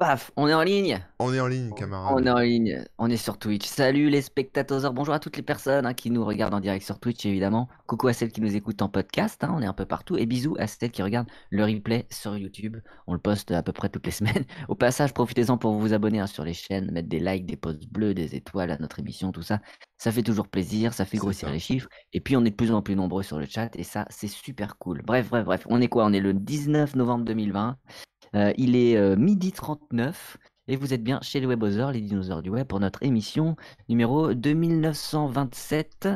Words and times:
Paf, 0.00 0.30
on 0.38 0.48
est 0.48 0.54
en 0.54 0.62
ligne. 0.62 0.98
On 1.18 1.34
est 1.34 1.40
en 1.40 1.46
ligne, 1.46 1.68
On 1.72 1.74
camarade. 1.74 2.26
est 2.26 2.30
en 2.30 2.38
ligne, 2.38 2.84
on 2.96 3.10
est 3.10 3.18
sur 3.18 3.38
Twitch. 3.38 3.66
Salut 3.66 4.08
les 4.08 4.22
spectateurs, 4.22 4.94
bonjour 4.94 5.12
à 5.12 5.18
toutes 5.18 5.36
les 5.36 5.42
personnes 5.42 5.84
hein, 5.84 5.92
qui 5.92 6.10
nous 6.10 6.24
regardent 6.24 6.54
en 6.54 6.60
direct 6.60 6.86
sur 6.86 6.98
Twitch 6.98 7.26
évidemment. 7.26 7.68
Coucou 7.86 8.08
à 8.08 8.14
celles 8.14 8.32
qui 8.32 8.40
nous 8.40 8.56
écoutent 8.56 8.80
en 8.80 8.88
podcast, 8.88 9.44
hein, 9.44 9.52
on 9.54 9.60
est 9.60 9.66
un 9.66 9.74
peu 9.74 9.84
partout. 9.84 10.16
Et 10.16 10.24
bisous 10.24 10.56
à 10.58 10.66
celles 10.66 10.90
qui 10.90 11.02
regardent 11.02 11.28
le 11.50 11.64
replay 11.66 12.06
sur 12.10 12.34
YouTube. 12.34 12.78
On 13.06 13.12
le 13.12 13.18
poste 13.18 13.50
à 13.50 13.62
peu 13.62 13.72
près 13.72 13.90
toutes 13.90 14.06
les 14.06 14.10
semaines. 14.20 14.46
Au 14.68 14.74
passage, 14.74 15.12
profitez-en 15.12 15.58
pour 15.58 15.74
vous 15.74 15.92
abonner 15.92 16.20
hein, 16.20 16.26
sur 16.26 16.44
les 16.44 16.54
chaînes, 16.54 16.90
mettre 16.90 17.10
des 17.10 17.20
likes, 17.20 17.44
des 17.44 17.58
posts 17.58 17.86
bleus, 17.92 18.14
des 18.14 18.34
étoiles 18.34 18.70
à 18.70 18.78
notre 18.78 19.00
émission, 19.00 19.32
tout 19.32 19.42
ça. 19.42 19.60
Ça 20.00 20.10
fait 20.10 20.22
toujours 20.22 20.48
plaisir, 20.48 20.94
ça 20.94 21.04
fait 21.04 21.18
grossir 21.18 21.48
ça. 21.48 21.52
les 21.52 21.58
chiffres. 21.58 21.90
Et 22.14 22.20
puis 22.20 22.34
on 22.34 22.40
est 22.46 22.50
de 22.50 22.54
plus 22.54 22.72
en 22.72 22.80
plus 22.80 22.96
nombreux 22.96 23.22
sur 23.22 23.38
le 23.38 23.44
chat 23.44 23.68
et 23.76 23.82
ça 23.82 24.06
c'est 24.08 24.28
super 24.28 24.78
cool. 24.78 25.02
Bref, 25.02 25.28
bref, 25.28 25.44
bref. 25.44 25.66
On 25.68 25.78
est 25.82 25.88
quoi? 25.88 26.06
On 26.06 26.12
est 26.14 26.20
le 26.20 26.32
19 26.32 26.96
novembre 26.96 27.26
2020. 27.26 27.76
Euh, 28.34 28.50
il 28.56 28.76
est 28.76 28.96
euh, 28.96 29.14
midi 29.14 29.52
39 29.52 30.38
et 30.68 30.76
vous 30.76 30.94
êtes 30.94 31.02
bien 31.02 31.20
chez 31.20 31.38
les 31.38 31.46
Webosaures, 31.46 31.92
les 31.92 32.00
dinosaures 32.00 32.40
du 32.40 32.48
web, 32.48 32.66
pour 32.66 32.80
notre 32.80 33.02
émission 33.02 33.56
numéro 33.90 34.32
2927. 34.32 36.08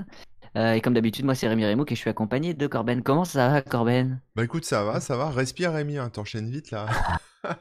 Euh, 0.57 0.75
et 0.75 0.81
comme 0.81 0.95
d'habitude, 0.95 1.25
moi 1.25 1.35
c'est 1.35 1.49
Rémi 1.49 1.65
Rémo 1.65 1.85
et 1.87 1.95
je 1.95 2.01
suis 2.01 2.11
accompagné 2.11 2.55
de 2.55 2.67
Corben. 2.67 3.03
Comment 3.03 3.25
ça 3.25 3.49
va, 3.49 3.63
Corben? 3.63 4.21
Bah 4.37 4.45
écoute, 4.45 4.65
ça 4.65 4.85
va, 4.85 5.01
ça 5.01 5.17
va. 5.17 5.31
Respire, 5.31 5.73
Rémi, 5.73 5.99
hein, 5.99 6.11
t'enchaînes 6.11 6.51
vite 6.51 6.71
là. 6.71 6.87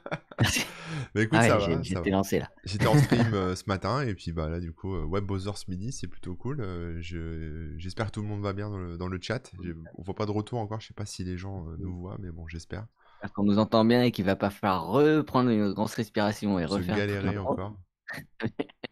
Bah 1.13 1.21
écoute, 1.21 1.39
Ah 1.41 1.47
ça 1.47 1.57
ouais, 1.59 1.75
va, 1.75 1.81
j'étais 1.81 2.09
lancé 2.09 2.39
là. 2.39 2.49
J'étais 2.63 2.87
en 2.87 2.97
stream 2.97 3.27
euh, 3.33 3.55
ce 3.55 3.63
matin 3.67 4.01
et 4.01 4.13
puis 4.13 4.31
bah 4.31 4.47
là 4.47 4.59
du 4.59 4.71
coup 4.71 4.95
euh, 4.95 5.03
Web 5.03 5.29
ce 5.37 5.69
midi 5.69 5.91
c'est 5.91 6.07
plutôt 6.07 6.35
cool. 6.35 6.61
Euh, 6.61 6.97
je- 7.01 7.73
J'espère 7.77 8.05
que 8.07 8.11
tout 8.11 8.21
le 8.21 8.27
monde 8.27 8.41
va 8.41 8.53
bien 8.53 8.69
dans 8.69 8.77
le, 8.77 8.97
dans 8.97 9.07
le 9.07 9.19
chat. 9.21 9.51
On 9.97 10.01
voit 10.03 10.15
pas 10.15 10.25
de 10.25 10.31
retour 10.31 10.59
encore, 10.59 10.79
je 10.79 10.87
sais 10.87 10.93
pas 10.93 11.05
si 11.05 11.23
les 11.23 11.37
gens 11.37 11.65
nous 11.79 11.97
voient 11.97 12.17
mais 12.19 12.31
bon 12.31 12.47
j'espère. 12.47 12.85
Qu'on 13.35 13.43
nous 13.43 13.59
entend 13.59 13.83
bien 13.85 14.03
et 14.03 14.11
qu'il 14.11 14.25
va 14.25 14.35
pas 14.35 14.49
falloir 14.49 14.85
reprendre 14.87 15.49
une 15.49 15.73
grosse 15.73 15.95
respiration 15.95 16.59
et 16.59 16.67
Se 16.67 16.73
refaire 16.73 16.95
galérer 16.97 17.37
encore. 17.37 17.75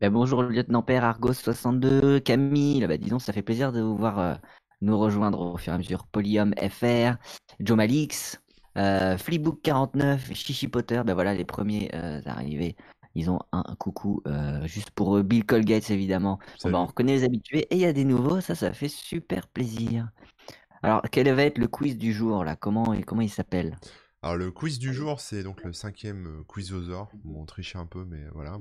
Bah, 0.00 0.10
bonjour 0.10 0.42
lieutenant 0.42 0.82
père 0.82 1.04
Argos62, 1.04 2.20
Camille, 2.20 2.86
bah, 2.86 2.96
disons 2.96 3.18
ça 3.18 3.32
fait 3.32 3.42
plaisir 3.42 3.72
de 3.72 3.80
vous 3.80 3.96
voir 3.96 4.18
euh, 4.18 4.34
nous 4.80 4.98
rejoindre 4.98 5.40
au 5.40 5.56
fur 5.56 5.72
et 5.72 5.76
à 5.76 5.78
mesure. 5.78 6.06
Polyum 6.06 6.52
FR, 6.58 7.16
Joe 7.60 7.76
Malix, 7.76 8.40
euh, 8.76 9.16
Flibook49, 9.16 10.34
Chichi 10.34 10.68
Potter, 10.68 11.02
bah 11.06 11.14
voilà 11.14 11.34
les 11.34 11.44
premiers 11.44 11.90
euh, 11.94 12.20
arrivés. 12.26 12.76
Ils 13.14 13.30
ont 13.30 13.38
un, 13.52 13.62
un 13.66 13.76
coucou 13.76 14.20
euh, 14.26 14.66
juste 14.66 14.90
pour 14.90 15.16
eux. 15.16 15.22
Bill 15.22 15.44
Colgates 15.46 15.90
évidemment. 15.90 16.40
Bon, 16.64 16.78
on 16.78 16.86
reconnaît 16.86 17.14
les 17.16 17.24
habitués 17.24 17.66
et 17.70 17.76
il 17.76 17.80
y 17.80 17.86
a 17.86 17.92
des 17.92 18.04
nouveaux, 18.04 18.40
ça 18.40 18.54
ça 18.54 18.72
fait 18.72 18.88
super 18.88 19.46
plaisir. 19.48 20.08
Alors 20.82 21.02
quel 21.10 21.32
va 21.34 21.44
être 21.44 21.58
le 21.58 21.68
quiz 21.68 21.96
du 21.96 22.12
jour 22.12 22.44
là? 22.44 22.56
Comment, 22.56 22.94
comment 23.06 23.22
il 23.22 23.30
s'appelle? 23.30 23.76
Alors 24.22 24.36
le 24.36 24.50
quiz 24.50 24.78
du 24.80 24.92
jour 24.92 25.20
c'est 25.20 25.42
donc 25.44 25.62
le 25.62 25.72
cinquième 25.72 26.42
quizosaure. 26.52 27.10
Bon, 27.24 27.42
on 27.42 27.46
trichait 27.46 27.78
un 27.78 27.86
peu 27.86 28.04
mais 28.04 28.24
voilà. 28.32 28.58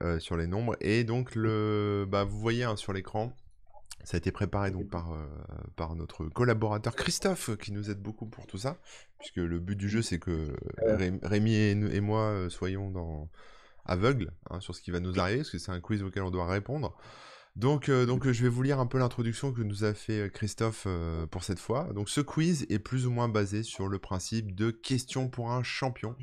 Euh, 0.00 0.20
sur 0.20 0.36
les 0.36 0.46
nombres. 0.46 0.76
Et 0.80 1.02
donc 1.02 1.34
le 1.34 2.06
bah 2.08 2.22
vous 2.22 2.38
voyez 2.38 2.62
hein, 2.62 2.76
sur 2.76 2.92
l'écran. 2.92 3.34
Ça 4.04 4.16
a 4.16 4.18
été 4.18 4.30
préparé 4.30 4.70
donc 4.70 4.88
par, 4.88 5.12
euh, 5.12 5.26
par 5.74 5.96
notre 5.96 6.26
collaborateur 6.26 6.94
Christophe 6.94 7.56
qui 7.56 7.72
nous 7.72 7.90
aide 7.90 8.00
beaucoup 8.00 8.26
pour 8.26 8.46
tout 8.46 8.58
ça, 8.58 8.78
puisque 9.18 9.38
le 9.38 9.58
but 9.58 9.74
du 9.74 9.88
jeu 9.88 10.00
c'est 10.02 10.20
que 10.20 10.54
Ré- 10.78 11.18
Rémi 11.22 11.52
et, 11.52 12.00
moi 12.00 12.20
euh, 12.20 12.48
soyons 12.48 12.92
dans 12.92 13.28
aveugles 13.86 14.30
hein, 14.50 14.60
sur 14.60 14.72
ce 14.76 14.82
qui 14.82 14.92
va 14.92 15.00
nous 15.00 15.18
arriver, 15.18 15.38
parce 15.38 15.50
que 15.50 15.58
c'est 15.58 15.72
un 15.72 15.80
quiz 15.80 16.04
auquel 16.04 16.22
on 16.22 16.30
doit 16.30 16.46
répondre. 16.46 16.96
Donc, 17.56 17.88
euh, 17.88 18.06
donc 18.06 18.24
euh, 18.24 18.32
je 18.32 18.44
vais 18.44 18.48
vous 18.48 18.62
lire 18.62 18.78
un 18.78 18.86
peu 18.86 18.98
l'introduction 18.98 19.52
que 19.52 19.62
nous 19.62 19.82
a 19.82 19.94
fait 19.94 20.20
euh, 20.20 20.28
Christophe 20.28 20.84
euh, 20.86 21.26
pour 21.26 21.42
cette 21.42 21.58
fois. 21.58 21.92
Donc 21.92 22.08
ce 22.08 22.20
quiz 22.20 22.66
est 22.70 22.78
plus 22.78 23.04
ou 23.04 23.10
moins 23.10 23.28
basé 23.28 23.64
sur 23.64 23.88
le 23.88 23.98
principe 23.98 24.54
de 24.54 24.70
questions 24.70 25.28
pour 25.28 25.50
un 25.50 25.64
champion. 25.64 26.14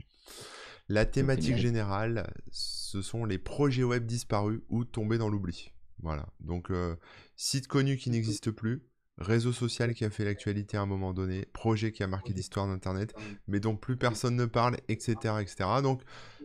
La 0.87 1.05
thématique 1.05 1.57
générale, 1.57 2.31
ce 2.51 3.01
sont 3.01 3.25
les 3.25 3.39
projets 3.39 3.83
web 3.83 4.05
disparus 4.05 4.61
ou 4.69 4.85
tombés 4.85 5.17
dans 5.17 5.29
l'oubli. 5.29 5.71
Voilà. 5.99 6.27
Donc, 6.41 6.69
euh, 6.69 6.95
site 7.35 7.67
connu 7.67 7.97
qui 7.97 8.11
n'existe 8.11 8.51
plus, 8.51 8.83
réseau 9.17 9.51
social 9.51 9.95
qui 9.95 10.05
a 10.05 10.09
fait 10.11 10.25
l'actualité 10.25 10.77
à 10.77 10.81
un 10.81 10.85
moment 10.85 11.13
donné, 11.13 11.45
projet 11.53 11.91
qui 11.91 12.03
a 12.03 12.07
marqué 12.07 12.33
l'histoire 12.33 12.67
d'Internet, 12.67 13.15
mais 13.47 13.59
dont 13.59 13.75
plus 13.75 13.97
personne 13.97 14.35
ne 14.35 14.45
parle, 14.45 14.77
etc., 14.87 15.15
etc. 15.41 15.55
Donc, 15.81 16.01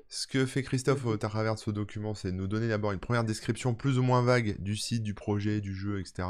ce 0.09 0.27
que 0.27 0.47
fait 0.47 0.63
Christophe 0.63 1.05
au 1.05 1.17
travers 1.17 1.55
de 1.55 1.61
ce 1.61 1.71
document, 1.71 2.15
c'est 2.15 2.33
nous 2.33 2.47
donner 2.47 2.69
d'abord 2.69 2.93
une 2.93 2.99
première 2.99 3.25
description 3.25 3.75
plus 3.75 3.99
ou 3.99 4.03
moins 4.03 4.23
vague 4.23 4.61
du 4.61 4.77
site, 4.77 5.03
du 5.03 5.15
projet, 5.15 5.61
du 5.61 5.75
jeu, 5.75 6.01
etc. 6.01 6.27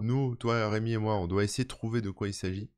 Nous, 0.00 0.36
toi, 0.36 0.68
Rémi 0.68 0.92
et 0.92 0.98
moi, 0.98 1.16
on 1.16 1.26
doit 1.26 1.44
essayer 1.44 1.64
de 1.64 1.68
trouver 1.68 2.00
de 2.00 2.10
quoi 2.10 2.28
il 2.28 2.34
s'agit. 2.34 2.70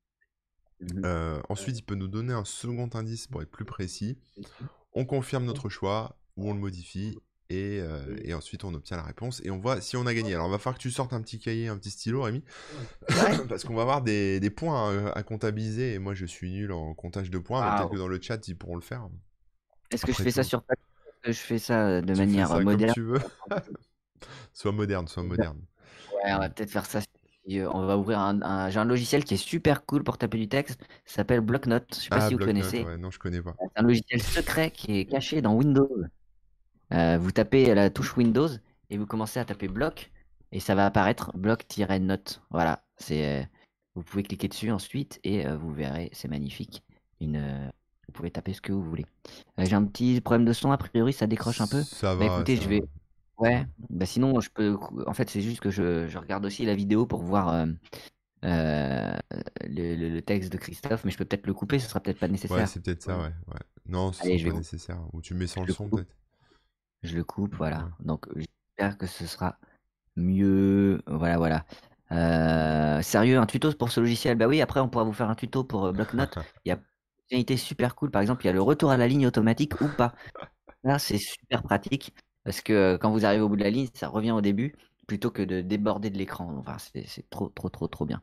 Mhm. 0.81 1.03
Euh, 1.05 1.41
ensuite, 1.49 1.79
il 1.79 1.83
peut 1.83 1.95
nous 1.95 2.09
donner 2.09 2.33
un 2.33 2.45
second 2.45 2.89
indice 2.95 3.27
pour 3.27 3.43
être 3.43 3.51
plus 3.51 3.65
précis. 3.65 4.19
On 4.95 5.05
confirme 5.05 5.45
notre 5.45 5.69
choix 5.69 6.17
ou 6.37 6.51
on 6.51 6.55
le 6.55 6.61
modifie. 6.61 7.19
Et, 7.53 7.81
euh, 7.81 8.17
et 8.23 8.33
ensuite, 8.33 8.63
on 8.63 8.73
obtient 8.75 8.97
la 8.97 9.03
réponse 9.03 9.43
et 9.45 9.51
on 9.51 9.59
voit 9.59 9.81
si 9.81 9.97
on 9.97 10.07
a 10.07 10.15
gagné. 10.15 10.35
Alors, 10.35 10.47
il 10.47 10.53
va 10.53 10.59
falloir 10.59 10.79
que 10.79 10.83
tu 10.83 10.93
sortes 10.93 11.13
un 11.13 11.21
petit 11.21 11.41
cahier, 11.41 11.67
un 11.67 11.77
petit 11.77 11.91
stylo, 11.91 12.23
Rémi, 12.23 12.45
parce 13.49 13.65
qu'on 13.65 13.75
va 13.75 13.83
avoir 13.83 14.03
des, 14.03 14.39
des 14.39 14.51
points 14.51 15.09
à, 15.09 15.19
à 15.19 15.23
comptabiliser. 15.25 15.95
Et 15.95 15.99
moi, 15.99 16.15
je 16.15 16.27
suis 16.27 16.53
nul 16.53 16.71
en 16.71 16.95
comptage 16.95 17.29
de 17.29 17.39
points, 17.39 17.61
mais 17.65 17.77
peut-être 17.77 17.91
que 17.91 17.99
dans 17.99 18.07
le 18.07 18.21
chat, 18.23 18.47
ils 18.47 18.57
pourront 18.57 18.77
le 18.77 18.83
faire. 18.83 19.09
Est-ce 19.91 20.07
que 20.07 20.13
je 20.13 20.23
fais 20.23 20.31
ça 20.31 20.45
sur 20.45 20.63
je 21.25 21.33
fais 21.33 21.59
ça 21.59 21.87
euh, 21.87 22.01
de 22.01 22.15
Tu 22.15 22.19
manière 22.19 22.49
ça 22.49 22.55
euh, 22.55 22.59
comme 22.59 22.65
moderne 22.73 22.95
tu 22.95 23.03
veux. 23.03 23.21
sois 24.55 24.73
moderne, 24.73 25.07
sois 25.07 25.23
moderne. 25.23 25.61
Ouais, 26.13 26.33
on 26.33 26.39
va 26.39 26.49
peut-être 26.49 26.71
faire 26.71 26.87
ça. 26.87 27.01
si, 27.01 27.07
euh, 27.59 27.69
On 27.73 27.85
va 27.87 27.97
ouvrir 27.99 28.19
un, 28.21 28.41
un- 28.43 28.71
J'ai 28.71 28.79
un 28.79 28.85
logiciel 28.85 29.25
qui 29.25 29.35
est 29.35 29.37
super 29.37 29.85
cool 29.85 30.05
pour 30.05 30.19
taper 30.19 30.39
du 30.39 30.49
texte. 30.49 30.81
Ça 31.05 31.17
s'appelle 31.17 31.41
Blocknote. 31.41 31.87
Je 31.95 32.01
sais 32.03 32.09
pas 32.09 32.17
Ah, 32.17 32.29
si 32.29 32.35
vous 32.35 32.39
Blocknote, 32.39 32.63
connaissez. 32.63 32.85
ouais, 32.85 32.97
non, 32.99 33.11
je 33.11 33.19
connais 33.19 33.43
pas. 33.43 33.55
C'est 33.59 33.81
un 33.81 33.83
logiciel 33.83 34.23
secret 34.23 34.71
qui 34.71 34.99
est 35.01 35.05
caché 35.07 35.43
dans 35.43 35.55
Windows. 35.55 35.91
Euh, 36.93 37.19
vous 37.21 37.31
tapez 37.33 37.75
la 37.75 37.91
touche 37.91 38.17
Windows 38.17 38.49
et 38.91 38.97
vous 38.99 39.07
commencez 39.07 39.39
à 39.41 39.45
taper 39.45 39.69
bloc 39.69 40.11
et 40.53 40.61
ça 40.61 40.75
va 40.75 40.87
apparaître 40.87 41.37
bloc-note. 41.37 42.43
Voilà, 42.51 42.83
c'est. 42.97 43.41
euh, 43.41 43.45
Vous 43.95 44.03
pouvez 44.03 44.23
cliquer 44.23 44.49
dessus 44.49 44.71
ensuite 44.71 45.19
et 45.25 45.47
euh, 45.47 45.57
vous 45.57 45.73
verrez, 45.73 46.11
c'est 46.13 46.29
magnifique. 46.29 46.83
Une, 47.21 47.71
Vous 48.09 48.13
pouvez 48.13 48.31
taper 48.31 48.53
ce 48.55 48.61
que 48.61 48.73
vous 48.73 48.83
voulez. 48.83 49.07
J'ai 49.59 49.75
un 49.77 49.85
petit 49.85 50.21
problème 50.21 50.45
de 50.45 50.53
son, 50.53 50.73
a 50.73 50.79
priori 50.79 51.13
ça 51.13 51.27
décroche 51.27 51.61
un 51.61 51.67
peu. 51.69 51.83
Ça 51.83 52.15
Bah 52.17 52.27
va, 52.29 52.35
écoutez, 52.37 52.57
ça 52.57 52.63
je 52.63 52.69
va. 52.69 52.87
Vais. 53.43 53.49
Ouais, 53.49 53.67
bah 53.89 54.05
sinon 54.07 54.41
je 54.41 54.51
peux. 54.51 54.77
En 55.07 55.15
fait, 55.15 55.31
c'est 55.31 55.41
juste 55.41 55.61
que 55.61 55.71
je, 55.71 56.07
je 56.09 56.19
regarde 56.19 56.45
aussi 56.45 56.65
la 56.67 56.75
vidéo 56.75 57.07
pour 57.07 57.23
voir 57.23 57.49
euh, 57.49 57.67
euh, 58.45 59.13
le, 59.65 59.97
le- 59.97 60.11
le 60.11 60.23
texte 60.23 60.53
de 60.53 60.59
Christophe, 60.59 61.05
mais 61.05 61.11
je 61.13 61.19
peux 61.19 61.25
peut-être 61.27 61.47
le 61.47 61.55
couper, 61.55 61.79
ce 61.81 61.89
sera 61.89 62.01
peut-être 62.01 62.21
pas 62.21 62.29
Ouais, 62.29 62.33
nécessaire. 62.33 62.67
c'est 62.67 62.81
peut-être 62.83 63.01
ça, 63.03 63.19
ouais. 63.19 63.33
ouais. 63.49 63.61
Non, 63.87 64.13
ce 64.13 64.21
Allez, 64.21 64.39
sera 64.39 64.39
je 64.39 64.45
pas 64.45 64.53
vais- 64.53 64.59
nécessaire. 64.59 65.01
Ou 65.15 65.23
tu 65.23 65.33
mets 65.35 65.47
sans 65.47 65.63
je 65.63 65.67
le 65.67 65.69
le 65.69 65.73
son, 65.73 65.89
coupe. 65.89 65.91
peut-être? 65.91 66.15
Je 67.03 67.17
le 67.17 67.25
coupe, 67.25 67.55
voilà. 67.57 67.85
Ouais. 67.85 67.91
Donc 68.01 68.27
j'espère 68.37 68.99
que 68.99 69.07
ce 69.07 69.27
sera 69.27 69.59
mieux. 70.17 71.03
Voilà, 71.07 71.39
voilà. 71.39 71.67
Euh, 72.13 73.03
sérieux, 73.03 73.39
un 73.39 73.47
tuto 73.47 73.73
pour 73.75 73.91
ce 73.93 74.01
logiciel? 74.01 74.37
Bah 74.39 74.49
oui, 74.49 74.61
après 74.63 74.81
on 74.81 74.89
pourra 74.89 75.05
vous 75.05 75.13
faire 75.13 75.31
un 75.31 75.35
tuto 75.37 75.65
pour 75.65 75.87
euh, 75.87 75.93
Blocknote. 75.93 76.39
Il 76.65 76.71
y 76.71 76.73
a 76.73 76.77
une 76.77 76.83
fonctionnalité 77.23 77.57
super 77.57 77.97
cool. 77.97 78.11
Par 78.11 78.23
exemple, 78.23 78.45
il 78.45 78.49
y 78.49 78.51
a 78.51 78.55
le 78.55 78.63
retour 78.63 78.91
à 78.93 78.97
la 78.99 79.09
ligne 79.09 79.27
automatique 79.27 79.81
ou 79.81 79.89
pas. 79.89 80.15
Là, 80.85 80.99
c'est 80.99 81.19
super 81.19 81.63
pratique 81.63 82.15
parce 82.45 82.61
que 82.61 82.73
euh, 82.73 82.99
quand 82.99 83.11
vous 83.11 83.25
arrivez 83.25 83.43
au 83.43 83.49
bout 83.49 83.57
de 83.57 83.63
la 83.65 83.71
ligne, 83.71 83.89
ça 83.95 84.09
revient 84.09 84.33
au 84.33 84.41
début 84.41 84.75
plutôt 85.07 85.31
que 85.31 85.43
de 85.43 85.61
déborder 85.61 86.11
de 86.11 86.19
l'écran. 86.19 86.55
Enfin, 86.59 86.77
c'est 86.79 87.29
trop, 87.31 87.49
trop, 87.49 87.69
trop, 87.69 87.89
trop 87.89 88.07
bien. 88.07 88.21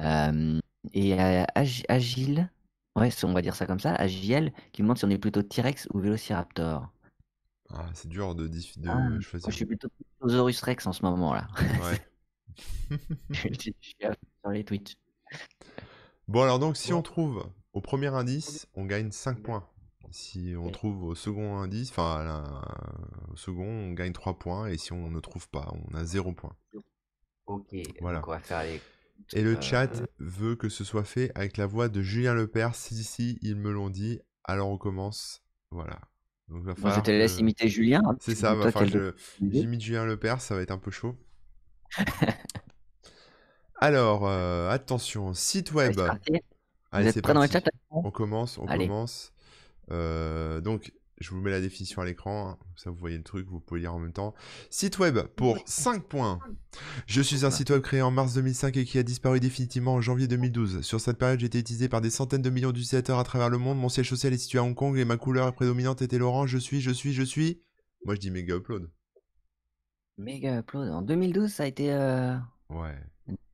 Euh, 0.00 0.60
et 0.92 1.14
euh, 1.20 1.44
Ag- 1.54 1.84
Agile, 1.88 2.50
ouais, 2.96 3.10
on 3.24 3.32
va 3.32 3.42
dire 3.42 3.54
ça 3.56 3.66
comme 3.66 3.80
ça, 3.80 3.94
Agiel, 3.94 4.52
qui 4.72 4.82
me 4.82 4.86
demande 4.86 4.98
si 4.98 5.04
on 5.04 5.10
est 5.10 5.18
plutôt 5.18 5.42
T-Rex 5.42 5.88
ou 5.94 6.00
Vélociraptor. 6.00 6.90
Ah, 7.70 7.86
c'est 7.94 8.08
dur 8.08 8.34
de, 8.34 8.46
de 8.48 8.60
Ah, 8.86 8.94
Moi, 9.10 9.20
choisir. 9.20 9.50
je 9.50 9.56
suis 9.56 9.66
plutôt 9.66 9.88
Tyrannosaurus 10.20 10.60
Rex 10.62 10.86
en 10.86 10.92
ce 10.92 11.02
moment 11.04 11.34
là. 11.34 11.48
Ouais. 11.82 12.00
je 13.30 13.48
suis 13.80 13.96
à 14.04 14.10
fond 14.12 14.18
sur 14.42 14.50
les 14.50 14.64
Twitch. 14.64 14.94
Bon, 16.28 16.42
alors 16.42 16.58
donc, 16.58 16.76
si 16.76 16.92
on 16.92 17.02
trouve 17.02 17.46
au 17.72 17.80
premier 17.80 18.08
indice, 18.08 18.66
on 18.74 18.84
gagne 18.84 19.10
5 19.10 19.40
points. 19.42 19.66
Si 20.10 20.54
on 20.58 20.70
trouve 20.70 21.02
au 21.04 21.14
second 21.14 21.58
indice, 21.58 21.90
enfin, 21.90 22.44
au 23.32 23.36
second, 23.36 23.66
on 23.66 23.92
gagne 23.92 24.12
3 24.12 24.38
points. 24.38 24.68
Et 24.68 24.78
si 24.78 24.92
on 24.92 25.10
ne 25.10 25.20
trouve 25.20 25.48
pas, 25.48 25.72
on 25.90 25.94
a 25.94 26.04
0 26.04 26.32
points. 26.32 26.56
Ok, 27.46 27.74
Voilà. 28.00 28.18
donc 28.18 28.28
on 28.28 28.32
va 28.32 28.38
faire 28.40 28.62
les. 28.64 28.80
Et 29.32 29.42
le 29.42 29.56
Euh, 29.56 29.60
chat 29.60 29.88
veut 30.18 30.56
que 30.56 30.68
ce 30.68 30.84
soit 30.84 31.04
fait 31.04 31.32
avec 31.34 31.56
la 31.56 31.66
voix 31.66 31.88
de 31.88 32.02
Julien 32.02 32.34
Lepers. 32.34 32.74
Si, 32.74 33.02
si, 33.02 33.38
ils 33.42 33.56
me 33.56 33.70
l'ont 33.72 33.90
dit. 33.90 34.20
Alors 34.44 34.68
on 34.68 34.78
commence. 34.78 35.42
Voilà. 35.70 35.98
Donc, 36.48 36.62
va 36.62 36.74
Bon, 36.74 36.90
je 36.90 37.00
te 37.00 37.10
laisse 37.10 37.34
que- 37.36 37.40
imiter 37.40 37.66
Julien. 37.68 38.02
hein, 38.06 38.16
C'est 38.20 38.34
ça, 38.36 38.54
va 38.54 38.70
falloir 38.70 38.92
que 38.92 39.16
je- 39.40 39.48
j'imite 39.50 39.80
Julien 39.80 40.04
Lepers, 40.06 40.40
ça 40.40 40.54
va 40.54 40.62
être 40.62 40.70
un 40.70 40.78
peu 40.78 40.90
chaud. 40.92 41.16
Alors, 43.80 44.26
euh, 44.26 44.70
attention, 44.70 45.34
site 45.34 45.72
web. 45.72 45.98
Allez, 46.92 47.12
c'est 47.12 47.20
dans 47.20 47.28
le 47.34 47.48
parti. 47.48 47.52
chat 47.52 47.64
On 47.90 48.10
commence, 48.10 48.58
on 48.58 48.66
Allez. 48.66 48.86
commence. 48.86 49.32
Euh, 49.90 50.60
donc, 50.60 50.92
Je 51.18 51.30
vous 51.30 51.40
mets 51.40 51.50
la 51.50 51.62
définition 51.62 52.02
à 52.02 52.04
l'écran, 52.04 52.50
hein. 52.50 52.58
ça 52.76 52.90
vous 52.90 52.96
voyez 52.96 53.16
le 53.16 53.22
truc, 53.22 53.48
vous 53.48 53.58
pouvez 53.58 53.80
lire 53.80 53.94
en 53.94 53.98
même 53.98 54.12
temps. 54.12 54.34
Site 54.68 54.98
web 54.98 55.18
pour 55.34 55.56
5 55.64 56.04
points. 56.06 56.38
Je 57.06 57.22
suis 57.22 57.46
un 57.46 57.50
site 57.50 57.70
web 57.70 57.80
créé 57.80 58.02
en 58.02 58.10
mars 58.10 58.34
2005 58.34 58.76
et 58.76 58.84
qui 58.84 58.98
a 58.98 59.02
disparu 59.02 59.40
définitivement 59.40 59.94
en 59.94 60.00
janvier 60.02 60.28
2012. 60.28 60.82
Sur 60.82 61.00
cette 61.00 61.16
période, 61.16 61.40
j'ai 61.40 61.46
été 61.46 61.58
utilisé 61.58 61.88
par 61.88 62.02
des 62.02 62.10
centaines 62.10 62.42
de 62.42 62.50
millions 62.50 62.70
d'utilisateurs 62.70 63.18
à 63.18 63.24
travers 63.24 63.48
le 63.48 63.56
monde. 63.56 63.78
Mon 63.78 63.88
siège 63.88 64.10
social 64.10 64.34
est 64.34 64.38
situé 64.38 64.58
à 64.58 64.62
Hong 64.62 64.74
Kong 64.74 64.98
et 64.98 65.06
ma 65.06 65.16
couleur 65.16 65.54
prédominante 65.54 66.02
était 66.02 66.18
l'orange. 66.18 66.50
Je 66.50 66.58
suis, 66.58 66.82
je 66.82 66.90
suis, 66.90 67.14
je 67.14 67.22
suis. 67.22 67.62
Moi 68.04 68.14
je 68.14 68.20
dis 68.20 68.30
méga 68.30 68.56
upload. 68.56 68.90
Méga 70.18 70.58
upload. 70.58 70.90
En 70.90 71.00
2012, 71.02 71.50
ça 71.50 71.62
a 71.62 71.66
été 71.66 71.92
euh, 71.94 72.36
Ouais. 72.68 72.94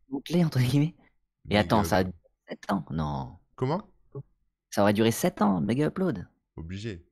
bouclé, 0.09 0.45
entre 0.45 0.59
guillemets. 0.59 0.97
Et 1.45 1.51
Méga 1.51 1.61
attends, 1.61 1.85
ça 1.85 1.99
a 1.99 2.01
upload. 2.01 2.15
duré 2.49 2.59
7 2.61 2.73
ans. 2.73 2.85
Non. 2.91 3.37
Comment? 3.55 3.83
Ça 4.75 4.83
aurait 4.83 4.95
duré 4.95 5.11
7 5.11 5.43
ans, 5.43 5.61
méga 5.61 5.87
upload. 5.87 6.27
Obligé. 6.57 7.05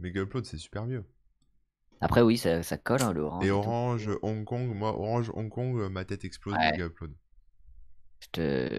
Méga 0.00 0.22
upload, 0.22 0.46
c'est 0.46 0.56
super 0.56 0.86
vieux. 0.86 1.04
Après, 2.00 2.22
oui, 2.22 2.38
ça, 2.38 2.62
ça 2.62 2.78
colle, 2.78 3.02
hein, 3.02 3.12
le 3.12 3.22
orange. 3.22 3.44
Et 3.44 3.48
et 3.48 3.50
tout. 3.50 3.56
Orange, 3.56 4.10
Hong 4.22 4.44
Kong, 4.44 4.74
moi, 4.74 4.98
Orange, 4.98 5.30
Hong 5.34 5.50
Kong, 5.50 5.78
euh, 5.80 5.88
ma 5.88 6.04
tête 6.04 6.24
explose, 6.24 6.54
Ouais. 6.54 6.70
méga 6.72 6.86
upload. 6.86 7.12
Je 8.20 8.28
te, 8.32 8.78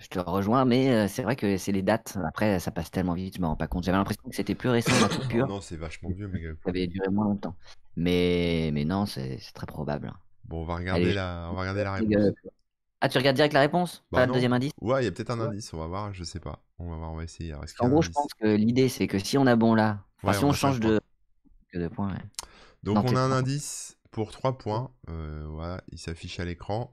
je 0.00 0.08
te 0.08 0.18
rejoins, 0.18 0.64
mais 0.64 0.88
euh, 0.90 1.08
c'est 1.08 1.22
vrai 1.22 1.36
que 1.36 1.56
c'est 1.58 1.70
les 1.72 1.82
dates. 1.82 2.16
Après, 2.24 2.58
ça 2.60 2.70
passe 2.70 2.90
tellement 2.90 3.14
vite, 3.14 3.36
je 3.36 3.40
me 3.42 3.46
rends 3.46 3.56
pas 3.56 3.68
compte. 3.68 3.84
J'avais 3.84 3.98
l'impression 3.98 4.22
que 4.28 4.34
c'était 4.34 4.54
plus 4.54 4.68
récent, 4.68 4.92
la 5.00 5.14
coupure. 5.14 5.46
non, 5.48 5.60
c'est 5.60 5.76
vachement 5.76 6.10
vieux, 6.10 6.28
méga 6.28 6.50
Ça 6.64 6.70
avait 6.70 6.86
duré 6.86 7.08
moins 7.10 7.26
longtemps. 7.26 7.56
Mais, 7.96 8.70
mais 8.72 8.84
non, 8.84 9.06
c'est 9.06 9.38
très 9.54 9.66
probable. 9.66 10.12
Bon, 10.44 10.62
on 10.62 10.64
va 10.64 10.76
regarder 10.76 11.04
Allez, 11.04 11.14
la, 11.14 11.48
on 11.50 11.54
va 11.54 11.60
regarder 11.60 11.84
la 11.84 11.92
réponse. 11.94 12.32
Ah, 13.00 13.08
tu 13.08 13.18
regardes 13.18 13.36
direct 13.36 13.54
la 13.54 13.60
réponse? 13.60 14.04
Bah 14.10 14.20
Pas 14.20 14.26
le 14.26 14.32
deuxième 14.32 14.52
indice? 14.52 14.72
Ouais, 14.80 15.02
il 15.02 15.04
y 15.04 15.08
a 15.08 15.12
peut-être 15.12 15.30
un 15.30 15.40
indice, 15.40 15.72
on 15.72 15.78
va 15.78 15.86
voir, 15.86 16.12
je 16.14 16.24
sais 16.24 16.40
pas. 16.40 16.64
On 16.78 16.90
va 16.90 16.96
voir, 16.96 17.12
on 17.12 17.16
va 17.16 17.24
essayer. 17.24 17.52
Alors, 17.52 17.64
y 17.64 17.68
En 17.80 17.88
gros, 17.88 18.02
je 18.02 18.10
pense 18.10 18.32
que 18.34 18.46
l'idée, 18.46 18.88
c'est 18.88 19.06
que 19.06 19.18
si 19.18 19.38
on 19.38 19.46
a 19.46 19.56
bon 19.56 19.74
là, 19.74 20.04
enfin, 20.18 20.32
Ouais, 20.32 20.38
si 20.38 20.44
on 20.44 20.48
on 20.48 20.52
a 20.52 20.56
5 20.56 20.72
change 20.72 20.80
de, 20.80 21.00
de 21.74 21.88
points, 21.88 22.12
ouais. 22.12 22.22
Donc 22.82 22.96
Non, 22.96 23.10
on 23.10 23.16
a 23.16 23.20
un 23.20 23.32
indice 23.32 23.96
pour 24.10 24.30
3 24.32 24.58
points. 24.58 24.92
Euh, 25.08 25.46
voilà, 25.48 25.82
il 25.92 25.98
s'affiche 25.98 26.40
à 26.40 26.44
l'écran. 26.44 26.92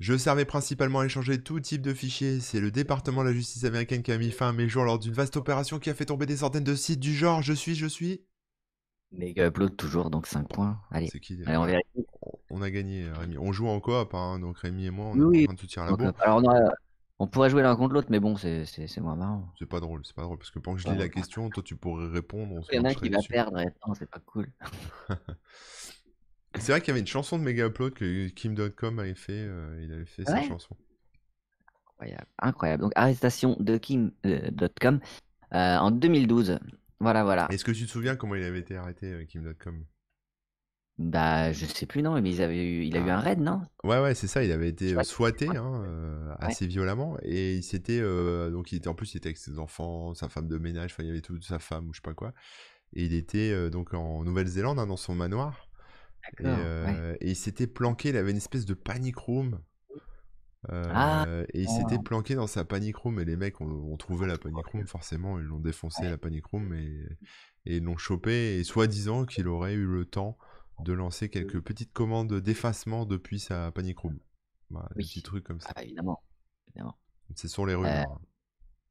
Je 0.00 0.16
servais 0.16 0.44
principalement 0.46 1.00
à 1.00 1.06
échanger 1.06 1.42
tout 1.42 1.60
type 1.60 1.82
de 1.82 1.94
fichiers. 1.94 2.40
C'est 2.40 2.60
le 2.60 2.70
département 2.70 3.22
de 3.24 3.28
la 3.30 3.34
justice 3.34 3.64
américaine 3.64 4.02
qui 4.02 4.12
a 4.12 4.18
mis 4.18 4.32
fin 4.32 4.50
à 4.50 4.52
mes 4.52 4.68
jours 4.68 4.84
lors 4.84 4.98
d'une 4.98 5.14
vaste 5.14 5.36
opération 5.36 5.78
qui 5.78 5.90
a 5.90 5.94
fait 5.94 6.06
tomber 6.06 6.26
des 6.26 6.38
centaines 6.38 6.64
de 6.64 6.74
sites 6.76 7.00
du 7.00 7.14
genre 7.14 7.42
je 7.42 7.52
suis, 7.54 7.74
je 7.76 7.86
suis? 7.86 8.24
Méga 9.10 9.46
upload 9.46 9.76
toujours, 9.76 10.10
donc 10.10 10.26
5 10.28 10.48
points. 10.48 10.80
Allez, 10.92 11.12
C'est 11.12 11.20
qui? 11.20 11.38
allez, 11.44 11.56
on 11.56 11.66
vérifie. 11.66 12.06
On- 12.58 12.62
a 12.62 12.70
gagné, 12.70 13.10
Rémi. 13.10 13.38
On 13.38 13.52
joue 13.52 13.68
en 13.68 13.80
coop, 13.80 14.14
hein, 14.14 14.38
donc 14.38 14.58
Rémi 14.58 14.86
et 14.86 14.90
moi, 14.90 15.06
on 15.06 15.18
Oui, 15.18 15.40
est 15.40 15.42
en 15.42 15.46
train 15.46 15.54
de 15.54 15.60
se 15.60 15.66
tirer 15.66 15.86
la 15.86 15.96
bourre. 15.96 16.08
euh, 16.08 16.12
alors, 16.20 16.42
on, 16.44 16.48
a- 16.50 16.72
on 17.18 17.26
pourrait 17.26 17.50
jouer 17.50 17.62
l'un 17.62 17.74
contre 17.76 17.94
l'autre, 17.94 18.08
mais 18.10 18.20
bon, 18.20 18.36
c'est 18.36 18.66
moins 18.98 19.16
marrant. 19.16 19.48
C'est 19.58 19.68
pas 19.68 19.80
drôle, 19.80 20.02
c'est 20.04 20.14
pas 20.16 20.22
drôle, 20.22 20.38
parce 20.38 20.50
que 20.50 20.58
pendant 20.58 20.76
que 20.76 20.82
je 20.82 20.88
lis 20.88 20.98
la 20.98 21.08
question, 21.08 21.48
toi 21.50 21.62
tu 21.62 21.76
pourrais 21.76 22.08
répondre, 22.08 22.54
on 22.54 22.60
Il 22.72 22.76
y 22.76 22.78
en 22.78 22.84
a 22.84 22.94
qui 22.94 23.08
va 23.08 23.18
dessus. 23.18 23.28
perdre, 23.32 23.58
et 23.60 23.68
c'est 23.98 24.10
pas 24.10 24.20
cool. 24.20 24.50
C'est 26.58 26.72
vrai 26.72 26.80
qu'il 26.80 26.88
y 26.88 26.90
avait 26.92 27.00
une 27.00 27.06
chanson 27.06 27.38
de 27.38 27.42
Mega 27.44 27.66
Upload 27.66 27.92
que 27.92 28.28
Kim.com 28.28 28.98
avait 28.98 29.14
fait, 29.14 29.32
euh, 29.34 29.78
il 29.84 29.92
avait 29.92 30.06
fait 30.06 30.24
sa 30.24 30.40
chanson. 30.42 30.74
Incroyable. 31.92 32.26
Incroyable. 32.40 32.82
Donc, 32.82 32.92
arrestation 32.96 33.56
de 33.60 33.76
Kim.com 33.76 35.00
euh, 35.54 35.76
en 35.76 35.90
2012. 35.90 36.58
Voilà, 36.98 37.24
voilà. 37.24 37.46
Est-ce 37.50 37.64
que 37.64 37.72
tu 37.72 37.84
te 37.84 37.90
souviens 37.90 38.16
comment 38.16 38.34
il 38.36 38.42
avait 38.42 38.60
été 38.60 38.74
arrêté, 38.76 39.12
euh, 39.12 39.24
Kim.com 39.24 39.84
Bah, 40.98 41.52
je 41.52 41.64
sais 41.66 41.86
plus, 41.86 42.02
non, 42.02 42.20
mais 42.20 42.30
ils 42.30 42.42
avaient 42.42 42.64
eu, 42.64 42.84
il 42.84 42.96
a 42.96 43.00
eu 43.00 43.08
un 43.10 43.18
raid, 43.20 43.38
non? 43.40 43.62
Ouais, 43.84 44.00
ouais, 44.00 44.14
c'est 44.14 44.26
ça, 44.26 44.42
il 44.42 44.50
avait 44.50 44.68
été 44.68 44.94
euh, 44.94 45.02
Ouais. 45.02 45.04
swatté 45.04 45.54
hein, 45.56 45.84
euh, 45.84 46.34
assez 46.38 46.66
violemment, 46.66 47.16
et 47.22 47.54
il 47.56 47.62
s'était, 47.62 48.00
euh, 48.00 48.50
donc 48.50 48.72
il 48.72 48.76
était, 48.76 48.88
en 48.88 48.94
plus 48.94 49.14
il 49.14 49.18
était 49.18 49.28
avec 49.28 49.36
ses 49.36 49.58
enfants, 49.58 50.14
sa 50.14 50.28
femme 50.28 50.48
de 50.48 50.58
ménage, 50.58 50.92
enfin 50.92 51.04
il 51.04 51.06
y 51.06 51.10
avait 51.10 51.20
toute 51.20 51.44
sa 51.44 51.58
femme 51.60 51.88
ou 51.88 51.92
je 51.92 51.98
sais 51.98 52.02
pas 52.02 52.14
quoi, 52.14 52.32
et 52.94 53.04
il 53.04 53.14
était 53.14 53.52
euh, 53.52 53.70
donc 53.70 53.94
en 53.94 54.24
Nouvelle-Zélande, 54.24 54.78
hein, 54.80 54.86
dans 54.88 54.96
son 54.96 55.14
manoir, 55.14 55.68
et, 56.38 56.44
D'accord, 56.44 56.70
ouais. 56.82 57.00
euh, 57.00 57.16
et 57.20 57.30
il 57.32 57.36
s'était 57.36 57.66
planqué, 57.68 58.10
il 58.10 58.16
avait 58.18 58.32
une 58.32 58.38
espèce 58.38 58.66
de 58.66 58.74
panic 58.74 59.16
room, 59.18 59.60
euh, 60.72 61.44
Ah, 61.44 61.46
et 61.52 61.62
il 61.62 61.68
s'était 61.68 61.98
planqué 61.98 62.34
dans 62.34 62.46
sa 62.46 62.64
panic 62.64 62.96
room, 62.96 63.20
et 63.20 63.24
les 63.24 63.36
mecs 63.36 63.60
ont, 63.60 63.66
ont 63.70 63.96
trouvé 63.96 64.26
la 64.26 64.38
panic 64.38 64.66
room, 64.66 64.86
forcément, 64.86 65.38
ils 65.38 65.44
l'ont 65.44 65.60
défoncé 65.60 66.06
Ouais. 66.06 66.10
la 66.10 66.18
panic 66.18 66.44
room, 66.46 66.72
et, 66.74 67.06
et 67.66 67.76
ils 67.76 67.82
l'ont 67.84 67.96
chopé, 67.96 68.58
et 68.58 68.64
soi-disant 68.64 69.26
qu'il 69.26 69.48
aurait 69.48 69.74
eu 69.74 69.86
le 69.86 70.04
temps 70.04 70.38
de 70.84 70.92
lancer 70.92 71.28
quelques 71.28 71.60
petites 71.60 71.92
commandes 71.92 72.34
d'effacement 72.40 73.06
depuis 73.06 73.38
sa 73.40 73.70
panic 73.72 73.98
room. 73.98 74.18
Voilà, 74.70 74.88
des 74.96 75.02
Oui. 75.02 75.04
petits 75.08 75.22
trucs 75.22 75.44
comme 75.44 75.60
ça. 75.60 75.70
Ah, 75.76 75.82
évidemment. 75.84 76.22
évidemment. 76.68 76.96
Ce 77.34 77.48
sont 77.48 77.64
les 77.64 77.74
rumeurs. 77.74 78.20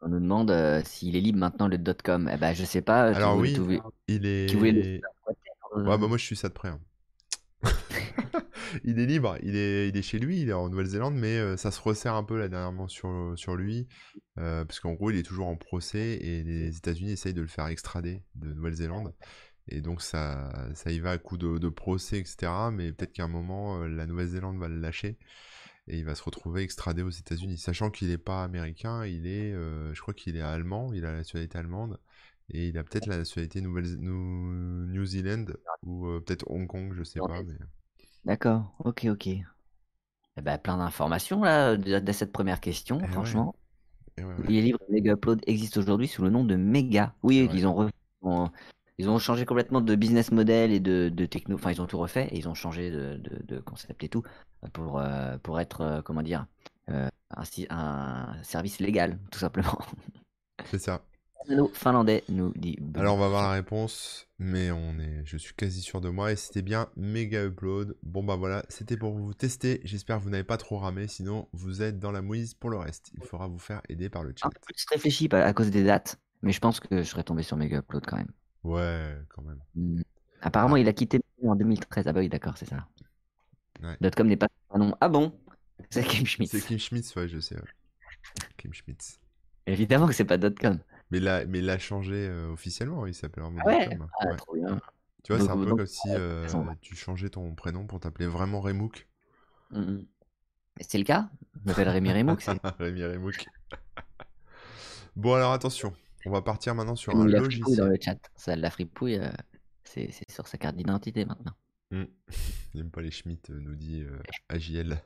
On 0.01 0.09
nous 0.09 0.19
demande 0.19 0.51
euh, 0.51 0.81
s'il 0.83 1.15
est 1.15 1.21
libre 1.21 1.39
maintenant 1.39 1.67
le 1.67 1.77
.com. 2.03 2.29
Eh 2.33 2.37
ben, 2.37 2.53
je 2.53 2.63
sais 2.65 2.81
pas. 2.81 3.03
Alors 3.15 3.37
oui, 3.37 3.55
voulais- 3.55 3.79
il 4.07 4.25
est... 4.25 4.53
voulais 4.53 4.71
le 4.71 5.01
Ouais, 5.75 5.81
euh, 5.93 5.97
bah 5.97 6.07
moi 6.07 6.17
je 6.17 6.23
suis 6.23 6.35
ça 6.35 6.47
de 6.49 6.53
près. 6.53 6.69
hein. 6.69 6.79
il 8.83 8.99
est 8.99 9.05
libre, 9.05 9.37
il 9.41 9.55
est, 9.55 9.89
il 9.89 9.97
est 9.97 10.01
chez 10.01 10.19
lui, 10.19 10.41
il 10.41 10.49
est 10.49 10.53
en 10.53 10.69
Nouvelle-Zélande, 10.69 11.15
mais 11.15 11.37
euh, 11.37 11.57
ça 11.57 11.71
se 11.71 11.81
resserre 11.81 12.13
un 12.15 12.23
peu 12.23 12.37
là 12.37 12.47
dernièrement 12.47 12.87
sur, 12.87 13.33
sur 13.35 13.55
lui, 13.55 13.87
euh, 14.37 14.63
parce 14.65 14.79
qu'en 14.79 14.93
gros 14.93 15.11
il 15.11 15.17
est 15.17 15.23
toujours 15.23 15.47
en 15.47 15.55
procès 15.55 16.17
et 16.21 16.43
les 16.43 16.77
États-Unis 16.77 17.11
essayent 17.11 17.33
de 17.33 17.41
le 17.41 17.47
faire 17.47 17.67
extrader 17.67 18.23
de 18.35 18.53
Nouvelle-Zélande. 18.53 19.13
Et 19.67 19.81
donc 19.81 20.01
ça, 20.01 20.51
ça 20.75 20.91
y 20.91 20.99
va 20.99 21.11
à 21.11 21.17
coup 21.17 21.37
de, 21.37 21.57
de 21.57 21.69
procès, 21.69 22.19
etc. 22.19 22.71
Mais 22.71 22.91
peut-être 22.91 23.13
qu'à 23.13 23.23
un 23.25 23.27
moment, 23.27 23.81
euh, 23.81 23.87
la 23.87 24.05
Nouvelle-Zélande 24.05 24.57
va 24.59 24.67
le 24.67 24.79
lâcher 24.79 25.17
et 25.87 25.99
il 25.99 26.05
va 26.05 26.15
se 26.15 26.23
retrouver 26.23 26.63
extradé 26.63 27.01
aux 27.03 27.09
États-Unis. 27.09 27.57
Sachant 27.57 27.91
qu'il 27.91 28.09
n'est 28.09 28.17
pas 28.17 28.43
américain, 28.43 29.05
il 29.05 29.27
est, 29.27 29.53
euh, 29.53 29.93
je 29.93 30.01
crois 30.01 30.13
qu'il 30.13 30.35
est 30.37 30.41
allemand, 30.41 30.93
il 30.93 31.05
a 31.05 31.11
la 31.11 31.17
nationalité 31.17 31.57
allemande 31.57 31.99
et 32.49 32.67
il 32.67 32.77
a 32.77 32.83
peut-être 32.83 33.07
la 33.07 33.17
nationalité 33.17 33.61
Nouvelle 33.61 33.97
New, 33.97 34.85
New 34.87 35.05
Zealand 35.05 35.45
ou 35.83 36.07
euh, 36.07 36.19
peut-être 36.21 36.49
Hong 36.49 36.67
Kong, 36.67 36.93
je 36.95 37.03
sais 37.03 37.19
pas. 37.19 37.41
Mais... 37.43 37.55
D'accord. 38.25 38.73
Ok, 38.79 39.05
ok. 39.09 39.27
Eh 39.27 40.41
ben, 40.41 40.57
plein 40.57 40.77
d'informations 40.77 41.41
là 41.43 41.77
de, 41.77 41.99
de 41.99 42.11
cette 42.11 42.31
première 42.31 42.59
question, 42.59 42.97
Eh 42.99 43.03
ouais. 43.03 43.09
franchement. 43.11 43.55
Et 44.17 44.23
ouais, 44.23 44.33
ouais. 44.33 44.47
Les 44.47 44.61
livres 44.61 44.79
Mega 44.89 45.13
Upload 45.13 45.41
existent 45.47 45.79
aujourd'hui 45.79 46.07
sous 46.07 46.21
le 46.23 46.29
nom 46.29 46.43
de 46.43 46.55
Mega. 46.55 47.15
Oui, 47.23 47.49
ils 47.53 47.67
ont, 47.67 47.73
re- 47.85 47.91
ont- 48.21 48.51
ils 48.97 49.09
ont 49.09 49.19
changé 49.19 49.45
complètement 49.45 49.81
de 49.81 49.95
business 49.95 50.31
model 50.31 50.71
et 50.71 50.79
de, 50.79 51.09
de 51.13 51.25
techno. 51.25 51.55
Enfin, 51.55 51.71
ils 51.71 51.81
ont 51.81 51.87
tout 51.87 51.97
refait 51.97 52.27
et 52.31 52.37
ils 52.37 52.47
ont 52.47 52.53
changé 52.53 52.91
de, 52.91 53.17
de- 53.17 53.43
de 53.43 53.59
concept 53.59 54.03
et 54.03 54.09
tout 54.09 54.23
pour, 54.73 54.99
euh, 54.99 55.37
pour 55.39 55.59
être, 55.59 55.81
euh, 55.81 56.01
comment 56.01 56.23
dire, 56.23 56.45
euh, 56.89 57.09
un, 57.69 58.35
service 58.43 58.79
légal, 58.79 59.19
tout 59.31 59.39
simplement. 59.39 59.77
C'est 60.65 60.79
ça. 60.79 61.03
Nano 61.47 61.69
finlandais 61.73 62.23
nous 62.29 62.51
dit. 62.55 62.77
Alors 62.95 63.15
on 63.15 63.19
va 63.19 63.27
voir 63.27 63.43
la 63.43 63.51
réponse, 63.51 64.27
mais 64.39 64.71
on 64.71 64.97
est, 64.97 65.21
je 65.25 65.37
suis 65.37 65.53
quasi 65.53 65.81
sûr 65.81 66.01
de 66.01 66.09
moi 66.09 66.31
et 66.31 66.35
c'était 66.35 66.63
bien 66.63 66.89
méga 66.95 67.43
upload. 67.45 67.95
Bon 68.01 68.23
bah 68.23 68.35
voilà, 68.35 68.65
c'était 68.69 68.97
pour 68.97 69.13
vous 69.13 69.33
tester. 69.35 69.79
J'espère 69.83 70.17
que 70.17 70.23
vous 70.23 70.31
n'avez 70.31 70.43
pas 70.43 70.57
trop 70.57 70.79
ramé, 70.79 71.07
sinon 71.07 71.47
vous 71.53 71.83
êtes 71.83 71.99
dans 71.99 72.11
la 72.11 72.23
mouise 72.23 72.55
pour 72.55 72.71
le 72.71 72.77
reste. 72.77 73.11
Il 73.13 73.23
faudra 73.23 73.47
vous 73.47 73.59
faire 73.59 73.81
aider 73.89 74.09
par 74.09 74.23
le 74.23 74.33
chat. 74.35 74.47
Un 74.47 74.49
peu 74.49 74.59
plus 74.65 74.85
réfléchi 74.91 75.29
à, 75.33 75.45
à 75.45 75.53
cause 75.53 75.69
des 75.69 75.83
dates, 75.83 76.19
mais 76.41 76.51
je 76.51 76.59
pense 76.59 76.79
que 76.79 76.97
je 76.97 77.03
serais 77.03 77.23
tombé 77.23 77.43
sur 77.43 77.57
Mega 77.57 77.77
Upload 77.77 78.05
quand 78.07 78.17
même. 78.17 78.31
Ouais, 78.65 79.15
quand 79.29 79.41
même. 79.43 79.59
Hmm. 79.75 80.01
Apparemment, 80.41 80.75
il 80.75 80.87
a 80.87 80.93
quitté 80.93 81.21
en 81.43 81.55
2013. 81.55 82.07
Ah 82.07 82.13
bah 82.13 82.19
oui, 82.19 82.29
d'accord, 82.29 82.57
c'est 82.57 82.65
ça. 82.67 82.87
Ouais. 83.81 83.95
Dotcom 84.01 84.27
n'est 84.27 84.37
pas 84.37 84.47
un 84.71 84.79
nom. 84.79 84.95
Ah 85.01 85.09
bon? 85.09 85.37
C'est 85.89 86.03
Kim 86.03 86.25
Schmitz. 86.25 86.51
C'est 86.51 86.61
Kim 86.61 86.79
Schmitz, 86.79 87.15
ouais, 87.15 87.27
je 87.27 87.39
sais. 87.39 87.55
ouais. 87.55 87.61
Kim 88.57 88.73
Schmitz. 88.73 89.19
Évidemment 89.67 90.07
que 90.07 90.13
c'est 90.13 90.25
pas 90.25 90.37
Dotcom. 90.37 90.79
Mais 91.11 91.19
là, 91.19 91.45
mais 91.45 91.59
il 91.59 91.65
l'a 91.65 91.77
changé 91.77 92.13
euh, 92.15 92.51
officiellement, 92.51 93.05
il 93.05 93.13
s'appelle 93.13 93.43
vraiment 93.43 93.61
Ah 93.65 93.67
ouais? 93.67 93.87
Dotcom. 93.89 94.07
Ah, 94.19 94.27
Ouais. 94.27 94.35
trop 94.35 94.55
bien. 94.55 94.81
Tu 95.23 95.33
vois, 95.33 95.43
c'est 95.43 95.49
un 95.51 95.57
peu 95.57 95.65
donc, 95.65 95.77
comme 95.79 95.87
si 95.87 96.07
euh, 96.09 96.47
tu 96.81 96.95
changeais 96.95 97.29
ton 97.29 97.53
prénom 97.55 97.87
pour 97.87 97.99
t'appeler 97.99 98.27
vraiment 98.27 98.61
Remouk. 98.61 99.07
Hmm. 99.71 99.99
C'est 100.81 100.97
le 100.97 101.03
cas 101.03 101.29
Je 101.55 101.69
m'appelle 101.69 101.89
Rémi 101.89 102.11
Remouk. 102.11 102.43
Rémi 102.79 103.03
Remouk. 103.03 103.45
bon, 105.15 105.33
alors 105.33 105.53
attention, 105.53 105.93
on 106.25 106.31
va 106.31 106.41
partir 106.41 106.75
maintenant 106.75 106.95
sur 106.95 107.15
un 107.15 107.27
l'a 107.27 107.41
fripouille 107.43 107.75
dans 107.75 107.85
logiciel. 107.85 107.89
le 107.89 107.97
chat. 108.01 108.31
Ça, 108.35 108.55
la 108.55 108.69
fripouille, 108.69 109.19
euh, 109.19 109.29
c'est 109.83 110.09
sur 110.29 110.47
sa 110.47 110.57
carte 110.57 110.75
d'identité 110.75 111.25
maintenant. 111.25 111.53
N'aime 112.73 112.91
pas 112.91 113.01
les 113.01 113.11
Schmitt, 113.11 113.49
euh, 113.49 113.59
nous 113.59 113.75
dit 113.75 114.01
euh, 114.01 114.19
AJL. 114.49 115.01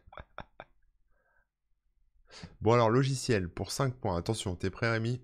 bon, 2.62 2.74
alors, 2.74 2.90
logiciel 2.90 3.50
pour 3.50 3.72
5 3.72 3.96
points. 3.96 4.18
Attention, 4.18 4.56
t'es 4.56 4.70
prêt, 4.70 4.90
Rémi? 4.90 5.22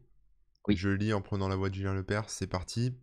Oui. 0.67 0.75
Je 0.75 0.89
lis 0.89 1.13
en 1.13 1.21
prenant 1.21 1.47
la 1.47 1.55
voix 1.55 1.69
de 1.69 1.75
Julien 1.75 1.93
Lepers, 1.93 2.29
c'est 2.29 2.47
parti. 2.47 2.93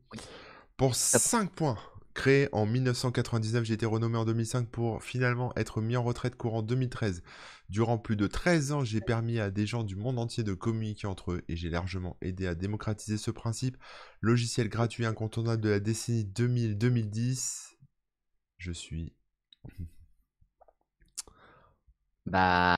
Pour 0.76 0.94
5 0.94 1.50
points. 1.52 1.78
Créé 2.14 2.49
en 2.52 2.66
1999, 2.66 3.64
j'ai 3.64 3.75
été 3.75 3.87
renommé 3.87 4.19
en 4.19 4.25
2005 4.25 4.69
pour 4.69 5.02
finalement 5.02 5.52
être 5.57 5.81
mis 5.81 5.97
en 5.97 6.02
retraite 6.02 6.37
courant 6.37 6.62
2013. 6.62 7.23
Durant 7.71 7.97
plus 7.97 8.16
de 8.16 8.26
13 8.26 8.73
ans, 8.73 8.85
j'ai 8.85 9.00
permis 9.00 9.38
à 9.38 9.50
des 9.50 9.66
gens 9.66 9.83
du 9.83 9.97
monde 9.97 10.19
entier 10.19 10.45
de 10.45 10.52
communiquer 10.52 11.07
entre 11.07 11.33
eux 11.33 11.42
et 11.49 11.57
j'ai 11.57 11.71
largement 11.71 12.19
aidé 12.21 12.47
à 12.47 12.54
démocratiser 12.54 13.16
ce 13.16 13.31
principe. 13.31 13.78
Logiciel 14.21 14.69
gratuit 14.69 15.07
incontournable 15.07 15.62
de 15.62 15.71
la 15.71 15.81
décennie 15.81 16.25
2000-2010. 16.25 17.76
Je 18.59 18.73
suis 18.73 19.14
Bah. 22.26 22.76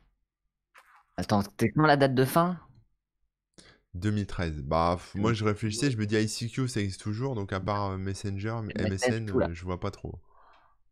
Attends, 1.17 1.43
quand 1.43 1.87
la 1.87 1.97
date 1.97 2.15
de 2.15 2.25
fin? 2.25 2.59
2013. 3.95 4.63
Bah, 4.63 4.97
f- 4.99 5.17
moi 5.17 5.33
je 5.33 5.45
réfléchissais, 5.45 5.91
je 5.91 5.97
me 5.99 6.07
dis 6.07 6.17
ICQ 6.17 6.69
ça 6.69 6.81
existe 6.81 7.01
toujours, 7.03 7.35
donc 7.35 7.53
à 7.53 7.61
part 7.61 7.91
euh, 7.93 7.99
Messenger, 7.99 8.61
MSN, 8.77 9.27
tout 9.27 9.39
là. 9.39 9.51
euh, 9.51 9.55
je 9.55 9.65
vois 9.65 9.81
pas 9.81 9.91
trop. 9.91 10.19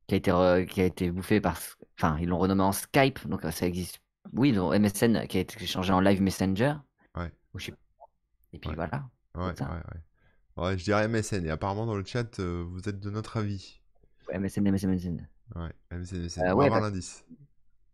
Qui 0.06 0.14
a 0.14 0.18
été, 0.18 0.30
re- 0.30 0.66
qui 0.66 0.80
a 0.80 0.84
été 0.84 1.10
bouffé 1.10 1.40
par. 1.40 1.58
Enfin, 1.98 2.16
ils 2.20 2.28
l'ont 2.28 2.38
renommé 2.38 2.62
en 2.62 2.72
Skype, 2.72 3.26
donc 3.28 3.44
euh, 3.44 3.50
ça 3.50 3.66
existe. 3.66 4.00
Oui, 4.32 4.56
ont 4.58 4.72
MSN 4.72 5.26
qui 5.26 5.38
a 5.38 5.40
été 5.40 5.64
changé 5.66 5.92
en 5.92 6.00
Live 6.00 6.22
Messenger. 6.22 6.74
Ouais. 7.16 7.32
Ou 7.54 7.58
je 7.58 7.66
sais 7.66 7.72
pas. 7.72 7.78
Et 8.52 8.58
puis 8.58 8.70
Ouais. 8.70 8.76
voilà. 8.76 9.08
Ouais, 9.34 9.42
ouais, 9.46 9.54
ça. 9.56 9.70
ouais. 9.70 10.00
Ouais, 10.64 10.78
je 10.78 10.84
dirais 10.84 11.04
MSN, 11.06 11.46
et 11.46 11.50
apparemment 11.50 11.86
dans 11.86 11.96
le 11.96 12.04
chat, 12.04 12.40
euh, 12.40 12.64
vous 12.68 12.88
êtes 12.88 13.00
de 13.00 13.10
notre 13.10 13.36
avis. 13.38 13.80
Ouais, 14.28 14.36
MSN, 14.36 14.66
MSN, 14.68 14.90
MSN. 14.90 15.28
Ouais, 15.54 15.72
MSN, 15.90 16.20
MSN. 16.22 16.46
Euh, 16.46 16.54
On 16.54 16.56
va 16.56 16.62
ouais, 16.62 16.64
avoir 16.64 16.80
l'indice. 16.80 17.24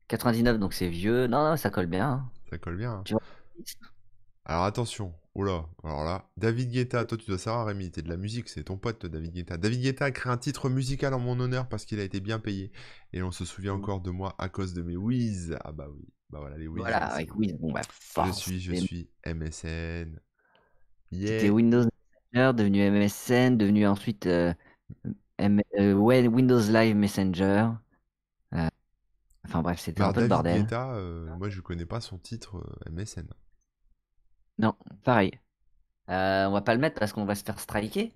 99, 0.08 0.58
donc 0.58 0.74
c'est 0.74 0.88
vieux. 0.88 1.26
Non, 1.26 1.42
non, 1.50 1.56
ça 1.56 1.70
colle 1.70 1.86
bien. 1.86 2.08
hein. 2.10 2.32
Ça 2.50 2.58
colle 2.58 2.76
bien. 2.76 2.92
hein. 2.92 3.08
Alors 4.50 4.64
attention, 4.64 5.12
oh 5.35 5.43
là, 5.45 5.67
alors 5.85 6.05
là, 6.05 6.31
David 6.38 6.71
Guetta, 6.71 7.05
toi 7.05 7.19
tu 7.19 7.26
dois 7.26 7.37
savoir 7.38 7.67
Rémi, 7.67 7.90
t'es 7.90 8.00
de 8.00 8.09
la 8.09 8.17
musique, 8.17 8.49
c'est 8.49 8.64
ton 8.64 8.78
pote 8.78 8.99
toi, 8.99 9.11
David 9.11 9.33
Guetta. 9.35 9.59
David 9.59 9.83
Guetta 9.83 10.07
a 10.07 10.11
créé 10.11 10.33
un 10.33 10.38
titre 10.38 10.71
musical 10.71 11.12
en 11.12 11.19
mon 11.19 11.38
honneur 11.38 11.69
parce 11.69 11.85
qu'il 11.85 12.00
a 12.00 12.02
été 12.02 12.21
bien 12.21 12.38
payé. 12.38 12.73
Et 13.12 13.23
on 13.23 13.31
se 13.31 13.45
souvient 13.45 13.75
Mm. 13.75 13.78
encore 13.81 14.00
de 14.00 14.11
moi 14.11 14.35
à 14.38 14.49
cause 14.49 14.73
de 14.73 14.81
mes 14.83 14.97
whiz. 14.97 15.55
Ah 15.64 15.73
bah 15.73 15.88
oui, 15.95 16.02
bah 16.31 16.38
voilà 16.40 16.57
les 16.57 16.67
whiz. 16.67 16.78
Voilà, 16.78 17.09
avec. 17.12 17.35
Wiz. 17.37 17.52
Bon, 17.61 17.73
bah, 17.73 17.83
Je 17.83 18.07
force. 18.07 18.38
suis, 18.38 18.59
je 18.61 18.73
suis 18.73 19.11
MSN. 19.26 20.19
C'était 21.12 21.45
Yeah. 21.45 21.52
Windows 21.52 21.85
Messenger, 22.33 22.55
devenu 22.57 22.81
MSN, 22.90 23.57
devenu 23.59 23.87
ensuite 23.87 24.26
euh, 24.26 24.55
M- 25.38 25.61
euh, 25.78 25.93
Windows 25.93 26.61
Live 26.61 26.97
Messenger. 26.97 27.69
Euh, 28.55 28.69
enfin 29.47 29.61
bref, 29.61 29.78
c'était 29.78 30.02
un 30.02 30.12
peu 30.12 30.23
le 30.23 30.28
David 30.28 30.45
bordel. 30.45 30.62
Guetta, 30.62 31.37
moi 31.37 31.50
je 31.50 31.61
connais 31.61 31.87
pas 31.87 32.00
son 32.00 32.17
titre 32.19 32.62
MSN. 32.90 33.26
Non, 34.58 34.74
pareil. 35.04 35.32
Euh, 36.10 36.46
on 36.48 36.52
va 36.52 36.62
pas 36.62 36.74
le 36.74 36.80
mettre 36.80 36.98
parce 37.00 37.12
qu'on 37.12 37.24
va 37.26 37.34
se 37.34 37.44
faire 37.44 37.60
striker, 37.60 38.12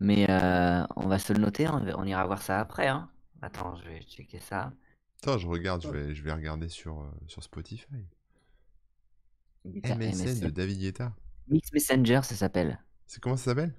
mais 0.00 0.30
euh, 0.30 0.84
on 0.96 1.08
va 1.08 1.18
se 1.18 1.32
le 1.32 1.40
noter, 1.40 1.68
on, 1.68 1.76
on 1.98 2.04
ira 2.04 2.26
voir 2.26 2.42
ça 2.42 2.60
après. 2.60 2.88
Hein. 2.88 3.10
Attends, 3.42 3.76
je 3.76 3.84
vais 3.88 4.02
checker 4.02 4.40
ça. 4.40 4.72
Attends, 5.22 5.38
je 5.38 5.46
regarde, 5.48 5.82
je 5.82 5.88
vais, 5.88 6.14
je 6.14 6.22
vais 6.22 6.32
regarder 6.32 6.68
sur, 6.68 7.00
euh, 7.00 7.10
sur 7.26 7.42
Spotify. 7.42 7.86
Guetta, 9.64 9.94
MSN 9.96 10.40
de 10.40 10.50
David 10.50 10.78
Guetta. 10.80 11.12
Mix 11.48 11.72
Messenger, 11.72 12.22
ça 12.24 12.34
s'appelle. 12.34 12.80
C'est 13.06 13.20
comment 13.20 13.36
ça 13.36 13.44
s'appelle? 13.44 13.74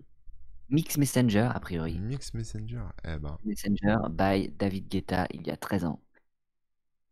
Mix 0.70 0.98
Messenger, 0.98 1.50
a 1.54 1.60
priori. 1.62 2.00
Mix 2.00 2.34
Messenger. 2.34 2.84
Eh 3.06 3.18
ben, 3.18 3.38
Messenger 3.46 4.10
by 4.10 4.50
David 4.50 4.90
Guetta 4.90 5.28
il 5.32 5.48
y 5.48 5.52
a 5.52 5.56
13 5.58 5.86
ans. 5.86 6.02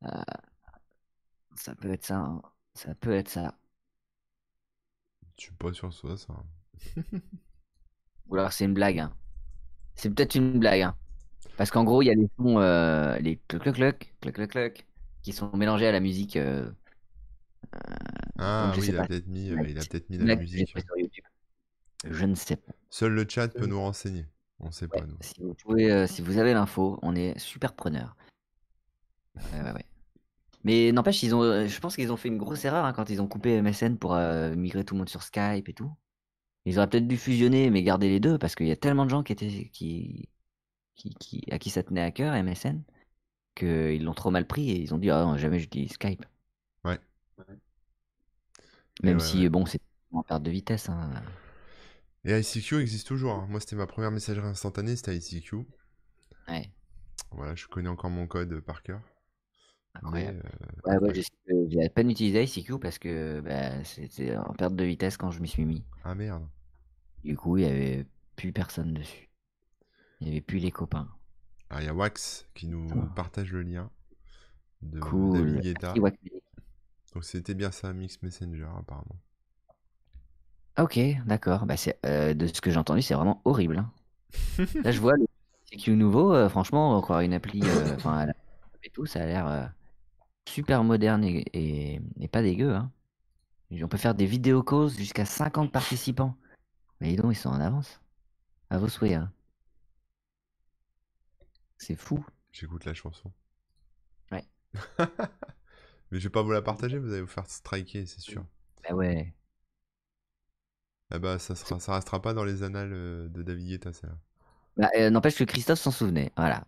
Euh, 0.04 0.42
ça 1.56 1.76
peut 1.76 1.92
être 1.92 2.06
ça. 2.06 2.18
hein. 2.18 2.42
Ça 2.74 2.96
peut 2.96 3.14
être 3.14 3.30
ça. 3.30 3.58
Je 5.38 5.44
suis 5.44 5.52
pas 5.54 5.74
sûr 5.74 5.90
que 5.90 5.94
ce 5.96 6.00
soit 6.02 6.18
ça. 6.18 6.34
Ou 8.30 8.36
alors 8.36 8.52
c'est 8.54 8.66
une 8.66 8.74
blague. 8.74 9.00
hein. 9.00 9.14
C'est 9.96 10.10
peut-être 10.14 10.36
une 10.36 10.60
blague. 10.60 10.82
hein. 10.84 10.96
Parce 11.58 11.72
qu'en 11.72 11.84
gros, 11.86 12.02
il 12.04 12.08
y 12.08 12.12
a 12.12 12.16
les 12.16 12.30
sons, 12.38 12.60
euh, 12.60 13.18
les 13.20 13.38
cloc 13.50 13.64
cloc 13.64 13.76
cloc, 13.76 14.16
cloc 14.22 14.36
cloc 14.36 14.52
cloc, 14.52 14.88
qui 15.24 15.34
sont 15.34 15.56
mélangés 15.56 15.88
à 15.88 15.94
la 15.94 16.00
musique. 16.02 16.38
euh, 16.38 16.72
Ah 18.38 18.74
Donc, 18.74 18.76
je 18.76 18.82
oui, 18.82 18.90
il 18.90 18.96
a 18.98 19.04
peut-être 19.04 19.28
mis, 19.28 19.50
euh, 19.52 19.68
il 19.70 19.80
a 19.80 19.86
peut-être 19.86 20.10
mis 20.10 20.18
la 20.18 20.28
musique. 20.28 20.76
YouTube. 20.98 21.26
Je 22.06 22.26
ne 22.26 22.36
sais 22.36 22.58
pas. 22.58 22.74
Seul 22.92 23.14
le 23.14 23.26
chat 23.28 23.48
peut 23.48 23.66
nous 23.66 23.80
renseigner. 23.80 24.28
On 24.60 24.70
sait 24.70 24.88
Ouais, 24.94 25.00
pas 25.00 25.08
nous. 25.08 25.18
si 25.22 25.42
vous 25.42 25.54
pouvez, 25.56 25.92
euh, 25.92 26.08
si 26.08 26.22
vous 26.22 26.38
avez 26.38 26.54
l'info, 26.54 27.00
on 27.02 27.16
est 27.16 27.38
super 27.40 27.74
preneur. 27.74 28.16
Ouais, 29.52 29.62
ouais, 29.62 29.72
ouais. 29.74 29.86
Mais 30.64 30.92
n'empêche, 30.92 31.24
ils 31.24 31.34
ont, 31.36 31.42
euh, 31.44 31.68
je 31.68 31.80
pense 31.80 31.96
qu'ils 31.96 32.12
ont 32.12 32.18
fait 32.18 32.28
une 32.30 32.38
grosse 32.38 32.66
erreur 32.66 32.86
hein, 32.86 32.94
quand 32.94 33.10
ils 33.10 33.22
ont 33.22 33.28
coupé 33.28 33.56
MSN 33.62 33.98
pour 33.98 34.14
euh, 34.16 34.56
migrer 34.56 34.86
tout 34.86 34.94
le 34.96 35.00
monde 35.00 35.10
sur 35.10 35.24
Skype 35.24 35.68
et 35.70 35.74
tout. 35.74 35.92
Ils 36.66 36.78
auraient 36.80 36.90
peut-être 36.90 37.08
dû 37.08 37.18
fusionner, 37.18 37.70
mais 37.72 37.84
garder 37.84 38.10
les 38.10 38.20
deux 38.20 38.38
parce 38.40 38.56
qu'il 38.56 38.68
y 38.68 38.72
a 38.72 38.76
tellement 38.78 39.06
de 39.06 39.12
gens 39.12 39.24
qui 39.24 39.34
étaient, 39.34 39.70
qui, 39.74 40.30
qui, 40.96 41.16
qui- 41.16 41.46
à 41.52 41.60
qui 41.60 41.70
ça 41.72 41.84
tenait 41.84 42.02
à 42.04 42.12
cœur 42.12 42.34
MSN 42.36 42.84
qu'ils 43.56 44.04
l'ont 44.06 44.14
trop 44.16 44.32
mal 44.32 44.48
pris 44.48 44.72
et 44.72 44.80
ils 44.82 44.94
ont 44.96 45.00
dit 45.00 45.12
ah 45.12 45.24
non, 45.26 45.38
jamais 45.38 45.60
j'utilise 45.60 45.94
Skype. 45.94 46.26
Ouais. 46.84 47.00
Même 49.04 49.20
ouais, 49.20 49.20
si 49.20 49.48
ouais. 49.48 49.50
bon, 49.50 49.66
c'est 49.66 49.80
en 50.12 50.24
perte 50.24 50.44
de 50.44 50.50
vitesse. 50.52 50.90
hein. 50.90 51.12
Et 52.26 52.38
ICQ 52.40 52.80
existe 52.80 53.08
toujours. 53.08 53.34
hein. 53.34 53.48
Moi, 53.50 53.60
c'était 53.60 53.76
ma 53.76 53.88
première 53.88 54.12
messagerie 54.12 54.48
instantanée, 54.48 54.96
c'était 54.96 55.16
ICQ. 55.18 55.66
Ouais, 56.48 56.72
Voilà, 57.32 57.56
je 57.56 57.68
connais 57.68 57.90
encore 57.90 58.10
mon 58.10 58.26
code 58.26 58.62
par 58.62 58.84
cœur. 58.84 59.02
Mais, 60.14 60.28
euh, 60.28 60.42
Ouais, 60.86 60.98
ouais, 60.98 61.14
j'ai 61.70 61.84
à 61.86 61.90
peine 61.90 62.10
utilisé 62.10 62.44
ICQ 62.44 62.80
parce 62.80 62.98
que 62.98 63.40
bah, 63.42 63.84
c'était 63.84 64.36
en 64.36 64.54
perte 64.54 64.76
de 64.76 64.84
vitesse 64.84 65.18
quand 65.18 65.32
je 65.32 65.42
m'y 65.42 65.48
suis 65.48 65.66
mis. 65.66 65.84
Ah 66.04 66.16
merde. 66.16 66.48
Du 67.24 67.36
coup, 67.38 67.58
il 67.58 67.64
y 67.64 67.68
avait 67.68 68.06
plus 68.36 68.52
personne 68.52 68.94
dessus. 68.94 69.30
Il 70.22 70.28
y 70.28 70.32
avait 70.32 70.42
plus 70.42 70.60
les 70.60 70.72
copains. 70.72 71.10
Ah, 71.72 71.82
il 71.82 71.86
y 71.86 71.90
a 71.90 71.94
Wax 71.96 72.48
qui 72.54 72.68
nous 72.68 72.88
Ah. 72.92 73.14
partage 73.16 73.52
le 73.52 73.64
lien 73.64 73.90
de 74.82 75.00
Cool. 75.00 75.32
David 75.34 75.62
Guetta. 75.62 75.94
Donc 77.14 77.24
c'était 77.24 77.54
bien 77.54 77.72
ça, 77.72 77.94
Mix 77.94 78.22
Messenger 78.22 78.68
apparemment. 78.78 79.20
Ok, 80.78 81.00
d'accord. 81.26 81.66
Bah, 81.66 81.76
euh, 82.06 82.34
de 82.34 82.48
ce 82.48 82.62
que 82.62 82.72
j'ai 82.72 82.78
entendu, 82.78 83.02
c'est 83.02 83.14
vraiment 83.14 83.42
horrible. 83.46 83.78
hein. 83.80 83.92
Là, 84.84 84.92
je 84.92 85.00
vois 85.02 85.16
le 85.18 85.26
ICQ 85.74 85.96
nouveau. 85.96 86.34
euh, 86.34 86.50
franchement, 86.50 86.98
encore 86.98 87.20
une 87.22 87.34
appli, 87.34 87.64
enfin, 87.96 88.28
et 88.84 88.90
tout, 88.92 89.06
ça 89.06 89.22
a 89.24 89.26
l'air 89.26 89.74
super 90.48 90.84
moderne 90.84 91.24
et, 91.24 91.46
et- 91.54 92.02
et 92.20 92.28
pas 92.28 92.42
dégueu. 92.42 92.74
Hein. 92.76 92.92
On 93.72 93.88
peut 93.88 93.98
faire 93.98 94.16
des 94.16 94.26
vidéo 94.26 94.64
calls 94.64 94.90
jusqu'à 94.90 95.26
50 95.26 95.72
participants. 95.72 96.36
Mais 97.00 97.16
donc, 97.16 97.32
ils 97.34 97.36
sont 97.38 97.50
en 97.50 97.60
avance. 97.62 98.02
À 98.70 98.78
vos 98.78 98.90
souhaits. 98.90 99.14
hein. 99.14 99.32
C'est 101.78 101.96
fou. 101.96 102.24
J'écoute 102.52 102.86
la 102.86 102.94
chanson. 102.94 103.32
Ouais. 104.32 104.46
Mais 106.12 106.20
je 106.20 106.24
vais 106.28 106.30
pas 106.30 106.42
vous 106.44 106.52
la 106.52 106.62
partager, 106.62 106.98
vous 107.00 107.12
allez 107.12 107.22
vous 107.22 107.28
faire 107.28 107.48
striker, 107.50 108.06
c'est 108.06 108.20
sûr. 108.20 108.46
Bah 108.84 108.94
ouais. 108.96 109.34
Ah 111.10 111.20
bah 111.20 111.40
ça 111.40 111.56
sera, 111.56 111.80
ça 111.80 111.96
restera 111.96 112.22
pas 112.22 112.34
dans 112.34 112.44
les 112.44 112.64
annales 112.64 112.92
euh, 112.94 113.28
de 113.30 113.42
David 113.44 113.68
Guetta, 113.68 113.94
ça. 113.94 114.08
Bah, 114.78 114.90
euh, 114.98 115.10
N'empêche 115.10 115.36
que 115.38 115.44
Christophe 115.44 115.80
s'en 115.80 115.92
souvenait. 115.92 116.32
Voilà. 116.38 116.66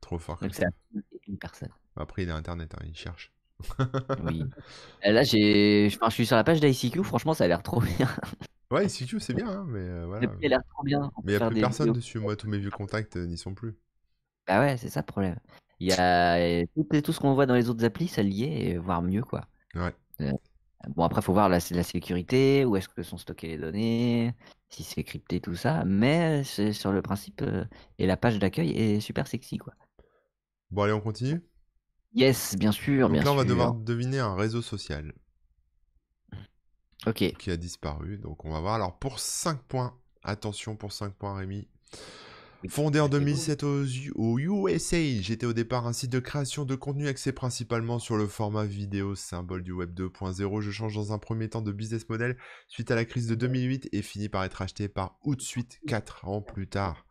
Trop 0.00 0.18
fort. 0.18 0.38
Donc 0.40 0.54
c'est 0.54 0.64
une 1.26 1.38
personne. 1.38 1.70
Après 1.96 2.22
il 2.24 2.30
a 2.30 2.36
internet, 2.36 2.74
hein, 2.74 2.84
il 2.86 2.96
cherche. 2.96 3.32
Oui. 4.18 4.42
Euh, 5.06 5.12
Là, 5.12 5.22
j'ai, 5.22 5.88
enfin, 5.88 6.08
je 6.08 6.14
suis 6.14 6.26
sur 6.26 6.36
la 6.36 6.44
page 6.44 6.60
d'ICQ. 6.60 7.04
Franchement, 7.04 7.34
ça 7.34 7.44
a 7.44 7.48
l'air 7.48 7.62
trop 7.62 7.80
bien. 7.98 8.08
Ouais, 8.70 8.86
ICQ 8.86 9.20
c'est 9.20 9.34
bien, 9.34 9.48
hein, 9.48 9.64
mais 9.68 9.80
euh, 9.80 10.06
voilà. 10.06 10.22
L'appli 10.22 10.46
a 10.46 10.48
l'air 10.48 10.64
trop 10.70 10.82
bien. 10.82 11.10
Mais 11.22 11.32
il 11.32 11.38
y 11.38 11.42
a 11.42 11.46
plus 11.48 11.60
personne 11.60 11.86
vidéos. 11.86 12.00
dessus, 12.00 12.18
moi 12.18 12.36
tous 12.36 12.48
mes 12.48 12.58
vieux 12.58 12.70
contacts 12.70 13.16
euh, 13.16 13.26
n'y 13.26 13.38
sont 13.38 13.54
plus. 13.54 13.76
Bah 14.46 14.60
ouais, 14.60 14.76
c'est 14.76 14.90
ça 14.90 15.00
le 15.00 15.06
problème. 15.06 15.38
Il 15.80 15.88
y 15.88 15.92
a 15.92 16.36
euh, 16.36 16.64
tout, 16.74 16.84
tout 17.02 17.12
ce 17.12 17.20
qu'on 17.20 17.34
voit 17.34 17.46
dans 17.46 17.54
les 17.54 17.68
autres 17.68 17.84
applis, 17.84 18.08
ça 18.08 18.22
et 18.22 18.76
voire 18.78 19.02
mieux 19.02 19.22
quoi. 19.22 19.48
Ouais. 19.74 19.94
Bon 20.88 21.02
après, 21.02 21.22
faut 21.22 21.32
voir 21.32 21.48
la, 21.48 21.58
la 21.70 21.82
sécurité, 21.82 22.64
où 22.64 22.76
est-ce 22.76 22.88
que 22.88 23.02
sont 23.02 23.16
stockées 23.16 23.48
les 23.48 23.58
données, 23.58 24.34
si 24.68 24.82
c'est 24.82 25.02
crypté 25.04 25.40
tout 25.40 25.54
ça. 25.54 25.84
Mais 25.84 26.44
c'est 26.44 26.72
sur 26.72 26.92
le 26.92 27.02
principe 27.02 27.42
euh, 27.42 27.64
et 27.98 28.06
la 28.06 28.16
page 28.16 28.38
d'accueil 28.38 28.70
est 28.70 29.00
super 29.00 29.26
sexy 29.26 29.58
quoi. 29.58 29.74
Bon 30.70 30.82
allez, 30.82 30.92
on 30.92 31.00
continue? 31.00 31.42
Yes, 32.14 32.56
bien 32.56 32.72
sûr, 32.72 33.10
Donc 33.10 33.10
bien 33.10 33.24
là 33.24 33.32
on 33.32 33.36
va 33.36 33.42
sûr. 33.42 33.46
devoir 33.46 33.74
deviner 33.74 34.18
un 34.18 34.34
réseau 34.34 34.62
social 34.62 35.14
Ok. 37.06 37.36
qui 37.38 37.50
a 37.50 37.56
disparu. 37.56 38.18
Donc 38.18 38.44
on 38.44 38.50
va 38.52 38.60
voir. 38.60 38.74
Alors 38.74 38.98
pour 38.98 39.18
5 39.20 39.62
points, 39.62 39.98
attention 40.22 40.76
pour 40.76 40.92
5 40.92 41.14
points 41.14 41.36
Rémi. 41.36 41.68
Fondé 42.68 42.98
en 42.98 43.10
2007 43.10 43.62
aux, 43.62 43.84
aux 44.14 44.38
USA, 44.38 44.96
j'étais 45.20 45.44
au 45.44 45.52
départ 45.52 45.86
un 45.86 45.92
site 45.92 46.10
de 46.10 46.18
création 46.18 46.64
de 46.64 46.74
contenu 46.74 47.08
axé 47.08 47.30
principalement 47.32 47.98
sur 47.98 48.16
le 48.16 48.26
format 48.26 48.64
vidéo, 48.64 49.14
symbole 49.14 49.62
du 49.62 49.72
web 49.72 49.92
2.0. 49.92 50.60
Je 50.62 50.70
change 50.70 50.94
dans 50.94 51.12
un 51.12 51.18
premier 51.18 51.50
temps 51.50 51.60
de 51.60 51.72
business 51.72 52.08
model 52.08 52.38
suite 52.68 52.90
à 52.90 52.94
la 52.94 53.04
crise 53.04 53.26
de 53.26 53.34
2008 53.34 53.90
et 53.92 54.00
finis 54.00 54.30
par 54.30 54.44
être 54.44 54.62
acheté 54.62 54.88
par 54.88 55.18
Outsuite 55.24 55.78
4 55.86 56.26
ans 56.26 56.40
plus 56.40 56.66
tard. 56.66 57.06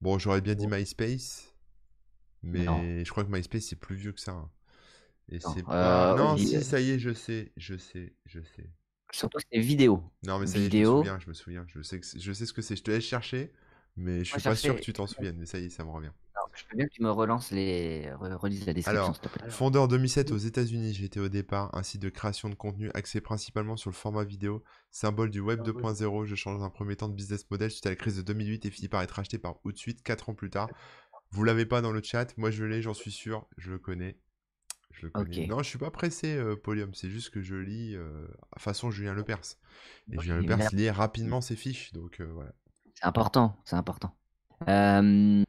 Bon, 0.00 0.16
j'aurais 0.18 0.40
bien 0.40 0.54
dit 0.54 0.68
MySpace, 0.68 1.49
mais 2.42 2.64
Non. 2.64 2.82
je 2.82 3.10
crois 3.10 3.24
que 3.24 3.30
MySpace 3.30 3.64
c'est 3.64 3.76
plus 3.78 3.96
vieux 3.96 4.12
que 4.12 4.20
ça. 4.20 4.32
hein. 4.32 4.50
Et 5.32 5.38
Non, 5.38 5.54
c'est 5.54 5.62
pas... 5.62 6.12
euh, 6.12 6.16
non, 6.16 6.34
oui, 6.34 6.46
si, 6.46 6.56
euh. 6.56 6.60
ça 6.60 6.80
y 6.80 6.90
est, 6.90 6.98
je 6.98 7.12
sais, 7.14 7.52
je 7.56 7.76
sais, 7.76 8.14
je 8.26 8.40
sais. 8.40 8.70
Surtout 9.12 9.38
c'est 9.52 9.58
vidéo. 9.60 10.02
Non, 10.24 10.38
mais 10.38 10.46
ça 10.46 10.58
y 10.58 10.62
est, 10.62 10.64
je 10.64 10.68
me 10.68 10.70
Vidéo. 10.70 10.96
souviens, 10.98 11.18
je 11.20 11.28
me 11.28 11.34
souviens. 11.34 11.64
Je 11.68 11.82
sais, 11.82 12.00
que 12.00 12.06
je 12.18 12.32
sais 12.32 12.46
ce 12.46 12.52
que 12.52 12.62
c'est. 12.62 12.76
Je 12.76 12.82
te 12.82 12.90
laisse 12.90 13.04
chercher, 13.04 13.52
mais 13.96 14.20
je 14.20 14.24
suis 14.24 14.34
Moi, 14.36 14.42
pas 14.52 14.56
sûr 14.56 14.74
que 14.76 14.80
tu 14.80 14.92
t'en 14.92 15.06
souviennes. 15.06 15.36
Mais 15.38 15.46
ça 15.46 15.58
y 15.58 15.64
est, 15.66 15.70
ça 15.70 15.84
me 15.84 15.90
revient. 15.90 16.10
Je 16.54 16.64
veux 16.70 16.76
bien 16.76 16.86
que 16.86 16.92
tu 16.92 17.02
me 17.02 17.10
relances 17.10 17.52
les, 17.52 18.06
re- 18.20 18.34
relises 18.34 18.66
la 18.66 18.72
description 18.74 19.02
Alors, 19.04 19.14
s'il 19.14 19.22
te 19.22 19.28
plaît. 19.28 19.48
Fondé 19.50 19.78
en 19.78 19.86
2007 19.86 20.32
aux 20.32 20.36
États-Unis, 20.36 20.94
j'étais 20.94 21.20
au 21.20 21.28
départ 21.28 21.72
un 21.76 21.82
site 21.84 22.02
de 22.02 22.08
création 22.08 22.48
de 22.48 22.56
contenu 22.56 22.90
axé 22.94 23.20
principalement 23.20 23.76
sur 23.76 23.88
le 23.90 23.94
format 23.94 24.24
vidéo, 24.24 24.64
symbole 24.90 25.30
du 25.30 25.38
web 25.40 25.60
2.0. 25.62 26.24
Je 26.24 26.34
change 26.34 26.58
dans 26.58 26.64
un 26.64 26.70
premier 26.70 26.96
temps 26.96 27.08
de 27.08 27.14
business 27.14 27.48
model 27.50 27.70
suite 27.70 27.86
à 27.86 27.90
la 27.90 27.96
crise 27.96 28.16
de 28.16 28.22
2008 28.22 28.66
et 28.66 28.70
finis 28.70 28.88
par 28.88 29.02
être 29.02 29.16
acheté 29.20 29.38
par 29.38 29.56
Outsuite 29.64 30.02
4 30.02 30.30
ans 30.30 30.34
plus 30.34 30.50
tard. 30.50 30.68
Vous 31.32 31.44
l'avez 31.44 31.66
pas 31.66 31.80
dans 31.80 31.92
le 31.92 32.02
chat, 32.02 32.36
moi 32.38 32.50
je 32.50 32.64
l'ai, 32.64 32.82
j'en 32.82 32.94
suis 32.94 33.12
sûr, 33.12 33.46
je 33.56 33.70
le 33.70 33.78
connais. 33.78 34.18
je 34.90 35.06
le 35.06 35.10
connais. 35.10 35.46
Non, 35.46 35.62
je 35.62 35.68
suis 35.68 35.78
pas 35.78 35.90
pressé, 35.90 36.34
euh, 36.36 36.56
Polium. 36.56 36.92
C'est 36.94 37.08
juste 37.10 37.30
que 37.30 37.40
je 37.42 37.54
lis 37.54 37.94
euh, 37.94 38.26
façon 38.58 38.90
Julien 38.90 39.14
Lepers. 39.14 39.56
Et 40.12 40.18
Julien 40.20 40.38
Lepers 40.40 40.70
lit 40.72 40.90
rapidement 40.90 41.40
ses 41.40 41.56
fiches, 41.56 41.92
donc 41.92 42.20
euh, 42.20 42.26
voilà. 42.32 42.52
C'est 42.94 43.06
important, 43.06 43.56
c'est 43.64 43.76
important. 43.76 44.14
Euh, 44.68 45.42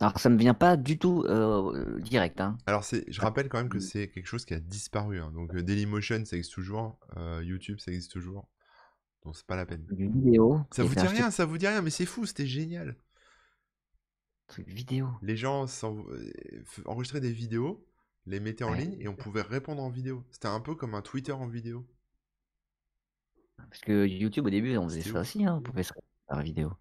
Alors, 0.00 0.18
ça 0.20 0.28
me 0.30 0.38
vient 0.38 0.54
pas 0.54 0.76
du 0.76 0.96
tout 0.98 1.24
euh, 1.28 1.98
direct, 2.00 2.40
hein. 2.40 2.56
Alors, 2.66 2.84
c'est, 2.84 3.04
je 3.08 3.20
rappelle 3.20 3.48
quand 3.48 3.58
même 3.58 3.68
que 3.68 3.78
Mm. 3.78 3.82
c'est 3.82 4.08
quelque 4.08 4.26
chose 4.26 4.44
qui 4.44 4.54
a 4.54 4.60
disparu. 4.60 5.20
hein. 5.20 5.32
Donc, 5.34 5.54
Dailymotion, 5.56 6.24
ça 6.24 6.36
existe 6.36 6.54
toujours. 6.54 7.00
euh, 7.16 7.42
YouTube, 7.44 7.80
ça 7.80 7.90
existe 7.90 8.12
toujours. 8.12 8.48
Donc, 9.24 9.36
c'est 9.36 9.46
pas 9.46 9.56
la 9.56 9.66
peine. 9.66 9.84
Vidéo. 9.90 10.60
Ça 10.70 10.84
vous 10.84 10.94
dit 10.94 11.00
acheté- 11.00 11.16
rien, 11.16 11.30
ça 11.32 11.44
vous 11.44 11.58
dit 11.58 11.66
rien, 11.66 11.82
mais 11.82 11.90
c'est 11.90 12.06
fou, 12.06 12.24
c'était 12.24 12.46
génial. 12.46 12.96
Truc 14.48 14.68
vidéo. 14.68 15.08
Les 15.22 15.36
gens 15.36 15.66
euh, 15.84 16.32
enregistraient 16.86 17.20
des 17.20 17.32
vidéos, 17.32 17.86
les 18.26 18.40
mettaient 18.40 18.64
en 18.64 18.72
Ouais. 18.72 18.80
ligne 18.80 18.96
et 19.00 19.08
on 19.08 19.14
pouvait 19.14 19.42
répondre 19.42 19.82
en 19.82 19.90
vidéo. 19.90 20.24
C'était 20.30 20.48
un 20.48 20.60
peu 20.60 20.74
comme 20.74 20.94
un 20.94 21.02
Twitter 21.02 21.32
en 21.32 21.46
vidéo. 21.46 21.86
Parce 23.56 23.80
que 23.80 24.06
YouTube, 24.06 24.46
au 24.46 24.50
début, 24.50 24.76
on 24.76 24.88
faisait 24.88 25.02
ça 25.02 25.20
aussi, 25.20 25.44
hein. 25.44 25.56
On 25.58 25.62
pouvait 25.62 25.82
se 25.82 25.92
faire 26.28 26.42
vidéo. 26.42 26.72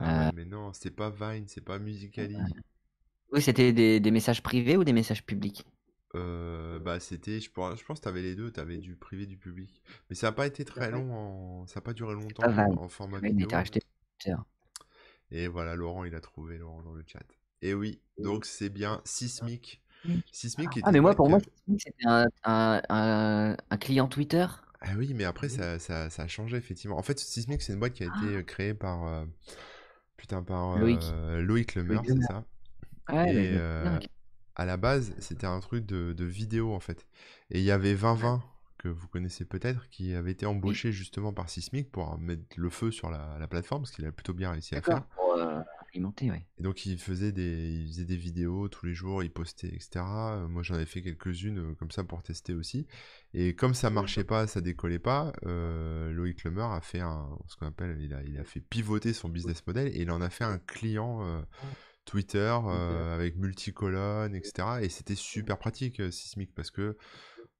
Ah 0.00 0.28
Euh, 0.28 0.32
mais 0.34 0.44
non, 0.44 0.72
c'était 0.72 0.90
pas 0.90 1.10
Vine, 1.10 1.46
c'est 1.48 1.60
pas 1.64 1.78
Musically. 1.78 2.36
Oui, 3.32 3.42
c'était 3.42 3.72
des, 3.72 4.00
des 4.00 4.10
messages 4.10 4.42
privés 4.42 4.76
ou 4.76 4.84
des 4.84 4.92
messages 4.92 5.24
publics? 5.24 5.64
Euh, 6.14 6.78
bah 6.78 7.00
c'était, 7.00 7.38
je, 7.38 7.50
pense- 7.50 7.78
je 7.78 7.84
pense 7.84 8.00
t'avais 8.00 8.22
les 8.22 8.34
deux, 8.34 8.50
t'avais 8.50 8.78
du 8.78 8.96
privé, 8.96 9.26
du 9.26 9.36
public. 9.36 9.82
Mais 10.08 10.16
ça 10.16 10.28
n'a 10.28 10.32
pas 10.32 10.46
été 10.46 10.64
très 10.64 10.90
long, 10.90 11.12
en... 11.12 11.66
ça 11.66 11.76
n'a 11.76 11.82
pas 11.82 11.92
duré 11.92 12.14
longtemps 12.14 12.42
en 12.44 12.88
format 12.88 13.20
vidéo. 13.20 13.46
par. 13.48 13.64
Et 15.30 15.48
voilà, 15.48 15.74
Laurent, 15.74 16.04
il 16.04 16.14
a 16.14 16.20
trouvé 16.20 16.58
Laurent 16.58 16.82
dans 16.82 16.94
le 16.94 17.04
chat. 17.06 17.20
Et 17.62 17.74
oui, 17.74 18.00
donc 18.18 18.44
c'est 18.44 18.70
bien 18.70 19.02
Sismic. 19.04 19.82
Sismic 20.32 20.76
était 20.76 20.88
Ah, 20.88 20.92
mais 20.92 21.00
moi, 21.00 21.14
pour 21.14 21.28
moi, 21.28 21.38
c'était 21.78 22.06
un, 22.06 22.26
un, 22.44 22.80
un, 22.88 23.56
un 23.70 23.76
client 23.76 24.08
Twitter. 24.08 24.46
Ah 24.80 24.92
oui, 24.96 25.12
mais 25.14 25.24
après, 25.24 25.48
ça, 25.48 25.78
ça, 25.78 26.08
ça 26.10 26.22
a 26.22 26.28
changé, 26.28 26.56
effectivement. 26.56 26.98
En 26.98 27.02
fait, 27.02 27.18
Sismic, 27.18 27.62
c'est 27.62 27.72
une 27.72 27.80
boîte 27.80 27.94
qui 27.94 28.02
a 28.04 28.06
été 28.06 28.36
euh, 28.36 28.42
créée 28.42 28.74
par... 28.74 29.06
euh, 29.06 29.24
Putain, 30.16 30.42
par 30.42 30.70
Loïc. 30.72 31.14
euh, 31.14 31.42
Loïc 31.42 31.74
Lemeur, 31.76 32.04
Loïc 32.04 32.08
c'est 32.08 32.22
ça? 32.22 32.44
Ouais, 33.08 33.32
Et 33.32 33.34
mais- 33.34 33.60
euh, 33.60 34.00
à 34.56 34.64
la 34.66 34.76
base, 34.78 35.14
c'était 35.20 35.46
un 35.46 35.60
truc 35.60 35.86
de, 35.86 36.12
de 36.14 36.24
vidéo 36.24 36.74
en 36.74 36.80
fait. 36.80 37.06
Et 37.50 37.60
il 37.60 37.64
y 37.64 37.70
avait 37.72 37.94
2020 37.94 38.44
que 38.78 38.88
vous 38.88 39.08
connaissez 39.08 39.44
peut-être 39.44 39.88
qui 39.90 40.14
avait 40.14 40.32
été 40.32 40.46
embauché 40.46 40.92
justement 40.92 41.32
par 41.32 41.48
Sismic 41.50 41.90
pour 41.90 42.18
mettre 42.18 42.42
le 42.56 42.70
feu 42.70 42.90
sur 42.90 43.10
la, 43.10 43.36
la 43.38 43.46
plateforme, 43.48 43.84
ce 43.84 43.92
qu'il 43.92 44.06
a 44.06 44.12
plutôt 44.12 44.34
bien 44.34 44.50
réussi 44.52 44.74
à 44.74 44.82
faire. 44.82 44.94
D'accord. 44.94 45.08
Pour 45.16 45.34
euh, 45.34 45.60
alimenter, 45.92 46.30
ouais. 46.30 46.46
Et 46.58 46.62
donc 46.62 46.86
il 46.86 46.98
faisait 46.98 47.32
des, 47.32 47.70
il 47.72 47.88
faisait 47.88 48.04
des 48.04 48.16
vidéos 48.16 48.68
tous 48.68 48.86
les 48.86 48.94
jours, 48.94 49.22
il 49.22 49.30
postait, 49.30 49.68
etc. 49.68 50.04
Euh, 50.06 50.48
Moi 50.48 50.62
j'en 50.62 50.74
avais 50.74 50.86
fait 50.86 51.02
quelques-unes 51.02 51.58
euh, 51.58 51.74
comme 51.74 51.90
ça 51.90 52.04
pour 52.04 52.22
tester 52.22 52.54
aussi. 52.54 52.86
Et 53.34 53.54
comme 53.54 53.74
ça 53.74 53.90
marchait 53.90 54.24
pas, 54.24 54.46
ça 54.46 54.60
décollait 54.60 54.98
pas, 54.98 55.32
euh, 55.46 56.10
Loïc 56.12 56.44
Lemeur 56.44 56.70
a 56.72 56.80
fait 56.80 57.00
un, 57.00 57.28
ce 57.46 57.56
qu'on 57.56 57.66
appelle, 57.66 57.98
il 58.00 58.14
a, 58.14 58.22
il 58.22 58.38
a 58.38 58.44
fait 58.44 58.60
pivoter 58.60 59.12
son 59.12 59.28
business 59.28 59.66
model 59.66 59.88
et 59.88 60.02
il 60.02 60.10
en 60.10 60.20
a 60.20 60.30
fait 60.30 60.44
un 60.44 60.58
client 60.58 61.22
euh, 61.22 61.40
Twitter 62.04 62.56
euh, 62.64 63.14
avec 63.14 63.36
multicolonnes, 63.36 64.34
etc. 64.34 64.78
Et 64.80 64.88
c'était 64.88 65.14
super 65.14 65.58
pratique 65.58 66.00
Sismic 66.10 66.54
parce 66.54 66.70
que 66.70 66.96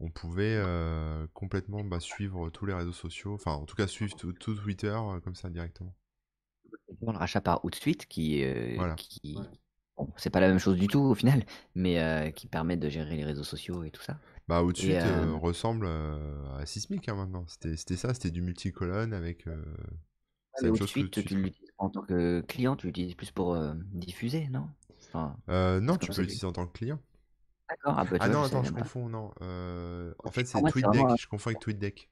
on 0.00 0.10
pouvait 0.10 0.56
euh, 0.56 1.26
complètement 1.34 1.84
bah, 1.84 2.00
suivre 2.00 2.50
tous 2.50 2.66
les 2.66 2.74
réseaux 2.74 2.92
sociaux, 2.92 3.34
enfin 3.34 3.52
en 3.52 3.64
tout 3.66 3.76
cas 3.76 3.86
suivre 3.86 4.14
tout, 4.16 4.32
tout 4.32 4.54
Twitter 4.54 4.88
euh, 4.96 5.20
comme 5.20 5.34
ça 5.36 5.50
directement. 5.50 5.94
Le 7.00 7.10
rachat 7.16 7.40
par 7.40 7.64
Outsuite, 7.64 8.06
qui, 8.06 8.42
euh, 8.44 8.76
Voilà. 8.76 8.96
qui... 8.96 9.50
Bon, 9.96 10.12
c'est 10.16 10.30
pas 10.30 10.40
la 10.40 10.48
même 10.48 10.58
chose 10.58 10.76
du 10.76 10.86
tout 10.86 11.00
au 11.00 11.14
final, 11.14 11.44
mais 11.74 11.98
euh, 12.00 12.30
qui 12.30 12.46
permet 12.46 12.76
de 12.76 12.88
gérer 12.88 13.16
les 13.16 13.24
réseaux 13.24 13.44
sociaux 13.44 13.82
et 13.84 13.90
tout 13.90 14.02
ça. 14.02 14.18
Bah, 14.48 14.62
Et, 14.76 14.98
euh, 14.98 15.26
ressemble 15.34 15.86
euh, 15.86 16.56
à 16.58 16.64
Sismic 16.66 17.08
hein, 17.08 17.14
maintenant. 17.16 17.46
C'était 17.48 17.76
c'était 17.76 17.96
ça, 17.96 18.14
c'était 18.14 18.30
du 18.30 18.40
multicolonne 18.42 19.12
avec. 19.12 19.46
euh, 19.46 19.62
c'est 20.54 20.66
la 20.66 20.66
Mais 20.66 20.70
même 20.70 20.76
chose 20.76 20.94
que 20.94 21.04
Outsuite, 21.04 21.22
tu 21.22 21.22
Outsuite. 21.24 21.34
l'utilises 21.34 21.70
pas 21.76 21.84
en 21.84 21.90
tant 21.90 22.02
que 22.02 22.40
client, 22.42 22.76
tu 22.76 22.86
l'utilises 22.88 23.14
plus 23.14 23.30
pour 23.30 23.54
euh, 23.54 23.74
diffuser, 23.92 24.48
non? 24.48 24.68
Enfin, 25.08 25.36
Euh, 25.50 25.80
non, 25.80 25.98
tu 25.98 26.08
comme 26.08 26.12
peux 26.12 26.14
ça 26.14 26.22
l'utiliser 26.22 26.46
en 26.46 26.52
tant 26.52 26.66
que 26.66 26.72
client. 26.72 27.00
D'accord. 27.68 27.94
Ah, 27.98 28.04
bah, 28.04 28.16
Ah 28.20 28.28
non, 28.28 28.42
attends, 28.44 28.62
je 28.64 28.72
pas. 28.72 28.80
confonds, 28.80 29.08
non. 29.08 29.32
Euh, 29.42 30.14
en 30.24 30.30
fait, 30.30 30.46
c'est 30.46 30.60
TweetDeck. 30.62 30.84
vraiment 30.94 31.16
Je 31.16 31.26
confonds 31.28 31.50
avec 31.50 31.60
TweetDeck. 31.60 32.10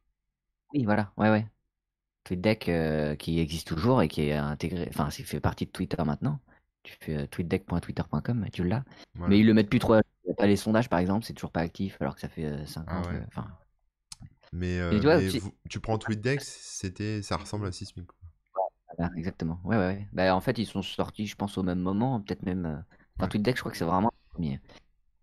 Oui, 0.75 0.85
voilà, 0.85 1.13
ouais, 1.17 1.31
ouais. 1.31 1.47
TweetDeck 2.25 2.69
euh, 2.69 3.15
qui 3.15 3.39
existe 3.41 3.69
toujours 3.69 4.03
et 4.03 4.09
qui 4.09 4.23
est 4.23 4.33
intégré, 4.35 4.87
enfin, 4.89 5.11
c'est 5.11 5.23
fait 5.23 5.41
partie 5.41 5.65
de 5.67 5.71
Twitter 5.71 6.03
maintenant. 6.05 6.41
Tu 6.83 6.95
fais 7.01 7.17
euh, 7.17 7.27
tweetdeck.twitter.com 7.27 8.45
et 8.47 8.51
tu 8.51 8.65
l'as. 8.65 8.85
Voilà. 9.15 9.31
Mais 9.31 9.41
ils 9.41 9.47
le 9.47 9.55
mettent 9.55 9.71
plus 9.71 9.79
trop. 9.79 9.95
à- 9.95 10.03
pas 10.37 10.47
les 10.47 10.57
sondages, 10.57 10.89
par 10.91 10.99
exemple, 10.99 11.25
c'est 11.25 11.35
toujours 11.35 11.53
pas 11.53 11.61
actif, 11.61 11.97
alors 12.01 12.17
que 12.17 12.21
ça 12.21 12.29
fait 12.29 12.67
5 12.67 12.85
Ah 12.89 12.99
ans. 12.99 13.03
que- 13.03 13.09
ouais. 13.11 13.23
Enfin, 13.29 13.47
Mais, 14.53 14.79
euh, 14.81 14.91
tu 14.99 15.05
vois, 15.05 15.19
mais 15.19 15.29
tu- 15.29 15.39
vous- 15.39 15.55
tu 15.69 15.79
prends 15.81 15.99
TweetDeck, 15.99 16.41
c'était, 16.43 17.23
ça 17.23 17.37
ressemble 17.37 17.67
à 17.67 17.73
Sismic. 17.73 18.09
voilà, 18.99 19.13
exactement. 19.17 19.61
Ouais, 19.65 19.77
ouais, 19.77 19.87
ouais. 19.87 20.09
Bah, 20.13 20.35
en 20.35 20.41
fait, 20.41 20.59
ils 20.59 20.67
sont 20.67 20.83
sortis, 20.83 21.27
je 21.27 21.37
pense, 21.37 21.57
au 21.59 21.63
même 21.63 21.79
moment, 21.79 22.21
peut-être 22.21 22.43
même. 22.43 22.67
euh, 22.67 22.77
Enfin, 23.17 23.27
Ouais. 23.27 23.29
TweetDeck, 23.31 23.57
je 23.57 23.61
crois 23.61 23.73
que 23.73 23.79
c'est 23.79 23.85
vraiment 23.85 24.11
le 24.13 24.33
premier. 24.35 24.61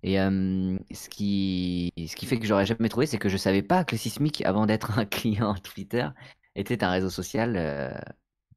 Et 0.04 0.20
euh, 0.20 0.78
ce 0.92 1.08
qui, 1.08 1.94
ce 1.98 2.16
qui 2.16 2.26
fait 2.26 2.38
que 2.38 2.46
j'aurais 2.46 2.66
jamais 2.66 2.90
trouvé, 2.90 3.06
c'est 3.06 3.18
que 3.18 3.30
je 3.30 3.38
savais 3.38 3.62
pas 3.64 3.86
que 3.86 3.96
le 3.96 3.98
Sismic, 4.00 4.46
avant 4.46 4.66
d'être 4.66 4.98
un 5.00 5.06
client 5.18 5.56
Twitter, 5.56 6.08
était 6.56 6.84
un 6.84 6.92
réseau 6.92 7.10
social. 7.10 7.56
euh, 7.56 7.94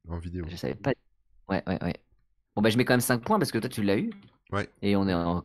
En 0.09 0.19
vidéo. 0.19 0.45
Je 0.49 0.55
savais 0.57 0.75
pas. 0.75 0.91
Ouais, 1.49 1.63
ouais, 1.67 1.81
ouais. 1.83 1.95
Bon, 2.55 2.61
bah, 2.61 2.69
je 2.69 2.77
mets 2.77 2.85
quand 2.85 2.93
même 2.93 2.99
5 3.01 3.23
points 3.23 3.39
parce 3.39 3.51
que 3.51 3.59
toi, 3.59 3.69
tu 3.69 3.81
l'as 3.81 3.97
eu. 3.97 4.11
Ouais. 4.51 4.67
Et 4.81 4.95
on 4.95 5.07
est 5.07 5.13
en. 5.13 5.43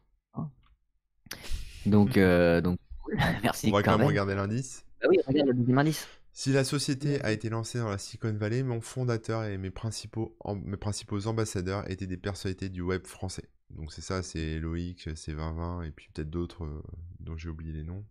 Donc, 1.87 2.17
euh, 2.17 2.61
donc 2.61 2.79
merci. 3.43 3.69
On 3.69 3.73
va 3.73 3.83
quand 3.83 3.99
même 3.99 4.07
regarder 4.07 4.35
l'indice. 4.35 4.85
Bah 5.01 5.09
oui, 5.11 5.19
regarde 5.27 5.49
le 5.49 5.55
deuxième 5.55 5.79
indice. 5.79 6.09
Si 6.33 6.53
la 6.53 6.65
société 6.65 7.21
a 7.23 7.31
été 7.33 7.51
lancée 7.51 7.79
dans 7.79 7.91
la 7.91 7.99
Silicon 7.99 8.33
Valley, 8.33 8.63
mon 8.63 8.81
fondateur 8.81 9.45
et 9.45 9.59
mes 9.59 9.71
principaux, 9.71 10.37
mes 10.65 10.77
principaux 10.77 11.27
ambassadeurs 11.27 11.91
étaient 11.91 12.07
des 12.07 12.17
personnalités 12.17 12.69
du 12.71 12.81
web 12.81 13.07
français. 13.07 13.45
Donc 13.73 13.93
c'est 13.93 14.03
ça, 14.03 14.23
c'est 14.23 14.61
Loïc, 14.61 15.09
c'est 15.17 15.33
2020, 15.35 15.83
et 15.83 15.91
puis 15.91 16.09
peut-être 16.15 16.31
d'autres 16.31 16.65
euh, 16.65 16.83
dont 17.21 17.37
j'ai 17.37 17.49
oublié 17.49 17.73
les 17.73 17.83
noms. 17.83 18.05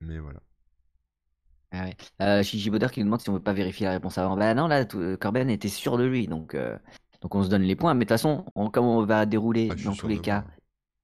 Mais 0.00 0.18
voilà. 0.18 0.40
Ah 1.70 1.84
ouais. 1.84 1.96
Euh, 2.22 2.42
Gigi 2.42 2.70
Bauder 2.70 2.88
qui 2.90 3.00
nous 3.00 3.06
demande 3.06 3.20
si 3.20 3.28
on 3.28 3.34
veut 3.34 3.42
pas 3.42 3.52
vérifier 3.52 3.86
la 3.86 3.92
réponse 3.92 4.16
avant. 4.18 4.36
Bah 4.36 4.54
non, 4.54 4.68
là, 4.68 4.86
euh, 4.94 5.16
Corben 5.18 5.50
était 5.50 5.68
sûr 5.68 5.98
de 5.98 6.04
lui, 6.04 6.26
donc, 6.26 6.54
euh, 6.54 6.78
donc 7.20 7.34
on 7.34 7.42
se 7.42 7.48
donne 7.50 7.62
les 7.62 7.76
points. 7.76 7.92
Mais 7.94 8.00
de 8.00 8.08
toute 8.08 8.14
façon, 8.16 8.46
on- 8.54 8.70
comme 8.70 8.86
on 8.86 9.04
va 9.04 9.26
dérouler 9.26 9.68
Ah, 9.70 9.74
dans 9.76 9.96
tous 9.96 10.08
les 10.08 10.20
cas 10.20 10.46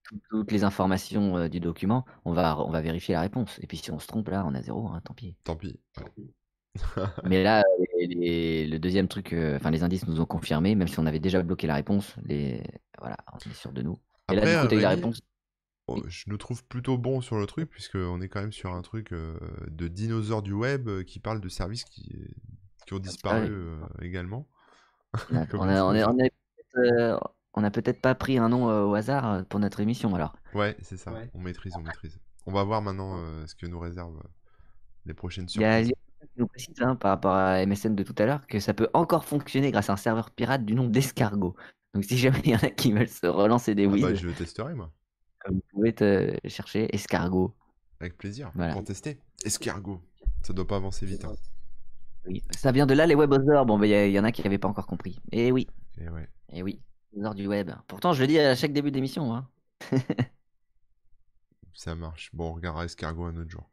tout- 0.05 0.21
toutes 0.31 0.53
les 0.53 0.65
informations 0.65 1.49
du 1.49 1.61
document, 1.61 2.05
on 2.25 2.33
va, 2.35 2.59
on 2.61 2.71
va 2.71 2.83
vérifier 2.83 3.15
la 3.15 3.23
réponse. 3.23 3.59
Et 3.63 3.67
puis 3.69 3.79
si 3.79 3.91
on 3.93 3.99
se 4.01 4.07
trompe 4.09 4.29
là, 4.31 4.45
on 4.47 4.55
a 4.55 4.63
zéro, 4.63 4.89
hein, 4.89 5.01
tant 5.05 5.15
pis. 5.15 5.37
Tant 5.45 5.57
pis. 5.57 5.79
ouais. 5.99 6.13
Mais 7.25 7.43
là, 7.43 7.63
les- 7.99 8.07
les- 8.07 8.67
le 8.67 8.79
deuxième 8.79 9.09
truc, 9.09 9.33
euh, 9.33 9.57
enfin 9.57 9.71
les 9.71 9.83
indices 9.83 10.07
nous 10.07 10.21
ont 10.21 10.27
confirmé, 10.27 10.75
même 10.75 10.89
si 10.89 10.99
on 10.99 11.07
avait 11.07 11.21
déjà 11.21 11.43
bloqué 11.43 11.67
la 11.67 11.75
réponse, 11.75 12.15
les, 12.25 12.63
voilà, 12.99 13.17
on 13.33 13.39
est 13.39 13.55
sûr 13.55 13.73
de 13.73 13.83
nous. 13.83 13.99
Et 14.33 14.35
là, 14.35 14.43
du 14.43 14.61
coup, 14.63 14.67
t'as 14.69 14.77
eu 14.77 14.81
la 14.81 14.89
réponse. 14.91 15.21
oh, 15.87 16.03
je 16.09 16.25
nous 16.29 16.37
trouve 16.39 16.65
plutôt 16.65 16.99
bon 16.99 17.21
sur 17.21 17.37
le 17.39 17.47
truc, 17.47 17.71
puisqu'on 17.71 18.21
est 18.21 18.29
quand 18.29 18.41
même 18.41 18.53
sur 18.53 18.73
un 18.75 18.83
truc 18.83 19.13
euh, 19.13 19.39
de 19.69 19.89
dinosaures 19.89 20.43
du 20.43 20.53
web 20.53 20.89
euh, 20.89 21.03
qui 21.05 21.21
parle 21.21 21.41
de 21.41 21.49
services 21.49 21.85
qui, 21.85 22.11
qui 22.87 22.95
ont 22.95 22.99
disparu 22.99 23.49
euh, 23.51 23.77
également. 24.03 24.49
On 25.31 25.69
a, 25.69 25.85
on 25.85 25.95
on 25.95 26.09
on 26.11 26.17
peut-être, 26.17 26.35
euh, 26.79 27.19
on 27.55 27.63
a 27.63 27.71
peut-être 27.71 28.01
pas 28.01 28.15
pris 28.17 28.37
un 28.39 28.49
nom 28.49 28.69
euh, 28.69 28.83
au 28.83 28.95
hasard 28.95 29.45
pour 29.47 29.61
notre 29.61 29.79
émission 29.81 30.15
alors. 30.15 30.35
Ouais, 30.55 30.77
c'est 30.83 30.97
ça. 30.97 31.13
Ouais. 31.13 31.31
On 31.35 31.39
maîtrise, 31.41 31.73
on 31.77 31.83
maîtrise. 31.83 32.19
On 32.47 32.53
va 32.53 32.65
voir 32.65 32.83
maintenant 32.83 33.17
euh, 33.19 33.47
ce 33.47 33.55
que 33.55 33.67
nous 33.67 33.79
réserve 33.79 34.21
les 35.07 35.15
prochaines 35.15 35.47
Il 35.55 35.61
y 35.61 35.65
a 35.65 35.85
surprises. 35.85 35.93
Nous 36.37 36.47
précise 36.47 36.75
hein, 36.81 36.97
par 36.97 37.11
rapport 37.11 37.35
à 37.35 37.65
MSN 37.65 37.95
de 37.95 38.03
tout 38.03 38.15
à 38.19 38.27
l'heure 38.27 38.47
que 38.47 38.61
ça 38.61 38.75
peut 38.75 38.89
encore 38.95 39.25
fonctionner 39.25 39.71
grâce 39.71 39.91
à 39.91 39.95
un 39.95 39.97
serveur 39.97 40.31
pirate 40.31 40.65
du 40.65 40.75
nom 40.75 40.89
d'Escargot. 40.89 41.55
Donc 41.95 42.05
si 42.05 42.19
jamais 42.19 42.41
il 42.45 42.51
y 42.51 42.55
en 42.55 42.59
a 42.59 42.71
qui 42.71 42.93
veulent 42.93 43.09
se 43.09 43.27
relancer 43.27 43.75
des 43.75 43.87
Ah 43.87 43.89
bah, 43.89 44.15
je 44.15 44.27
le 44.27 44.33
testerai, 44.33 44.75
moi. 44.75 44.91
vous 45.49 45.63
pouvez 45.71 45.93
te 45.93 46.37
chercher 46.47 46.95
Escargot. 46.95 47.55
Avec 48.01 48.19
plaisir. 48.19 48.51
Voilà. 48.55 48.73
Pour 48.73 48.85
tester. 48.85 49.19
Escargot. 49.45 50.01
Ça 50.43 50.53
doit 50.53 50.67
pas 50.67 50.77
avancer 50.77 51.07
vite. 51.07 51.25
Hein. 51.25 51.35
Oui. 52.27 52.43
Ça 52.51 52.73
vient 52.73 52.87
de 52.87 52.95
là 52.95 53.07
les 53.07 53.15
webosers. 53.15 53.65
Bon, 53.65 53.79
bah, 53.79 53.87
il 53.87 54.11
y, 54.11 54.19
en 54.19 54.25
a 54.25 54.33
qui 54.33 54.43
n'avaient 54.43 54.59
pas 54.59 54.69
encore 54.69 54.87
compris. 54.87 55.21
Et 55.31 55.53
oui, 55.53 55.69
Et 56.01 56.09
ouais. 56.09 56.29
et 56.53 56.63
oui, 56.63 56.81
les 57.13 57.35
du 57.35 57.47
web. 57.47 57.71
Pourtant, 57.87 58.13
je 58.13 58.21
le 58.23 58.27
dis 58.27 58.39
à 58.39 58.55
chaque 58.55 58.73
début 58.73 58.91
d'émission. 58.91 59.35
Hein. 59.35 59.49
Ça 61.75 61.95
marche. 61.95 62.31
Bon, 62.33 62.51
on 62.51 62.53
regardera 62.55 62.85
Escargot 62.85 63.25
un 63.25 63.37
autre 63.37 63.51
jour. 63.51 63.69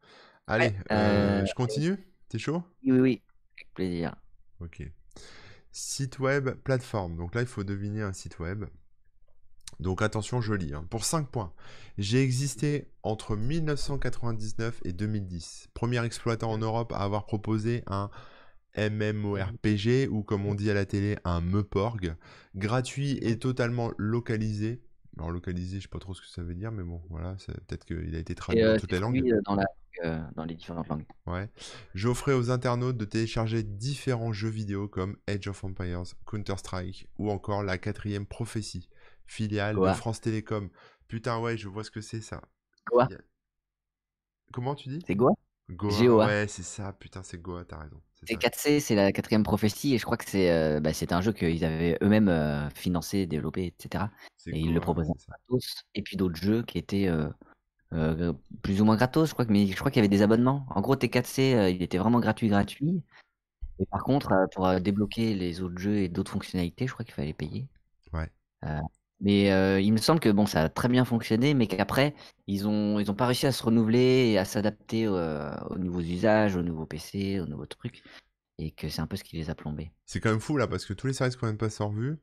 Allez, 0.47 0.73
euh, 0.91 1.41
euh, 1.41 1.45
je 1.45 1.53
continue? 1.53 1.97
T'es 2.31 2.39
chaud? 2.39 2.63
Oui, 2.83 2.91
oui, 2.99 3.21
avec 3.57 3.73
plaisir. 3.73 4.15
Ok. 4.61 4.83
Site 5.73 6.19
web, 6.19 6.51
plateforme. 6.63 7.17
Donc 7.17 7.35
là, 7.35 7.41
il 7.41 7.47
faut 7.47 7.63
deviner 7.65 8.01
un 8.03 8.13
site 8.13 8.39
web. 8.39 8.65
Donc 9.79 10.01
attention, 10.01 10.41
je 10.41 10.53
lis. 10.53 10.73
hein. 10.73 10.85
Pour 10.89 11.05
5 11.05 11.29
points. 11.29 11.53
J'ai 11.97 12.21
existé 12.21 12.89
entre 13.03 13.35
1999 13.35 14.81
et 14.85 14.93
2010. 14.93 15.69
Premier 15.73 16.03
exploitant 16.05 16.51
en 16.51 16.57
Europe 16.57 16.93
à 16.93 16.99
avoir 16.99 17.25
proposé 17.25 17.83
un 17.87 18.09
MMORPG 18.77 20.07
ou 20.09 20.23
comme 20.23 20.45
on 20.45 20.55
dit 20.55 20.69
à 20.71 20.73
la 20.73 20.85
télé, 20.85 21.17
un 21.25 21.41
MEPORG, 21.41 22.15
gratuit 22.55 23.17
et 23.21 23.37
totalement 23.39 23.91
localisé 23.97 24.81
Alors 25.17 25.31
localisé, 25.31 25.77
je 25.77 25.83
sais 25.83 25.89
pas 25.89 25.99
trop 25.99 26.13
ce 26.13 26.21
que 26.21 26.27
ça 26.27 26.43
veut 26.43 26.55
dire, 26.55 26.71
mais 26.71 26.83
bon, 26.83 27.01
voilà, 27.09 27.35
peut-être 27.67 27.85
qu'il 27.85 28.15
a 28.15 28.19
été 28.19 28.35
traduit 28.35 28.63
euh, 28.63 28.69
dans 28.69 28.77
toutes 28.77 28.91
c'est 28.91 28.95
les 28.95 28.99
langues. 28.99 29.21
euh, 29.31 29.41
dans, 29.45 29.55
la, 29.55 29.65
euh, 30.03 30.19
dans 30.35 30.45
les 30.45 30.55
différentes 30.55 30.87
langues. 30.87 31.05
Ouais. 31.27 31.49
J'offrais 31.93 32.33
aux 32.33 32.49
internautes 32.51 32.97
de 32.97 33.05
télécharger 33.05 33.63
différents 33.63 34.33
jeux 34.33 34.49
vidéo 34.49 34.87
comme 34.87 35.17
Age 35.27 35.47
of 35.47 35.63
Empires, 35.63 36.03
Counter-Strike 36.25 37.07
ou 37.17 37.29
encore 37.31 37.63
la 37.63 37.77
quatrième 37.77 38.25
prophétie, 38.25 38.89
filiale 39.25 39.77
de. 39.77 39.93
France 39.93 40.21
Télécom. 40.21 40.69
Putain, 41.07 41.39
ouais, 41.39 41.57
je 41.57 41.67
vois 41.67 41.83
ce 41.83 41.91
que 41.91 42.01
c'est 42.01 42.21
ça. 42.21 42.41
Goa. 42.89 43.07
Comment 44.51 44.75
tu 44.75 44.89
dis? 44.89 44.99
C'est 45.05 45.15
Goa? 45.15 45.31
Goa. 45.69 46.07
Goa. 46.07 46.25
Ouais, 46.27 46.47
c'est 46.47 46.63
ça, 46.63 46.93
putain, 46.93 47.23
c'est 47.23 47.41
Goa, 47.41 47.63
t'as 47.65 47.79
raison. 47.79 48.01
c'est 48.13 48.25
C'est 48.27 48.33
ça. 48.33 48.39
4C, 48.39 48.79
c'est 48.79 48.95
la 48.95 49.11
quatrième 49.11 49.43
prophétie, 49.43 49.93
et 49.93 49.97
je 49.97 50.03
crois 50.05 50.17
que 50.17 50.25
c'est 50.29 50.51
euh, 50.51 50.79
bah, 50.79 50.93
c'est 50.93 51.11
un 51.13 51.21
jeu 51.21 51.31
qu'ils 51.33 51.63
avaient 51.63 51.97
eux-mêmes 52.01 52.27
euh, 52.29 52.69
financé, 52.71 53.25
développé, 53.25 53.67
etc. 53.67 54.05
C'est 54.37 54.51
Et 54.51 54.59
ils 54.59 54.73
le 54.73 54.79
proposaient 54.81 55.13
ça. 55.17 55.33
gratos, 55.47 55.83
et 55.95 56.01
puis 56.01 56.17
d'autres 56.17 56.35
jeux 56.35 56.63
qui 56.63 56.77
étaient 56.77 57.07
euh, 57.93 58.33
plus 58.61 58.81
ou 58.81 58.85
moins 58.85 58.95
gratos, 58.95 59.29
je 59.29 59.33
crois, 59.33 59.45
que- 59.45 59.51
mais 59.51 59.67
je 59.67 59.75
crois 59.75 59.91
qu'il 59.91 59.99
y 59.99 60.05
avait 60.05 60.15
des 60.15 60.21
abonnements. 60.21 60.65
En 60.69 60.81
gros, 60.81 60.95
T4C, 60.95 61.53
euh, 61.53 61.69
il 61.69 61.81
était 61.81 61.97
vraiment 61.97 62.19
gratuit, 62.19 62.47
gratuit. 62.47 63.03
Et 63.79 63.85
par 63.85 64.03
contre, 64.03 64.31
euh, 64.31 64.45
pour 64.53 64.79
débloquer 64.79 65.33
les 65.33 65.61
autres 65.61 65.77
jeux 65.77 65.97
et 65.97 66.09
d'autres 66.09 66.31
fonctionnalités, 66.31 66.87
je 66.87 66.93
crois 66.93 67.03
qu'il 67.05 67.13
fallait 67.13 67.33
payer. 67.33 67.67
Ouais. 68.13 68.29
Mais 69.19 69.83
il 69.83 69.91
me 69.93 69.97
semble 69.97 70.19
que 70.19 70.29
bon, 70.29 70.45
ça 70.45 70.63
a 70.63 70.69
très 70.69 70.87
bien 70.89 71.05
fonctionné, 71.05 71.53
mais 71.53 71.67
qu'après, 71.67 72.15
ils 72.47 72.67
ont, 72.67 72.99
ils 72.99 73.11
ont 73.11 73.15
pas 73.15 73.27
réussi 73.27 73.45
à 73.45 73.51
se 73.51 73.61
renouveler 73.63 74.31
et 74.31 74.37
à 74.37 74.45
s'adapter 74.45 75.07
aux 75.07 75.77
nouveaux 75.77 76.01
usages, 76.01 76.55
aux 76.55 76.63
nouveaux 76.63 76.85
PC, 76.87 77.39
aux 77.39 77.45
nouveaux 77.45 77.67
trucs, 77.67 78.03
et 78.57 78.71
que 78.71 78.89
c'est 78.89 79.01
un 79.01 79.07
peu 79.07 79.17
ce 79.17 79.23
qui 79.23 79.37
les 79.37 79.49
a 79.49 79.55
plombés. 79.55 79.91
C'est 80.05 80.19
quand 80.19 80.31
même 80.31 80.39
fou 80.39 80.57
là, 80.57 80.67
parce 80.67 80.85
que 80.85 80.93
tous 80.93 81.07
les 81.07 81.13
services 81.13 81.35
qu'on 81.35 81.45
vient 81.47 81.53
de 81.53 81.59
passer 81.59 81.83
en 81.83 81.89
revue, 81.89 82.17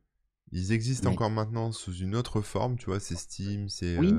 ils 0.50 0.72
existent 0.72 1.08
Ouais. 1.08 1.14
encore 1.14 1.30
maintenant 1.30 1.72
sous 1.72 1.94
une 1.94 2.16
autre 2.16 2.40
forme, 2.40 2.76
tu 2.76 2.86
vois, 2.86 3.00
c'est 3.00 3.16
Steam, 3.16 3.68
c'est... 3.68 3.96
Oui. 3.98 4.14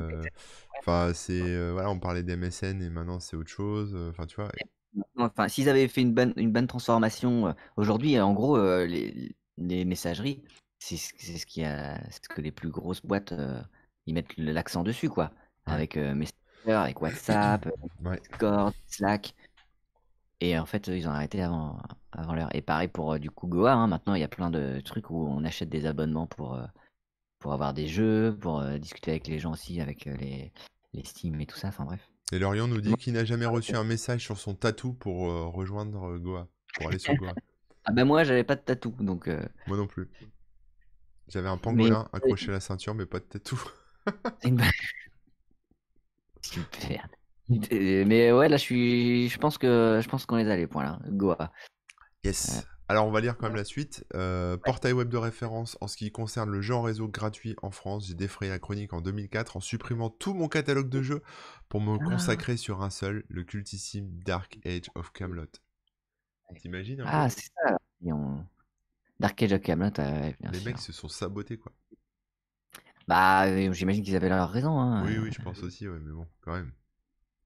Enfin, 0.80 1.13
c'est... 1.13 1.42
euh, 1.42 1.72
voilà, 1.74 1.89
on 1.89 2.00
parlait 2.00 2.24
d'MSN 2.24 2.82
et 2.82 2.89
maintenant 2.89 3.20
c'est 3.20 3.36
autre 3.36 3.50
chose, 3.50 3.94
euh, 3.96 4.10
enfin, 4.10 4.26
tu 4.26 4.36
vois... 4.36 4.50
Enfin, 5.18 5.48
s'ils 5.48 5.70
avaient 5.70 5.88
fait 5.88 6.02
une 6.02 6.13
bonne, 6.13 6.34
une 6.36 6.52
bonne 6.52 6.68
transformation 6.68 7.48
euh, 7.48 7.54
aujourd'hui, 7.78 8.20
en 8.20 8.34
gros, 8.34 8.58
les, 8.86 9.36
les 9.58 9.86
messageries, 9.86 10.44
c'est 10.80 10.98
ce 10.98 11.13
c'est 11.18 11.38
ce 11.38 11.46
qui 11.46 11.63
a, 11.63 12.00
ce 12.12 12.20
que 12.22 12.42
les 12.42 12.52
plus 12.52 12.70
grosses 12.70 13.02
boîtes 13.06 13.34
ils 14.08 14.13
mettent 14.13 14.36
l'accent 14.38 14.84
dessus, 14.84 15.10
quoi. 15.10 15.32
Ouais. 15.68 15.74
Avec 15.74 15.96
Messenger, 15.98 16.34
avec 16.68 17.02
WhatsApp, 17.02 17.68
Ouais. 18.06 18.20
Discord, 18.30 18.74
Slack. 18.88 19.36
Et 20.42 20.58
en 20.58 20.65
fait, 20.65 20.88
ils 20.88 21.08
ont 21.08 21.12
arrêté 21.12 21.42
avant, 21.42 21.80
avant 22.12 22.34
l'heure. 22.34 22.54
Et 22.56 22.62
pareil 22.62 22.88
pour 22.88 23.13
euh, 23.13 23.20
du 23.20 23.30
coup 23.32 23.48
Goa. 23.48 23.74
hein, 23.74 23.88
maintenant, 23.88 24.13
il 24.15 24.22
y 24.22 24.24
a 24.24 24.28
plein 24.30 24.50
de 24.50 24.80
trucs 24.82 25.10
où 25.10 25.28
on 25.28 25.44
achète 25.44 25.70
des 25.70 25.86
abonnements 25.86 26.28
pour, 26.28 26.56
euh, 26.56 26.65
pour 27.39 27.54
avoir 27.54 27.73
des 27.73 27.88
jeux, 27.88 28.36
pour 28.39 28.60
euh, 28.60 28.78
discuter 28.78 29.12
avec 29.12 29.28
les 29.28 29.39
gens 29.39 29.54
aussi, 29.54 29.80
avec 29.82 30.08
euh, 30.08 30.15
les, 30.17 30.52
les 30.93 31.04
Steam 31.04 31.39
et 31.41 31.45
tout 31.45 31.58
ça. 31.58 31.69
Enfin 31.69 31.86
bref. 31.86 32.02
Et 32.32 32.38
Lorian 32.39 32.67
nous 32.67 32.82
dit 32.82 32.93
qu'il 32.95 33.13
n'a 33.13 33.25
jamais 33.25 33.45
reçu 33.47 33.75
un 33.75 33.84
message 33.84 34.21
sur 34.23 34.38
son 34.38 34.54
tatou 34.54 34.93
pour 34.93 35.30
euh, 35.32 35.45
rejoindre 35.47 36.17
Goa, 36.17 36.47
pour 36.75 36.88
aller 36.89 36.99
sur 36.99 37.15
Goa. 37.15 37.34
Ah 37.86 37.91
ben 37.93 38.04
moi, 38.06 38.23
j'avais 38.23 38.43
pas 38.43 38.56
de 38.56 38.62
tatou, 38.62 38.93
donc. 38.99 39.28
euh, 39.30 39.41
Moi 39.65 39.78
non 39.78 39.88
plus. 39.88 40.10
J'avais 41.30 41.47
un 41.47 41.58
pangolin 41.58 42.08
Mais- 42.12 42.17
accroché 42.17 42.49
à 42.49 42.52
la 42.52 42.60
ceinture, 42.60 42.93
mais 42.93 43.06
pas 43.08 43.17
de 43.19 43.23
tatou. 43.23 43.60
C'est 44.41 44.49
une 44.49 44.58
bonne- 44.58 44.65
Super. 46.41 47.08
Mais 47.47 48.32
ouais, 48.32 48.47
là, 48.49 48.58
je 48.58 48.62
suis, 48.62 49.30
je 49.30 49.38
pense 49.39 49.58
que, 49.58 49.99
je 50.04 50.08
pense 50.10 50.25
qu'on 50.28 50.36
les 50.36 50.47
a 50.49 50.56
les 50.58 50.67
points 50.67 50.84
là. 50.84 50.99
Goa. 51.08 51.52
Yes. 52.23 52.67
Alors 52.91 53.06
on 53.08 53.12
va 53.12 53.21
lire 53.21 53.38
quand 53.38 53.45
même 53.45 53.56
la 53.56 53.63
suite. 53.63 54.04
Euh, 54.15 54.58
Portail 54.58 54.93
web 54.93 55.10
de 55.10 55.17
référence 55.17 55.78
en 55.80 55.88
ce 55.88 55.95
qui 55.95 56.12
concerne 56.12 56.49
le 56.49 56.60
jeu 56.62 56.73
en 56.73 56.82
réseau 56.82 57.08
gratuit 57.08 57.56
en 57.62 57.69
France. 57.69 58.08
J'ai 58.08 58.15
défrayé 58.15 58.52
la 58.52 58.58
chronique 58.58 58.93
en 58.93 59.02
2004 59.02 59.58
en 59.58 59.60
supprimant 59.60 60.10
tout 60.10 60.34
mon 60.34 60.47
catalogue 60.47 60.89
de 60.89 61.04
jeux 61.04 61.21
pour 61.69 61.82
me 61.82 61.97
Ah. 62.02 62.04
consacrer 62.04 62.58
sur 62.58 62.82
un 62.82 62.89
seul, 62.89 63.25
le 63.30 63.43
cultissime 63.43 64.10
Dark 64.25 64.58
Age 64.65 64.89
of 64.95 65.12
Camelot. 65.13 65.45
T'imagines 66.60 67.04
Ah, 67.06 67.30
c'est 67.30 67.52
ça. 67.63 67.78
on- 68.08 68.43
Dark 69.19 69.39
Age 69.43 69.54
of 69.54 69.62
Camelot, 69.62 69.91
euh, 69.99 70.32
bien 70.41 70.49
Les 70.52 70.58
sûr. 70.60 70.67
mecs 70.67 70.80
se 70.80 70.91
sont 70.91 71.10
sabotés 71.10 71.58
quoi. 71.58 71.71
Bah, 73.08 73.45
euh, 73.47 73.71
j'imagine 73.71 74.04
qu'ils 74.04 74.15
avaient 74.15 74.30
leur 74.30 74.49
raison. 74.49 74.80
Hein. 74.80 75.04
Oui 75.06 75.17
oui 75.19 75.32
je 75.32 75.41
pense 75.43 75.62
aussi 75.62 75.88
ouais 75.88 75.99
mais 75.99 76.12
bon 76.12 76.25
quand 76.41 76.54
même. 76.54 76.71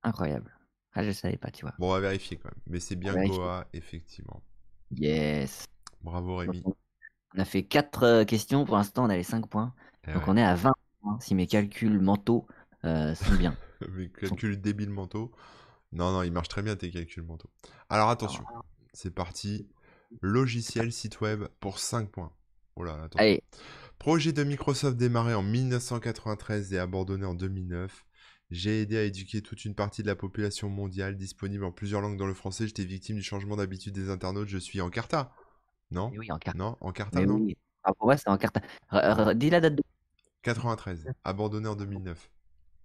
Incroyable. 0.03 0.55
Ah, 0.93 1.03
je 1.03 1.11
savais 1.11 1.37
pas, 1.37 1.49
tu 1.51 1.65
vois. 1.65 1.73
Bon 1.79 1.89
on 1.89 1.93
va 1.93 1.99
vérifier 1.99 2.37
quand 2.37 2.49
même. 2.49 2.61
Mais 2.67 2.79
c'est 2.79 2.95
bien. 2.95 3.13
Goa 3.25 3.67
effectivement. 3.73 4.41
Yes. 4.97 5.65
Bravo 6.01 6.37
Rémi. 6.37 6.63
On 7.35 7.39
a 7.39 7.45
fait 7.45 7.63
4 7.63 8.23
questions. 8.23 8.65
Pour 8.65 8.75
l'instant, 8.75 9.05
on 9.05 9.09
a 9.09 9.15
les 9.15 9.23
5 9.23 9.47
points. 9.47 9.73
Eh 10.07 10.13
Donc, 10.13 10.23
ouais. 10.23 10.29
on 10.29 10.37
est 10.37 10.43
à 10.43 10.55
20 10.55 10.73
points 11.01 11.19
si 11.19 11.35
mes 11.35 11.47
calculs 11.47 11.99
mentaux 11.99 12.47
euh, 12.85 13.15
sont 13.15 13.35
bien. 13.35 13.55
Mes 13.95 14.09
calculs 14.09 14.59
débiles 14.61 14.89
mentaux. 14.89 15.31
Non, 15.91 16.11
non, 16.11 16.23
il 16.23 16.31
marche 16.31 16.47
très 16.47 16.61
bien 16.61 16.75
tes 16.75 16.89
calculs 16.89 17.23
mentaux. 17.23 17.49
Alors 17.89 18.09
attention, 18.09 18.43
c'est 18.93 19.13
parti. 19.13 19.67
Logiciel 20.21 20.91
site 20.91 21.21
web 21.21 21.45
pour 21.59 21.79
5 21.79 22.09
points. 22.09 22.31
Oh 22.75 22.83
là, 22.83 22.93
attention. 22.93 23.19
Allez, 23.19 23.43
Projet 23.99 24.33
de 24.33 24.43
Microsoft 24.43 24.97
démarré 24.97 25.33
en 25.33 25.43
1993 25.43 26.73
et 26.73 26.79
abandonné 26.79 27.25
en 27.25 27.33
2009. 27.33 28.05
J'ai 28.53 28.83
aidé 28.83 28.97
à 28.97 29.03
éduquer 29.03 29.41
toute 29.41 29.65
une 29.65 29.75
partie 29.75 30.01
de 30.01 30.07
la 30.07 30.15
population 30.15 30.69
mondiale, 30.69 31.17
disponible 31.17 31.65
en 31.65 31.73
plusieurs 31.73 31.99
langues 31.99 32.17
dans 32.17 32.25
le 32.25 32.33
français. 32.33 32.67
J'étais 32.67 32.85
victime 32.85 33.17
du 33.17 33.21
changement 33.21 33.57
d'habitude 33.57 33.93
des 33.93 34.09
internautes. 34.09 34.47
Je 34.47 34.57
suis 34.57 34.79
en 34.79 34.89
Carta. 34.89 35.33
Non? 35.91 36.13
Mais 36.13 36.17
oui, 36.19 36.31
en 36.31 36.37
carte. 36.39 36.55
Non? 36.55 36.77
En 36.81 36.91
Carta, 36.93 37.21
Mais 37.21 37.25
non? 37.25 37.45
oui. 37.45 37.57
Ah, 37.83 37.93
pour 37.93 38.07
moi, 38.07 38.17
c'est 38.17 38.29
en. 38.29 38.35
R- 38.37 38.51
r- 38.91 39.35
Dis 39.35 39.49
la 39.49 39.61
date 39.61 39.75
de 39.75 39.83
93. 40.41 41.11
Abandonné 41.23 41.67
en 41.67 41.75
2009. 41.75 42.31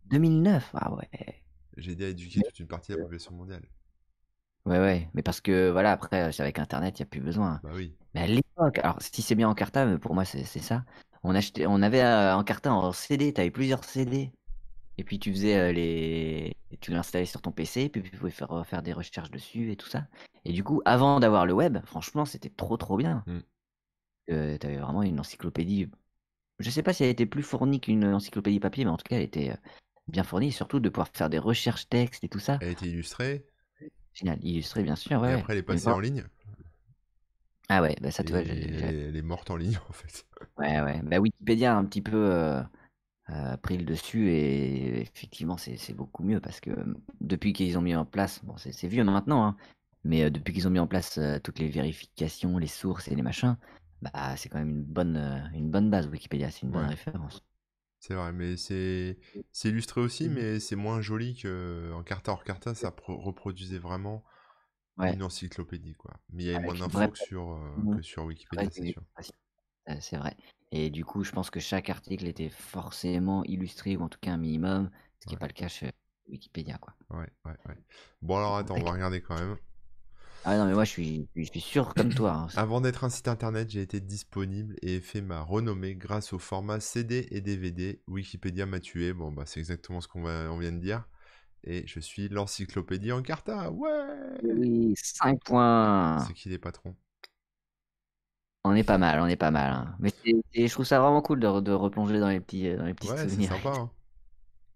2009. 0.05 0.71
Ah 0.75 0.93
ouais. 0.95 1.43
J'ai 1.79 1.93
aidé 1.93 2.05
à 2.05 2.09
éduquer 2.11 2.43
toute 2.43 2.59
une 2.61 2.67
partie 2.69 2.93
de 2.93 2.97
la 2.99 3.01
population 3.01 3.33
mondiale. 3.33 3.67
Ouais, 4.65 4.79
ouais. 4.79 5.09
Mais 5.15 5.23
parce 5.23 5.41
que, 5.41 5.71
voilà, 5.71 5.93
après, 5.93 6.31
c'est 6.33 6.43
avec 6.43 6.59
Internet, 6.59 6.99
il 6.99 7.03
n'y 7.03 7.07
a 7.07 7.11
plus 7.11 7.21
besoin. 7.21 7.63
Bah 7.63 7.71
oui. 7.75 7.97
Mais 8.15 8.23
à 8.23 8.27
l'époque, 8.27 8.79
alors 8.81 9.01
si 9.03 9.23
c'est 9.23 9.35
bien 9.37 9.49
en 9.49 9.55
carta, 9.55 9.87
mais 9.87 9.99
pour 9.99 10.15
moi 10.15 10.25
c'est 10.25 10.45
c'est 10.45 10.61
ça. 10.61 10.85
On 11.23 11.35
achetait, 11.35 11.67
on 11.69 11.83
avait 11.83 12.03
euh, 12.03 12.37
en 12.37 12.45
carta 12.45 12.73
en 12.73 12.93
CD, 12.93 13.33
tu 13.35 13.41
avais 13.41 13.51
plusieurs 13.53 13.85
CD. 13.85 14.33
Et 14.99 15.05
puis 15.05 15.19
tu 15.19 15.33
faisais 15.33 15.57
euh, 15.57 15.73
les, 15.73 16.57
tu 16.81 16.91
l'installais 16.91 17.25
sur 17.25 17.41
ton 17.41 17.53
PC, 17.53 17.89
puis 17.89 18.03
tu 18.03 18.11
pouvais 18.17 18.31
faire, 18.33 18.67
faire 18.67 18.83
des 18.83 18.93
recherches 18.93 19.31
dessus 19.31 19.71
et 19.71 19.77
tout 19.77 19.89
ça. 19.89 20.07
Et 20.45 20.53
du 20.53 20.65
coup, 20.65 20.83
avant 20.85 21.21
d'avoir 21.21 21.47
le 21.47 21.53
web, 21.53 21.79
franchement, 21.85 22.25
c'était 22.25 22.51
trop 22.51 22.77
trop 22.77 22.97
bien. 22.97 23.23
Mm. 23.27 23.39
Euh, 24.31 24.59
tu 24.59 24.67
avais 24.67 24.77
vraiment 24.77 25.03
une 25.03 25.21
encyclopédie. 25.21 25.89
Je 26.59 26.71
sais 26.71 26.83
pas 26.83 26.93
si 26.93 27.05
elle 27.05 27.11
était 27.11 27.27
plus 27.27 27.43
fournie 27.45 27.81
qu'une 27.81 28.05
encyclopédie 28.05 28.61
papier, 28.61 28.85
mais 28.85 28.91
en 28.91 28.97
tout 28.97 29.05
cas, 29.09 29.17
elle 29.17 29.23
était 29.23 29.53
euh, 29.53 29.57
bien 30.09 30.25
fournie, 30.25 30.49
et 30.49 30.51
surtout 30.51 30.81
de 30.81 30.89
pouvoir 30.89 31.09
faire 31.15 31.31
des 31.31 31.39
recherches 31.39 31.89
textes 31.89 32.25
et 32.25 32.29
tout 32.29 32.41
ça. 32.41 32.59
Elle 32.61 32.73
été 32.73 32.89
illustrée? 32.89 33.47
Génial, 34.15 34.39
illustré 34.43 34.83
bien 34.83 34.97
sûr. 34.97 35.21
Ouais, 35.21 35.31
et 35.31 35.35
après, 35.35 35.53
elle 35.53 35.61
est 35.61 35.63
passée 35.63 35.89
en 35.89 36.01
ligne? 36.01 36.25
Ah 37.69 37.83
ouais, 37.83 37.95
bah 38.01 38.11
ça 38.11 38.25
tu 38.25 38.33
vois, 38.33 38.41
elle, 38.41 39.17
est- 39.17 39.23
morte 39.23 39.51
en 39.51 39.57
ligne, 39.57 39.79
en 39.89 39.93
fait. 39.93 40.27
Ouais, 40.57 40.81
ouais. 40.81 41.01
Bah, 41.05 41.19
Wikipédia 41.21 41.77
un 41.77 41.85
petit 41.85 42.03
peu 42.03 42.17
euh, 42.17 42.63
euh, 43.31 43.57
pris 43.57 43.77
le 43.79 43.85
dessus 43.85 44.31
et 44.31 45.01
effectivement, 45.03 45.57
c'est 45.59 45.95
beaucoup 45.95 46.23
mieux 46.25 46.41
parce 46.41 46.61
que 46.61 46.71
euh, 46.71 46.95
depuis 47.21 47.53
qu'ils 47.53 47.77
ont 47.79 47.83
mis 47.83 47.95
en 47.97 48.05
place, 48.07 48.45
bon, 48.45 48.57
c'est 48.57 48.89
vieux 48.89 49.05
maintenant, 49.05 49.45
hein, 49.47 49.57
mais 50.05 50.25
euh, 50.25 50.31
depuis 50.31 50.53
qu'ils 50.55 50.67
ont 50.69 50.71
mis 50.71 50.79
en 50.79 50.87
place 50.87 51.19
toutes 51.45 51.59
les 51.59 51.69
vérifications, 51.69 52.59
les 52.59 52.67
sources 52.69 53.09
et 53.09 53.15
les 53.15 53.23
machins, 53.23 53.57
bah, 54.03 54.37
c'est 54.37 54.49
quand 54.49 54.59
même 54.59 54.71
une 54.71 54.85
bonne, 54.85 55.51
une 55.55 55.71
bonne 55.71 55.91
base, 55.91 56.09
Wikipédia, 56.09 56.51
c'est 56.51 56.63
une 56.63 56.73
bonne 56.73 56.85
Ouais. 56.85 56.89
référence. 56.89 57.43
C'est 58.01 58.15
vrai, 58.15 58.33
mais 58.33 58.57
c'est 58.57 59.19
illustré 59.65 60.01
Mmh. 60.01 60.01
aussi, 60.01 60.29
mais 60.29 60.61
c'est 60.61 60.77
moins 60.77 61.01
joli 61.01 61.37
que 61.37 61.93
en 61.95 62.03
Carta. 62.05 62.33
Hors 62.33 62.45
Carta, 62.45 62.75
ça 62.75 62.93
pro- 62.93 63.19
reproduisait 63.21 63.79
vraiment 63.79 64.25
Ouais. 64.99 65.15
une 65.15 65.23
encyclopédie, 65.23 65.95
quoi. 65.95 66.15
Mais 66.31 66.45
il 66.45 66.47
y 66.47 66.51
avait 66.51 66.59
Avec 66.59 66.75
moins 66.75 66.77
d'infos 66.77 67.11
que 67.11 67.19
sur, 67.19 67.53
euh, 67.53 67.87
Mmh. 67.87 67.93
que 67.93 68.03
sur 68.03 68.25
Wikipédia, 68.27 68.71
c'est 68.73 68.87
sûr. 68.87 69.03
c'est 70.01 70.17
vrai. 70.17 70.37
Et 70.73 70.91
du 70.91 71.05
coup, 71.05 71.25
je 71.25 71.33
pense 71.33 71.51
que 71.51 71.61
chaque 71.61 71.91
article 71.91 72.27
était 72.27 72.49
forcément 72.51 73.45
illustré 73.45 73.97
ou 73.97 74.03
en 74.03 74.09
tout 74.09 74.19
cas 74.21 74.33
un 74.33 74.37
minimum, 74.39 74.91
ce 75.21 75.27
qui 75.27 75.35
n'est 75.35 75.37
Ouais. 75.37 75.39
pas 75.39 75.47
le 75.49 75.53
cas 75.53 75.69
chez 75.69 75.93
Wikipédia, 76.29 76.79
quoi. 76.79 76.95
Ouais, 77.11 77.29
ouais, 77.45 77.57
ouais. 77.67 77.77
Bon, 78.23 78.37
alors 78.39 78.57
attends, 78.57 78.79
on 78.79 78.83
va 78.85 78.93
regarder 78.93 79.21
quand 79.23 79.37
même. 79.39 79.59
Ah 80.45 80.57
non, 80.57 80.67
mais 80.67 80.75
moi, 80.75 80.85
je 80.85 80.91
suis, 80.91 81.29
je 81.37 81.43
suis 81.45 81.61
sûr 81.61 81.95
comme 81.95 82.13
toi. 82.13 82.33
hein. 82.33 82.49
Avant 82.57 82.81
d'être 82.81 83.05
un 83.05 83.11
site 83.11 83.29
internet, 83.29 83.71
j'ai 83.71 83.83
été 83.83 84.01
disponible 84.01 84.77
et 84.83 84.97
ai 84.97 85.01
fait 85.01 85.21
ma 85.21 85.41
renommée 85.41 85.95
grâce 85.97 86.33
au 86.33 86.39
format 86.39 86.81
CD 86.81 87.27
et 87.31 87.41
DVD. 87.41 88.03
Wikipédia 88.09 88.67
m'a 88.67 88.81
tué. 88.81 89.13
Bon, 89.13 89.33
bah, 89.33 89.45
c'est 89.47 89.61
exactement 89.61 90.01
ce 90.01 90.09
qu'on 90.09 90.25
on 90.27 90.59
vient 90.59 90.73
de 90.73 90.79
dire. 90.79 91.09
Et 91.65 91.87
je 91.87 92.01
suis 92.01 92.29
l'encyclopédie 92.29 93.13
en 93.13 93.23
Carta. 93.23 93.71
Ouais 93.73 93.91
Oui, 94.43 94.95
5 94.97 95.39
points. 95.45 96.27
C'est 96.27 96.35
qui 96.35 96.51
les 96.51 96.59
patrons? 96.59 96.95
On 98.69 98.75
est 98.75 98.85
pas 98.85 98.99
mal, 98.99 99.21
on 99.21 99.27
est 99.27 99.37
pas 99.37 99.51
mal. 99.51 99.73
hein. 99.73 99.97
Mais 100.01 100.11
c'est- 100.25 100.33
c'est- 100.55 100.67
je 100.69 100.73
trouve 100.73 100.85
ça 100.87 101.01
vraiment 101.01 101.23
cool 101.23 101.41
de, 101.41 101.47
re- 101.47 101.63
de 101.63 101.73
replonger 101.73 102.21
dans 102.21 102.29
les 102.29 102.41
petits, 102.41 102.69
euh, 102.69 102.77
dans 102.79 102.85
les 102.87 102.95
petits 102.95 103.09
Ouais, 103.09 103.17
c'est 103.29 103.29
souvenirs. 103.31 103.51
sympa. 103.51 103.71
hein. 103.71 103.91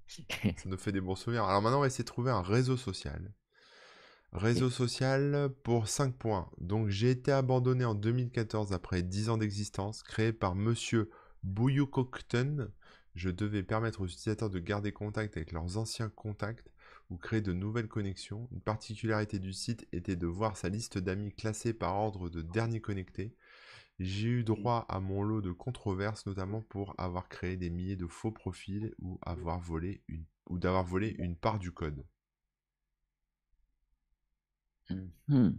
Ça 0.56 0.68
nous 0.70 0.78
fait 0.78 0.92
des 0.92 1.02
bons 1.02 1.14
souvenirs. 1.14 1.44
Alors 1.44 1.60
maintenant, 1.60 1.76
on 1.78 1.80
va 1.82 1.88
essayer 1.88 2.04
de 2.04 2.08
trouver 2.08 2.30
un 2.30 2.40
réseau 2.42 2.78
social. 2.78 3.32
Réseau 4.32 4.70
social 4.70 5.50
pour 5.62 5.88
5 5.88 6.14
points. 6.16 6.50
Donc, 6.60 6.88
j'ai 6.88 7.10
été 7.10 7.32
abandonné 7.32 7.84
en 7.84 7.94
2014 7.94 8.72
après 8.72 9.02
10 9.02 9.28
ans 9.28 9.36
d'existence, 9.36 10.02
créé 10.02 10.32
par 10.32 10.54
monsieur 10.54 11.10
Bouyukokten, 11.42 12.70
je 13.14 13.28
devais 13.30 13.62
permettre 13.62 14.00
aux 14.00 14.06
utilisateurs 14.06 14.48
de 14.50 14.58
garder 14.58 14.92
contact 14.92 15.36
avec 15.36 15.52
leurs 15.52 15.76
anciens 15.76 16.08
contacts 16.08 16.70
ou 17.10 17.18
créer 17.18 17.42
de 17.42 17.52
nouvelles 17.52 17.88
connexions. 17.88 18.48
Une 18.52 18.62
particularité 18.62 19.38
du 19.38 19.52
site 19.52 19.86
était 19.92 20.16
de 20.16 20.26
voir 20.26 20.56
sa 20.56 20.70
liste 20.70 20.96
d'amis 20.98 21.32
classée 21.34 21.74
par 21.74 21.94
ordre 21.96 22.30
de 22.30 22.40
dernier 22.40 22.80
connecté. 22.80 23.34
J'ai 24.02 24.28
eu 24.28 24.44
droit 24.44 24.84
à 24.90 25.00
mon 25.00 25.22
lot 25.22 25.40
de 25.40 25.50
controverses, 25.50 26.26
notamment 26.26 26.60
pour 26.60 26.94
avoir 26.98 27.30
créé 27.30 27.56
des 27.56 27.70
milliers 27.70 27.96
de 27.96 28.06
faux 28.06 28.30
profils 28.30 28.94
ou 28.98 29.18
avoir 29.22 29.60
volé 29.60 30.02
une 30.08 30.26
ou 30.50 30.58
d'avoir 30.58 30.84
volé 30.84 31.16
une 31.18 31.36
part 31.36 31.58
du 31.58 31.72
code. 31.72 32.04
Hmm. 35.28 35.50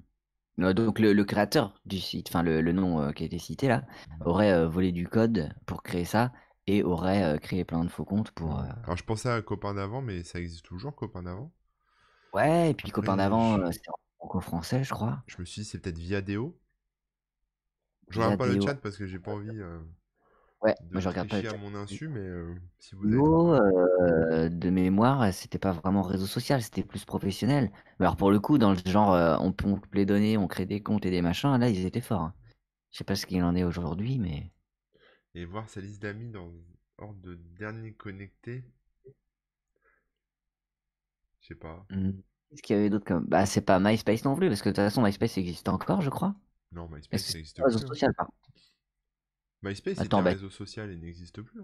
Euh, 0.60 0.73
Donc 0.73 0.99
le, 0.99 1.13
le 1.13 1.25
créateur 1.25 1.79
du 1.86 1.99
site, 1.99 2.29
enfin 2.29 2.43
le, 2.43 2.62
le 2.62 2.71
nom 2.73 3.01
euh, 3.01 3.12
qui 3.12 3.23
a 3.23 3.25
été 3.27 3.39
cité 3.39 3.67
là, 3.69 3.86
aurait 4.25 4.51
euh, 4.53 4.67
volé 4.67 4.91
du 4.91 5.08
code 5.08 5.53
pour 5.65 5.84
créer 5.84 6.06
ça 6.06 6.32
et 6.67 6.84
aurait 6.84 7.23
euh, 7.23 7.38
créé 7.39 7.65
plein 7.65 7.84
de 7.86 7.89
faux 7.89 8.06
comptes 8.06 8.32
pour... 8.32 8.63
Alors 8.84 8.95
je 8.95 9.03
pensais 9.03 9.27
à 9.29 9.41
Copain 9.41 9.73
d'avant, 9.73 10.01
mais 10.01 10.23
ça 10.23 10.39
existe 10.39 10.63
toujours, 10.65 10.95
Copain 10.95 11.23
d'avant? 11.23 11.51
Ouais, 12.34 12.71
et 12.71 12.73
puis 12.73 12.91
copain 12.91 13.15
d'avant, 13.17 13.58
je- 13.58 13.60
euh, 13.60 13.71
c'était 13.71 13.89
franco-français, 14.19 14.84
je 14.84 14.93
crois. 14.93 15.23
Je 15.25 15.36
me 15.41 15.45
suis 15.45 15.63
dit, 15.63 15.67
c'est 15.67 15.79
peut-être 15.79 15.97
Viadeo? 15.97 16.58
Je 18.10 18.20
regarde 18.20 18.38
pas 18.38 18.48
le 18.48 18.58
chat 18.60 18.76
parce 18.76 18.98
que 18.98 19.06
j'ai 19.08 19.20
pas 19.20 19.32
envie 19.32 19.60
euh, 19.60 19.80
Ouais, 20.62 20.76
de 20.80 20.94
moi 20.94 21.02
je 21.02 21.10
regarde 21.10 21.30
pas 21.30 21.38
le 21.38 21.44
tricher 21.44 21.48
à 21.48 21.52
chat. 21.52 21.58
mon 21.58 21.76
insu, 21.76 22.08
mais 22.08 22.22
euh, 22.22 22.56
si 22.80 22.96
vous 22.96 23.12
avez 23.13 23.34
euh, 24.02 24.50
de 24.50 24.70
mémoire, 24.70 25.34
c'était 25.34 25.60
pas 25.60 25.72
vraiment 25.72 26.02
réseau 26.02 26.26
social, 26.26 26.62
c'était 26.62 26.84
plus 26.84 27.06
professionnel. 27.06 27.72
Mais 28.00 28.06
alors 28.06 28.16
pour 28.18 28.32
le 28.32 28.39
coup, 28.39 28.58
dans 28.58 28.72
le 28.72 28.78
genre, 28.86 29.39
on 29.42 29.52
pompe 29.52 29.86
les 29.94 30.06
données, 30.06 30.38
on 30.38 30.48
crée 30.48 30.66
des 30.66 30.82
comptes 30.82 31.06
et 31.06 31.12
des 31.12 31.22
machins, 31.22 31.58
là 31.58 31.70
ils 31.70 31.86
étaient 31.86 32.02
forts. 32.02 32.22
hein. 32.22 32.34
Je 32.92 33.00
sais 33.00 33.04
pas 33.04 33.16
ce 33.16 33.26
qu'il 33.26 33.44
en 33.44 33.56
est 33.56 33.63
aujourd'hui, 33.63 34.20
mais... 34.20 34.52
Et 35.36 35.46
voir 35.46 35.70
sa 35.70 35.80
liste 35.80 36.02
d'amis 36.02 36.32
dans 36.32 36.52
ordre 36.98 37.20
de 37.22 37.36
dernier 37.36 37.94
connecté. 37.94 38.63
Je 41.42 41.48
sais 41.48 41.56
pas. 41.56 41.86
Hmm. 41.89 42.12
Qu'est-ce 42.50 42.62
qu'il 42.62 42.76
y 42.76 42.80
avait 42.80 42.89
d'autre 42.89 43.06
comme... 43.06 43.26
Bah 43.26 43.46
c'est 43.46 43.62
pas 43.62 43.80
MySpace 43.80 44.26
non 44.26 44.36
plus, 44.36 44.48
parce 44.50 44.62
que 44.62 44.70
de 44.70 44.74
toute 44.76 44.84
façon 44.84 45.02
MySpace 45.04 45.38
existe 45.38 45.70
encore, 45.70 46.02
je 46.02 46.10
crois. 46.10 46.36
Non, 46.73 46.88
MySpace 46.89 47.33
n'existe 47.36 47.62
réseau 47.63 47.79
plus. 47.79 47.86
hein. 47.86 47.88
social, 47.89 48.13
par 48.15 48.27
contre 48.27 48.38
MySpace 49.62 49.99
un 49.99 50.05
bah- 50.23 50.29
réseau 50.31 50.49
social 50.49 50.91
et 50.91 50.95
n'existe 50.97 51.41
plus. 51.41 51.62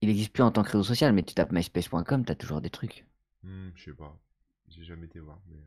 Il 0.00 0.08
existe 0.10 0.32
plus 0.32 0.42
en 0.42 0.50
tant 0.52 0.62
que 0.62 0.68
réseau 0.70 0.84
social, 0.84 1.12
mais 1.12 1.22
tu 1.22 1.34
tapes 1.34 1.52
myspace.com, 1.52 2.24
t'as 2.24 2.34
toujours 2.34 2.60
des 2.60 2.70
trucs. 2.70 3.04
Hmm, 3.42 3.70
je 3.74 3.84
sais 3.86 3.92
pas. 3.96 4.16
J'ai 4.68 4.84
jamais 4.84 5.06
été 5.06 5.18
voir. 5.20 5.40
Mais... 5.48 5.56
euh, 5.56 5.60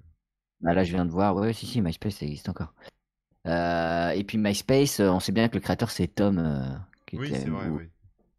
Bah 0.62 0.74
là 0.74 0.84
je 0.84 0.94
viens 0.94 1.06
de 1.06 1.12
voir, 1.12 1.36
ouais, 1.36 1.54
si, 1.54 1.66
si, 1.68 1.82
MySpace 1.82 2.16
ça 2.18 2.26
existe 2.26 2.50
encore. 2.50 2.74
Euh, 3.48 4.10
et 4.12 4.24
puis 4.24 4.38
MySpace, 4.38 5.00
euh, 5.00 5.10
on 5.10 5.20
sait 5.20 5.32
bien 5.32 5.50
que 5.50 5.56
le 5.56 5.60
créateur 5.62 5.92
c'est 5.92 6.08
Tom, 6.08 6.38
euh, 6.40 6.76
qui, 7.08 7.18
Oui, 7.18 7.30
c'est 7.30 7.50
vrai, 7.50 7.68
ou- 7.68 7.78
oui. 7.78 7.90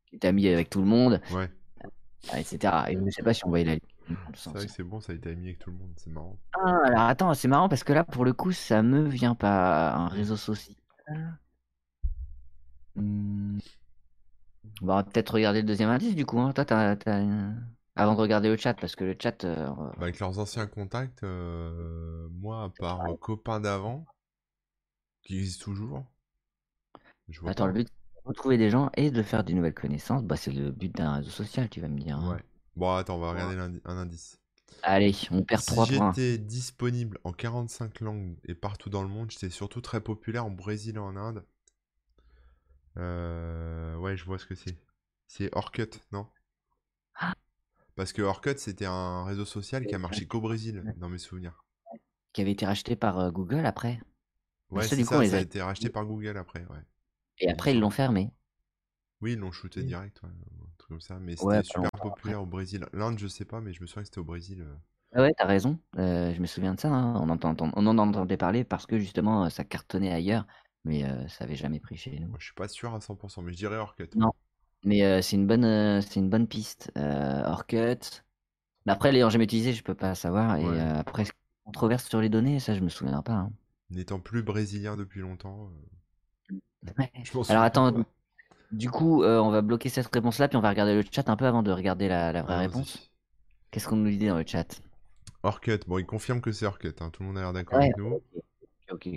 qui 0.07 0.17
était 0.17 0.29
ami 0.29 0.47
avec 0.49 0.71
tout 0.71 0.81
le 0.81 0.87
monde, 0.87 1.21
Ouais, 1.33 1.51
euh, 1.85 2.37
etc. 2.37 2.59
Et 2.89 2.95
je 2.95 2.99
ne 3.01 3.11
sais 3.11 3.23
pas 3.23 3.35
si 3.35 3.45
on 3.45 3.49
voyait 3.51 3.65
la 3.65 3.75
liste. 3.75 3.87
C'est 4.35 4.59
vrai 4.59 4.67
que 4.67 4.73
c'est 4.73 4.83
bon, 4.85 5.01
ça 5.01 5.13
a 5.13 5.17
été 5.17 5.31
ami 5.31 5.47
avec 5.47 5.59
tout 5.59 5.71
le 5.71 5.77
monde, 5.77 5.93
c'est 5.97 6.11
marrant. 6.11 6.39
Ah, 6.55 6.81
alors 6.87 7.03
attends, 7.03 7.35
c'est 7.35 7.49
marrant 7.49 7.69
parce 7.69 7.85
que 7.85 7.93
là, 7.93 8.05
pour 8.05 8.25
le 8.25 8.33
coup, 8.33 8.53
ça 8.53 8.83
me 8.83 9.09
vient 9.09 9.35
pas. 9.35 9.93
Un 9.95 10.09
réseau 10.09 10.37
social. 10.37 10.75
Hmm. 12.97 13.59
On 14.83 14.87
va 14.87 15.03
peut-être 15.03 15.33
regarder 15.35 15.63
le 15.63 15.67
deuxième 15.67 15.89
indice 15.89 16.15
du 16.15 16.27
coup. 16.27 16.39
hein. 16.39 16.53
Toi, 16.53 16.65
t'as 16.67 16.95
une- 17.23 17.67
Avant 17.97 18.15
de 18.15 18.21
regarder 18.21 18.49
le 18.49 18.57
chat, 18.57 18.75
parce 18.75 18.97
que 18.97 19.05
le 19.05 19.17
chat. 19.21 19.45
euh, 19.45 19.69
Bah, 19.97 20.03
avec 20.05 20.19
leurs 20.19 20.39
anciens 20.39 20.67
contacts, 20.67 21.23
euh, 21.25 22.29
moi, 22.31 22.65
à 22.65 22.69
part 22.69 23.07
euh, 23.07 23.15
copain 23.17 23.59
d'avant, 23.61 24.05
qui 25.23 25.35
existe 25.39 25.63
toujours, 25.63 26.05
je 27.29 27.41
vois 27.41 27.51
Attends, 27.51 27.67
pas. 27.67 27.69
le 27.69 27.73
but, 27.75 27.85
de 27.87 27.93
retrouver 28.25 28.59
des 28.59 28.69
gens 28.71 28.91
et 28.97 29.11
de 29.13 29.23
faire 29.23 29.45
des 29.45 29.55
nouvelles 29.55 29.75
connaissances. 29.75 30.25
Bah, 30.25 30.37
c'est 30.37 30.51
le 30.53 30.73
but 30.73 30.93
d'un 30.95 31.15
réseau 31.15 31.31
social, 31.31 31.69
tu 31.69 31.81
vas 31.81 31.87
me 31.89 31.99
dire. 32.01 32.17
hein. 32.19 32.37
Ouais. 32.37 32.43
Bon, 32.77 32.95
attends, 32.95 33.17
on 33.17 33.21
va 33.21 33.33
regarder 33.33 33.57
un 33.85 33.97
indice. 33.97 34.39
Allez, 34.83 35.15
on 35.31 35.43
perd 35.43 35.61
Si 35.61 35.67
3 35.67 35.87
points. 35.87 36.13
j'étais 36.13 36.39
disponible 36.39 37.19
en 37.25 37.33
45 37.33 38.01
langues 38.01 38.39
et 38.45 38.55
partout 38.55 38.89
dans 38.91 39.03
le 39.03 39.09
monde, 39.09 39.31
j'étais 39.31 39.51
surtout 39.51 39.81
très 39.81 40.01
populaire 40.01 40.47
en 40.47 40.51
Brésil 40.51 40.97
et 40.97 40.99
en 40.99 41.17
Inde. 41.17 41.45
Euh, 42.97 43.97
Ouais, 43.97 44.17
je 44.17 44.25
vois 44.25 44.39
ce 44.39 44.47
que 44.47 44.55
c'est. 44.55 44.77
C'est 45.29 45.55
Orkut, 45.55 46.01
non? 46.11 46.27
Ah. 47.15 47.35
Parce 47.95 48.13
que 48.13 48.23
Orkut, 48.23 48.59
c'était 48.59 48.87
un 48.87 49.25
réseau 49.25 49.45
social 49.45 49.87
qui 49.87 49.95
a 49.95 49.99
marché 49.99 50.27
qu'au 50.27 50.41
Brésil, 50.41 50.83
dans 50.97 51.09
mes 51.09 51.19
souvenirs. 51.19 51.65
Qui 52.33 52.41
avait 52.41 52.53
été 52.53 52.67
racheté 52.67 52.97
par 52.97 53.19
euh, 53.19 53.31
Google 53.31 53.67
après. 53.67 54.01
Ouais, 54.71 54.83
ça, 54.83 54.89
c'est 54.91 54.97
du 54.97 55.05
coup, 55.05 55.15
ça, 55.15 55.25
ça 55.27 55.37
a 55.37 55.41
été 55.41 55.61
racheté 55.61 55.91
par 55.91 56.07
Google 56.07 56.37
après, 56.39 56.65
ouais. 56.71 56.83
Et 57.39 57.51
après, 57.51 57.73
ils 57.75 57.81
l'ont 57.81 57.91
fermé. 57.91 58.31
Oui, 59.21 59.33
ils 59.35 59.39
l'ont 59.39 59.53
shooté 59.53 59.81
Oui. 59.81 59.87
direct, 59.87 60.21
ouais, 60.23 60.31
ça. 61.03 61.19
Mais 61.21 61.37
c'était 61.37 61.49
Ouais, 61.49 61.63
super 61.63 61.91
populaire 62.01 62.43
au 62.43 62.47
Brésil. 62.47 62.87
L'Inde, 62.93 63.19
je 63.19 63.27
sais 63.29 63.45
pas, 63.45 63.61
mais 63.61 63.73
je 63.73 63.83
me 63.83 63.87
souviens 63.87 64.03
que 64.03 64.09
c'était 64.09 64.21
au 64.21 64.25
Brésil. 64.25 64.63
euh. 64.63 64.77
Ah 65.15 65.21
ouais, 65.23 65.33
t'as 65.37 65.47
raison. 65.47 65.79
Euh, 65.99 66.33
je 66.35 66.41
me 66.41 66.47
souviens 66.47 66.75
de 66.75 66.81
ça. 66.81 66.89
hein. 66.89 67.15
On, 67.21 67.29
entend, 67.29 67.55
on 67.61 67.87
en 67.87 67.99
entendait 67.99 68.37
parler 68.37 68.65
parce 68.65 68.87
que 68.87 68.99
justement, 68.99 69.45
euh, 69.45 69.49
ça 69.51 69.65
cartonnait 69.65 70.13
ailleurs. 70.13 70.47
Mais 70.85 71.05
euh, 71.05 71.29
ça 71.29 71.45
avait 71.45 71.57
jamais 71.57 71.81
pris 71.81 71.97
chez 71.97 72.19
nous. 72.19 72.29
Moi, 72.29 72.39
je 72.41 72.47
suis 72.47 72.55
pas 72.55 72.67
sûr 72.69 72.95
à 72.95 73.01
100%, 73.01 73.43
mais 73.43 73.53
je 73.53 73.59
dirais 73.59 73.77
Orkut. 73.77 74.09
Non. 74.15 74.33
Mais 74.85 75.05
euh, 75.05 75.23
c'est 75.23 75.37
une 75.37 75.47
bonne, 75.47 76.01
c'est 76.03 76.19
une 76.21 76.31
bonne 76.31 76.49
piste. 76.49 76.91
Orkut. 76.97 78.25
Mais 78.87 78.93
après, 78.93 79.13
l'ayant 79.13 79.31
jamais 79.31 79.45
utilisé, 79.45 79.73
je 79.75 79.83
peux 79.85 79.95
pas 79.95 80.15
savoir. 80.15 80.57
Et 80.57 80.65
Ouais. 80.67 80.81
après, 80.81 81.25
controverse 81.65 82.09
sur 82.09 82.21
les 82.21 82.29
données, 82.31 82.61
ça, 82.61 82.75
je 82.75 82.81
me 82.81 82.89
souviens 82.89 83.23
pas. 83.23 83.35
hein. 83.35 83.53
N'étant 83.91 84.19
plus 84.19 84.43
brésilien 84.43 84.97
depuis 84.97 85.21
longtemps, 85.21 85.71
Ouais. 86.99 87.11
je 87.25 87.37
m'en 87.37 87.45
Alors 87.49 87.63
attends, 87.63 87.93
pas. 87.93 88.05
Du 88.73 88.91
coup, 88.91 89.23
euh, 89.23 89.39
on 89.41 89.51
va 89.51 89.63
bloquer 89.63 89.89
cette 89.89 90.13
réponse-là, 90.13 90.49
puis 90.49 90.57
on 90.57 90.61
va 90.61 90.71
regarder 90.71 90.95
le 90.95 91.05
chat 91.11 91.29
un 91.29 91.37
peu 91.37 91.47
avant 91.47 91.63
de 91.63 91.71
regarder 91.73 92.09
la, 92.09 92.33
la 92.33 92.43
vraie 92.43 92.55
Allons-y. 92.55 92.67
réponse. 92.67 93.13
Qu'est-ce 93.71 93.89
qu'on 93.89 93.97
nous 93.97 94.11
dit 94.11 94.27
dans 94.29 94.39
le 94.39 94.45
chat? 94.47 94.81
Orkut, 95.45 95.81
bon, 95.87 95.99
il 95.99 96.07
confirme 96.07 96.41
que 96.41 96.53
c'est 96.53 96.67
Orkut, 96.67 96.95
hein, 97.01 97.11
Tout 97.11 97.23
le 97.23 97.29
monde 97.29 97.39
a 97.39 97.43
l'air 97.43 97.53
d'accord 97.53 97.79
Ouais, 97.79 97.85
avec 97.87 97.97
nous. 97.97 98.21
ok. 98.91 99.09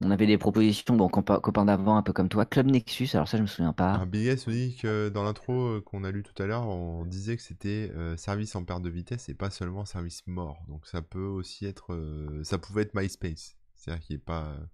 On 0.00 0.10
avait 0.10 0.26
des 0.26 0.36
propositions, 0.38 0.96
bon, 0.96 1.08
copains 1.08 1.64
d'avant, 1.64 1.96
un 1.96 2.02
peu 2.02 2.12
comme 2.12 2.28
toi. 2.28 2.44
Club 2.44 2.66
Nexus, 2.66 3.08
alors 3.14 3.26
ça, 3.28 3.38
je 3.38 3.42
me 3.42 3.46
souviens 3.46 3.72
pas. 3.72 3.92
Un 3.94 4.06
billet 4.06 4.36
se 4.36 4.50
dit 4.50 4.76
que 4.76 5.08
dans 5.08 5.22
l'intro 5.22 5.52
euh, 5.76 5.80
qu'on 5.80 6.04
a 6.04 6.10
lu 6.10 6.22
tout 6.22 6.40
à 6.42 6.46
l'heure, 6.46 6.66
on 6.68 7.06
disait 7.06 7.36
que 7.36 7.42
c'était 7.42 7.90
euh, 7.94 8.16
service 8.16 8.54
en 8.56 8.64
perte 8.64 8.82
de 8.82 8.90
vitesse 8.90 9.28
et 9.28 9.34
pas 9.34 9.50
seulement 9.50 9.84
service 9.84 10.26
mort. 10.26 10.58
Donc 10.68 10.86
ça 10.86 11.00
peut 11.00 11.24
aussi 11.24 11.64
être, 11.64 11.94
euh, 11.94 12.42
ça 12.44 12.58
pouvait 12.58 12.82
être 12.82 12.94
MySpace. 12.94 13.56
C'est-à-dire 13.76 14.02
qu'il 14.04 14.16
est 14.16 14.18
pas, 14.18 14.48
euh, 14.48 14.66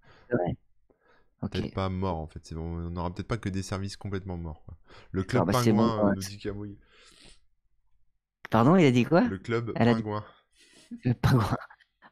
Peut-être 1.48 1.72
pas 1.74 1.88
mort 1.88 2.18
en 2.18 2.26
fait. 2.26 2.40
C'est- 2.44 2.54
On 2.56 2.90
n'aura 2.90 3.12
peut-être 3.14 3.28
pas 3.28 3.38
que 3.38 3.48
des 3.48 3.62
services 3.62 3.96
complètement 3.96 4.36
morts. 4.36 4.62
quoi. 4.64 4.76
Le 5.12 5.22
club 5.22 5.46
bah, 5.46 5.52
bon, 5.52 5.58
pingouin, 5.64 6.08
euh, 6.10 6.14
nous 6.14 6.20
dit 6.20 6.38
Camouille. 6.38 6.78
Pardon, 8.50 8.76
il 8.76 8.84
a 8.84 8.90
dit 8.90 9.04
quoi? 9.04 9.22
Le 9.22 9.38
club 9.38 9.72
Elle 9.76 9.88
a 9.88 9.94
dit- 9.94 10.02
pingouin. 10.02 10.24
Le 11.04 11.14
pingouin. 11.14 11.56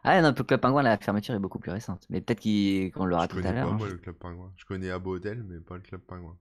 Ah 0.05 0.23
non, 0.23 0.29
le 0.37 0.45
Club 0.45 0.61
Pingouin, 0.61 0.83
la 0.83 0.97
fermeture 0.97 1.35
est 1.35 1.41
beaucoup 1.41 1.59
plus 1.59 1.73
récente. 1.73 2.07
Mais 2.09 2.21
peut-être 2.21 2.41
qu'on 2.95 3.05
l'aura 3.05 3.25
Je 3.25 3.31
tout 3.31 3.39
à 3.39 3.43
connais 3.43 3.55
l'heure. 3.55 3.67
pas 3.69 3.75
hein. 3.75 3.77
moi 3.79 3.89
le 3.89 3.99
club 3.99 4.15
pingouin. 4.17 4.53
Je 4.57 4.65
connais 4.65 4.91
Abo 4.91 5.17
Hotel, 5.17 5.43
mais 5.43 5.59
pas 5.61 5.75
le 5.75 5.83
club 5.83 6.01
pingouin. 6.03 6.39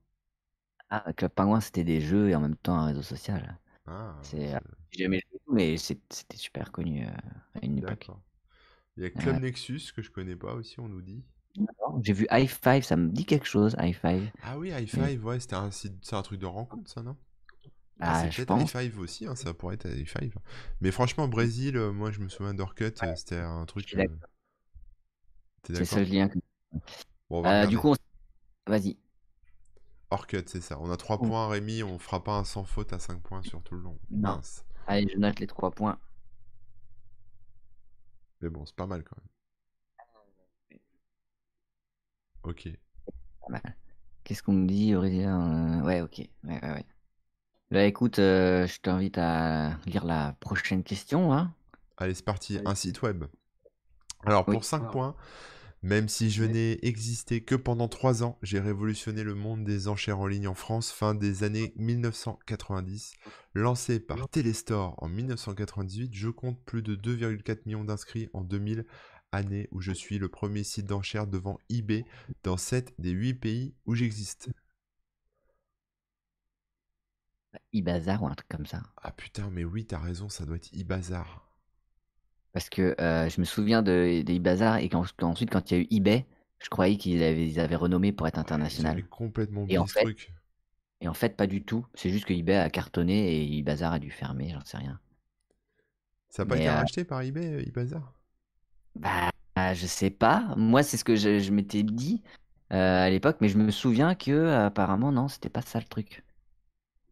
Ah, 0.90 1.02
le 1.06 1.12
Club 1.12 1.32
Pingouin, 1.32 1.60
c'était 1.60 1.84
des 1.84 2.00
jeux 2.00 2.30
et 2.30 2.34
en 2.34 2.40
même 2.40 2.56
temps 2.56 2.74
un 2.76 2.86
réseau 2.86 3.02
social. 3.02 3.58
Ah, 3.86 4.16
C'est- 4.22 4.56
J'ai 4.92 5.02
jamais 5.04 5.20
joué, 5.30 5.40
mais 5.52 5.76
c'était 5.76 6.36
super 6.38 6.72
connu 6.72 7.04
euh, 7.06 7.10
à 7.60 7.64
une 7.66 7.76
époque. 7.78 8.08
Il 8.96 9.02
y 9.02 9.06
a 9.06 9.10
Club. 9.10 9.40
Nexus 9.40 9.92
que 9.94 10.00
je 10.00 10.10
connais 10.10 10.36
pas 10.36 10.54
aussi, 10.54 10.80
on 10.80 10.88
nous 10.88 11.02
dit. 11.02 11.22
J'ai 12.02 12.12
vu 12.12 12.26
High 12.30 12.48
Five, 12.48 12.82
ça 12.84 12.96
me 12.96 13.08
dit 13.08 13.24
quelque 13.24 13.46
chose, 13.46 13.74
High 13.80 13.94
Five. 13.94 14.30
Ah 14.42 14.58
oui, 14.58 14.70
High 14.70 14.88
Five, 14.88 15.24
ouais, 15.24 15.40
c'était 15.40 15.54
un 15.56 15.70
c'est 15.70 16.14
un 16.14 16.22
truc 16.22 16.38
de 16.40 16.46
rencontre, 16.46 16.88
ça, 16.90 17.02
non? 17.02 17.16
Ah, 18.00 18.22
c'est 18.22 18.30
je 18.30 18.36
peut-être 18.36 18.48
pense. 18.48 18.74
High 18.74 18.90
Five 18.92 18.98
aussi, 19.00 19.26
hein, 19.26 19.34
ça 19.34 19.52
pourrait 19.54 19.74
être 19.74 19.86
High 19.88 20.06
Five. 20.06 20.34
Mais 20.80 20.90
franchement, 20.92 21.26
Brésil, 21.26 21.76
euh, 21.76 21.92
moi 21.92 22.12
je 22.12 22.20
me 22.20 22.28
souviens 22.28 22.54
d'Orkut, 22.54 22.92
euh, 23.02 23.14
c'était 23.16 23.38
un 23.38 23.64
truc. 23.66 23.92
euh, 23.94 24.06
T'es 25.62 25.72
C'est 25.74 25.80
le 25.80 25.84
d'accord? 25.84 25.98
seul 25.98 26.08
lien. 26.08 26.28
que- 26.28 26.38
Bon, 27.30 27.44
Euh, 27.44 27.66
du 27.66 27.78
coup, 27.78 27.88
on- 27.90 28.70
vas-y. 28.70 28.96
Orkut, 30.10 30.44
c'est 30.48 30.60
ça. 30.60 30.78
On 30.80 30.90
a 30.90 30.96
3 30.96 31.18
Oh. 31.20 31.26
points, 31.26 31.48
Rémi, 31.48 31.82
on 31.82 31.98
fera 31.98 32.22
pas 32.22 32.32
un 32.38 32.44
sans 32.44 32.64
faute 32.64 32.92
à 32.92 32.98
5 32.98 33.20
points 33.22 33.42
sur 33.42 33.62
tout 33.62 33.74
le 33.74 33.82
long. 33.82 33.98
Non. 34.10 34.36
Mince. 34.36 34.64
Allez, 34.86 35.06
je 35.12 35.18
note 35.18 35.38
les 35.40 35.46
trois 35.46 35.70
points. 35.70 35.98
Mais 38.40 38.48
bon, 38.50 38.64
c'est 38.66 38.74
pas 38.74 38.86
mal 38.86 39.04
quand 39.04 39.16
même. 39.16 39.28
Ok. 42.48 42.68
Pas 43.42 43.48
mal. 43.50 43.76
Qu'est-ce 44.24 44.42
qu'on 44.42 44.52
me 44.52 44.66
dit, 44.66 44.94
Aurélien 44.94 45.80
Euh, 45.80 45.84
Ouais, 45.86 46.00
ok. 46.00 46.18
Ouais, 46.44 46.60
ouais, 46.62 46.70
ouais. 46.72 46.86
Bah 47.70 47.84
écoute, 47.84 48.18
euh, 48.18 48.66
je 48.66 48.80
t'invite 48.80 49.18
à 49.18 49.76
lire 49.86 50.04
la 50.06 50.34
prochaine 50.40 50.82
question. 50.82 51.34
Hein. 51.34 51.52
Allez, 51.98 52.14
c'est 52.14 52.24
parti. 52.24 52.58
Un 52.64 52.74
site 52.74 53.02
web. 53.02 53.24
Alors, 54.24 54.48
Oui. 54.48 54.54
pour 54.54 54.64
5 54.64 54.90
points, 54.90 55.14
même 55.82 56.08
si 56.08 56.30
je 56.30 56.44
n'ai 56.44 56.84
existé 56.86 57.42
que 57.42 57.54
pendant 57.54 57.86
3 57.88 58.22
ans, 58.24 58.38
j'ai 58.42 58.58
révolutionné 58.58 59.22
le 59.22 59.34
monde 59.34 59.64
des 59.64 59.86
enchères 59.88 60.18
en 60.18 60.26
ligne 60.26 60.48
en 60.48 60.54
France 60.54 60.90
fin 60.90 61.14
des 61.14 61.44
années 61.44 61.74
1990. 61.76 63.12
Lancé 63.54 64.00
par 64.00 64.28
Telestore 64.30 64.94
en 65.02 65.08
1998, 65.08 66.14
je 66.14 66.28
compte 66.30 66.58
plus 66.64 66.82
de 66.82 66.96
2,4 66.96 67.60
millions 67.66 67.84
d'inscrits 67.84 68.30
en 68.32 68.40
2000, 68.42 68.86
année 69.32 69.68
où 69.70 69.80
je 69.80 69.92
suis 69.92 70.18
le 70.18 70.28
premier 70.28 70.64
site 70.64 70.86
d'enchères 70.86 71.26
devant 71.26 71.58
eBay 71.68 72.04
dans 72.42 72.56
7 72.56 72.94
des 72.98 73.10
8 73.10 73.34
pays 73.34 73.74
où 73.86 73.94
j'existe. 73.94 74.50
e-bazar 77.74 78.22
ou 78.22 78.26
un 78.26 78.34
truc 78.34 78.48
comme 78.48 78.66
ça. 78.66 78.82
Ah 79.02 79.12
putain, 79.12 79.50
mais 79.50 79.64
oui, 79.64 79.84
t'as 79.84 79.98
raison, 79.98 80.28
ça 80.28 80.44
doit 80.44 80.56
être 80.56 80.70
e-bazar. 80.74 81.50
Parce 82.52 82.68
que 82.68 82.94
euh, 83.00 83.28
je 83.28 83.40
me 83.40 83.44
souviens 83.44 83.82
de, 83.82 84.22
et 84.24 84.88
qu'ensuite, 84.88 85.50
quand 85.50 85.70
il 85.70 85.74
y 85.74 85.76
a 85.76 85.82
eu 85.82 85.86
eBay, 85.90 86.26
je 86.60 86.68
croyais 86.68 86.96
qu'ils 86.96 87.22
avaient, 87.60 87.76
renommé 87.76 88.12
pour 88.12 88.26
être 88.26 88.38
international. 88.38 89.06
Complètement 89.08 89.66
Et 89.68 89.78
en 89.78 89.86
ce 89.86 89.92
fait, 89.92 90.02
truc. 90.02 90.32
et 91.00 91.08
en 91.08 91.14
fait, 91.14 91.36
pas 91.36 91.46
du 91.46 91.62
tout. 91.62 91.86
C'est 91.94 92.10
juste 92.10 92.24
que 92.24 92.32
eBay 92.32 92.56
a 92.56 92.70
cartonné 92.70 93.42
et 93.42 93.60
e-bazar 93.60 93.92
a 93.92 93.98
dû 93.98 94.10
fermer, 94.10 94.50
j'en 94.50 94.64
sais 94.64 94.78
rien. 94.78 94.98
Ça 96.30 96.44
n'a 96.44 96.48
pas 96.48 96.56
été 96.56 96.68
euh, 96.68 96.74
racheté 96.74 97.04
par 97.04 97.22
eBay, 97.22 97.46
euh, 97.46 97.62
e-bazar 97.62 98.17
Bah, 98.94 99.30
je 99.74 99.86
sais 99.86 100.10
pas. 100.10 100.54
Moi, 100.56 100.82
c'est 100.82 100.96
ce 100.96 101.04
que 101.04 101.16
je, 101.16 101.38
je 101.38 101.50
m'étais 101.52 101.82
dit 101.82 102.22
euh, 102.72 103.06
à 103.06 103.10
l'époque, 103.10 103.38
mais 103.40 103.48
je 103.48 103.58
me 103.58 103.70
souviens 103.70 104.14
que 104.14 104.30
euh, 104.30 104.66
apparemment, 104.66 105.12
non, 105.12 105.28
c'était 105.28 105.48
pas 105.50 105.62
ça 105.62 105.78
le 105.80 105.86
truc. 105.86 106.24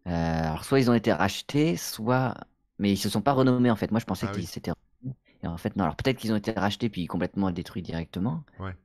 Euh, 0.06 0.10
alors, 0.10 0.64
soit 0.64 0.80
ils 0.80 0.90
ont 0.90 0.94
été 0.94 1.12
rachetés, 1.12 1.76
soit. 1.76 2.34
Mais 2.78 2.92
ils 2.92 2.96
se 2.98 3.08
sont 3.10 3.22
pas 3.22 3.32
renommés 3.32 3.70
en 3.70 3.76
fait. 3.76 3.90
Moi, 3.90 4.00
je 4.00 4.06
pensais 4.06 4.28
Ah 4.28 4.30
qu'ils 4.30 4.46
s'étaient 4.48 4.72
renommés. 4.72 5.16
Et 5.44 5.46
en 5.48 5.56
fait, 5.58 5.76
non. 5.76 5.84
Alors, 5.84 5.96
peut-être 5.96 6.18
qu'ils 6.18 6.32
ont 6.32 6.36
été 6.36 6.52
rachetés 6.52 6.90
puis 6.90 7.06
complètement 7.06 7.50
détruits 7.50 7.82
directement. 7.82 8.44
Ouais. 8.58 8.76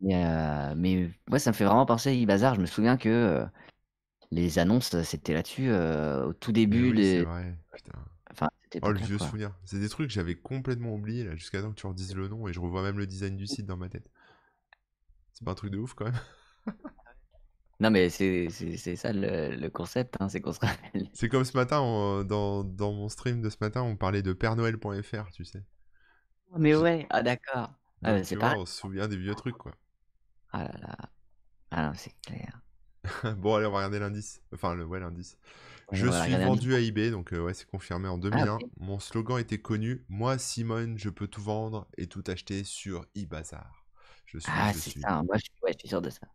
Mais, 0.00 0.24
euh, 0.26 0.74
mais 0.76 1.10
moi, 1.28 1.38
ça 1.40 1.50
me 1.52 1.56
fait 1.56 1.64
vraiment 1.64 1.86
penser 1.86 2.10
à 2.10 2.12
eBazar. 2.12 2.54
Je 2.56 2.60
me 2.62 2.66
souviens 2.66 2.96
que 2.98 3.08
euh, 3.08 3.46
les 4.32 4.58
annonces, 4.58 5.00
c'était 5.04 5.34
là-dessus 5.34 5.70
euh, 5.70 6.26
au 6.28 6.34
tout 6.34 6.52
Mais 6.70 6.82
début 6.82 6.82
oui, 6.82 7.04
c'est 7.04 7.20
des. 7.20 7.22
vrai. 7.22 7.56
Putain. 7.72 7.92
Oh, 8.80 8.90
le 8.92 8.98
vieux 8.98 9.18
quoi. 9.18 9.28
souvenir. 9.28 9.52
C'est 9.64 9.78
des 9.80 9.88
trucs 9.88 10.08
que 10.08 10.12
j'avais 10.14 10.34
complètement 10.36 10.94
oubliés, 10.94 11.24
là, 11.24 11.36
jusqu'à 11.36 11.62
temps 11.62 11.70
que 11.70 11.80
tu 11.80 11.86
redises 11.86 12.14
le 12.14 12.28
nom, 12.28 12.48
et 12.48 12.52
je 12.52 12.60
revois 12.60 12.82
même 12.82 12.98
le 12.98 13.06
design 13.06 13.36
du 13.36 13.46
site 13.46 13.66
dans 13.66 13.76
ma 13.76 13.88
tête. 13.88 14.08
C'est 15.32 15.44
pas 15.44 15.52
un 15.52 15.54
truc 15.54 15.70
de 15.72 15.78
ouf, 15.78 15.94
quand 15.94 16.06
même 16.06 16.14
Non, 17.80 17.90
mais 17.90 18.08
c'est 18.10 18.48
ça 18.96 19.12
le, 19.12 19.56
le 19.56 19.68
concept, 19.70 20.16
hein, 20.20 20.28
c'est 20.28 20.40
qu'on 20.40 20.52
se 20.52 20.60
rappelle. 20.60 21.10
C'est 21.14 21.30
comme 21.30 21.44
ce 21.46 21.56
matin, 21.56 21.80
on- 21.80 22.22
dans, 22.22 22.64
dans 22.64 22.92
mon 22.92 23.08
stream 23.08 23.40
de 23.40 23.48
ce 23.48 23.56
matin, 23.62 23.80
on 23.82 23.96
parlait 23.96 24.20
de 24.22 24.34
PèreNoël.fr, 24.34 25.30
tu 25.32 25.44
sais. 25.46 25.64
Mais 26.56 26.74
ouais, 26.76 27.06
ah 27.10 27.22
d'accord. 27.22 27.70
Ah, 28.04 28.20
bah, 28.30 28.52
on 28.54 28.64
se 28.66 28.78
souvient 28.80 29.08
des 29.08 29.16
vieux 29.16 29.34
trucs, 29.34 29.58
quoi. 29.58 29.72
Ah 30.52 30.64
là 30.64 30.78
là. 30.80 30.96
Ah 31.72 31.86
non, 31.88 31.94
c'est 31.96 32.14
clair. 32.22 32.62
bon, 33.36 33.54
allez, 33.56 33.66
on 33.66 33.70
va 33.70 33.78
regarder 33.78 33.98
l'indice. 33.98 34.40
Enfin, 34.52 34.74
le, 34.74 34.84
ouais, 34.84 35.00
l'indice. 35.00 35.36
Je 35.90 36.06
suis 36.08 36.36
vendu 36.36 36.74
à 36.74 36.80
eBay, 36.80 37.10
donc 37.10 37.32
euh, 37.32 37.40
ouais, 37.42 37.54
c'est 37.54 37.66
confirmé 37.66 38.08
en 38.08 38.18
2001. 38.18 38.58
ok. 38.60 38.70
Mon 38.78 38.98
slogan 38.98 39.38
était 39.38 39.58
connu. 39.60 40.04
Moi, 40.08 40.38
Simone, 40.38 40.98
je 40.98 41.10
peux 41.10 41.26
tout 41.26 41.42
vendre 41.42 41.88
et 41.98 42.06
tout 42.06 42.22
acheter 42.28 42.64
sur 42.64 43.04
eBazar. 43.14 43.84
Je 44.26 44.38
suis, 44.38 44.52
Ah, 44.52 44.72
c'est 44.72 44.98
ça. 45.00 45.22
Moi, 45.22 45.36
je 45.36 45.42
suis, 45.42 45.52
ouais, 45.62 45.72
je 45.72 45.78
suis 45.80 45.88
sûr 45.88 46.00
de 46.02 46.10
ça. 46.10 46.26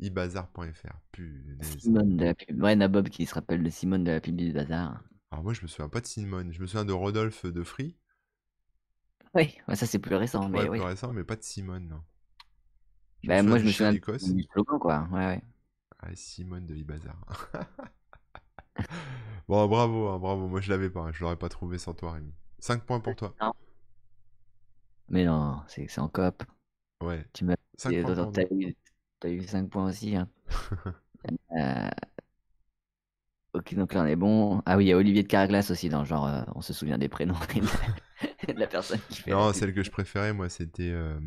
eBazar.fr. 0.00 1.00
Punaise. 1.12 1.76
Simone 1.80 2.16
de 2.16 2.24
la 2.24 2.34
pub. 2.34 2.62
Ouais, 2.62 2.74
Nabob 2.76 3.10
qui 3.10 3.26
se 3.26 3.34
rappelle 3.34 3.62
de 3.62 3.68
Simone 3.68 4.04
de 4.04 4.10
la 4.12 4.20
pub 4.22 4.36
du 4.36 4.52
bazar. 4.54 5.02
Alors 5.30 5.44
moi, 5.44 5.52
je 5.54 5.62
me 5.62 5.68
souviens 5.68 5.88
pas 5.88 6.00
de 6.00 6.06
Simone. 6.06 6.52
Je 6.52 6.60
me 6.60 6.66
souviens 6.66 6.84
de 6.84 6.92
Rodolphe 6.92 7.46
de 7.46 7.62
Free. 7.62 7.96
Oui, 9.34 9.56
ouais, 9.68 9.76
ça 9.76 9.86
c'est 9.86 9.98
plus 10.00 10.16
récent, 10.16 10.48
mais 10.48 10.58
Ouais, 10.60 10.68
oui. 10.68 10.78
plus 10.78 10.86
récent, 10.86 11.12
mais 11.12 11.22
pas 11.24 11.36
de 11.36 11.42
Simone, 11.44 11.86
non. 11.88 12.02
Je 13.22 13.28
Bah, 13.28 13.42
moi, 13.42 13.58
je 13.58 13.64
de 13.64 13.66
me 13.66 13.72
souviens 13.72 13.92
Chalicos. 13.92 14.18
du 14.22 14.42
slogan, 14.44 14.78
quoi. 14.78 15.08
Ouais, 15.12 15.26
ouais. 15.26 15.42
Ah, 15.98 16.14
Simone 16.14 16.66
de 16.66 16.74
eBazar. 16.74 17.16
bon, 19.48 19.66
bravo, 19.66 20.08
hein, 20.08 20.18
bravo. 20.18 20.48
Moi, 20.48 20.60
je 20.60 20.70
l'avais 20.70 20.90
pas. 20.90 21.00
hein. 21.00 21.12
Je 21.12 21.22
l'aurais 21.22 21.36
pas 21.36 21.48
trouvé 21.48 21.78
sans 21.78 21.94
toi, 21.94 22.12
Rémi. 22.12 22.32
5 22.58 22.84
points 22.84 23.00
pour 23.00 23.16
toi. 23.16 23.34
Non. 23.40 23.52
Mais 25.08 25.24
non, 25.24 25.62
c'est 25.68 25.98
en 25.98 26.08
coop. 26.08 26.42
Ouais. 27.02 27.24
Tu 27.32 27.44
m'as. 27.44 27.56
5 27.76 27.92
et 27.92 28.02
points 28.02 28.32
T'as 28.32 28.42
eu, 28.50 28.76
t'as 29.20 29.28
eu 29.28 29.42
5 29.42 29.68
points 29.70 29.88
aussi. 29.88 30.16
Hein. 30.16 30.28
Euh, 31.58 31.88
Ok, 33.56 33.74
donc 33.74 33.94
là 33.94 34.02
on 34.02 34.06
est 34.06 34.16
bon. 34.16 34.62
Ah 34.66 34.76
oui, 34.76 34.84
il 34.84 34.88
y 34.88 34.92
a 34.92 34.96
Olivier 34.98 35.22
de 35.22 35.28
Carglass 35.28 35.70
aussi 35.70 35.88
dans 35.88 36.00
le 36.00 36.04
genre, 36.04 36.26
euh, 36.26 36.42
on 36.54 36.60
se 36.60 36.74
souvient 36.74 36.98
des 36.98 37.08
prénoms 37.08 37.34
de 38.48 38.52
la, 38.52 38.66
personne 38.66 39.00
qui 39.08 39.22
fait. 39.22 39.30
Non, 39.30 39.52
celle 39.54 39.72
que 39.72 39.82
je 39.82 39.90
préférais, 39.90 40.34
moi, 40.34 40.50
c'était. 40.50 40.90
euh, 40.90 41.18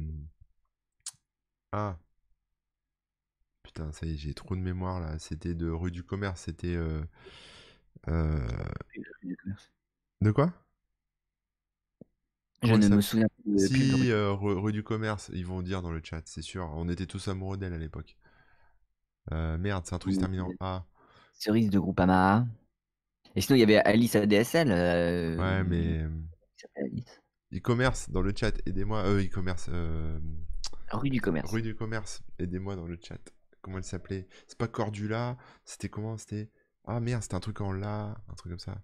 Ah. 1.72 1.98
Putain, 3.80 3.92
ça 3.94 4.06
y 4.06 4.14
est, 4.14 4.18
j'ai 4.18 4.34
trop 4.34 4.56
de 4.56 4.62
mémoire 4.62 5.00
là. 5.00 5.18
C'était 5.20 5.54
de 5.56 5.70
rue 5.70 5.92
du 5.92 6.04
commerce. 6.04 6.42
C'était. 6.42 6.76
euh, 6.76 7.02
euh, 8.08 8.40
De 10.22 10.32
quoi? 10.32 10.52
Je 12.62 12.74
ne 12.74 12.90
me 12.90 13.02
souviens 13.02 13.28
plus 13.44 13.68
Si, 13.68 13.92
rue. 13.94 14.12
euh, 14.12 14.34
rue, 14.34 14.74
du 14.74 14.84
commerce, 14.84 15.32
ils 15.34 15.46
vont 15.46 15.62
dire 15.62 15.82
dans 15.82 15.92
le 15.92 16.02
chat, 16.04 16.22
c'est 16.26 16.42
sûr. 16.42 16.70
On 16.76 16.90
était 16.90 17.06
tous 17.06 17.28
amoureux 17.30 17.58
d'elle 17.58 17.74
à 17.74 17.78
l'époque. 17.78 18.18
Merde, 19.32 19.86
c'est 19.86 19.94
un 19.96 20.00
truc 20.00 20.12
qui 20.12 20.16
se 20.16 20.20
termine 20.20 20.42
en 20.42 20.52
A. 20.60 20.86
Cerise 21.34 21.70
de 21.70 21.80
Groupama. 21.80 22.46
Et 23.36 23.42
sinon, 23.42 23.58
il 23.58 23.60
y 23.60 23.64
avait 23.64 23.78
Alice 23.78 24.16
ADSL. 24.16 24.72
euh, 24.72 25.38
Ouais, 25.38 25.64
mais. 25.64 26.06
Alice. 26.76 27.22
E-commerce 27.54 28.10
dans 28.10 28.22
le 28.22 28.34
chat, 28.36 28.54
aidez-moi. 28.68 29.04
Euh, 29.06 29.24
e-commerce. 29.24 29.70
Rue 30.92 31.10
du 31.10 31.22
commerce. 31.22 31.52
Rue 31.52 31.62
du 31.62 31.76
commerce, 31.76 32.22
aidez-moi 32.40 32.76
dans 32.76 32.86
le 32.88 32.98
chat. 33.02 33.20
Comment 33.62 33.78
elle 33.78 33.84
s'appelait 33.84 34.28
C'est 34.48 34.58
pas 34.58 34.68
Cordula 34.68 35.38
C'était 35.66 35.90
comment 35.90 36.18
C'était. 36.18 36.50
Ah 36.86 37.00
merde, 37.00 37.22
c'était 37.22 37.36
un 37.36 37.40
truc 37.40 37.62
en 37.62 37.72
là, 37.72 38.16
un 38.30 38.34
truc 38.36 38.52
comme 38.54 38.60
ça. 38.60 38.82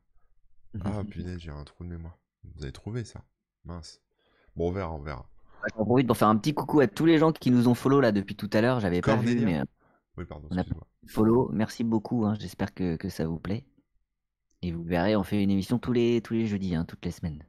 Ah 0.83 1.03
punaise, 1.09 1.39
j'ai 1.39 1.51
un 1.51 1.63
trou 1.63 1.83
de 1.85 1.89
mémoire. 1.89 2.17
Vous 2.55 2.63
avez 2.63 2.71
trouvé 2.73 3.03
ça? 3.03 3.23
Mince. 3.63 4.01
Bon, 4.55 4.69
on 4.69 4.71
verra, 4.71 4.91
on 4.93 5.01
verra. 5.01 5.27
J'en 5.75 5.85
profite 5.85 6.05
pour 6.07 6.17
faire 6.17 6.27
un 6.27 6.37
petit 6.37 6.53
coucou 6.53 6.81
à 6.81 6.87
tous 6.87 7.05
les 7.05 7.17
gens 7.17 7.31
qui 7.31 7.49
nous 7.49 7.67
ont 7.67 7.73
follow 7.73 7.99
là 8.01 8.11
depuis 8.11 8.35
tout 8.35 8.49
à 8.53 8.61
l'heure. 8.61 8.79
J'avais 8.79 9.01
pas 9.01 9.15
vu, 9.15 9.39
mais 9.43 9.59
euh, 9.61 9.65
Oui, 10.17 10.25
pardon, 10.25 10.47
On 10.51 10.57
a- 10.57 10.61
excuse-moi. 10.61 10.87
follow. 11.07 11.49
Merci 11.53 11.83
beaucoup. 11.83 12.25
hein. 12.25 12.35
J'espère 12.39 12.73
que, 12.73 12.97
que 12.97 13.09
ça 13.09 13.25
vous 13.25 13.39
plaît. 13.39 13.65
Et 14.61 14.71
vous 14.71 14.83
verrez, 14.83 15.15
on 15.15 15.23
fait 15.23 15.41
une 15.41 15.49
émission 15.49 15.79
tous 15.79 15.93
les, 15.93 16.21
tous 16.21 16.33
les 16.33 16.45
jeudis, 16.45 16.75
hein, 16.75 16.85
toutes 16.85 17.03
les 17.05 17.11
semaines. 17.11 17.43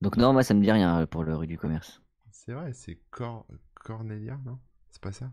Donc 0.00 0.16
non, 0.16 0.32
moi 0.32 0.42
ça 0.42 0.52
me 0.54 0.60
dit 0.60 0.70
rien 0.72 1.00
euh, 1.02 1.06
pour 1.06 1.22
le 1.24 1.34
rue 1.36 1.46
du 1.46 1.56
commerce. 1.58 2.02
C'est 2.30 2.52
vrai, 2.52 2.72
c'est 2.72 2.96
Cor... 3.10 3.46
Cornelia, 3.74 4.38
non? 4.44 4.58
C'est 4.90 5.00
pas 5.02 5.12
ça? 5.12 5.32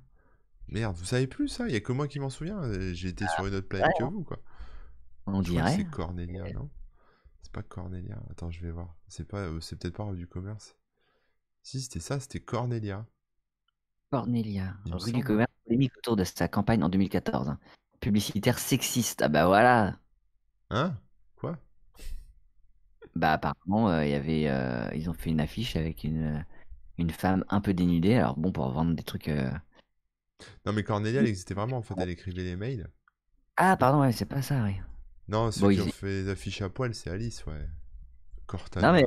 Merde, 0.71 0.95
vous 0.95 1.05
savez 1.05 1.27
plus 1.27 1.47
ça? 1.49 1.67
Il 1.67 1.73
y 1.73 1.75
a 1.75 1.79
que 1.81 1.91
moi 1.91 2.07
qui 2.07 2.19
m'en 2.19 2.29
souviens. 2.29 2.59
euh, 2.63 2.93
J'ai 2.93 3.09
été 3.09 3.27
sur 3.27 3.45
une 3.45 3.55
autre 3.55 3.67
planète 3.67 3.95
que 3.97 4.03
vous, 4.03 4.23
quoi. 4.23 4.39
On 5.27 5.41
dirait. 5.41 5.75
c'est 5.77 5.85
Cornelia, 5.85 6.49
non? 6.53 6.69
C'est 7.41 7.51
pas 7.51 7.63
Cornelia. 7.63 8.21
Attends, 8.31 8.51
je 8.51 8.61
vais 8.61 8.71
voir. 8.71 8.95
C'est 9.07 9.27
pas, 9.27 9.39
euh, 9.39 9.59
c'est 9.61 9.77
peut-être 9.77 9.95
pas 9.97 10.05
rue 10.05 10.17
du 10.17 10.27
commerce. 10.27 10.75
Si, 11.63 11.81
c'était 11.81 11.99
ça, 12.01 12.19
c'était 12.19 12.39
Cornelia. 12.41 13.05
Cornelia, 14.11 14.75
rue 14.85 15.11
du 15.11 15.23
commerce, 15.23 15.51
polémique 15.65 15.97
autour 15.97 16.15
de 16.15 16.23
sa 16.23 16.47
campagne 16.47 16.83
en 16.83 16.89
2014. 16.89 17.49
hein. 17.49 17.59
Publicitaire 17.99 18.59
sexiste. 18.59 19.21
Ah 19.23 19.29
bah 19.29 19.45
voilà. 19.47 19.97
Hein? 20.71 20.97
Quoi? 21.35 21.59
Bah 23.15 23.33
apparemment, 23.33 23.89
euh, 23.89 24.05
il 24.05 24.11
y 24.11 24.13
avait, 24.15 24.47
euh, 24.49 24.87
ils 24.95 25.09
ont 25.09 25.13
fait 25.13 25.29
une 25.29 25.41
affiche 25.41 25.75
avec 25.75 26.03
une, 26.03 26.45
une 26.97 27.11
femme 27.11 27.45
un 27.49 27.61
peu 27.61 27.73
dénudée. 27.73 28.15
Alors 28.15 28.37
bon, 28.37 28.51
pour 28.51 28.69
vendre 28.71 28.95
des 28.95 29.03
trucs. 29.03 29.29
euh, 29.29 29.51
Non, 30.65 30.71
mais 30.73 30.83
Cornelia, 30.83 31.19
elle 31.21 31.27
existait 31.27 31.53
vraiment, 31.53 31.77
en 31.77 31.81
fait. 31.81 31.95
Elle 31.97 32.09
écrivait 32.09 32.43
les 32.43 32.55
mails. 32.55 32.89
Ah 33.57 33.77
pardon, 33.77 34.01
ouais, 34.01 34.11
c'est 34.11 34.25
pas 34.25 34.41
ça, 34.41 34.63
oui. 34.63 34.75
Non, 35.29 35.49
ceux 35.51 35.67
Bon, 35.67 35.69
qui 35.69 35.79
ont 35.79 35.87
fait 35.87 36.07
les 36.23 36.29
affiches 36.29 36.61
à 36.61 36.69
poil, 36.69 36.93
c'est 36.93 37.09
Alice, 37.09 37.45
ouais. 37.45 37.69
Cortana. 38.47 38.91
Non 38.91 38.93
mais 38.93 39.05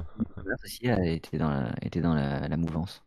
aussi 0.64 0.87
elle 0.87 1.07
était 1.09 1.38
dans 1.38 1.51
la, 1.51 1.73
était 1.83 2.01
dans 2.01 2.14
la, 2.14 2.49
la 2.49 2.57
mouvance. 2.57 3.05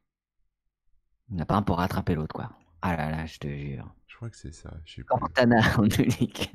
Il 1.30 1.36
n'y 1.36 1.42
en 1.42 1.44
a 1.44 1.46
pas 1.46 1.56
un 1.56 1.62
pour 1.62 1.78
rattraper 1.78 2.16
l'autre 2.16 2.34
quoi. 2.34 2.50
Ah 2.82 2.96
là 2.98 3.12
là, 3.12 3.26
je 3.28 3.38
te 3.38 3.48
jure. 3.48 3.94
Je 4.08 4.16
crois 4.16 4.30
que 4.32 4.38
c'est 4.38 4.52
ça, 4.54 4.74
je 4.86 4.96
sais 4.96 5.04
plus. 5.04 5.06
Cortana 5.08 5.62
en 5.80 5.86
unique. 5.90 6.52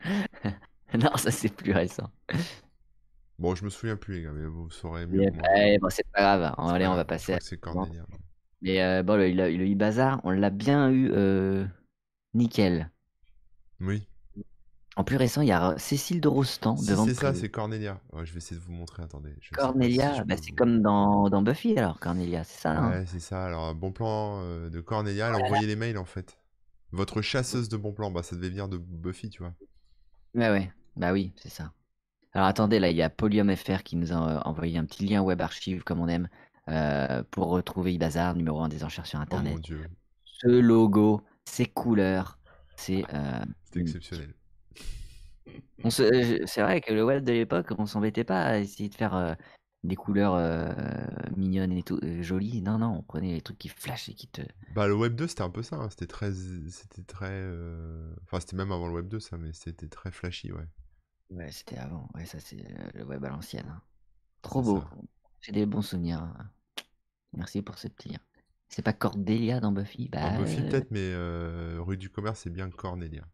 non, 0.94 1.16
ça 1.16 1.30
c'est 1.30 1.48
plus 1.54 1.72
récent. 1.72 2.10
Bon, 3.38 3.54
je 3.54 3.64
me 3.64 3.70
souviens 3.70 3.96
plus, 3.96 4.16
les 4.16 4.22
gars, 4.24 4.32
mais 4.32 4.44
vous 4.46 4.68
saurez 4.70 5.06
mieux 5.06 5.20
Mais, 5.20 5.26
que 5.26 5.32
moi. 5.32 5.46
ouais, 5.54 5.78
bon, 5.78 5.88
c'est 5.90 6.06
pas 6.12 6.20
grave. 6.20 6.54
Allez, 6.58 6.84
pas 6.84 6.90
on 6.90 6.94
va 6.96 7.04
passer. 7.04 7.38
C'est 7.40 7.58
Cornelia. 7.58 8.06
Mais 8.62 8.82
euh, 8.82 9.02
bon, 9.02 9.16
le, 9.16 9.30
le, 9.30 9.50
le 9.56 9.72
e-bazar, 9.72 10.20
on 10.24 10.30
l'a 10.30 10.50
bien 10.50 10.90
eu 10.90 11.10
euh, 11.12 11.66
nickel. 12.34 12.90
Oui. 13.80 14.06
En 14.96 15.04
plus 15.04 15.16
récent, 15.16 15.40
il 15.40 15.48
y 15.48 15.52
a 15.52 15.74
Cécile 15.78 16.20
de 16.20 16.28
Rostand 16.28 16.74
Si 16.74 16.82
devant 16.82 17.08
c'est 17.08 17.14
ça, 17.14 17.34
c'est 17.34 17.50
Cornelia. 17.50 18.00
Ouais, 18.12 18.24
je 18.24 18.32
vais 18.32 18.38
essayer 18.38 18.60
de 18.60 18.64
vous 18.64 18.70
montrer, 18.72 19.02
attendez. 19.02 19.34
je 19.40 19.56
si 19.98 19.98
Cornelia. 19.98 20.24
bah, 20.24 20.36
c'est 20.36 20.52
vous- 20.52 20.56
comme 20.56 20.82
dans, 20.82 21.28
dans 21.30 21.42
Buffy 21.42 21.76
alors, 21.76 21.98
Cornelia, 21.98 22.44
c'est 22.44 22.60
ça 22.60 22.70
hein? 22.78 23.00
Ouais, 23.00 23.04
c'est 23.06 23.18
ça. 23.20 23.44
Alors, 23.46 23.64
un 23.64 23.74
bon 23.74 23.90
plan 23.92 24.40
euh, 24.42 24.68
de 24.70 24.80
Cornelia, 24.80 25.28
elle 25.28 25.34
envoyait 25.34 25.66
les 25.66 25.74
mails, 25.76 25.98
en 25.98 26.04
fait. 26.04 26.38
Votre 26.92 27.22
chasseuse 27.22 27.68
de 27.70 27.76
bon 27.78 27.92
plan, 27.94 28.10
bah 28.10 28.22
ça 28.24 28.36
devait 28.36 28.48
venir 28.50 28.68
de 28.68 28.78
Buffy, 28.78 29.30
tu 29.30 29.42
vois. 29.42 29.54
Ouais, 30.34 30.50
ouais, 30.50 30.72
bah 30.96 31.12
oui, 31.12 31.32
c'est 31.36 31.48
ça. 31.48 31.72
Alors 32.32 32.46
attendez, 32.48 32.78
là, 32.80 32.90
il 32.90 32.96
y 32.96 33.02
a 33.02 33.10
Polium 33.10 33.54
FR 33.56 33.82
qui 33.84 33.96
nous 33.96 34.12
a 34.12 34.16
euh, 34.38 34.40
envoyé 34.44 34.78
un 34.78 34.84
petit 34.86 35.06
lien 35.06 35.22
web 35.22 35.40
archive, 35.42 35.84
comme 35.84 36.00
on 36.00 36.08
aime, 36.08 36.28
euh, 36.68 37.22
pour 37.30 37.48
retrouver 37.48 37.94
eBazar, 37.94 38.34
numéro 38.34 38.60
1 38.60 38.68
des 38.68 38.84
enchères 38.84 39.06
sur 39.06 39.20
Oh 39.30 39.40
Internet. 39.40 39.56
mon 39.56 39.58
dieu, 39.58 39.88
Ce 40.24 40.48
logo, 40.48 41.22
ces 41.44 41.66
couleurs, 41.66 42.38
c'est... 42.76 43.06
euh, 43.14 43.44
c'était 43.64 43.80
exceptionnel. 43.80 44.34
euh, 46.00 46.38
c'est 46.46 46.62
vrai 46.62 46.80
que 46.80 46.92
le 46.92 47.04
web 47.04 47.24
de 47.24 47.32
l'époque, 47.32 47.68
on 47.78 47.86
s'embêtait 47.86 48.24
pas 48.24 48.42
à 48.42 48.58
essayer 48.58 48.88
de 48.88 48.94
faire 48.94 49.14
euh, 49.14 49.34
des 49.84 49.96
couleurs 49.96 50.34
euh, 50.34 50.72
mignonnes 51.36 51.72
et 51.72 51.82
tout, 51.82 51.98
euh, 52.02 52.22
jolies. 52.22 52.62
Non, 52.62 52.78
non, 52.78 52.96
on 52.98 53.02
prenait 53.02 53.32
les 53.32 53.40
trucs 53.40 53.58
qui 53.58 53.68
flashent 53.68 54.08
et 54.08 54.14
qui 54.14 54.28
te. 54.28 54.42
Bah, 54.70 54.86
le 54.86 54.94
Web 54.94 55.14
2, 55.16 55.26
c'était 55.26 55.42
un 55.42 55.50
peu 55.50 55.62
ça. 55.62 55.76
hein, 55.76 55.90
C'était 55.90 56.06
très. 56.06 56.32
C'était 56.32 57.02
très. 57.02 57.30
euh, 57.32 58.14
Enfin, 58.24 58.38
c'était 58.40 58.56
même 58.56 58.70
avant 58.72 58.86
le 58.88 58.94
Web 58.94 59.08
2, 59.08 59.20
ça, 59.20 59.36
mais 59.36 59.52
c'était 59.52 59.88
très 59.88 60.10
flashy, 60.12 60.52
ouais. 60.52 60.66
Ouais, 61.30 61.50
c'était 61.52 61.78
avant. 61.78 62.08
Ouais, 62.14 62.24
ça, 62.26 62.38
c'est 62.40 62.60
euh, 62.60 62.90
le 62.94 63.04
web 63.04 63.24
à 63.24 63.28
l'ancienne. 63.28 63.66
hein. 63.68 63.82
Trop 64.42 64.62
C'est 64.62 64.64
beau. 64.64 64.80
ça. 64.80 64.90
J'ai 65.42 65.52
des 65.52 65.66
bons 65.66 65.82
souvenirs. 65.82 66.22
hein. 66.22 66.50
Merci 67.36 67.62
pour 67.62 67.78
ce 67.78 67.88
petit. 67.88 68.16
C'est 68.68 68.82
pas 68.82 68.92
Cordelia 68.92 69.60
dans 69.60 69.72
Buffy? 69.72 70.08
Bah, 70.08 70.30
Dans 70.30 70.42
Buffy, 70.42 70.60
euh, 70.60 70.68
peut-être, 70.68 70.90
mais 70.90 71.00
euh, 71.12 71.78
rue 71.80 71.96
du 71.96 72.10
commerce, 72.10 72.40
c'est 72.40 72.50
bien 72.50 72.68
Cornelia. 72.70 73.24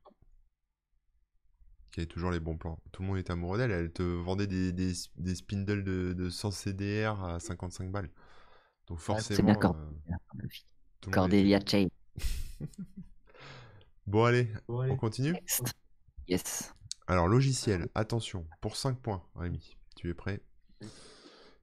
Qui 1.90 2.00
avait 2.00 2.06
toujours 2.06 2.30
les 2.30 2.40
bons 2.40 2.56
plans. 2.56 2.78
Tout 2.90 3.02
le 3.02 3.08
monde 3.08 3.18
était 3.18 3.32
amoureux 3.32 3.58
d'elle. 3.58 3.70
Elle 3.70 3.92
te 3.92 4.02
vendait 4.02 4.46
des, 4.46 4.72
des, 4.72 4.92
des 5.16 5.34
spindles 5.34 5.84
de, 5.84 6.14
de 6.14 6.30
100 6.30 6.50
CDR 6.50 7.22
à 7.24 7.38
55 7.38 7.90
balles. 7.90 8.10
Donc 8.88 8.98
ah, 9.08 9.20
c'est 9.20 9.36
forcément. 9.36 9.44
bien 9.44 9.54
euh, 9.54 9.58
Cordelia 9.58 10.18
Cordelia 11.12 11.60
Chain. 11.66 11.88
Bon, 14.06 14.24
allez, 14.24 14.48
on 14.68 14.96
continue? 14.96 15.32
Next. 15.32 15.74
Yes. 16.28 16.74
Alors, 17.06 17.28
logiciel, 17.28 17.88
attention, 17.94 18.46
pour 18.60 18.76
5 18.76 18.98
points, 19.00 19.22
Rémi, 19.34 19.76
tu 19.96 20.08
es 20.08 20.14
prêt? 20.14 20.40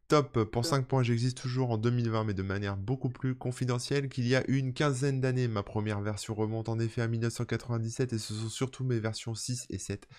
Top, 0.09 0.43
pour 0.43 0.65
5 0.65 0.87
points, 0.87 1.03
j'existe 1.03 1.37
toujours 1.37 1.69
en 1.71 1.77
2020, 1.77 2.25
mais 2.25 2.33
de 2.33 2.41
manière 2.43 2.75
beaucoup 2.75 3.09
plus 3.09 3.35
confidentielle 3.35 4.09
qu'il 4.09 4.27
y 4.27 4.35
a 4.35 4.43
une 4.49 4.73
quinzaine 4.73 5.21
d'années. 5.21 5.47
Ma 5.47 5.63
première 5.63 6.01
version 6.01 6.33
remonte 6.35 6.67
en 6.67 6.79
effet 6.79 7.01
à 7.01 7.07
1997, 7.07 8.11
et 8.11 8.17
ce 8.19 8.33
sont 8.33 8.49
surtout 8.49 8.83
mes 8.83 8.99
versions 8.99 9.35
6 9.35 9.67
et 9.69 9.77
7 9.77 10.09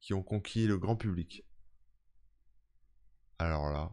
qui 0.00 0.14
ont 0.14 0.22
conquis 0.22 0.66
le 0.66 0.78
grand 0.78 0.96
public. 0.96 1.44
Alors 3.40 3.70
là, 3.72 3.92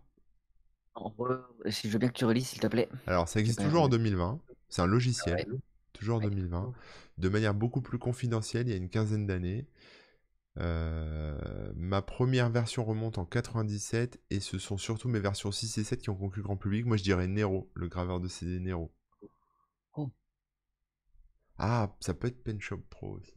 Si 1.69 1.87
je 1.87 1.93
veux 1.93 1.99
bien 1.99 2.09
que 2.09 2.13
tu 2.17 2.25
relis, 2.25 2.43
s'il 2.43 2.59
te 2.59 2.67
plaît. 2.67 2.89
alors 3.07 3.27
ça 3.29 3.39
existe 3.39 3.59
pas 3.59 3.63
toujours 3.63 3.83
en 3.83 3.87
vu. 3.87 3.89
2020, 3.89 4.39
c'est 4.69 4.81
un 4.81 4.85
logiciel, 4.87 5.37
Ouais. 5.37 5.47
toujours 5.93 6.17
en 6.17 6.19
Ouais. 6.19 6.29
2020, 6.29 6.73
de 7.17 7.29
manière 7.29 7.53
beaucoup 7.53 7.81
plus 7.81 7.99
confidentielle, 7.99 8.67
il 8.67 8.71
y 8.71 8.73
a 8.73 8.77
une 8.77 8.89
quinzaine 8.89 9.25
d'années. 9.25 9.67
Euh, 10.59 11.71
ma 11.75 12.01
première 12.01 12.49
version 12.49 12.83
remonte 12.83 13.17
en 13.19 13.25
97 13.25 14.19
et 14.31 14.39
ce 14.39 14.57
sont 14.57 14.77
surtout 14.77 15.07
mes 15.07 15.19
versions 15.19 15.51
6 15.51 15.77
et 15.77 15.83
7 15.83 16.01
qui 16.01 16.09
ont 16.09 16.15
conclu 16.15 16.41
grand 16.41 16.57
public. 16.57 16.85
Moi 16.85 16.97
je 16.97 17.03
dirais 17.03 17.27
Nero, 17.27 17.69
le 17.75 17.87
graveur 17.87 18.19
de 18.19 18.27
CD 18.27 18.59
Nero. 18.59 18.91
Oh. 19.95 20.09
Ah, 21.57 21.95
ça 21.99 22.13
peut 22.13 22.27
être 22.27 22.43
PenShop 22.43 22.81
Pro 22.89 23.17
aussi. 23.17 23.33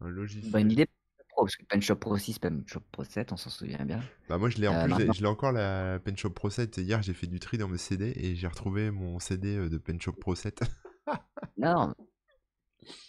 Un 0.00 0.08
logiciel. 0.10 0.50
Bonne 0.52 0.70
idée. 0.70 0.88
Pro, 1.30 1.44
parce 1.44 1.56
que 1.56 1.64
PenShop 1.64 1.96
Pro 1.96 2.18
6, 2.18 2.38
PenShop 2.40 2.80
Pro 2.92 3.04
7, 3.04 3.32
on 3.32 3.36
s'en 3.36 3.48
souvient 3.50 3.84
bien. 3.86 4.00
Bah 4.28 4.36
moi 4.36 4.50
je 4.50 4.58
l'ai 4.58 4.68
en 4.68 4.74
Euh, 4.74 4.84
plus, 4.84 4.94
maintenant- 4.94 5.12
je 5.14 5.20
l'ai 5.22 5.26
encore 5.28 5.52
la 5.52 5.98
PenShop 6.00 6.30
Pro 6.30 6.50
7. 6.50 6.76
Hier 6.76 7.00
j'ai 7.02 7.14
fait 7.14 7.26
du 7.26 7.40
tri 7.40 7.56
dans 7.56 7.68
mes 7.68 7.78
CD 7.78 8.12
et 8.16 8.34
j'ai 8.36 8.46
retrouvé 8.46 8.90
mon 8.90 9.18
CD 9.18 9.56
euh, 9.56 9.68
de 9.70 9.78
PenShop 9.78 10.12
Pro 10.12 10.34
7. 10.34 10.60
Non. 11.56 11.94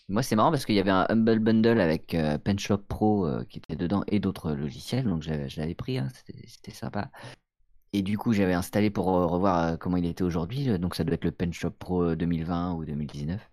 Moi, 0.10 0.22
c'est 0.24 0.36
marrant 0.36 0.52
parce 0.52 0.66
qu'il 0.66 0.76
y 0.76 0.80
avait 0.80 0.92
un 0.92 1.06
Humble 1.10 1.40
Bundle 1.40 1.80
avec 1.80 2.14
euh, 2.14 2.38
PenShop 2.38 2.80
Pro 2.80 3.26
euh, 3.26 3.44
qui 3.46 3.60
était 3.60 3.76
dedans 3.76 4.04
et 4.08 4.20
d'autres 4.20 4.52
logiciels, 4.54 5.06
donc 5.06 5.24
je 5.24 5.60
l'avais 5.60 5.76
pris, 5.76 5.98
hein, 5.98 6.10
c'était 6.46 6.72
sympa. 6.72 7.10
Et 7.94 8.02
du 8.02 8.18
coup, 8.18 8.34
j'avais 8.34 8.54
installé 8.54 8.90
pour 8.90 9.16
euh, 9.16 9.26
revoir 9.26 9.78
comment 9.80 9.98
il 9.98 10.06
était 10.06 10.24
aujourd'hui, 10.24 10.78
donc 10.80 10.96
ça 10.96 11.04
doit 11.04 11.16
être 11.16 11.26
le 11.26 11.32
PenShop 11.32 11.72
Pro 11.72 12.04
euh, 12.04 12.16
2020 12.16 12.74
ou 12.74 12.86
2019. 12.86 13.50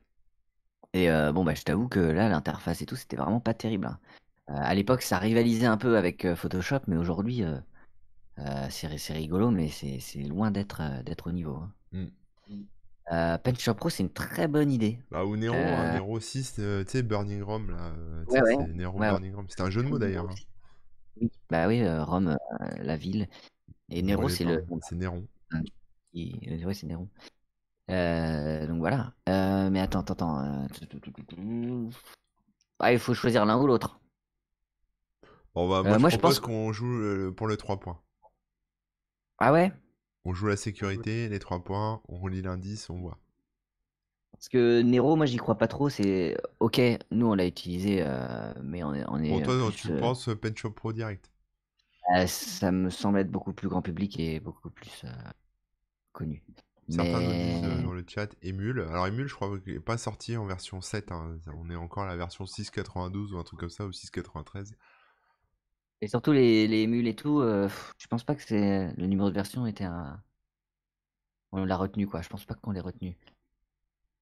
Et 0.93 1.07
bon, 1.33 1.45
bah, 1.45 1.55
je 1.55 1.63
t'avoue 1.63 1.87
que 1.87 2.01
là, 2.01 2.29
l'interface 2.29 2.83
et 2.83 2.87
tout, 2.87 2.97
c'était 2.97 3.15
vraiment 3.17 3.39
pas 3.39 3.55
terrible. 3.55 3.87
hein. 3.87 4.01
À 4.49 4.75
l'époque, 4.75 5.03
ça 5.03 5.19
rivalisait 5.19 5.67
un 5.67 5.77
peu 5.77 5.97
avec 5.97 6.35
Photoshop, 6.35 6.81
mais 6.89 6.97
aujourd'hui, 6.97 7.45
c'est 8.71 9.13
rigolo, 9.13 9.53
mais 9.53 9.69
c'est 9.69 10.23
loin 10.25 10.51
d'être 10.51 10.83
d'être 11.05 11.29
au 11.29 11.33
niveau. 11.33 11.55
hein. 11.55 11.73
Mm. 11.93 12.07
Euh, 13.13 13.39
Pro, 13.77 13.89
c'est 13.91 14.03
une 14.05 14.13
très 14.13 14.47
bonne 14.47 14.71
idée. 14.71 14.99
Bah 15.11 15.25
ou 15.25 15.37
Nero, 15.37 15.57
Euh, 15.57 15.77
hein, 15.77 15.95
Nero 15.95 16.21
6, 16.21 16.57
euh, 16.59 16.85
tu 16.85 16.93
sais 16.93 17.03
Burning 17.03 17.43
Rom 17.43 17.71
là, 17.71 17.93
euh, 17.97 18.25
Ouais, 18.29 18.67
Nero 18.69 18.99
Ouais. 18.99 19.09
Burning 19.11 19.35
Rom. 19.35 19.47
C'était 19.49 19.63
un 19.63 19.71
jeu 19.71 19.83
de 19.83 19.89
mots 19.89 19.99
d'ailleurs. 19.99 20.31
hein. 20.31 20.35
Oui, 21.21 21.31
bah 21.51 21.67
oui, 21.67 21.83
euh, 21.83 22.05
Rome, 22.05 22.37
la 22.79 22.97
ville. 22.97 23.29
Et 23.91 24.03
Nero, 24.03 24.29
c'est 24.29 24.45
le. 24.45 24.65
C'est 24.89 24.95
Néron. 24.95 25.27
qui- 26.13 26.41
euh, 26.49 26.65
Ouais, 26.65 26.75
c'est 26.75 26.87
Néron. 26.87 27.09
Donc 27.89 28.79
voilà. 28.79 29.13
Mais 29.27 29.81
attends, 29.81 30.01
attends, 30.01 30.37
attends. 30.39 30.67
Ah, 32.79 32.93
il 32.93 32.99
faut 32.99 33.15
choisir 33.15 33.45
l'un 33.45 33.59
ou 33.61 33.67
l'autre. 33.67 33.99
Bon 35.55 35.69
bah 35.69 35.83
moi, 35.83 35.99
moi, 35.99 36.09
je 36.11 36.15
je 36.15 36.21
pense- 36.21 36.39
qu'on 36.39 36.73
joue 36.73 37.33
pour 37.37 37.49
les 37.49 37.57
3 37.57 37.79
points. 37.81 38.01
Ah 39.39 39.53
ouais? 39.53 39.73
On 40.25 40.33
joue 40.35 40.47
la 40.47 40.57
sécurité, 40.57 41.29
les 41.29 41.39
3 41.39 41.63
points, 41.65 42.03
on 42.09 42.19
relit 42.19 42.43
l'indice, 42.43 42.89
on 42.91 42.99
voit. 42.99 43.19
Parce 44.33 44.49
que 44.49 44.81
Nero, 44.83 45.17
moi, 45.17 45.27
j'y 45.27 45.37
crois 45.37 45.57
pas 45.59 45.69
trop. 45.69 45.89
C'est 45.89 46.37
ok, 46.61 46.81
nous, 47.11 47.27
on 47.27 47.35
l'a 47.35 47.47
utilisé, 47.47 48.03
euh, 48.03 48.53
mais 48.63 48.83
on 48.83 48.95
est, 48.95 49.05
on 49.09 49.19
est 49.23 49.29
Bon 49.29 49.41
toi 49.41 49.55
plus, 49.71 49.73
tu 49.77 49.91
euh, 49.91 50.01
penses 50.01 50.29
euh, 50.29 50.35
Pen 50.35 50.57
Shop 50.57 50.71
Pro 50.73 50.93
direct? 50.93 51.31
euh, 52.15 52.27
ça 52.27 52.73
me 52.73 52.91
semble 52.91 53.19
être 53.19 53.31
beaucoup 53.31 53.53
plus 53.53 53.69
grand 53.69 53.83
public 53.83 54.19
et 54.19 54.41
beaucoup 54.41 54.71
plus 54.71 55.03
euh, 55.05 55.09
connu. 56.13 56.43
Certains 56.89 57.21
nous 57.21 57.33
disent 57.33 57.83
dans 57.85 57.93
le 57.93 58.05
chat 58.07 58.35
Emule. 58.43 58.81
Alors 58.81 59.07
Emule 59.07 59.29
je 59.29 59.35
crois 59.35 59.59
qu'il 59.61 59.75
n'est 59.75 59.81
pas 59.81 59.97
sorti 59.99 60.37
en 60.37 60.45
version 60.47 60.81
7, 60.81 61.13
hein. 61.13 61.39
on 61.57 61.71
est 61.71 61.77
encore 61.77 62.03
à 62.03 62.07
la 62.09 62.17
version 62.17 62.47
6.92 62.47 63.33
ou 63.33 63.39
un 63.39 63.45
truc 63.45 63.61
comme 63.61 63.71
ça, 63.71 63.87
ou 63.87 63.91
6.93. 63.91 64.73
et 66.01 66.09
surtout 66.09 66.33
les, 66.33 66.67
les 66.69 66.79
émules 66.79 67.07
et 67.09 67.15
tout, 67.17 67.41
euh, 67.41 67.65
pff, 67.69 67.93
je 67.99 68.07
pense 68.07 68.25
pas 68.25 68.35
que 68.35 68.43
c'est 68.43 68.93
le 68.97 69.07
numéro 69.07 69.29
de 69.31 69.35
version 69.35 69.67
était 69.67 69.85
un. 69.85 70.23
On 71.53 71.65
l'a 71.65 71.77
retenu 71.77 72.07
quoi. 72.07 72.23
Je 72.23 72.29
pense 72.29 72.45
pas 72.45 72.55
qu'on 72.55 72.71
l'ait 72.71 72.81
retenu. 72.81 73.17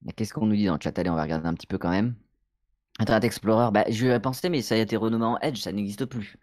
Mais 0.01 0.13
Qu'est-ce 0.13 0.33
qu'on 0.33 0.45
nous 0.45 0.55
dit 0.55 0.65
dans 0.65 0.75
le 0.75 0.79
chat? 0.81 0.97
Allez, 0.97 1.09
on 1.09 1.15
va 1.15 1.23
regarder 1.23 1.47
un 1.47 1.53
petit 1.53 1.67
peu 1.67 1.77
quand 1.77 1.89
même. 1.89 2.15
Internet 2.99 3.23
Explorer, 3.23 3.71
bah, 3.71 3.85
je 3.89 4.17
penser, 4.17 4.49
mais 4.49 4.61
ça 4.61 4.75
a 4.75 4.77
été 4.77 4.97
renommé 4.97 5.25
en 5.25 5.37
Edge, 5.39 5.59
ça 5.59 5.71
n'existe 5.71 6.05
plus. 6.05 6.37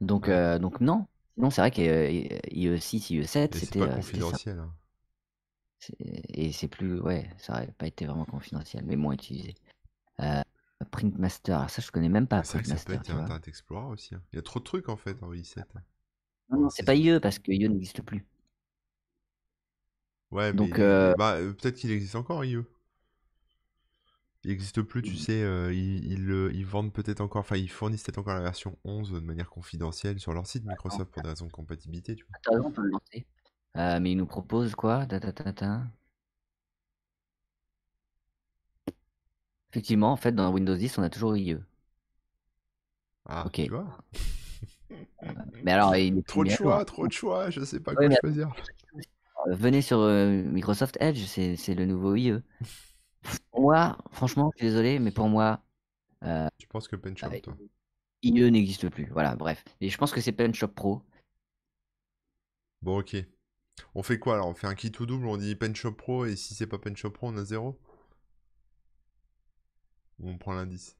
Donc, 0.00 0.28
euh, 0.28 0.58
donc 0.58 0.80
non. 0.80 1.06
Sinon, 1.34 1.50
c'est 1.50 1.60
vrai 1.60 1.70
que 1.70 1.82
euh, 1.82 2.38
IE6, 2.50 3.10
IE7, 3.10 3.54
Et 3.54 3.58
c'est 3.58 3.66
c'était 3.66 3.80
euh, 3.82 3.94
confidentiel. 3.94 4.62
C'est- 5.78 5.96
Et 6.00 6.52
c'est 6.52 6.68
plus, 6.68 7.00
ouais, 7.00 7.28
ça 7.38 7.54
aurait 7.54 7.72
pas 7.78 7.86
été 7.86 8.06
vraiment 8.06 8.24
confidentiel, 8.24 8.84
mais 8.86 8.96
moins 8.96 9.12
utilisé. 9.14 9.54
Euh, 10.20 10.42
Printmaster, 10.84 11.68
ça 11.68 11.82
je 11.82 11.90
connais 11.90 12.08
même 12.08 12.26
pas 12.26 12.42
C'est 12.42 12.54
vrai 12.54 12.62
que 12.62 12.68
ça 12.68 12.76
peut 12.76 12.94
être. 12.94 13.10
Internet 13.10 13.48
Explorer 13.48 13.92
aussi. 13.92 14.14
hein. 14.14 14.22
Il 14.32 14.36
y 14.36 14.38
a 14.38 14.42
trop 14.42 14.60
de 14.60 14.64
trucs 14.64 14.88
en 14.88 14.96
fait 14.96 15.22
en 15.22 15.32
i7. 15.32 15.64
Non, 16.50 16.60
non, 16.62 16.70
c'est 16.70 16.84
pas. 16.84 16.94
IE 16.94 17.20
parce 17.20 17.38
que 17.38 17.52
IE 17.52 17.68
n'existe 17.68 18.02
plus. 18.02 18.26
Ouais, 20.30 20.52
mais 20.52 20.56
Donc, 20.58 20.78
euh, 20.78 21.14
bah, 21.18 21.34
euh, 21.34 21.52
peut-être 21.52 21.76
qu'il 21.76 21.90
existe 21.90 22.14
encore 22.14 22.44
IE. 22.44 22.58
Il 24.44 24.50
existe 24.50 24.80
plus, 24.80 25.02
tu 25.02 25.16
sais, 25.16 25.42
euh, 25.42 25.70
ils, 25.72 26.12
ils, 26.12 26.50
ils 26.54 26.64
vendent 26.64 26.94
peut-être 26.94 27.20
encore, 27.20 27.40
enfin 27.40 27.56
ils 27.56 27.68
fournissent 27.68 28.04
peut-être 28.04 28.18
encore 28.18 28.34
la 28.34 28.40
version 28.40 28.78
11 28.84 29.12
de 29.12 29.20
manière 29.20 29.50
confidentielle 29.50 30.18
sur 30.18 30.32
leur 30.32 30.46
site 30.46 30.64
Microsoft 30.64 31.10
pour 31.10 31.20
des 31.22 31.28
raisons 31.28 31.46
de 31.46 31.52
compatibilité, 31.52 32.14
tu 32.14 32.24
vois. 32.24 32.38
T'as 32.42 32.52
raison, 32.52 32.68
on 32.68 32.70
peut 32.70 32.82
le 32.82 32.88
lancer. 32.90 33.26
Euh, 33.76 34.00
mais 34.00 34.12
il 34.12 34.16
nous 34.16 34.26
propose 34.26 34.74
quoi? 34.74 35.04
Ta, 35.04 35.20
ta, 35.20 35.52
ta, 35.52 35.82
Effectivement, 39.70 40.12
en 40.12 40.16
fait, 40.16 40.32
dans 40.32 40.52
Windows 40.52 40.74
10, 40.76 40.98
on 40.98 41.02
a 41.02 41.10
toujours 41.10 41.36
IE. 41.36 41.58
Ah, 43.26 43.44
Ok. 43.46 43.52
tu 43.52 43.68
vois 43.70 43.86
Mais 45.62 45.72
alors, 45.72 45.94
il 45.96 46.18
est 46.18 46.26
Trop 46.26 46.44
de 46.44 46.50
choix, 46.50 46.84
trop 46.84 47.06
de 47.06 47.12
choix, 47.12 47.50
je 47.50 47.64
sais 47.64 47.80
pas 47.80 47.92
Ouais, 47.92 47.96
quoi 47.98 48.08
mais- 48.08 48.16
choisir. 48.20 48.52
Euh, 49.46 49.54
Venez 49.54 49.80
sur 49.82 49.98
euh, 50.00 50.42
Microsoft 50.42 50.96
Edge, 51.00 51.24
c'est 51.26 51.56
c'est 51.56 51.74
le 51.74 51.86
nouveau 51.86 52.14
IE. 52.16 52.42
Pour 53.52 53.60
moi, 53.62 53.96
franchement, 54.10 54.50
je 54.54 54.58
suis 54.58 54.66
désolé, 54.68 54.98
mais 54.98 55.10
pour 55.10 55.28
moi, 55.28 55.62
Tu 56.58 56.66
penses 56.68 56.88
que 56.88 56.96
PenShop, 56.96 57.30
toi? 57.42 57.56
IE 58.22 58.50
n'existe 58.50 58.88
plus. 58.90 59.06
Voilà, 59.12 59.36
bref. 59.36 59.64
Et 59.80 59.88
je 59.88 59.96
pense 59.98 60.12
que 60.12 60.20
c'est 60.20 60.32
PenShop 60.32 60.68
Pro. 60.68 61.02
Bon, 62.82 62.98
ok. 63.00 63.16
On 63.94 64.02
fait 64.02 64.18
quoi 64.18 64.34
alors? 64.34 64.48
On 64.48 64.54
fait 64.54 64.66
un 64.66 64.74
kit 64.74 64.92
ou 65.00 65.06
double, 65.06 65.26
on 65.26 65.36
dit 65.36 65.54
PenShop 65.54 65.92
Pro, 65.92 66.24
et 66.26 66.36
si 66.36 66.54
c'est 66.54 66.66
pas 66.66 66.78
PenShop 66.78 67.10
Pro, 67.10 67.28
on 67.28 67.36
a 67.36 67.44
zéro? 67.44 67.78
On 70.22 70.38
prend 70.38 70.52
l'indice 70.54 70.96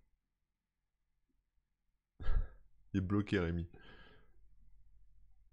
Il 2.92 2.98
est 2.98 3.00
bloqué, 3.00 3.38
Rémi. 3.38 3.68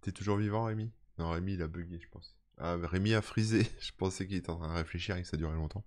T'es 0.01 0.11
toujours 0.11 0.37
vivant, 0.37 0.65
Rémi? 0.65 0.91
Non, 1.17 1.31
Rémi, 1.31 1.53
il 1.53 1.61
a 1.61 1.67
bugué, 1.67 1.99
je 1.99 2.07
pense. 2.09 2.37
Ah, 2.57 2.77
Rémi 2.81 3.13
a 3.13 3.21
frisé. 3.21 3.67
Je 3.79 3.91
pensais 3.97 4.27
qu'il 4.27 4.37
était 4.37 4.49
en 4.49 4.57
train 4.57 4.69
de 4.69 4.73
réfléchir 4.73 5.15
et 5.17 5.21
que 5.21 5.27
ça 5.27 5.37
durait 5.37 5.55
longtemps. 5.55 5.85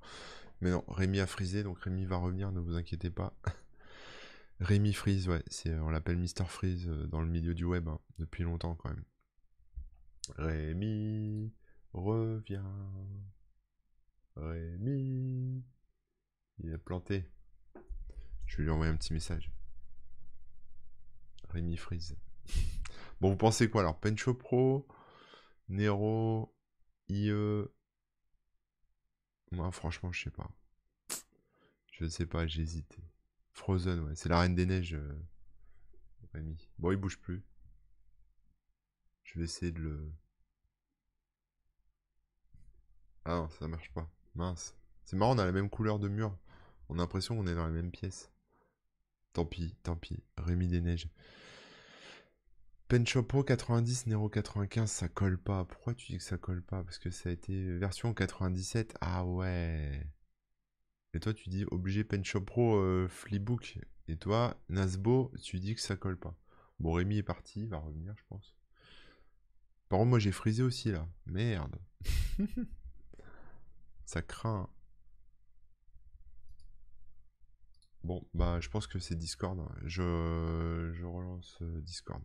Mais 0.61 0.70
non, 0.70 0.85
Rémi 0.89 1.20
a 1.20 1.26
frisé, 1.26 1.62
donc 1.62 1.78
Rémi 1.81 2.05
va 2.05 2.16
revenir, 2.16 2.53
ne 2.53 2.61
vous 2.61 2.76
inquiétez 2.76 3.11
pas. 3.11 3.35
Rémi 4.61 4.93
Freeze, 4.93 5.28
ouais, 5.28 5.43
c'est, 5.47 5.74
on 5.78 5.89
l'appelle 5.89 6.18
Mister 6.18 6.45
Freeze 6.45 6.87
euh, 6.87 7.07
dans 7.07 7.22
le 7.22 7.28
milieu 7.28 7.55
du 7.55 7.64
web, 7.64 7.89
hein, 7.89 7.99
depuis 8.18 8.43
longtemps 8.45 8.74
quand 8.74 8.91
même. 8.91 9.05
Rémi, 10.37 11.53
reviens. 11.93 12.62
Rémi. 14.37 15.64
Il 16.59 16.72
est 16.72 16.78
planté. 16.78 17.24
Je 18.51 18.57
vais 18.57 18.64
lui 18.64 18.70
envoyer 18.70 18.90
un 18.90 18.96
petit 18.96 19.12
message. 19.12 19.48
Rémi 21.51 21.76
Freeze. 21.76 22.16
Bon, 23.20 23.30
vous 23.30 23.36
pensez 23.36 23.70
quoi 23.70 23.82
alors? 23.82 24.01
Pencho 24.01 24.34
Pro, 24.34 24.88
Nero, 25.68 26.53
IE. 27.09 27.30
Moi, 29.53 29.70
franchement, 29.70 30.11
je 30.11 30.24
sais 30.24 30.30
pas. 30.30 30.51
Je 31.92 32.09
sais 32.09 32.26
pas, 32.26 32.44
j'hésite. 32.48 32.98
Frozen, 33.53 34.01
ouais. 34.01 34.16
C'est 34.16 34.28
la 34.28 34.40
Reine 34.40 34.57
des 34.57 34.66
Neiges, 34.66 34.94
euh, 34.94 35.22
Rémi. 36.32 36.68
Bon, 36.80 36.90
il 36.90 36.96
bouge 36.96 37.20
plus. 37.20 37.44
Je 39.22 39.38
vais 39.38 39.44
essayer 39.44 39.70
de 39.70 39.78
le. 39.78 40.12
Ah 43.24 43.36
non, 43.36 43.48
ça 43.51 43.68
marche 43.68 43.92
pas. 43.92 44.11
Mince. 44.34 44.74
C'est 45.05 45.16
marrant, 45.16 45.36
on 45.36 45.38
a 45.38 45.44
la 45.44 45.53
même 45.53 45.70
couleur 45.70 46.01
de 46.01 46.09
mur. 46.09 46.36
On 46.88 46.94
a 46.94 47.03
l'impression 47.03 47.36
qu'on 47.36 47.46
est 47.46 47.55
dans 47.55 47.66
la 47.66 47.70
même 47.70 47.92
pièce. 47.92 48.30
Tant 49.33 49.45
pis, 49.45 49.74
tant 49.83 49.97
pis. 49.97 50.22
Rémi 50.37 50.66
des 50.66 50.81
Neiges. 50.81 51.09
Penshop 52.89 53.22
Pro 53.22 53.45
90, 53.45 54.09
Nero 54.09 54.28
95, 54.28 54.91
ça 54.91 55.09
colle 55.09 55.39
pas. 55.39 55.64
Pourquoi 55.64 55.95
tu 55.95 56.11
dis 56.11 56.18
que 56.18 56.24
ça 56.24 56.39
colle 56.39 56.62
pas? 56.62 56.83
Parce 56.83 56.99
que 56.99 57.11
ça 57.11 57.28
a 57.28 57.33
été 57.33 57.78
version 57.78 58.12
97. 58.12 58.97
Ah 59.01 59.24
ouais. 59.24 60.05
Et 61.14 61.20
toi, 61.20 61.33
tu 61.33 61.49
dis 61.49 61.64
obligé 61.70 62.03
Penshop 62.03 62.43
Pro 62.43 62.76
euh. 62.78 63.09
Et 64.09 64.16
toi, 64.16 64.57
Nasbo, 64.68 65.33
tu 65.41 65.61
dis 65.61 65.76
que 65.76 65.81
ça 65.81 65.97
colle 65.97 66.18
pas. 66.18 66.37
Bon, 66.81 66.93
Rémi 66.93 67.18
est 67.18 67.22
parti, 67.22 67.61
il 67.61 67.68
va 67.68 67.78
revenir, 67.78 68.14
je 68.16 68.24
pense. 68.28 68.57
Par 69.89 69.99
contre, 69.99 70.11
moi, 70.11 70.18
j'ai 70.18 70.33
frisé 70.33 70.62
aussi, 70.64 70.91
là. 70.91 71.09
Merde. 71.26 71.76
ça 74.05 74.22
craint. 74.22 74.68
Bon, 78.05 78.24
bah, 78.34 78.59
je 78.61 78.68
pense 78.68 78.86
que 78.86 78.98
c'est 78.98 79.14
Discord. 79.16 79.59
hein. 79.61 79.68
Je, 79.84 80.90
je 80.94 81.05
relance 81.05 81.59
euh, 81.62 81.80
Discord. 81.82 82.22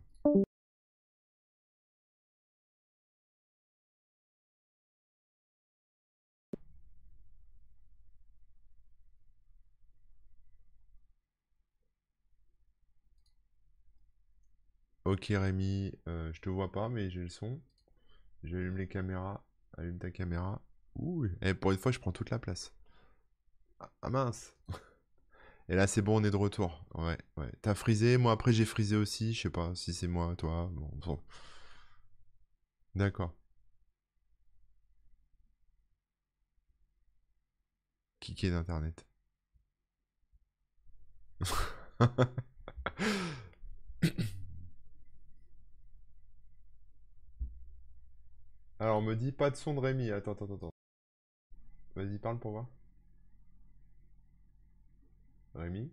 Ok 15.06 15.26
Rémi, 15.30 15.92
euh, 16.08 16.30
je 16.34 16.40
te 16.42 16.50
vois 16.50 16.70
pas 16.70 16.88
mais 16.90 17.08
j'ai 17.10 17.22
le 17.22 17.28
son. 17.30 17.60
J'allume 18.44 18.78
les 18.78 18.88
caméras. 18.88 19.44
Allume 19.78 19.98
ta 19.98 20.10
caméra. 20.12 20.62
Ouh, 20.96 21.26
et 21.42 21.54
pour 21.54 21.72
une 21.72 21.78
fois 21.78 21.92
je 21.92 21.98
prends 22.00 22.12
toute 22.12 22.30
la 22.30 22.38
place. 22.40 22.74
Ah, 23.80 23.90
ah, 24.02 24.10
mince. 24.10 24.54
Et 25.68 25.74
là 25.76 25.86
c'est 25.86 26.02
bon, 26.02 26.20
on 26.20 26.24
est 26.24 26.30
de 26.30 26.36
retour. 26.36 26.84
Ouais, 26.94 27.18
ouais. 27.36 27.50
T'as 27.62 27.74
frisé, 27.74 28.16
moi 28.18 28.32
après 28.32 28.52
j'ai 28.52 28.64
frisé 28.64 28.96
aussi. 28.96 29.32
Je 29.34 29.42
sais 29.42 29.50
pas 29.50 29.72
si 29.74 29.92
c'est 29.94 30.08
moi, 30.08 30.34
toi. 30.36 30.70
Bon, 30.72 30.90
bon. 30.94 31.20
D'accord. 32.96 33.30
Kické 38.20 38.50
d'internet? 38.50 39.06
Alors, 48.80 48.98
on 48.98 49.02
me 49.02 49.14
dit 49.14 49.32
pas 49.32 49.50
de 49.50 49.56
son 49.56 49.74
de 49.74 49.80
Rémi. 49.80 50.10
Attends, 50.10 50.32
attends, 50.32 50.54
attends. 50.54 50.70
Vas-y, 51.96 52.18
parle 52.18 52.38
pour 52.38 52.52
voir. 52.52 52.66
Rémi? 55.56 55.92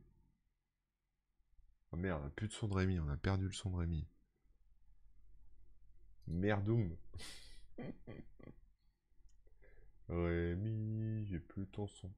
Oh 1.91 1.95
merde, 1.95 2.31
plus 2.35 2.47
de 2.47 2.53
son 2.53 2.67
de 2.67 2.73
Rémi. 2.73 2.99
On 2.99 3.07
a 3.09 3.17
perdu 3.17 3.45
le 3.45 3.53
son 3.53 3.69
de 3.71 3.77
Rémi. 3.77 4.07
Merdoum. 6.27 6.95
Rémi, 10.09 11.25
j'ai 11.25 11.39
plus 11.39 11.67
ton 11.67 11.87
son. 11.87 12.11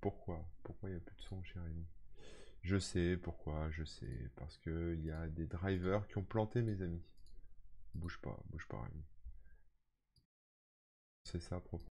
Pourquoi? 0.00 0.48
Pourquoi 0.62 0.88
il 0.88 0.92
n'y 0.92 0.98
a 0.98 1.00
plus 1.00 1.16
de 1.16 1.22
son 1.22 1.42
chez 1.42 1.58
Rémi? 1.58 1.86
Je 2.62 2.78
sais 2.78 3.16
pourquoi, 3.16 3.70
je 3.70 3.84
sais. 3.84 4.30
Parce 4.36 4.58
qu'il 4.58 5.00
y 5.04 5.10
a 5.10 5.28
des 5.28 5.46
drivers 5.46 6.06
qui 6.08 6.18
ont 6.18 6.24
planté 6.24 6.62
mes 6.62 6.82
amis. 6.82 7.02
Bouge 7.94 8.18
pas, 8.18 8.38
bouge 8.50 8.66
pas, 8.68 8.80
Rémi. 8.82 9.04
C'est 11.24 11.40
ça, 11.40 11.60
propos. 11.60 11.86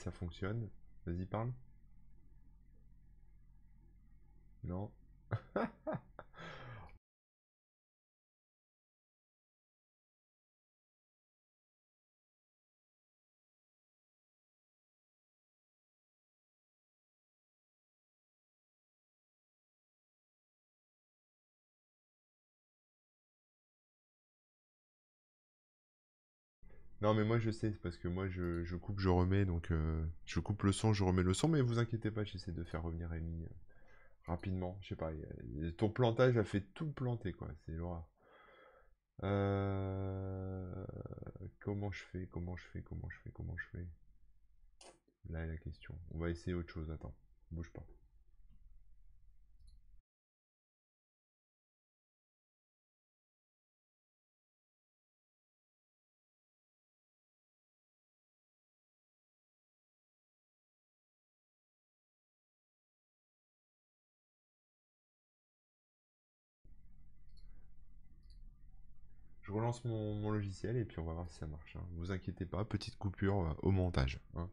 Ça 0.00 0.10
fonctionne. 0.10 0.66
Vas-y, 1.04 1.26
parle. 1.26 1.52
Non. 4.64 4.90
Non, 27.00 27.14
mais 27.14 27.24
moi 27.24 27.38
je 27.38 27.50
sais, 27.50 27.70
parce 27.82 27.96
que 27.96 28.08
moi 28.08 28.28
je, 28.28 28.76
coupe, 28.76 29.00
je 29.00 29.08
remets, 29.08 29.44
donc 29.46 29.70
euh, 29.70 30.04
je 30.26 30.38
coupe 30.40 30.62
le 30.64 30.72
son, 30.72 30.92
je 30.92 31.02
remets 31.04 31.22
le 31.22 31.32
son, 31.34 31.48
mais 31.48 31.62
vous 31.62 31.78
inquiétez 31.78 32.10
pas, 32.10 32.24
j'essaie 32.24 32.52
de 32.52 32.62
faire 32.64 32.82
revenir 32.82 33.10
Amy 33.12 33.44
euh, 33.44 33.48
rapidement. 34.26 34.78
Je 34.82 34.88
sais 34.88 34.96
pas, 34.96 35.10
ton 35.78 35.88
plantage 35.90 36.36
a 36.36 36.44
fait 36.44 36.60
tout 36.74 36.90
planter, 36.92 37.32
quoi, 37.32 37.48
c'est 37.64 37.72
l'horreur. 37.72 38.06
Euh, 39.22 40.86
Comment 41.60 41.90
je 41.90 42.02
fais, 42.04 42.26
comment 42.26 42.56
je 42.56 42.64
fais, 42.64 42.82
comment 42.82 43.08
je 43.10 43.18
fais, 43.20 43.30
comment 43.30 43.56
je 43.56 43.64
fais? 43.72 43.86
Là 45.30 45.44
est 45.44 45.46
la 45.48 45.56
question. 45.56 45.98
On 46.10 46.18
va 46.18 46.30
essayer 46.30 46.54
autre 46.54 46.72
chose, 46.72 46.90
attends, 46.90 47.14
bouge 47.50 47.70
pas. 47.72 47.86
Je 69.50 69.54
relance 69.56 69.84
mon, 69.84 70.14
mon 70.14 70.30
logiciel 70.30 70.76
et 70.76 70.84
puis 70.84 71.00
on 71.00 71.04
va 71.04 71.12
voir 71.12 71.28
si 71.28 71.34
ça 71.36 71.46
marche. 71.48 71.74
hein. 71.74 71.84
Vous 71.96 72.12
inquiétez 72.12 72.46
pas, 72.46 72.64
petite 72.64 72.96
coupure 72.96 73.40
euh, 73.40 73.52
au 73.64 73.72
montage. 73.72 74.20
hein. 74.36 74.48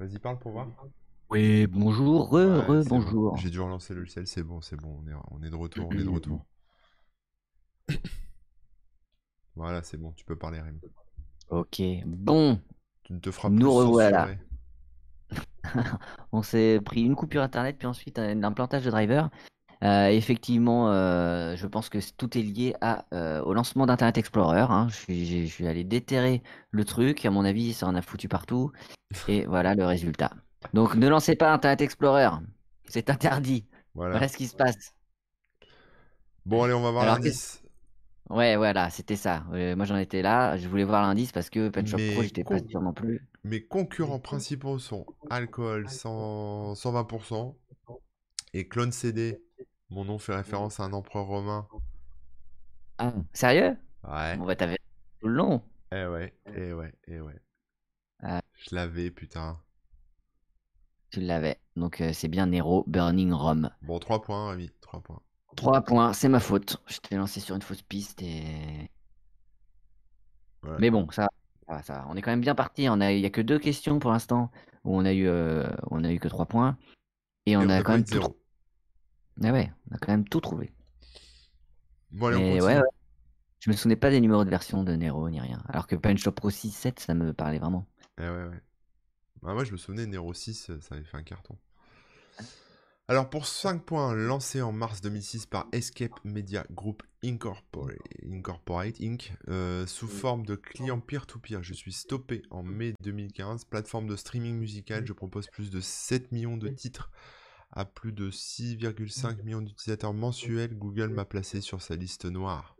Vas-y, 0.00 0.18
parle 0.18 0.38
pour 0.38 0.52
voir. 0.52 0.66
Oui, 1.30 1.66
bonjour, 1.66 2.28
re, 2.30 2.34
Ouais, 2.34 2.64
re, 2.66 2.82
c'est 2.82 2.90
bon. 2.90 3.00
bonjour. 3.00 3.36
J'ai 3.38 3.50
dû 3.50 3.60
relancer 3.60 3.94
le 3.94 4.00
logiciel, 4.00 4.26
c'est 4.26 4.42
bon, 4.42 4.60
c'est 4.60 4.76
bon, 4.76 5.00
on 5.02 5.08
est, 5.08 5.14
on 5.30 5.42
est 5.42 5.50
de 5.50 5.56
retour, 5.56 5.88
on 5.88 5.96
est 5.98 6.04
de 6.04 6.08
retour. 6.08 6.44
Voilà, 9.54 9.82
c'est 9.84 9.96
bon, 9.96 10.10
tu 10.12 10.24
peux 10.24 10.36
parler, 10.36 10.60
Rémi. 10.60 10.80
Ok, 11.50 11.82
bon, 12.06 12.60
Tu 13.04 13.12
ne 13.12 13.18
te 13.18 13.30
feras 13.30 13.50
Nous 13.50 13.58
plus 13.58 13.66
revoilà. 13.68 14.28
censurer. 14.28 14.38
on 16.32 16.42
s'est 16.42 16.80
pris 16.84 17.02
une 17.02 17.14
coupure 17.16 17.42
internet, 17.42 17.76
puis 17.78 17.86
ensuite 17.86 18.18
un 18.18 18.42
implantage 18.42 18.84
de 18.84 18.90
driver. 18.90 19.30
Euh, 19.82 20.08
effectivement, 20.08 20.90
euh, 20.92 21.56
je 21.56 21.66
pense 21.66 21.88
que 21.88 22.00
c- 22.00 22.12
tout 22.16 22.36
est 22.36 22.42
lié 22.42 22.74
à, 22.82 23.06
euh, 23.14 23.42
au 23.42 23.54
lancement 23.54 23.86
d'Internet 23.86 24.18
Explorer. 24.18 24.66
hein. 24.68 24.88
Je 24.90 24.96
suis, 24.96 25.24
j'ai- 25.24 25.46
je 25.46 25.52
suis 25.52 25.66
allé 25.66 25.84
déterrer 25.84 26.42
le 26.70 26.84
truc. 26.84 27.24
À 27.24 27.30
mon 27.30 27.44
avis, 27.46 27.72
ça 27.72 27.86
en 27.86 27.94
a 27.94 28.02
foutu 28.02 28.28
partout. 28.28 28.72
Et 29.28 29.44
voilà 29.46 29.74
le 29.74 29.84
résultat. 29.86 30.32
Donc, 30.74 30.94
ne 30.96 31.08
lancez 31.08 31.34
pas 31.34 31.52
Internet 31.52 31.80
Explorer. 31.80 32.28
C'est 32.84 33.08
interdit. 33.08 33.64
Voilà. 33.94 34.12
Voilà 34.16 34.28
ce 34.28 34.36
qui 34.36 34.46
se 34.48 34.54
passe. 34.54 34.94
Bon, 36.44 36.62
allez, 36.64 36.74
on 36.74 36.82
va 36.82 36.90
voir 36.90 37.04
Alors, 37.04 37.16
l'indice. 37.16 37.62
Ouais, 38.30 38.56
voilà, 38.56 38.90
c'était 38.90 39.16
ça. 39.16 39.44
Euh, 39.52 39.74
moi, 39.74 39.84
j'en 39.84 39.96
étais 39.96 40.22
là. 40.22 40.56
Je 40.56 40.68
voulais 40.68 40.84
voir 40.84 41.02
l'indice 41.02 41.32
parce 41.32 41.50
que 41.50 41.68
Pen 41.68 41.86
Shop 41.86 41.98
Pro, 42.12 42.22
j'étais 42.22 42.44
pas 42.44 42.58
sûr 42.60 42.80
non 42.80 42.92
plus. 42.92 43.26
Mes 43.42 43.62
concurrents 43.62 44.20
principaux 44.20 44.78
sont 44.78 45.04
Alcool 45.30 45.88
100 45.88 46.74
120% 46.74 47.56
et 48.54 48.68
Clone 48.68 48.92
CD. 48.92 49.42
Mon 49.90 50.04
nom 50.04 50.18
fait 50.18 50.34
référence 50.36 50.78
à 50.78 50.84
un 50.84 50.92
empereur 50.92 51.26
romain. 51.26 51.66
Ah, 52.98 53.12
sérieux? 53.32 53.76
Ouais. 54.08 54.36
Bon, 54.36 54.44
bah, 54.46 54.54
t'avais 54.54 54.78
tout 55.20 55.26
le 55.26 55.34
long. 55.34 55.62
Eh 55.92 56.06
ouais, 56.06 56.32
eh 56.54 56.72
ouais, 56.72 56.92
eh 57.08 57.20
ouais. 57.20 57.40
Je 58.22 58.74
l'avais, 58.74 59.10
putain. 59.10 59.58
Tu 61.10 61.20
l'avais. 61.20 61.58
Donc 61.74 62.00
euh, 62.00 62.12
c'est 62.12 62.28
bien 62.28 62.46
Nero, 62.46 62.84
Burning 62.86 63.32
Rome. 63.32 63.70
Bon, 63.82 63.98
3 63.98 64.22
points, 64.22 64.50
Rémi. 64.50 64.70
3 64.80 65.00
points. 65.00 65.20
3 65.56 65.82
points, 65.82 66.12
c'est 66.12 66.28
ma 66.28 66.40
faute. 66.40 66.78
Je 66.86 66.98
t'ai 66.98 67.16
lancé 67.16 67.40
sur 67.40 67.54
une 67.54 67.62
fausse 67.62 67.82
piste 67.82 68.22
et. 68.22 68.90
Ouais. 70.62 70.76
Mais 70.78 70.90
bon, 70.90 71.10
ça, 71.10 71.28
ça. 71.82 72.04
On 72.08 72.16
est 72.16 72.22
quand 72.22 72.30
même 72.30 72.40
bien 72.40 72.54
parti. 72.54 72.88
On 72.88 73.00
a, 73.00 73.12
il 73.12 73.20
y 73.20 73.26
a 73.26 73.30
que 73.30 73.40
deux 73.40 73.58
questions 73.58 73.98
pour 73.98 74.10
l'instant 74.10 74.50
où 74.84 74.96
on 74.96 75.04
a 75.04 75.12
eu, 75.12 75.26
euh, 75.26 75.68
on 75.90 76.04
a 76.04 76.12
eu 76.12 76.18
que 76.18 76.28
3 76.28 76.46
points 76.46 76.76
et 77.46 77.56
on 77.56 77.68
a 77.68 77.82
quand 77.82 77.92
même 77.92 78.04
tout. 78.04 78.20
Ah 79.42 79.52
ouais, 79.52 79.72
on 79.90 79.94
a 79.94 79.98
quand 79.98 80.12
même 80.12 80.28
tout 80.28 80.40
trouvé. 80.40 80.70
Bon, 82.10 82.26
allez, 82.26 82.36
on 82.36 82.64
ouais, 82.64 82.78
ouais. 82.78 82.82
Je 83.60 83.70
me 83.70 83.76
souvenais 83.76 83.96
pas 83.96 84.10
des 84.10 84.20
numéros 84.20 84.44
de 84.44 84.50
version 84.50 84.84
de 84.84 84.94
Nero 84.94 85.28
ni 85.28 85.40
rien. 85.40 85.62
Alors 85.68 85.86
que 85.86 85.94
Punch 85.94 86.20
Shop 86.20 86.32
Pro 86.32 86.50
6, 86.50 86.70
7, 86.70 86.98
ça 86.98 87.14
me 87.14 87.32
parlait 87.32 87.58
vraiment. 87.58 87.86
Eh 88.18 88.22
ouais, 88.22 88.28
ouais. 88.30 88.60
Bah, 89.42 89.54
moi, 89.54 89.64
je 89.64 89.72
me 89.72 89.76
souvenais, 89.76 90.06
Nero 90.06 90.32
6, 90.32 90.70
euh, 90.70 90.80
ça 90.80 90.94
avait 90.94 91.04
fait 91.04 91.16
un 91.16 91.22
carton. 91.22 91.56
Alors, 93.10 93.28
pour 93.28 93.44
5 93.44 93.82
points, 93.82 94.14
lancé 94.14 94.62
en 94.62 94.70
mars 94.70 95.00
2006 95.00 95.46
par 95.46 95.66
Escape 95.72 96.12
Media 96.22 96.64
Group 96.70 97.02
Incorporate, 97.24 97.98
Incorporate 98.24 99.00
Inc., 99.00 99.32
euh, 99.48 99.84
sous 99.84 100.06
forme 100.06 100.46
de 100.46 100.54
client 100.54 101.00
peer-to-peer, 101.00 101.60
je 101.64 101.74
suis 101.74 101.92
stoppé 101.92 102.42
en 102.52 102.62
mai 102.62 102.94
2015. 103.02 103.64
Plateforme 103.64 104.06
de 104.06 104.14
streaming 104.14 104.56
musical, 104.56 105.04
je 105.04 105.12
propose 105.12 105.48
plus 105.48 105.70
de 105.72 105.80
7 105.80 106.30
millions 106.30 106.56
de 106.56 106.68
titres 106.68 107.10
à 107.72 107.84
plus 107.84 108.12
de 108.12 108.30
6,5 108.30 109.42
millions 109.42 109.60
d'utilisateurs 109.60 110.14
mensuels. 110.14 110.78
Google 110.78 111.08
m'a 111.08 111.24
placé 111.24 111.60
sur 111.60 111.82
sa 111.82 111.96
liste 111.96 112.26
noire. 112.26 112.76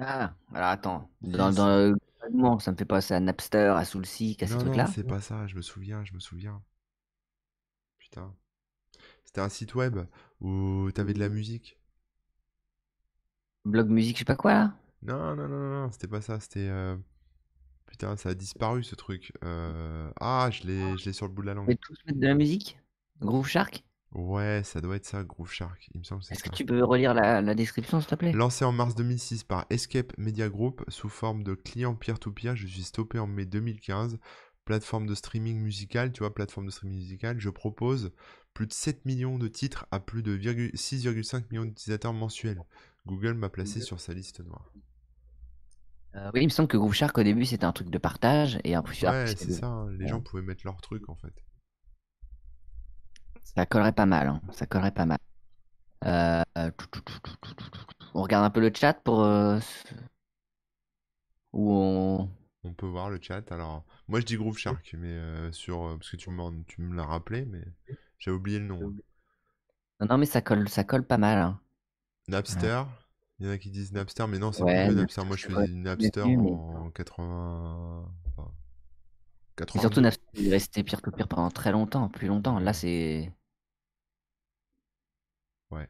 Ah, 0.00 0.34
alors 0.52 0.68
attends. 0.70 1.08
Dans, 1.22 1.52
Si, 1.52 1.56
dans 1.58 1.68
le 1.68 1.96
fragment, 2.18 2.58
ça 2.58 2.72
me 2.72 2.76
fait 2.76 2.84
penser 2.84 3.14
à 3.14 3.20
Napster, 3.20 3.74
à 3.76 3.84
Soulseek, 3.84 4.42
à 4.42 4.48
ces 4.48 4.54
Non, 4.54 4.58
non, 4.58 4.64
trucs-là. 4.64 4.86
c'est 4.92 5.04
pas 5.04 5.20
ça, 5.20 5.46
je 5.46 5.54
me 5.54 5.62
souviens, 5.62 6.04
je 6.04 6.14
me 6.14 6.18
souviens. 6.18 6.60
Putain. 8.14 8.34
C'était 9.24 9.40
un 9.42 9.48
site 9.50 9.74
web 9.74 9.98
où 10.40 10.90
t'avais 10.94 11.14
de 11.14 11.20
la 11.20 11.28
musique. 11.30 11.78
Blog 13.66 13.90
musique, 13.90 14.16
je 14.16 14.20
sais 14.20 14.24
pas 14.24 14.36
quoi 14.36 14.54
là. 14.54 14.74
Non, 15.02 15.36
non, 15.36 15.48
non, 15.48 15.48
non, 15.48 15.82
non, 15.84 15.90
c'était 15.92 16.08
pas 16.08 16.20
ça, 16.22 16.40
c'était... 16.40 16.68
euh, 16.68 16.96
Putain, 17.86 18.16
ça 18.16 18.30
a 18.30 18.34
disparu 18.34 18.84
ce 18.84 18.94
truc. 18.96 19.32
Euh, 19.44 20.10
Ah, 20.20 20.50
je 20.52 20.64
l'ai 20.66 20.98
je 20.98 21.04
l'ai 21.06 21.12
sur 21.12 21.26
le 21.26 21.32
bout 21.32 21.42
de 21.42 21.48
la 21.48 21.54
langue. 21.54 21.76
tous 21.80 21.98
mettre 22.06 22.18
de 22.20 22.26
la 22.26 22.34
musique? 22.34 22.78
Groove 23.20 23.46
Shark? 23.48 23.84
Ouais, 24.12 24.62
ça 24.64 24.80
doit 24.80 24.96
être 24.96 25.04
ça, 25.04 25.24
Groove 25.24 25.50
Shark. 25.50 25.88
Il 25.92 25.98
me 25.98 26.04
semble 26.04 26.20
que 26.20 26.28
c'est 26.28 26.34
Est-ce 26.34 26.44
que 26.44 26.48
tu 26.50 26.64
peux 26.64 26.82
relire 26.84 27.14
la, 27.14 27.42
la 27.42 27.54
description, 27.54 28.00
s'il 28.00 28.08
te 28.08 28.14
plaît? 28.14 28.32
Lancé 28.32 28.64
en 28.64 28.72
mars 28.72 28.94
2006 28.94 29.42
par 29.44 29.66
Escape 29.70 30.12
Media 30.18 30.48
Group 30.48 30.84
sous 30.88 31.08
forme 31.08 31.42
de 31.42 31.54
client 31.54 31.94
peer-to-peer, 31.94 32.54
je 32.56 32.66
suis 32.66 32.84
stoppé 32.84 33.18
en 33.18 33.26
mai 33.26 33.44
2015 33.44 34.18
plateforme 34.64 35.06
de 35.06 35.14
streaming 35.14 35.60
musical, 35.60 36.12
tu 36.12 36.20
vois, 36.20 36.34
plateforme 36.34 36.66
de 36.66 36.70
streaming 36.70 36.98
musical, 36.98 37.38
je 37.40 37.50
propose 37.50 38.12
plus 38.54 38.66
de 38.66 38.72
7 38.72 39.04
millions 39.04 39.38
de 39.38 39.48
titres 39.48 39.86
à 39.90 40.00
plus 40.00 40.22
de 40.22 40.36
6,5 40.36 41.44
millions 41.50 41.64
d'utilisateurs 41.64 42.12
mensuels. 42.12 42.62
Google 43.06 43.34
m'a 43.34 43.50
placé 43.50 43.80
mmh. 43.80 43.82
sur 43.82 44.00
sa 44.00 44.14
liste 44.14 44.40
noire. 44.40 44.72
Euh, 46.14 46.30
oui, 46.32 46.42
il 46.42 46.44
me 46.44 46.50
semble 46.50 46.68
que 46.68 46.76
Groove 46.76 46.94
Shark 46.94 47.18
au 47.18 47.24
début 47.24 47.44
c'était 47.44 47.64
un 47.64 47.72
truc 47.72 47.90
de 47.90 47.98
partage 47.98 48.60
et 48.62 48.76
après 48.76 48.94
Ouais, 49.04 49.34
c'est 49.36 49.50
ça, 49.50 49.66
hein. 49.66 49.90
les 49.98 50.06
gens 50.06 50.20
pouvaient 50.20 50.42
mettre 50.42 50.62
leur 50.64 50.80
truc 50.80 51.08
en 51.08 51.16
fait. 51.16 51.34
Ça 53.42 53.66
collerait 53.66 53.92
pas 53.92 54.06
mal, 54.06 54.28
hein. 54.28 54.40
ça 54.52 54.66
collerait 54.66 54.92
pas 54.94 55.06
mal. 55.06 55.18
On 58.14 58.22
regarde 58.22 58.44
un 58.44 58.50
peu 58.50 58.60
le 58.60 58.70
chat 58.72 58.94
pour. 58.94 59.22
Euh, 59.22 59.58
Ou 61.52 61.72
on. 61.72 62.30
On 62.64 62.72
peut 62.72 62.86
voir 62.86 63.10
le 63.10 63.18
chat. 63.20 63.50
Alors, 63.52 63.84
moi 64.08 64.20
je 64.20 64.26
dis 64.26 64.36
Groove 64.36 64.58
Shark, 64.58 64.94
mais 64.98 65.08
euh, 65.08 65.52
sur 65.52 65.84
euh, 65.86 65.96
parce 65.96 66.10
que 66.10 66.16
tu 66.16 66.30
me 66.30 66.96
l'as 66.96 67.04
rappelé, 67.04 67.44
mais 67.44 67.62
j'ai 68.18 68.30
oublié 68.30 68.58
le 68.58 68.66
nom. 68.66 68.88
hein. 68.88 68.94
Non, 70.00 70.06
non, 70.08 70.18
mais 70.18 70.26
ça 70.26 70.40
colle, 70.40 70.68
ça 70.68 70.82
colle 70.84 71.06
pas 71.06 71.18
mal. 71.18 71.38
hein. 71.38 71.60
Napster? 72.28 72.84
Il 73.38 73.46
y 73.46 73.48
en 73.48 73.52
a 73.52 73.58
qui 73.58 73.70
disent 73.70 73.92
Napster, 73.92 74.26
mais 74.28 74.38
non, 74.38 74.52
c'est 74.52 74.62
Ouais, 74.62 74.84
vieux 74.86 74.94
Napster, 74.94 75.24
Napster. 75.24 75.24
Moi, 75.24 75.36
je 75.36 75.66
c'est 75.66 75.74
Napster 75.74 76.24
vieux, 76.26 76.36
mais- 76.38 76.50
en 76.52 76.90
80. 76.90 78.08
enfin, 78.28 78.50
Et 78.50 79.56
82. 79.56 79.80
surtout, 79.80 80.00
Napster, 80.00 80.24
il 80.34 80.46
est 80.48 80.50
resté 80.50 80.82
pire 80.84 81.02
que 81.02 81.10
pire 81.10 81.28
pendant 81.28 81.50
très 81.50 81.72
longtemps, 81.72 82.08
plus 82.08 82.28
longtemps. 82.28 82.58
Là, 82.60 82.72
c'est. 82.72 83.32
Ouais, 85.70 85.88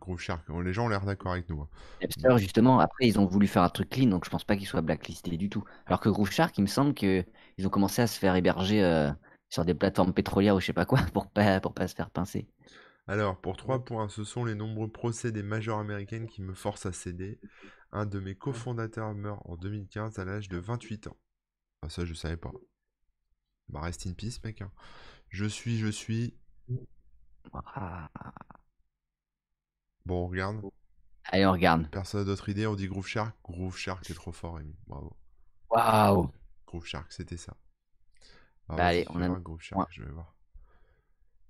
Groove 0.00 0.20
Shark. 0.20 0.48
Les 0.64 0.72
gens 0.72 0.86
ont 0.86 0.88
l'air 0.88 1.04
d'accord 1.04 1.32
avec 1.32 1.48
nous. 1.48 1.60
hein. 1.62 1.68
Napster, 2.02 2.38
justement, 2.38 2.80
après, 2.80 3.06
ils 3.06 3.18
ont 3.18 3.26
voulu 3.26 3.46
faire 3.46 3.62
un 3.62 3.68
truc 3.68 3.88
clean, 3.90 4.08
donc 4.08 4.24
je 4.24 4.30
pense 4.30 4.44
pas 4.44 4.56
qu'il 4.56 4.66
soit 4.66 4.82
blacklisté 4.82 5.36
du 5.36 5.48
tout. 5.48 5.64
Alors 5.86 6.00
que 6.00 6.08
Groove 6.08 6.30
Shark, 6.30 6.56
il 6.58 6.62
me 6.62 6.66
semble 6.66 6.94
que 6.94 7.24
ils 7.56 7.66
ont 7.66 7.70
commencé 7.70 8.02
à 8.02 8.06
se 8.06 8.18
faire 8.18 8.36
héberger 8.36 8.82
euh, 8.84 9.10
sur 9.48 9.64
des 9.64 9.74
plateformes 9.74 10.12
pétrolières 10.12 10.54
ou 10.56 10.60
je 10.60 10.66
sais 10.66 10.72
pas 10.72 10.84
quoi 10.84 11.00
pour 11.14 11.30
pas, 11.30 11.60
pour 11.60 11.72
pas 11.74 11.88
se 11.88 11.94
faire 11.94 12.10
pincer. 12.10 12.46
Alors, 13.06 13.40
pour 13.40 13.56
3 13.56 13.84
points, 13.84 14.08
ce 14.08 14.24
sont 14.24 14.44
les 14.44 14.54
nombreux 14.54 14.88
procès 14.88 15.30
des 15.32 15.42
majors 15.42 15.78
américaines 15.78 16.26
qui 16.26 16.42
me 16.42 16.54
forcent 16.54 16.86
à 16.86 16.92
céder. 16.92 17.38
Un 17.92 18.06
de 18.06 18.18
mes 18.20 18.34
cofondateurs 18.34 19.14
meurt 19.14 19.40
en 19.44 19.56
2015 19.56 20.18
à 20.18 20.24
l'âge 20.24 20.48
de 20.48 20.58
28 20.58 21.06
ans. 21.06 21.16
Ah, 21.82 21.88
ça, 21.90 22.04
je 22.04 22.14
savais 22.14 22.36
pas. 22.36 22.52
Bah, 23.68 23.80
rest 23.82 24.06
in 24.06 24.12
peace, 24.14 24.40
mec. 24.44 24.62
hein. 24.62 24.70
Je 25.28 25.44
suis, 25.44 25.78
je 25.78 25.88
suis. 25.88 26.34
Ah. 27.52 28.08
Bon, 30.06 30.24
on 30.24 30.28
regarde. 30.28 30.60
Allez, 31.30 31.46
on 31.46 31.52
regarde. 31.52 31.88
Personne 31.90 32.20
n'a 32.20 32.26
d'autre 32.26 32.48
idée. 32.48 32.66
On 32.66 32.74
dit 32.74 32.86
Groove 32.86 33.06
Shark. 33.06 33.34
Groove 33.44 33.76
Shark, 33.76 34.04
t'es 34.04 34.14
trop 34.14 34.32
fort, 34.32 34.56
Rémi. 34.56 34.74
Bravo. 34.86 35.12
Waouh! 35.70 36.30
Groove 36.66 36.84
Shark, 36.86 37.10
c'était 37.10 37.36
ça. 37.38 37.54
Ah, 38.68 38.76
Bah, 38.76 38.86
allez, 38.86 39.06
on 39.10 39.22
a 39.22 39.28
Groove. 39.28 39.60
Shark, 39.60 39.88
je 39.90 40.02
vais 40.02 40.10
voir. 40.10 40.34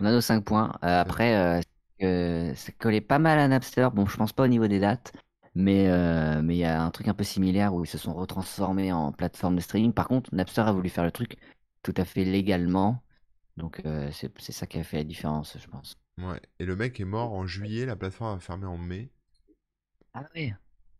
On 0.00 0.06
a 0.06 0.12
nos 0.12 0.20
5 0.20 0.44
points. 0.44 0.72
Euh, 0.84 1.00
après, 1.00 1.36
euh, 1.36 1.60
euh, 2.02 2.54
ça 2.54 2.72
collait 2.72 3.00
pas 3.00 3.18
mal 3.18 3.38
à 3.38 3.48
Napster. 3.48 3.88
Bon, 3.92 4.06
je 4.06 4.16
pense 4.16 4.32
pas 4.32 4.44
au 4.44 4.48
niveau 4.48 4.68
des 4.68 4.78
dates, 4.78 5.12
mais 5.54 5.88
euh, 5.88 6.40
mais 6.42 6.54
il 6.54 6.58
y 6.58 6.64
a 6.64 6.82
un 6.82 6.90
truc 6.90 7.08
un 7.08 7.14
peu 7.14 7.24
similaire 7.24 7.74
où 7.74 7.84
ils 7.84 7.88
se 7.88 7.98
sont 7.98 8.14
retransformés 8.14 8.92
en 8.92 9.12
plateforme 9.12 9.56
de 9.56 9.60
streaming. 9.60 9.92
Par 9.92 10.06
contre, 10.06 10.32
Napster 10.34 10.62
a 10.62 10.72
voulu 10.72 10.88
faire 10.90 11.04
le 11.04 11.12
truc 11.12 11.38
tout 11.82 11.94
à 11.96 12.04
fait 12.04 12.24
légalement. 12.24 13.02
Donc, 13.56 13.82
c'est 14.10 14.52
ça 14.52 14.66
qui 14.66 14.78
a 14.78 14.84
fait 14.84 14.96
la 14.96 15.04
différence, 15.04 15.56
je 15.58 15.66
pense. 15.68 15.96
Ouais. 16.18 16.40
Et 16.58 16.64
le 16.64 16.76
mec 16.76 17.00
est 17.00 17.04
mort 17.04 17.32
en 17.32 17.46
juillet. 17.46 17.86
La 17.86 17.96
plateforme 17.96 18.36
a 18.36 18.40
fermé 18.40 18.66
en 18.66 18.78
mai. 18.78 19.10
Ah 20.12 20.28
oui. 20.34 20.52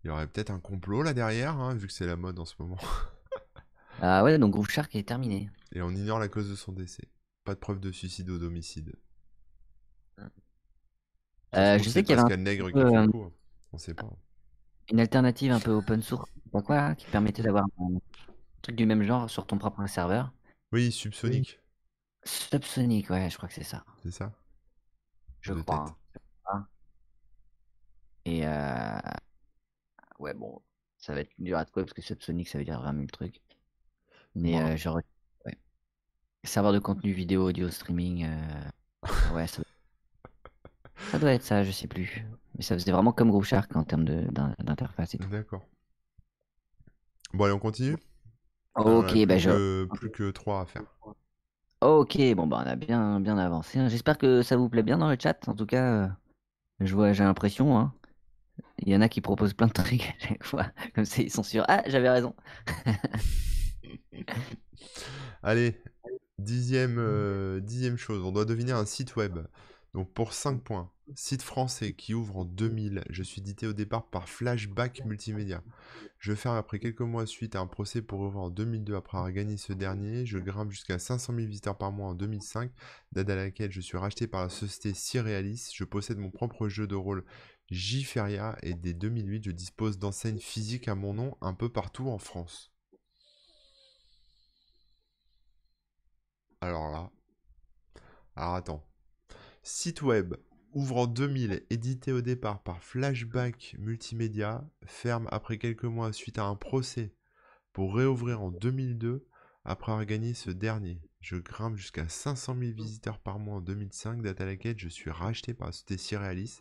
Il 0.02 0.08
y 0.08 0.10
aurait 0.10 0.26
peut-être 0.26 0.50
un 0.50 0.60
complot 0.60 1.02
là 1.02 1.14
derrière, 1.14 1.56
hein, 1.56 1.74
vu 1.74 1.86
que 1.86 1.92
c'est 1.92 2.06
la 2.06 2.16
mode 2.16 2.38
en 2.38 2.44
ce 2.44 2.54
moment. 2.58 2.78
Ah 4.02 4.24
ouais, 4.24 4.38
donc 4.38 4.50
Groove 4.50 4.68
Shark 4.68 4.94
est 4.96 5.06
terminé. 5.06 5.48
Et 5.72 5.80
on 5.80 5.90
ignore 5.90 6.18
la 6.18 6.26
cause 6.28 6.50
de 6.50 6.56
son 6.56 6.72
décès. 6.72 7.08
Pas 7.44 7.54
de 7.54 7.60
preuve 7.60 7.78
de 7.78 7.92
suicide 7.92 8.28
ou 8.28 8.38
d'homicide. 8.38 8.92
Se 10.18 10.24
Euh, 11.54 11.78
je 11.78 11.88
sais 11.88 12.02
qu'il 12.02 12.16
y 12.16 12.18
avait 12.18 12.34
un 12.34 12.36
Nègre 12.38 12.72
qui 12.72 12.78
euh, 12.78 13.06
coup. 13.06 13.22
hein. 13.22 13.32
On 13.72 13.78
sait 13.78 13.94
pas. 13.94 14.10
une 14.90 14.98
alternative 14.98 15.52
un 15.52 15.60
peu 15.60 15.70
open 15.70 16.02
source, 16.02 16.28
je 16.36 16.40
sais 16.42 16.50
pas 16.50 16.60
quoi, 16.62 16.76
là, 16.76 16.94
qui 16.96 17.06
permettait 17.06 17.42
d'avoir 17.44 17.64
un 17.78 17.98
truc 18.62 18.74
du 18.74 18.84
même 18.84 19.04
genre 19.04 19.30
sur 19.30 19.46
ton 19.46 19.58
propre 19.58 19.86
serveur. 19.86 20.32
Oui, 20.72 20.90
Subsonic, 20.90 21.60
Subsonic, 22.24 23.10
ouais, 23.10 23.30
je 23.30 23.36
crois 23.36 23.48
que 23.48 23.54
c'est 23.54 23.62
ça. 23.62 23.84
c'est 24.02 24.10
ça? 24.10 24.32
Je 25.44 25.52
De 25.52 25.62
crois. 25.62 25.84
hein. 26.52 26.66
Et 28.24 28.46
euh... 28.46 28.98
ouais, 30.18 30.34
bon, 30.34 30.60
ça 30.98 31.14
va 31.14 31.20
être 31.20 31.30
dur 31.38 31.58
à 31.58 31.64
trouver 31.64 31.84
parce 31.84 31.94
que 31.94 32.02
Subsonic 32.02 32.48
ça 32.48 32.58
veut 32.58 32.64
dire 32.64 32.80
20 32.80 32.94
000 32.94 33.06
trucs. 33.06 33.40
Mais 34.34 34.52
Voilà. 34.52 34.68
euh, 34.72 34.76
genre, 34.76 35.00
ouais. 35.46 35.58
Serveur 36.44 36.72
de 36.72 36.78
contenu 36.78 37.12
vidéo, 37.12 37.48
audio, 37.48 37.70
streaming, 37.70 38.26
euh, 38.26 38.70
ouais, 39.34 39.46
ça... 39.46 39.62
ça 41.10 41.18
doit 41.18 41.32
être 41.32 41.42
ça, 41.42 41.62
je 41.64 41.70
sais 41.70 41.88
plus. 41.88 42.24
Mais 42.56 42.62
ça 42.62 42.74
faisait 42.78 42.92
vraiment 42.92 43.12
comme 43.12 43.30
Groove 43.30 43.44
Shark 43.44 43.74
en 43.76 43.84
termes 43.84 44.04
d'interface 44.04 45.14
et 45.14 45.18
tout. 45.18 45.28
D'accord. 45.28 45.62
Bon, 47.32 47.44
allez, 47.44 47.52
on 47.54 47.58
continue? 47.58 47.96
Ok, 48.76 49.10
plus 49.12 49.26
bah 49.26 49.38
je. 49.38 49.84
plus 49.86 50.10
que 50.10 50.30
3 50.30 50.60
à 50.62 50.66
faire. 50.66 50.82
Ok, 51.84 52.16
bon 52.34 52.46
bah 52.46 52.62
on 52.64 52.68
a 52.68 52.76
bien 52.76 53.20
bien 53.20 53.36
avancé. 53.36 53.78
hein. 53.78 53.88
J'espère 53.88 54.16
que 54.16 54.40
ça 54.42 54.56
vous 54.56 54.68
plaît 54.70 54.82
bien 54.82 54.96
dans 54.98 55.10
le 55.10 55.16
chat. 55.22 55.36
En 55.48 55.54
tout 55.54 55.66
cas, 55.66 56.04
euh, 56.04 56.08
je 56.80 56.94
vois, 56.94 57.12
j'ai 57.12 57.24
l'impression. 57.24 57.78
Hein. 57.78 57.92
Il 58.78 58.88
y 58.90 58.96
en 58.96 59.02
a 59.02 59.10
qui 59.10 59.20
proposent 59.20 59.54
plein 59.54 59.68
de 59.68 59.72
trucs 59.74 60.04
à 60.04 60.14
chaque 60.28 60.44
fois. 60.44 60.66
Comme 60.94 61.04
ça, 61.06 61.22
ils 61.22 61.30
sont 61.32 61.44
sûrs. 61.44 61.64
Ah, 61.68 61.82
j'avais 61.86 62.10
raison. 62.10 62.34
Allez, 65.42 65.80
dixième, 66.38 66.96
euh, 66.98 67.60
dixième 67.60 67.96
chose, 67.98 68.22
on 68.24 68.32
doit 68.32 68.44
deviner 68.44 68.72
un 68.72 68.84
site 68.86 69.16
web. 69.16 69.38
Donc 69.94 70.12
pour 70.12 70.32
5 70.34 70.62
points, 70.62 70.90
site 71.14 71.42
français 71.42 71.92
qui 71.92 72.14
ouvre 72.14 72.38
en 72.38 72.44
2000. 72.44 73.04
Je 73.10 73.22
suis 73.22 73.40
édité 73.40 73.66
au 73.66 73.72
départ 73.72 74.08
par 74.08 74.28
Flashback 74.28 75.04
Multimédia. 75.04 75.62
Je 76.18 76.34
ferme 76.34 76.56
après 76.56 76.78
quelques 76.78 77.00
mois 77.00 77.26
suite 77.26 77.56
à 77.56 77.60
un 77.60 77.66
procès 77.66 78.02
pour 78.02 78.20
ouvrir 78.20 78.40
en 78.40 78.50
2002 78.50 78.94
après 78.94 79.18
avoir 79.18 79.32
gagné 79.32 79.56
ce 79.56 79.72
dernier. 79.72 80.24
Je 80.24 80.38
grimpe 80.38 80.70
jusqu'à 80.70 80.98
500 80.98 81.34
000 81.34 81.46
visiteurs 81.46 81.76
par 81.76 81.92
mois 81.92 82.08
en 82.08 82.14
2005, 82.14 82.70
date 83.12 83.30
à 83.30 83.36
laquelle 83.36 83.70
je 83.70 83.80
suis 83.80 83.98
racheté 83.98 84.26
par 84.26 84.42
la 84.42 84.48
société 84.48 84.94
Cyrealis. 84.94 85.70
Je 85.74 85.84
possède 85.84 86.18
mon 86.18 86.30
propre 86.30 86.68
jeu 86.68 86.86
de 86.86 86.94
rôle 86.94 87.24
Jiferia 87.70 88.56
et 88.62 88.74
dès 88.74 88.94
2008 88.94 89.44
je 89.44 89.50
dispose 89.50 89.98
d'enseignes 89.98 90.38
physiques 90.38 90.88
à 90.88 90.94
mon 90.94 91.14
nom 91.14 91.36
un 91.40 91.54
peu 91.54 91.68
partout 91.68 92.08
en 92.08 92.18
France. 92.18 92.72
Alors 96.60 96.90
là. 96.90 97.10
Alors 98.36 98.54
attends. 98.54 98.86
Site 99.62 100.02
web 100.02 100.34
ouvre 100.74 100.96
en 100.98 101.06
2000, 101.06 101.64
édité 101.70 102.12
au 102.12 102.20
départ 102.20 102.62
par 102.62 102.82
Flashback 102.82 103.74
Multimédia, 103.78 104.68
ferme 104.86 105.28
après 105.30 105.58
quelques 105.58 105.84
mois 105.84 106.12
suite 106.12 106.38
à 106.38 106.44
un 106.44 106.56
procès 106.56 107.14
pour 107.72 107.94
réouvrir 107.94 108.40
en 108.42 108.50
2002 108.50 109.26
après 109.64 109.92
avoir 109.92 110.04
gagné 110.06 110.34
ce 110.34 110.50
dernier. 110.50 111.00
Je 111.20 111.36
grimpe 111.36 111.76
jusqu'à 111.76 112.08
500 112.08 112.56
000 112.58 112.72
visiteurs 112.72 113.18
par 113.18 113.38
mois 113.38 113.56
en 113.56 113.60
2005, 113.60 114.20
date 114.22 114.40
à 114.40 114.44
laquelle 114.46 114.78
je 114.78 114.88
suis 114.88 115.10
racheté 115.10 115.54
par 115.54 115.68
la 115.68 115.72
société 115.72 115.96
Cyrealis. 115.96 116.60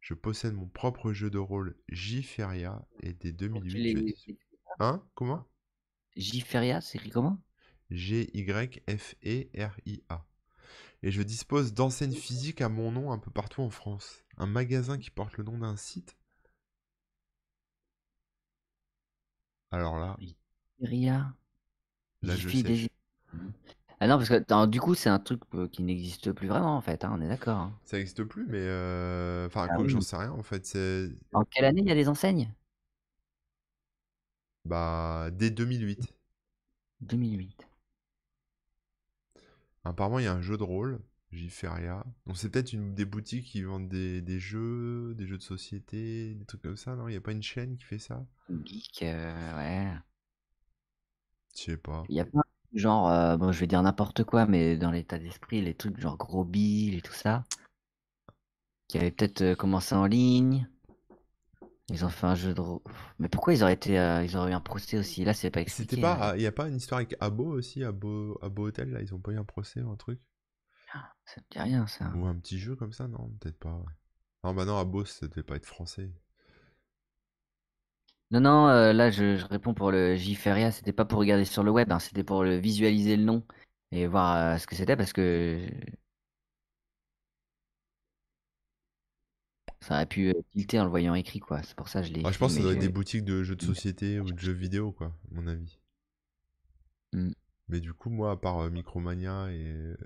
Je 0.00 0.14
possède 0.14 0.54
mon 0.54 0.66
propre 0.68 1.12
jeu 1.12 1.30
de 1.30 1.38
rôle 1.38 1.76
J-Feria 1.88 2.86
et 3.02 3.12
dès 3.12 3.32
2008... 3.32 3.70
je- 4.28 4.32
Hein? 4.78 5.04
Comment? 5.14 5.44
J-Feria, 6.16 6.80
c'est 6.80 6.98
écrit 6.98 7.10
comment? 7.10 7.42
G-Y-F-E-R-I-A. 9.02 10.26
Et 11.02 11.12
je 11.12 11.22
dispose 11.22 11.74
d'enseignes 11.74 12.14
physiques 12.14 12.60
à 12.60 12.68
mon 12.68 12.90
nom 12.90 13.12
un 13.12 13.18
peu 13.18 13.30
partout 13.30 13.62
en 13.62 13.70
France. 13.70 14.24
Un 14.38 14.46
magasin 14.46 14.98
qui 14.98 15.10
porte 15.10 15.36
le 15.36 15.44
nom 15.44 15.58
d'un 15.58 15.76
site. 15.76 16.16
Alors 19.72 19.98
là, 19.98 20.16
Feria. 20.78 21.34
là 22.22 22.36
je 22.36 22.48
J-Fi 22.48 22.64
des- 22.64 22.76
sèche. 22.76 22.88
Ah 24.00 24.06
non, 24.06 24.18
parce 24.18 24.28
que 24.28 24.66
du 24.66 24.80
coup, 24.80 24.94
c'est 24.94 25.08
un 25.08 25.18
truc 25.18 25.40
euh, 25.54 25.66
qui 25.68 25.82
n'existe 25.82 26.32
plus 26.32 26.48
vraiment, 26.48 26.76
en 26.76 26.80
fait, 26.82 27.04
hein, 27.04 27.12
on 27.16 27.20
est 27.22 27.28
d'accord. 27.28 27.56
hein. 27.58 27.72
Ça 27.84 27.96
n'existe 27.96 28.24
plus, 28.24 28.46
mais... 28.46 28.58
euh, 28.60 29.46
Enfin, 29.46 29.68
Ah 29.68 29.74
quoi 29.76 29.86
j'en 29.88 30.00
sais 30.00 30.16
rien 30.16 30.30
en 30.32 30.42
fait. 30.42 30.76
En 31.34 31.44
quelle 31.44 31.66
année 31.66 31.82
il 31.82 31.86
y 31.88 31.90
a 31.90 31.94
les 31.94 32.08
enseignes? 32.08 32.54
Bah, 34.64 35.30
dès 35.32 35.50
2008. 35.50 36.16
2008. 37.00 37.66
Apparemment, 39.84 40.18
il 40.18 40.24
y 40.24 40.28
a 40.28 40.32
un 40.32 40.40
jeu 40.40 40.56
de 40.56 40.62
rôle, 40.62 41.00
J-Feria. 41.32 42.04
Donc 42.26 42.36
c'est 42.36 42.50
peut-être 42.50 42.72
une 42.72 42.94
des 42.94 43.04
boutiques 43.04 43.46
qui 43.46 43.62
vendent 43.62 43.88
des, 43.88 44.20
des 44.22 44.38
jeux, 44.38 45.14
des 45.14 45.26
jeux 45.26 45.38
de 45.38 45.42
société, 45.42 46.34
des 46.34 46.44
trucs 46.44 46.62
comme 46.62 46.76
ça, 46.76 46.94
non? 46.94 47.08
Il 47.08 47.12
n'y 47.12 47.16
a 47.16 47.20
pas 47.20 47.32
une 47.32 47.42
chaîne 47.42 47.76
qui 47.76 47.84
fait 47.84 47.98
ça? 47.98 48.24
Geek, 48.64 49.02
euh, 49.02 49.56
ouais. 49.56 49.92
Je 51.56 51.62
sais 51.62 51.76
pas. 51.76 52.04
Il 52.08 52.16
y 52.16 52.20
a 52.20 52.24
de 52.24 52.30
genre, 52.74 53.08
euh, 53.10 53.36
bon, 53.36 53.52
je 53.52 53.60
vais 53.60 53.66
dire 53.66 53.82
n'importe 53.82 54.24
quoi, 54.24 54.46
mais 54.46 54.76
dans 54.76 54.90
l'état 54.90 55.18
d'esprit, 55.18 55.62
les 55.62 55.74
trucs 55.74 56.00
genre 56.00 56.16
Gros 56.16 56.44
Bill 56.44 56.94
et 56.94 57.02
tout 57.02 57.12
ça, 57.12 57.44
qui 58.88 58.98
avaient 58.98 59.10
peut-être 59.10 59.42
euh, 59.42 59.54
commencé 59.54 59.94
en 59.94 60.06
ligne. 60.06 60.68
Ils 61.88 62.04
ont 62.04 62.08
fait 62.08 62.26
un 62.26 62.34
jeu 62.34 62.54
de 62.54 62.60
rôle. 62.60 62.80
Mais 63.18 63.28
pourquoi 63.28 63.52
ils 63.54 63.62
auraient 63.62 63.74
été, 63.74 63.98
euh, 63.98 64.24
ils 64.24 64.36
auraient 64.36 64.52
eu 64.52 64.54
un 64.54 64.60
procès 64.60 64.98
aussi? 64.98 65.24
Là, 65.24 65.34
c'est 65.34 65.50
pas 65.50 65.60
expliqué. 65.60 65.90
C'était 65.90 66.02
pas, 66.02 66.14
hein. 66.14 66.18
ah, 66.20 66.32
il 66.36 66.40
n'y 66.40 66.46
a 66.46 66.52
pas 66.52 66.68
une 66.68 66.76
histoire 66.76 66.98
avec 66.98 67.16
Abo 67.20 67.44
aussi, 67.46 67.84
Abo, 67.84 68.38
Abo 68.42 68.66
Hotel, 68.66 68.90
là, 68.90 69.00
ils 69.02 69.14
ont 69.14 69.18
pas 69.18 69.32
eu 69.32 69.38
un 69.38 69.44
procès 69.44 69.82
ou 69.82 69.90
un 69.90 69.96
truc? 69.96 70.20
Ça 71.24 71.40
me 71.40 71.46
dit 71.50 71.58
rien, 71.58 71.86
ça. 71.86 72.10
Ou 72.16 72.26
un 72.26 72.34
petit 72.36 72.58
jeu 72.58 72.76
comme 72.76 72.92
ça? 72.92 73.08
Non, 73.08 73.30
peut-être 73.40 73.58
pas, 73.58 73.74
ouais. 73.74 73.92
Non, 74.44 74.54
bah 74.54 74.64
non, 74.64 74.76
Abo, 74.78 75.04
ça 75.04 75.28
devait 75.28 75.42
pas 75.42 75.56
être 75.56 75.66
français. 75.66 76.10
Non, 78.30 78.40
non, 78.40 78.68
euh, 78.68 78.92
là, 78.92 79.10
je, 79.10 79.36
je 79.36 79.46
réponds 79.46 79.74
pour 79.74 79.90
le 79.90 80.16
J-Feria. 80.16 80.70
C'était 80.70 80.92
pas 80.92 81.04
pour 81.04 81.18
regarder 81.18 81.44
sur 81.44 81.62
le 81.62 81.70
web, 81.70 81.92
hein, 81.92 81.98
c'était 81.98 82.24
pour 82.24 82.44
le 82.44 82.56
visualiser 82.56 83.16
le 83.16 83.24
nom 83.24 83.46
et 83.90 84.06
voir 84.06 84.54
euh, 84.54 84.58
ce 84.58 84.66
que 84.66 84.74
c'était 84.74 84.96
parce 84.96 85.12
que 85.12 85.60
ça 89.82 89.94
aurait 89.96 90.06
pu 90.06 90.28
euh, 90.30 90.32
tilter 90.52 90.80
en 90.80 90.84
le 90.84 90.90
voyant 90.90 91.14
écrit, 91.14 91.40
quoi. 91.40 91.62
C'est 91.62 91.74
pour 91.76 91.88
ça 91.88 92.00
que 92.02 92.08
je 92.08 92.12
l'ai 92.14 92.22
Ah, 92.24 92.32
je 92.32 92.38
pense 92.38 92.52
que 92.52 92.56
ça 92.58 92.62
doit 92.62 92.72
être 92.72 92.78
des 92.78 92.88
boutiques 92.88 93.24
de 93.24 93.42
jeux 93.42 93.54
de 93.56 93.62
société 93.62 94.18
ou 94.18 94.32
de 94.32 94.38
jeux 94.38 94.52
vidéo, 94.52 94.92
quoi, 94.92 95.08
à 95.08 95.34
mon 95.34 95.46
avis. 95.46 95.78
Hmm. 97.12 97.32
Mais 97.68 97.80
du 97.80 97.92
coup, 97.92 98.08
moi, 98.10 98.30
à 98.32 98.36
part 98.36 98.58
euh, 98.60 98.70
Micromania 98.70 99.50
et, 99.50 99.56
euh, 99.66 99.96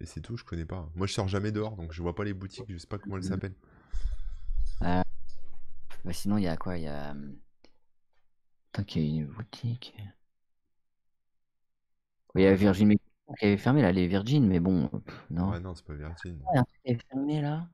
et 0.00 0.06
c'est 0.06 0.20
tout, 0.20 0.36
je 0.36 0.44
connais 0.44 0.64
pas. 0.66 0.90
Moi, 0.94 1.06
je 1.06 1.12
sors 1.12 1.28
jamais 1.28 1.52
dehors, 1.52 1.76
donc 1.76 1.92
je 1.92 2.02
vois 2.02 2.14
pas 2.14 2.24
les 2.24 2.34
boutiques, 2.34 2.66
je 2.68 2.78
sais 2.78 2.86
pas 2.86 2.98
comment 2.98 3.16
elles 3.16 3.22
Hmm. 3.22 3.28
s'appellent. 3.28 3.54
Bah, 6.04 6.12
sinon, 6.12 6.38
il 6.38 6.44
y 6.44 6.48
a 6.48 6.56
quoi? 6.56 6.76
Il 6.78 6.84
y 6.84 6.88
a. 6.88 7.10
hum, 7.10 7.36
Putain, 8.72 8.84
qu'il 8.84 9.02
y 9.02 9.06
a 9.06 9.20
une 9.22 9.26
boutique. 9.26 9.94
Oui, 12.34 12.42
Il 12.42 12.44
y 12.44 12.46
a 12.48 12.54
Virgin 12.54 12.90
qui 13.38 13.44
avait 13.46 13.56
fermé 13.56 13.82
là, 13.82 13.92
les 13.92 14.06
Virgin, 14.06 14.46
mais 14.46 14.60
bon, 14.60 14.88
pff, 14.88 15.26
non. 15.30 15.50
Ouais, 15.52 15.60
non, 15.60 15.74
c'est 15.74 15.84
pas 15.84 15.94
Virgin. 15.94 16.38
Il 16.50 16.54
y 16.54 16.58
a 16.58 16.60
un 16.60 16.64
truc 16.64 16.80
qui 16.84 16.90
avait 16.92 17.00
fermé 17.10 17.40
là. 17.42 17.68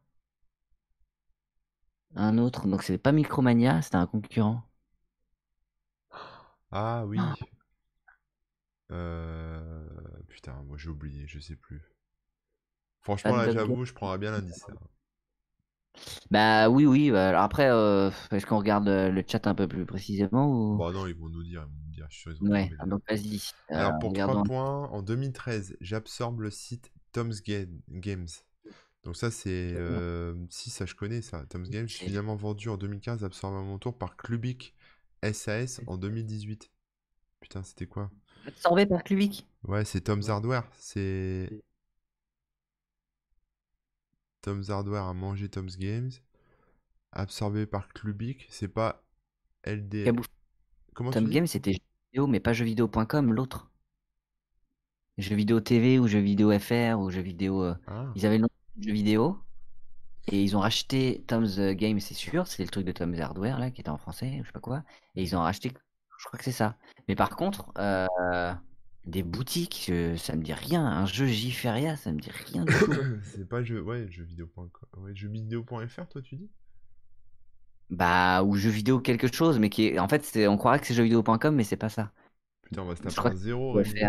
Un 2.14 2.38
autre, 2.38 2.68
donc 2.68 2.84
c'est 2.84 2.98
pas 2.98 3.10
Micromania, 3.10 3.82
c'était 3.82 3.96
un 3.96 4.06
concurrent. 4.06 4.62
Ah 6.72 7.04
oui. 7.06 7.32
Ah. 7.32 7.50
Euh... 8.92 9.84
Putain, 10.28 10.62
moi 10.64 10.76
j'ai 10.78 10.90
oublié, 10.90 11.26
je 11.26 11.40
sais 11.40 11.56
plus. 11.56 11.82
Franchement, 13.02 13.36
là, 13.36 13.50
j'avoue, 13.50 13.84
je 13.84 13.92
prendrais 13.92 14.16
bien 14.16 14.30
l'indice. 14.30 14.64
Bah 16.30 16.68
oui, 16.68 16.86
oui. 16.86 17.10
bah, 17.10 17.28
alors 17.28 17.42
après, 17.42 17.68
euh, 17.70 18.10
est-ce 18.32 18.46
qu'on 18.46 18.58
regarde 18.58 18.88
euh, 18.88 19.10
le 19.10 19.22
chat 19.26 19.46
un 19.46 19.54
peu 19.54 19.68
plus 19.68 19.86
précisément 19.86 20.48
ou... 20.50 20.82
Bon, 20.82 20.92
non, 20.92 21.06
ils 21.06 21.14
vont 21.14 21.28
nous 21.28 21.42
dire, 21.44 21.62
ils 21.62 21.66
vont 21.72 21.80
nous 21.86 21.92
dire, 21.92 22.06
je 22.10 22.14
suis 22.16 22.22
sûr, 22.22 22.32
ils 22.32 22.42
ont 22.42 22.48
Ouais, 22.50 22.74
ah, 22.78 22.86
donc 22.86 23.02
vas-y. 23.08 23.40
euh, 23.72 23.74
Alors, 23.74 23.98
pour 23.98 24.12
3 24.14 24.42
regardons. 24.42 24.44
points, 24.44 24.88
en 24.90 25.02
2013, 25.02 25.76
j'absorbe 25.80 26.40
le 26.40 26.50
site 26.50 26.92
Tom's 27.12 27.42
Ga- 27.42 27.66
Games. 27.90 28.28
Donc 29.04 29.16
ça, 29.16 29.30
c'est... 29.30 29.74
euh, 29.76 30.34
Si, 30.50 30.70
ça, 30.70 30.86
je 30.86 30.94
connais, 30.94 31.22
ça. 31.22 31.44
Tom's 31.46 31.70
Games, 31.70 31.88
finalement 31.88 32.36
vendu 32.36 32.68
en 32.68 32.76
2015, 32.76 33.24
absorbé 33.24 33.58
à 33.58 33.62
mon 33.62 33.78
tour 33.78 33.96
par 33.96 34.16
Clubic 34.16 34.74
SAS 35.22 35.80
en 35.86 35.96
2018. 35.96 36.70
Putain, 37.40 37.62
c'était 37.62 37.86
quoi? 37.86 38.10
Absorbé 38.46 38.86
par 38.86 39.02
Clubic. 39.02 39.46
Ouais, 39.64 39.84
c'est 39.84 40.02
Tom's 40.02 40.28
Hardware. 40.28 40.64
C'est... 40.74 41.62
Tom's 44.42 44.70
Hardware 44.70 45.04
a 45.04 45.14
mangé 45.14 45.48
Tom's 45.48 45.76
Games. 45.78 46.10
Absorbé 47.12 47.66
par 47.66 47.88
Clubic. 47.88 48.46
C'est 48.50 48.68
pas 48.68 49.02
LD... 49.64 50.12
Comment 50.94 51.10
tu 51.10 51.14
Tom 51.14 51.24
dis? 51.26 51.32
Game, 51.32 51.46
c'était 51.46 51.72
jeux 51.72 51.78
vidéo, 52.12 52.26
mais 52.26 52.40
pas 52.40 52.52
jeuxvideo.com, 52.52 53.32
l'autre. 53.32 53.70
Jeux 55.18 55.36
vidéo 55.36 55.60
TV 55.60 55.98
ou 55.98 56.08
jeux 56.08 56.20
vidéo 56.20 56.50
FR 56.58 56.98
ou 56.98 57.10
jeux 57.10 57.20
vidéo. 57.20 57.62
euh, 57.62 57.74
Ah, 57.86 58.10
Ils 58.16 58.26
avaient 58.26 58.38
le 58.38 58.42
nom 58.42 58.48
jeux 58.82 58.92
vidéo 58.92 59.38
et 60.28 60.42
ils 60.42 60.56
ont 60.56 60.60
racheté 60.60 61.24
Tom's 61.26 61.58
euh, 61.58 61.72
Game, 61.72 61.98
c'est 62.00 62.14
sûr. 62.14 62.46
C'est 62.46 62.62
le 62.62 62.68
truc 62.68 62.84
de 62.86 62.92
Tom's 62.92 63.18
Hardware 63.18 63.58
là 63.58 63.70
qui 63.70 63.80
était 63.80 63.90
en 63.90 63.96
français, 63.98 64.38
ou 64.40 64.42
je 64.42 64.46
sais 64.48 64.52
pas 64.52 64.60
quoi. 64.60 64.82
Et 65.16 65.22
ils 65.22 65.34
ont 65.36 65.40
racheté, 65.40 65.72
je 66.18 66.24
crois 66.26 66.38
que 66.38 66.44
c'est 66.44 66.52
ça. 66.52 66.76
Mais 67.08 67.16
par 67.16 67.30
contre, 67.36 67.72
euh, 67.78 68.52
des 69.06 69.22
boutiques, 69.22 69.84
je- 69.88 70.16
ça 70.16 70.36
me 70.36 70.42
dit 70.42 70.52
rien. 70.52 70.84
Un 70.86 71.06
jeu 71.06 71.26
J-Feria, 71.26 71.96
ça 71.96 72.12
me 72.12 72.20
dit 72.20 72.30
rien 72.52 72.64
du 72.64 72.72
tout. 72.72 72.92
c'est 73.24 73.48
pas 73.48 73.62
jeu... 73.62 73.80
Ouais, 73.82 74.06
jeuxvideo.com. 74.10 74.70
Ouais, 74.98 75.14
jeuxvideo.fr, 75.14 76.06
toi, 76.08 76.22
tu 76.22 76.36
dis? 76.36 76.50
Bah, 77.88 78.44
ou 78.44 78.54
jeux 78.54 78.70
vidéo 78.70 79.00
quelque 79.00 79.26
chose, 79.32 79.58
mais 79.58 79.68
qui 79.68 79.86
est. 79.86 79.98
En 79.98 80.06
fait, 80.08 80.24
c'est- 80.24 80.46
on 80.46 80.56
croirait 80.56 80.78
que 80.78 80.86
c'est 80.86 80.94
jeuxvideo.com, 80.94 81.54
mais 81.54 81.64
c'est 81.64 81.76
pas 81.76 81.88
ça. 81.88 82.12
Putain, 82.62 82.82
on 82.82 82.86
va 82.86 82.94
se 82.94 83.00
Je 83.00 83.04
taper 83.08 83.16
crois 83.16 83.30
un 83.32 83.36
zéro, 83.36 83.72
Rémi. 83.72 84.00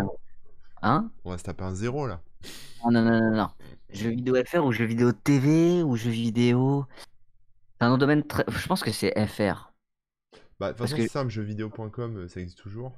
Hein? 0.82 1.10
On 1.24 1.30
va 1.30 1.38
se 1.38 1.42
taper 1.42 1.64
un 1.64 1.74
zéro, 1.74 2.06
là. 2.06 2.22
Non, 2.84 2.90
non, 2.90 3.02
non, 3.02 3.20
non, 3.20 3.36
non. 3.36 3.48
Jeux 3.90 4.10
vidéo 4.10 4.34
FR 4.44 4.64
ou 4.64 4.72
jeux 4.72 4.84
vidéo 4.86 5.12
TV 5.12 5.82
ou 5.82 5.96
jeux 5.96 6.10
vidéo. 6.10 6.86
C'est 7.78 7.86
un 7.86 7.92
de 7.94 7.98
domaine 7.98 8.22
très. 8.26 8.44
Je 8.48 8.66
pense 8.66 8.82
que 8.82 8.90
c'est 8.92 9.12
FR. 9.26 9.72
Bah, 10.58 10.68
de 10.68 10.72
toute 10.72 10.78
Parce 10.78 10.90
façon, 10.90 10.96
que- 10.96 11.02
c'est 11.02 11.08
simple, 11.08 11.30
jeuxvideo.com, 11.30 12.16
euh, 12.16 12.28
ça 12.28 12.40
existe 12.40 12.58
toujours. 12.58 12.92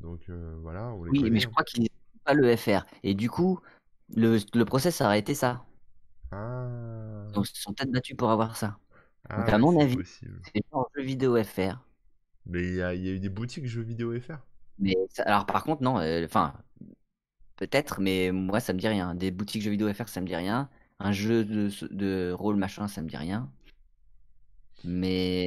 Donc, 0.00 0.22
euh, 0.28 0.56
voilà, 0.62 0.88
on 0.88 1.04
les 1.04 1.10
Oui, 1.10 1.18
connaît. 1.20 1.30
mais 1.30 1.40
je 1.40 1.46
hein. 1.46 1.50
crois 1.50 1.64
qu'ils 1.64 1.82
n'ont 1.82 1.88
pas 2.24 2.34
le 2.34 2.56
FR. 2.56 2.84
Et 3.02 3.14
du 3.14 3.30
coup, 3.30 3.60
le, 4.14 4.38
le 4.54 4.64
procès, 4.64 4.90
ça 4.90 5.06
aurait 5.06 5.18
été 5.20 5.34
ça. 5.34 5.64
Ah, 6.32 7.26
Donc, 7.32 7.48
ils 7.48 7.56
se 7.56 7.62
sont 7.62 7.72
peut-être 7.72 7.90
battus 7.90 8.16
pour 8.16 8.30
avoir 8.30 8.56
ça. 8.56 8.78
ah 9.28 9.42
à 9.44 9.52
ouais, 9.52 9.58
mon 9.58 9.72
c'est 9.78 9.82
avis-. 9.84 9.98
C'est 10.04 10.62
genre 10.72 10.90
jeux 10.96 11.02
vidéo 11.02 11.42
FR. 11.42 11.78
Mais 12.46 12.62
il 12.62 12.74
y 12.76 12.82
a, 12.82 12.94
y 12.94 13.08
a 13.08 13.12
eu 13.12 13.20
des 13.20 13.28
boutiques 13.28 13.66
jeux 13.66 13.82
vidéo 13.82 14.18
FR. 14.18 14.38
Mais 14.78 14.96
ça- 15.10 15.22
alors, 15.24 15.46
par 15.46 15.62
contre, 15.64 15.82
non. 15.82 15.98
euh, 15.98 16.24
Enfin, 16.24 16.54
peut-être, 17.60 18.00
mais 18.00 18.32
moi, 18.32 18.58
ça 18.58 18.72
me 18.72 18.78
dit 18.78 18.88
rien. 18.88 19.14
Des 19.14 19.30
boutiques 19.30 19.62
jeux 19.62 19.70
vidéo 19.70 19.92
FR, 19.92 20.08
ça 20.08 20.20
me 20.20 20.26
dit 20.26 20.34
rien. 20.34 20.68
Un 20.98 21.12
jeu 21.12 21.44
de, 21.44 21.70
de 21.92 22.32
rôle 22.32 22.56
machin, 22.56 22.88
ça 22.88 23.02
me 23.02 23.08
dit 23.08 23.16
rien. 23.16 23.48
Mais 24.82 25.46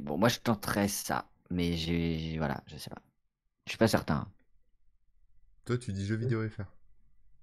bon, 0.00 0.16
moi, 0.16 0.28
je 0.28 0.38
tenterais 0.38 0.88
ça. 0.88 1.28
Mais 1.50 1.74
j'ai, 1.74 2.38
voilà, 2.38 2.62
je 2.66 2.76
sais 2.76 2.90
pas. 2.90 3.02
Je 3.66 3.72
suis 3.72 3.78
pas 3.78 3.88
certain. 3.88 4.28
Toi, 5.64 5.76
tu 5.78 5.92
dis 5.92 6.06
jeux 6.06 6.16
vidéo 6.16 6.48
FR. 6.48 6.62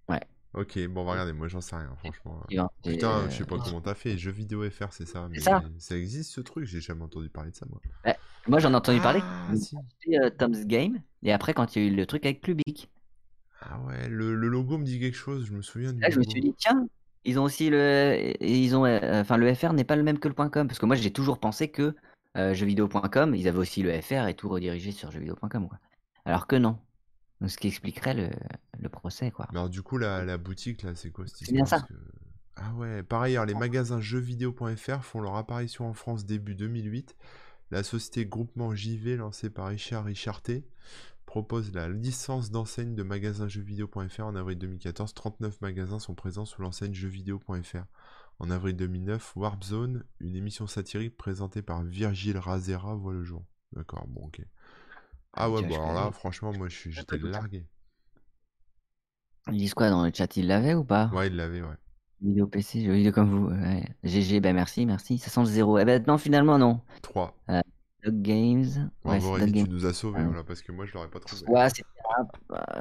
Ouais. 0.09 0.21
Ok, 0.53 0.79
bon, 0.87 1.01
on 1.01 1.05
va 1.05 1.11
regarder. 1.11 1.33
Moi, 1.33 1.49
j'en 1.49 1.61
sais 1.61 1.75
rien, 1.75 1.93
franchement. 1.97 2.41
Putain, 2.83 3.29
je 3.29 3.37
sais 3.37 3.45
pas 3.45 3.57
comment 3.59 3.81
t'as 3.81 3.95
fait. 3.95 4.17
Jeux 4.17 4.31
vidéo 4.31 4.69
FR, 4.69 4.91
c'est 4.91 5.07
ça. 5.07 5.27
Mais 5.29 5.39
ça. 5.39 5.61
ça 5.77 5.97
existe 5.97 6.31
ce 6.31 6.41
truc? 6.41 6.65
J'ai 6.65 6.79
jamais 6.79 7.03
entendu 7.03 7.29
parler 7.29 7.51
de 7.51 7.55
ça, 7.55 7.65
moi. 7.69 7.81
Moi, 8.47 8.59
j'en 8.59 8.71
ai 8.71 8.75
entendu 8.75 8.99
parler. 8.99 9.21
Ah, 9.23 9.55
si. 9.55 9.75
C'était 9.99 10.19
euh, 10.19 10.29
Tom's 10.29 10.65
Game. 10.65 11.01
Et 11.23 11.31
après, 11.31 11.53
quand 11.53 11.75
il 11.75 11.81
y 11.81 11.85
a 11.85 11.89
eu 11.89 11.95
le 11.95 12.05
truc 12.05 12.25
avec 12.25 12.41
Clubic. 12.41 12.89
Ah 13.65 13.79
ouais, 13.87 14.09
le, 14.09 14.35
le 14.35 14.47
logo 14.47 14.77
me 14.77 14.83
dit 14.83 14.99
quelque 14.99 15.15
chose. 15.17 15.45
Je 15.45 15.53
me 15.53 15.61
souviens 15.61 15.93
du 15.93 16.01
Là, 16.01 16.09
je 16.09 16.19
me 16.19 16.23
suis 16.23 16.41
dit, 16.41 16.53
tiens, 16.57 16.85
ils 17.23 17.39
ont 17.39 17.43
aussi 17.43 17.69
le. 17.69 18.33
Ils 18.41 18.75
ont, 18.75 18.85
euh, 18.85 19.21
enfin, 19.21 19.37
le 19.37 19.53
FR 19.53 19.73
n'est 19.73 19.83
pas 19.85 19.95
le 19.95 20.03
même 20.03 20.19
que 20.19 20.27
le 20.27 20.33
.com. 20.33 20.67
Parce 20.67 20.79
que 20.79 20.85
moi, 20.85 20.95
j'ai 20.95 21.11
toujours 21.11 21.39
pensé 21.39 21.69
que 21.71 21.95
euh, 22.37 22.53
jeuxvideo.com, 22.53 23.35
ils 23.35 23.47
avaient 23.47 23.59
aussi 23.59 23.81
le 23.83 24.01
FR 24.01 24.27
et 24.27 24.33
tout 24.35 24.49
redirigé 24.49 24.91
sur 24.91 25.11
jeuxvideo.com. 25.11 25.67
Quoi. 25.69 25.79
Alors 26.25 26.47
que 26.47 26.55
non. 26.57 26.77
Donc, 27.41 27.49
ce 27.51 27.57
qui 27.57 27.67
expliquerait 27.67 28.13
le, 28.13 28.29
le 28.79 28.89
procès, 28.89 29.31
quoi. 29.31 29.47
Mais 29.51 29.59
alors, 29.59 29.69
du 29.69 29.81
coup, 29.81 29.97
la, 29.97 30.23
la 30.25 30.37
boutique, 30.37 30.83
là, 30.83 30.95
c'est 30.95 31.11
quoi 31.11 31.25
cette 31.27 31.37
C'est 31.37 31.53
bien 31.53 31.63
histoire? 31.63 31.81
ça. 31.81 31.87
Que... 31.87 31.93
Ah 32.55 32.73
ouais, 32.75 33.01
par 33.03 33.21
ailleurs, 33.21 33.45
les 33.45 33.55
magasins 33.55 33.99
jeuxvideo.fr 33.99 35.03
font 35.03 35.21
leur 35.21 35.35
apparition 35.37 35.87
en 35.87 35.93
France 35.93 36.25
début 36.25 36.55
2008. 36.55 37.15
La 37.71 37.81
société 37.81 38.25
Groupement 38.25 38.75
JV, 38.75 39.15
lancée 39.17 39.49
par 39.49 39.67
Richard 39.67 40.05
Richarté, 40.05 40.63
propose 41.25 41.73
la 41.73 41.89
licence 41.89 42.51
d'enseigne 42.51 42.95
de 42.95 43.03
magasins 43.03 43.47
jeuxvideo.fr 43.47 44.21
en 44.21 44.35
avril 44.35 44.57
2014. 44.57 45.13
39 45.13 45.61
magasins 45.61 45.99
sont 45.99 46.15
présents 46.15 46.45
sous 46.45 46.61
l'enseigne 46.61 46.93
jeuxvideo.fr. 46.93 47.85
En 48.39 48.49
avril 48.49 48.75
2009, 48.75 49.35
Warp 49.35 49.63
Zone, 49.63 50.03
une 50.19 50.35
émission 50.35 50.67
satirique 50.67 51.15
présentée 51.17 51.61
par 51.61 51.83
Virgile 51.83 52.37
Razera, 52.37 52.95
voit 52.95 53.13
le 53.13 53.23
jour. 53.23 53.45
D'accord, 53.73 54.05
bon, 54.07 54.25
ok. 54.25 54.41
Ah 55.33 55.49
ouais, 55.49 55.61
bon 55.61 55.69
je 55.69 55.73
alors 55.79 55.93
là, 55.93 56.11
franchement, 56.11 56.51
moi, 56.53 56.67
je 56.67 56.75
suis- 56.75 56.91
j'étais 56.91 57.17
largué. 57.17 57.65
Ils 59.51 59.57
disent 59.57 59.73
quoi 59.73 59.89
dans 59.89 60.05
le 60.05 60.11
chat? 60.13 60.35
Ils 60.37 60.47
l'avaient 60.47 60.73
ou 60.73 60.83
pas? 60.83 61.09
Ouais, 61.13 61.27
il 61.27 61.35
l'avait, 61.35 61.61
ouais. 61.61 61.75
Vidéo 62.21 62.47
PC, 62.47 62.85
jeux 62.85 62.93
vidéo 62.93 63.11
comme 63.11 63.29
vous. 63.29 63.47
Ouais. 63.49 63.83
GG, 64.03 64.39
ben 64.39 64.55
merci, 64.55 64.85
merci. 64.85 65.17
Ça 65.17 65.29
sent 65.29 65.41
le 65.41 65.45
zéro. 65.47 65.77
Eh 65.77 65.83
ben 65.85 66.01
non, 66.07 66.17
finalement, 66.17 66.57
non. 66.57 66.79
3. 67.01 67.37
Euh, 67.49 67.59
Dog 68.03 68.21
Games. 68.21 68.91
Ouais, 69.05 69.19
Bravo 69.19 69.39
tu 69.47 69.69
nous 69.69 69.85
as 69.85 69.93
sauvés, 69.93 70.19
Ouais. 70.19 70.25
voilà, 70.25 70.43
parce 70.43 70.61
que 70.61 70.71
moi, 70.71 70.85
je 70.85 70.93
l'aurais 70.93 71.09
pas 71.09 71.19
trouvé. 71.19 71.45
Ouais, 71.47 71.69
c'était 71.69 71.83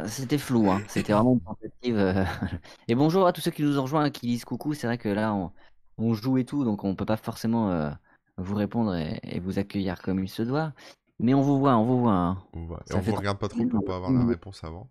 c'était 0.07 0.39
flou, 0.39 0.71
hein. 0.71 0.83
C'était 0.89 1.13
vraiment 1.13 1.35
une 1.35 1.41
tentative. 1.41 1.97
euh. 1.97 2.25
Et 2.89 2.95
bonjour 2.95 3.27
à 3.27 3.33
tous 3.33 3.41
ceux 3.41 3.51
qui 3.51 3.63
nous 3.63 3.79
ont 3.79 3.83
rejoints, 3.83 4.11
qui 4.11 4.27
disent 4.27 4.45
coucou. 4.45 4.75
C'est 4.75 4.87
vrai 4.87 4.99
que 4.99 5.09
là, 5.09 5.33
on, 5.35 5.53
on 5.99 6.15
joue 6.15 6.39
et 6.39 6.45
tout, 6.45 6.65
donc 6.65 6.85
on 6.85 6.95
peut 6.95 7.05
pas 7.07 7.17
forcément 7.17 7.71
euh, 7.71 7.91
vous 8.37 8.55
répondre 8.55 8.95
et, 8.97 9.21
et 9.23 9.41
vous 9.41 9.59
accueillir 9.59 10.01
comme 10.03 10.23
il 10.23 10.29
se 10.29 10.43
doit. 10.43 10.73
Mais 11.19 11.35
on 11.35 11.43
vous 11.43 11.59
voit, 11.59 11.77
on 11.77 11.85
vous 11.85 12.01
voit. 12.01 12.13
hein. 12.13 12.39
On 12.55 12.69
Et 12.91 13.01
fait 13.01 13.11
vous 13.11 13.17
regarde 13.17 13.39
pas 13.39 13.49
trop 13.49 13.65
pour 13.67 13.85
pas 13.85 13.97
avoir 13.97 14.13
la 14.13 14.25
réponse 14.25 14.65
avant. 14.65 14.91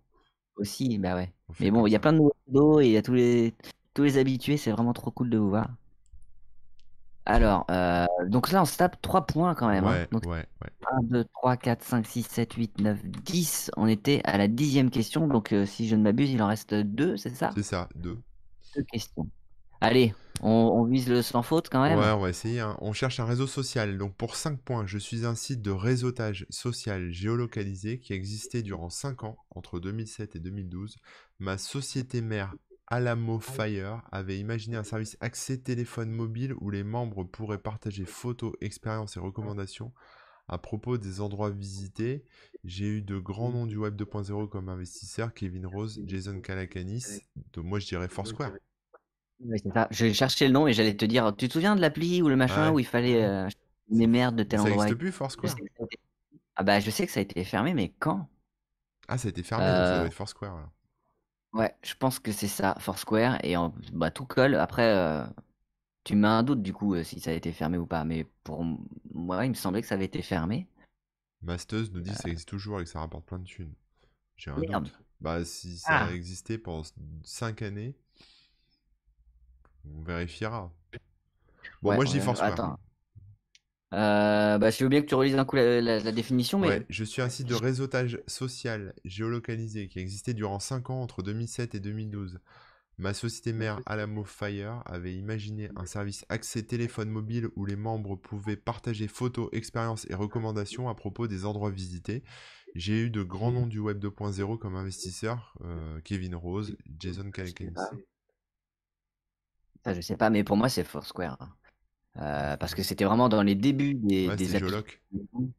Aussi, 0.56 0.98
bah 0.98 1.14
ouais. 1.14 1.32
Mais 1.60 1.70
bon, 1.70 1.86
il 1.86 1.90
y 1.92 1.96
a 1.96 2.00
plein 2.00 2.12
de 2.12 2.18
nouveaux 2.46 2.80
et 2.80 2.86
il 2.86 2.92
y 2.92 2.96
a 2.96 3.02
tous 3.02 3.14
les, 3.14 3.54
tous 3.94 4.02
les 4.04 4.18
habitués. 4.18 4.56
C'est 4.56 4.70
vraiment 4.72 4.92
trop 4.92 5.10
cool 5.10 5.30
de 5.30 5.38
vous 5.38 5.48
voir. 5.50 5.68
Alors, 7.24 7.66
euh, 7.70 8.06
donc 8.26 8.50
là, 8.50 8.62
on 8.62 8.64
se 8.64 8.76
tape 8.76 9.00
3 9.00 9.26
points 9.26 9.54
quand 9.54 9.68
même. 9.68 9.84
hein. 9.84 9.90
Ouais, 10.02 10.08
Donc, 10.10 10.24
ouais, 10.26 10.44
ouais. 10.62 10.70
1, 10.92 11.02
2, 11.02 11.24
3, 11.24 11.56
4, 11.56 11.82
5, 11.84 12.06
6, 12.06 12.22
7, 12.24 12.52
8, 12.54 12.80
9, 12.80 12.98
10. 13.04 13.70
On 13.76 13.86
était 13.86 14.20
à 14.24 14.38
la 14.38 14.48
dixième 14.48 14.90
question. 14.90 15.26
Donc, 15.28 15.52
euh, 15.52 15.64
si 15.64 15.86
je 15.88 15.94
ne 15.96 16.02
m'abuse, 16.02 16.30
il 16.30 16.42
en 16.42 16.48
reste 16.48 16.74
deux, 16.74 17.16
c'est 17.16 17.34
ça? 17.34 17.50
C'est 17.54 17.62
ça, 17.62 17.88
deux. 17.94 18.18
Deux 18.74 18.82
questions. 18.84 19.28
Allez, 19.80 20.14
on, 20.42 20.48
on 20.50 20.84
vise 20.84 21.08
le 21.08 21.22
sans 21.22 21.42
faute 21.42 21.68
quand 21.68 21.82
même. 21.82 21.98
Ouais, 21.98 22.10
on 22.10 22.20
va 22.20 22.30
essayer. 22.30 22.60
hein. 22.60 22.76
On 22.80 22.92
cherche 22.92 23.20
un 23.20 23.24
réseau 23.24 23.46
social. 23.46 23.98
Donc 23.98 24.14
pour 24.16 24.36
5 24.36 24.60
points, 24.60 24.86
je 24.86 24.98
suis 24.98 25.26
un 25.26 25.34
site 25.34 25.60
de 25.60 25.70
réseautage 25.72 26.46
social 26.50 27.10
géolocalisé 27.10 27.98
qui 27.98 28.12
existait 28.12 28.62
durant 28.62 28.90
5 28.90 29.24
ans, 29.24 29.36
entre 29.50 29.80
2007 29.80 30.36
et 30.36 30.40
2012. 30.40 30.96
Ma 31.40 31.58
société 31.58 32.20
mère 32.20 32.54
Alamo 32.92 33.38
Fire 33.40 34.02
avait 34.12 34.38
imaginé 34.38 34.76
un 34.76 34.84
service 34.84 35.16
accès 35.22 35.56
téléphone 35.56 36.10
mobile 36.10 36.52
où 36.60 36.68
les 36.68 36.84
membres 36.84 37.24
pourraient 37.24 37.56
partager 37.56 38.04
photos, 38.04 38.52
expériences 38.60 39.16
et 39.16 39.20
recommandations 39.20 39.92
à 40.46 40.58
propos 40.58 40.98
des 40.98 41.22
endroits 41.22 41.48
visités. 41.48 42.26
J'ai 42.64 42.86
eu 42.98 43.00
de 43.00 43.18
grands 43.18 43.50
noms 43.50 43.64
du 43.66 43.78
web 43.78 43.96
2.0 43.96 44.46
comme 44.46 44.68
investisseurs, 44.68 45.32
Kevin 45.32 45.64
Rose, 45.66 46.02
Jason 46.06 46.38
Calacanis. 46.42 47.22
Donc 47.54 47.64
moi 47.64 47.78
je 47.78 47.86
dirais 47.86 48.08
Foursquare. 48.08 48.52
C'est 49.56 49.72
ça. 49.72 49.88
Je 49.90 50.12
cherchais 50.12 50.46
le 50.46 50.52
nom 50.52 50.66
et 50.68 50.74
j'allais 50.74 50.94
te 50.94 51.06
dire, 51.06 51.34
tu 51.34 51.48
te 51.48 51.54
souviens 51.54 51.74
de 51.74 51.80
l'appli 51.80 52.20
ou 52.20 52.28
le 52.28 52.36
machin 52.36 52.68
Ouais. 52.68 52.74
où 52.74 52.78
il 52.78 52.86
fallait 52.86 53.24
euh, 53.24 53.48
les 53.88 54.06
merdes 54.06 54.36
de 54.36 54.42
tel 54.42 54.60
Ça 54.60 54.64
endroit 54.64 54.84
n'existe 54.84 54.98
et- 54.98 54.98
plus 54.98 55.08
Je 55.08 55.14
Foursquare? 55.16 55.56
ça 55.56 55.56
Ah 56.56 56.62
bah 56.64 56.80
je 56.80 56.90
sais 56.90 57.06
que 57.06 57.12
ça 57.12 57.20
a 57.20 57.22
été 57.22 57.42
fermé, 57.44 57.74
mais 57.74 57.94
quand? 57.98 58.28
Ah 59.08 59.16
ça 59.18 59.28
a 59.28 59.30
été 59.30 59.42
fermé, 59.44 59.74
donc 59.74 59.86
ça 59.86 59.94
Euh, 59.94 59.98
doit 59.98 60.06
être 60.08 60.14
Foursquare 60.14 60.56
alors. 60.56 60.72
Ouais, 61.54 61.74
je 61.82 61.94
pense 61.94 62.18
que 62.18 62.32
c'est 62.32 62.48
ça, 62.48 62.74
Foursquare, 62.80 63.38
et 63.44 63.56
en- 63.56 63.74
bah, 63.92 64.10
tout 64.10 64.24
colle. 64.24 64.54
Après, 64.54 64.88
euh, 64.96 65.24
tu 66.04 66.16
mets 66.16 66.28
un 66.28 66.42
doute 66.44 66.62
du 66.62 66.72
coup 66.74 66.94
euh, 66.94 67.04
si 67.04 67.20
ça 67.20 67.30
a 67.30 67.34
été 67.34 67.52
fermé 67.52 67.78
ou 67.78 67.86
pas, 67.86 68.04
mais 68.04 68.26
pour 68.44 68.62
m- 68.62 68.78
moi, 69.14 69.44
il 69.46 69.50
me 69.50 69.54
semblait 69.54 69.82
que 69.82 69.88
ça 69.88 69.96
avait 69.96 70.06
été 70.06 70.22
fermé. 70.22 70.68
Masteuse 71.42 71.92
nous 71.92 72.00
dit 72.00 72.12
que 72.12 72.16
ça 72.16 72.30
existe 72.30 72.48
toujours 72.48 72.80
et 72.80 72.84
que 72.84 72.88
ça 72.90 73.00
rapporte 73.00 73.26
plein 73.26 73.38
de 73.38 73.44
thunes. 73.44 73.74
J'ai 74.36 74.50
un 74.50 74.60
Merde. 74.60 74.64
doute. 74.64 74.92
Bah, 75.20 75.44
si 75.44 75.78
ça 75.78 76.04
Ah. 76.04 76.06
a 76.06 76.12
existé 76.12 76.58
pendant 76.58 76.84
5 77.24 77.62
années, 77.62 77.96
on 79.84 80.02
vérifiera. 80.02 80.72
Bon, 81.82 81.92
Ouais, 81.92 81.94
moi 81.94 82.04
je 82.04 82.10
dis 82.12 82.20
Foursquare. 82.20 82.54
Attends. 82.54 82.78
Euh, 83.92 84.58
bah, 84.58 84.70
je 84.70 84.82
veux 84.84 84.88
bien 84.88 85.02
que 85.02 85.06
tu 85.06 85.14
relises 85.14 85.36
un 85.36 85.44
coup 85.44 85.56
la, 85.56 85.80
la- 85.80 86.00
la 86.00 86.12
définition, 86.12 86.58
mais 86.58 86.68
Ouais, 86.68 86.86
je 86.88 87.02
suis 87.04 87.20
un 87.22 87.28
site 87.28 87.48
de 87.48 87.54
réseautage 87.56 88.20
social 88.28 88.94
géolocalisé 89.04 89.88
qui 89.88 89.98
existait 89.98 90.32
durant 90.34 90.60
5 90.60 90.90
ans 90.90 91.02
entre 91.02 91.22
2007 91.22 91.74
et 91.74 91.80
2012. 91.80 92.38
Ma 92.98 93.14
société 93.14 93.52
mère 93.52 93.80
Alamo 93.86 94.22
Fire 94.24 94.82
avait 94.86 95.14
imaginé 95.14 95.70
un 95.76 95.86
service 95.86 96.24
accès 96.28 96.62
téléphone 96.62 97.10
mobile 97.10 97.48
où 97.56 97.64
les 97.66 97.74
membres 97.74 98.14
pouvaient 98.16 98.56
partager 98.56 99.08
photos, 99.08 99.48
expériences 99.52 100.06
et 100.08 100.14
recommandations 100.14 100.88
à 100.88 100.94
propos 100.94 101.26
des 101.26 101.44
endroits 101.46 101.70
visités. 101.70 102.22
J'ai 102.76 103.00
eu 103.00 103.10
de 103.10 103.22
grands 103.22 103.50
noms 103.52 103.66
du 103.66 103.80
web 103.80 103.98
2.0 103.98 104.56
comme 104.58 104.76
investisseurs, 104.76 105.54
euh, 105.64 106.00
Kevin 106.04 106.36
Rose, 106.36 106.76
Jason 107.00 107.30
ça, 109.84 109.94
je 109.94 110.00
sais 110.00 110.16
pas, 110.16 110.30
mais 110.30 110.44
pour 110.44 110.56
moi, 110.56 110.68
c'est 110.68 110.84
Foursquare. 110.84 111.38
Euh, 112.18 112.56
parce 112.58 112.74
que 112.74 112.82
c'était 112.82 113.04
vraiment 113.04 113.28
dans 113.28 113.42
les 113.42 113.54
débuts 113.54 113.94
des, 113.94 114.28
Ouais, 114.28 114.36
des. 114.36 114.46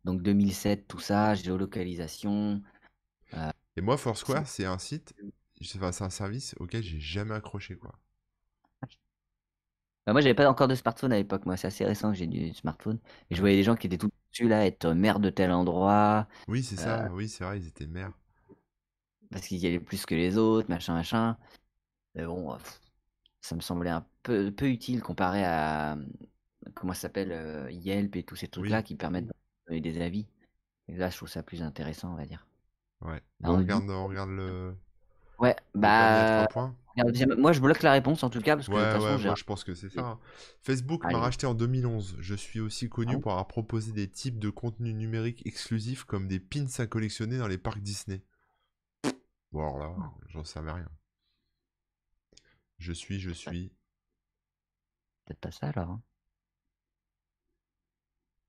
Donc 0.06 0.22
2007, 0.22 0.88
tout 0.88 1.00
ça, 1.00 1.34
géolocalisation. 1.34 2.62
Et 3.76 3.82
moi, 3.82 3.98
Foursquare, 3.98 4.48
c'est 4.48 4.66
un 4.66 4.78
site, 4.78 5.16
enfin, 5.76 5.92
c'est 5.92 6.04
un 6.04 6.10
service 6.10 6.56
auquel 6.60 6.84
j'ai 6.84 7.00
jamais 7.00 7.34
accroché, 7.34 7.76
quoi. 7.76 7.94
Bah, 10.06 10.12
moi, 10.12 10.22
j'avais 10.22 10.34
pas 10.34 10.50
encore 10.50 10.68
de 10.68 10.76
smartphone 10.76 11.14
à 11.14 11.18
l'époque. 11.18 11.46
Moi, 11.46 11.56
c'est 11.58 11.68
assez 11.68 11.86
récent 11.86 12.12
que 12.12 12.18
j'ai 12.18 12.28
du 12.28 12.54
smartphone. 12.54 13.00
Et 13.30 13.36
je 13.36 13.40
voyais 13.40 13.56
des 13.56 13.64
gens 13.64 13.76
qui 13.76 13.88
étaient 13.88 13.98
tout 13.98 14.10
dessus 14.32 14.48
là, 14.48 14.66
être 14.66 14.92
maire 14.92 15.20
de 15.20 15.30
tel 15.30 15.52
endroit, 15.52 16.28
Oui, 16.48 16.64
c'est 16.64 16.78
ça, 16.78 17.10
oui, 17.14 17.30
c'est 17.30 17.44
vrai, 17.44 17.60
ils 17.60 17.68
étaient 17.68 17.88
mères. 17.88 18.12
parce 19.32 19.48
qu'ils 19.48 19.58
y 19.60 19.68
allaient 19.68 19.80
plus 19.80 20.06
que 20.06 20.16
les 20.16 20.38
autres, 20.38 20.70
machin, 20.70 20.94
machin. 20.94 21.38
Mais 22.16 22.26
bon, 22.26 22.54
euh, 22.54 22.58
ça 23.42 23.56
me 23.56 23.62
semblait 23.62 23.90
un 23.92 24.06
peu, 24.24 24.52
peu 24.54 24.68
utile 24.70 25.02
comparé 25.02 25.44
à 25.46 25.98
comment 26.76 26.94
ça 26.94 27.02
s'appelle 27.02 27.32
euh, 27.32 27.72
Yelp 27.72 28.16
et 28.16 28.24
tous 28.24 28.36
ces 28.36 28.48
trucs-là 28.48 28.78
Oui. 28.78 28.84
qui 28.84 28.96
permettent 28.96 29.28
de 29.28 29.34
donner 29.68 29.82
des 29.82 30.02
avis. 30.02 30.28
Et 30.88 30.96
là, 30.98 31.10
je 31.10 31.18
trouve 31.18 31.30
ça 31.30 31.44
plus 31.44 31.62
intéressant, 31.62 32.12
on 32.12 32.16
va 32.16 32.26
dire. 32.26 32.46
Ouais. 33.02 33.22
Ah, 33.44 33.48
Bon, 33.48 33.54
on 33.54 33.58
dit- 33.58 33.64
regarde, 33.64 33.90
on 33.90 34.08
regarde 34.08 34.30
le, 34.30 34.76
Ouais, 35.40 35.56
bah, 35.74 36.48
moi, 37.38 37.52
je 37.54 37.60
bloque 37.60 37.82
la 37.82 37.92
réponse 37.92 38.24
en 38.24 38.30
tout 38.30 38.40
cas 38.40 38.56
parce 38.56 38.68
que 38.68 38.72
de 38.72 38.78
Ouais, 38.78 38.84
toute 38.94 39.02
façon, 39.02 39.18
ouais, 39.18 39.26
moi 39.26 39.36
je 39.36 39.44
pense 39.44 39.64
que 39.64 39.74
c'est 39.74 39.90
ça. 39.90 40.02
hein. 40.06 40.20
Facebook 40.62 41.04
Allez. 41.06 41.16
m'a 41.16 41.22
racheté 41.22 41.46
en 41.48 41.54
2011. 41.56 42.16
Je 42.20 42.36
suis 42.36 42.60
aussi 42.60 42.88
connu 42.88 43.16
Ah. 43.18 43.20
pour 43.20 43.32
avoir 43.32 43.48
proposé 43.48 43.92
des 43.92 44.08
types 44.10 44.40
de 44.40 44.50
contenus 44.50 44.94
numériques 44.96 45.46
exclusifs 45.46 46.04
comme 46.06 46.28
des 46.28 46.40
pins 46.40 46.68
à 46.78 46.86
collectionner 46.88 47.38
dans 47.40 47.48
les 47.48 47.58
parcs 47.58 47.82
Disney. 47.82 48.22
Bon, 49.52 49.62
alors 49.62 49.80
là, 49.80 49.96
Oh. 49.98 50.22
j'en 50.30 50.44
savais 50.44 50.72
rien. 50.72 50.88
Je 52.78 52.94
suis, 52.94 53.20
je 53.20 53.32
suis. 53.32 53.72
peut-être 55.26 55.40
pas 55.40 55.52
ça 55.52 55.68
alors. 55.70 55.90
hein. 55.92 56.02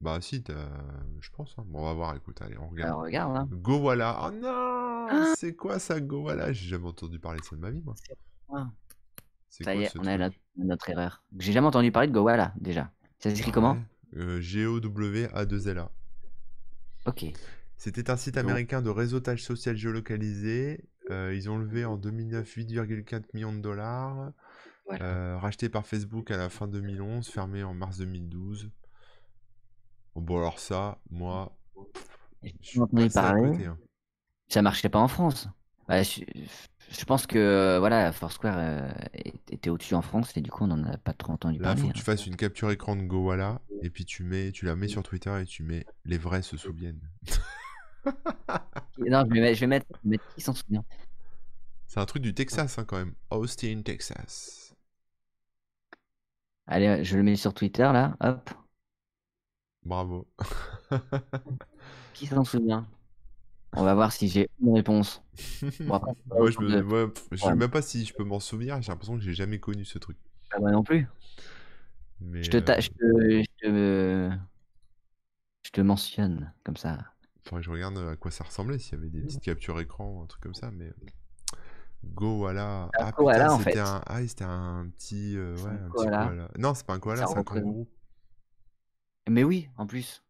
Bah, 0.01 0.19
si, 0.21 0.45
je 0.47 1.31
pense. 1.31 1.55
hein. 1.59 1.65
Bon, 1.67 1.81
on 1.81 1.85
va 1.85 1.93
voir, 1.95 2.15
écoute, 2.17 2.41
allez, 2.43 2.59
on 2.59 2.69
regarde. 2.69 2.91
Alors 2.91 3.03
regarde, 3.03 3.37
hein. 3.37 3.49
Gowala. 3.51 4.19
Oh 4.27 4.31
non 4.33 5.07
Ah. 5.11 5.33
C'est 5.37 5.55
quoi 5.55 5.79
ça, 5.79 6.01
Gowala 6.01 6.53
J'ai 6.53 6.69
jamais 6.69 6.87
entendu 6.89 7.19
parler 7.19 7.41
de 7.41 7.45
ça 7.45 7.57
de 7.57 7.61
ma 7.61 7.71
vie, 7.71 7.83
moi. 7.83 7.95
Ah. 8.53 8.69
Ça 9.49 9.65
quoi 9.65 9.75
y 9.75 9.85
est, 9.85 9.97
on 9.99 10.05
a 10.07 10.19
notre, 10.19 10.37
notre 10.57 10.91
erreur. 10.91 11.23
J'ai 11.39 11.53
jamais 11.53 11.67
entendu 11.69 11.93
parler 11.93 12.09
de 12.09 12.13
Gowala 12.13 12.53
déjà. 12.61 12.91
Ça 13.19 13.35
s'écrit 13.35 13.53
comment? 13.53 13.73
Ouais. 13.73 14.19
Euh, 14.21 14.41
G-O-W-A-2-L-A. 14.41 15.91
Ok. 17.07 17.25
C'était 17.77 18.11
un 18.11 18.17
site 18.17 18.37
américain 18.37 18.83
de 18.83 18.91
réseautage 18.91 19.43
social 19.43 19.77
géolocalisé. 19.77 20.85
Euh, 21.11 21.35
ils 21.35 21.51
ont 21.51 21.59
levé 21.59 21.85
en 21.85 21.97
2009 21.97 22.47
8,4 22.57 23.25
millions 23.35 23.53
de 23.53 23.61
dollars. 23.61 24.33
Voilà. 24.87 25.05
Euh, 25.05 25.39
racheté 25.39 25.69
par 25.69 25.87
Facebook 25.87 26.31
à 26.31 26.37
la 26.37 26.49
fin 26.49 26.67
2011, 26.67 27.27
fermé 27.29 27.63
en 27.63 27.75
mars 27.75 27.99
2012. 27.99 28.71
Bon, 30.17 30.39
alors 30.39 30.59
ça, 30.59 30.99
moi, 31.11 31.57
je 32.43 32.51
suis 32.63 33.11
parler? 33.11 33.51
côté. 33.51 33.67
hein. 33.67 33.79
Ça 34.49 34.63
marchait 34.63 34.89
pas 34.89 35.01
en 35.01 35.09
France. 35.09 35.49
Bah, 35.89 36.03
je, 36.03 36.23
je 36.91 37.05
pense 37.05 37.27
que 37.27 37.39
euh, 37.39 37.79
voilà, 37.79 38.13
Foursquare 38.13 38.57
euh, 38.59 38.89
était 39.51 39.71
au-dessus 39.71 39.95
en 39.95 40.03
France 40.03 40.37
et 40.37 40.41
du 40.41 40.51
coup 40.51 40.65
on 40.65 40.69
n'en 40.69 40.85
a 40.85 40.97
pas 40.99 41.13
trop 41.13 41.33
entendu 41.33 41.59
Là, 41.59 41.73
il 41.73 41.77
parler. 41.77 41.81
faut 41.81 41.89
que 41.89 41.93
tu 41.93 42.01
hein. 42.01 42.05
fasses 42.05 42.27
une 42.27 42.37
capture 42.37 42.71
écran 42.71 42.97
de 42.97 43.03
Gowala 43.03 43.61
et 43.83 43.91
puis 43.91 44.05
tu 44.05 44.23
mets, 44.25 44.53
tu 44.53 44.65
la 44.67 44.77
mets 44.77 44.89
sur 44.89 45.03
Twitter 45.03 45.41
et 45.43 45.47
tu 45.47 45.63
mets 45.63 45.85
les 46.05 46.19
vrais 46.19 46.43
se 46.43 46.57
souviennent. 46.57 47.01
Non, 48.99 49.25
je 49.29 49.35
vais 49.35 49.41
mettre, 49.41 49.55
je 49.57 49.61
vais 49.61 49.67
mettre, 49.67 49.87
je 49.93 49.99
vais 50.05 50.11
mettre 50.11 50.25
qui 50.35 50.41
s'en 50.41 50.55
souvient. 50.55 50.85
C'est 51.87 51.99
un 52.01 52.05
truc 52.05 52.23
du 52.23 52.35
Texas 52.35 52.79
hein, 52.79 52.85
quand 52.85 52.99
même. 52.99 53.15
Austin, 53.31 53.81
Texas. 53.83 54.75
Allez, 56.67 57.05
je 57.05 57.17
le 57.17 57.23
mets 57.23 57.37
sur 57.37 57.55
Twitter 57.55 57.85
là. 57.85 58.17
Hop. 58.21 58.51
Bravo. 59.85 60.27
Qui 62.15 62.27
s'en 62.27 62.45
souvient? 62.45 62.87
On 63.77 63.83
va 63.85 63.95
voir 63.95 64.13
si 64.13 64.29
j'ai 64.29 64.49
une 64.63 64.73
réponse. 64.75 65.23
Bon, 65.81 65.95
après, 65.95 66.13
je 66.53 66.61
me, 66.61 66.71
de- 66.71 66.81
moi, 66.83 67.13
pff, 67.13 67.27
je 67.33 67.37
sais 67.39 67.47
Ouais. 67.47 67.55
même 67.57 67.71
pas 67.71 67.83
si 67.83 68.05
je 68.05 68.15
peux 68.15 68.25
m'en 68.25 68.41
souvenir. 68.41 68.81
J'ai 68.81 68.93
l'impression 68.93 69.15
que 69.17 69.23
j'ai 69.23 69.35
jamais 69.35 69.59
connu 69.59 69.85
ce 69.85 69.99
truc. 69.99 70.17
Ah, 70.53 70.61
moi 70.61 70.71
non 70.71 70.85
plus. 70.85 71.07
Mais 72.21 72.43
Je 72.45 72.51
te, 72.51 72.57
ta- 72.59 72.77
euh, 72.77 72.81
je 72.81 72.89
te, 72.91 73.43
je 73.43 73.69
te, 73.69 74.31
je 75.65 75.71
te 75.71 75.81
mentionne 75.81 76.53
comme 76.63 76.77
ça. 76.77 76.99
faudrait 77.45 77.61
que 77.61 77.67
je 77.67 77.71
regarde 77.71 77.99
à 77.99 78.17
quoi 78.17 78.31
ça 78.31 78.45
ressemblait, 78.45 78.79
s'il 78.79 78.95
y 78.97 79.01
avait 79.01 79.11
des 79.11 79.21
petites 79.23 79.43
captures 79.43 79.81
écran, 79.81 80.23
un 80.23 80.27
truc 80.27 80.43
comme 80.43 80.55
ça. 80.55 80.71
Mais 80.71 80.93
Go 82.05 82.37
voilà. 82.37 82.85
Un 82.85 83.07
Ah 83.07 83.13
koala, 83.13 83.45
putain, 83.45 83.55
en 83.55 83.59
c'était 83.59 83.73
fait. 83.73 83.79
un, 83.81 84.03
ah, 84.07 84.27
c'était 84.27 84.45
un 84.45 84.89
petit, 84.97 85.37
euh, 85.37 85.57
ouais, 85.57 85.71
un 85.71 85.91
petit 85.91 86.05
koala. 86.05 86.27
koala. 86.27 86.49
Non, 86.59 86.75
c'est 86.75 86.87
pas 86.87 86.95
un 86.95 87.01
koala, 87.01 87.27
c'est 87.27 87.35
un 87.35 87.39
représente- 87.41 87.65
kangourou. 87.65 87.89
Mais 89.29 89.45
oui, 89.45 89.69
en 89.77 89.87
plus. 89.87 90.23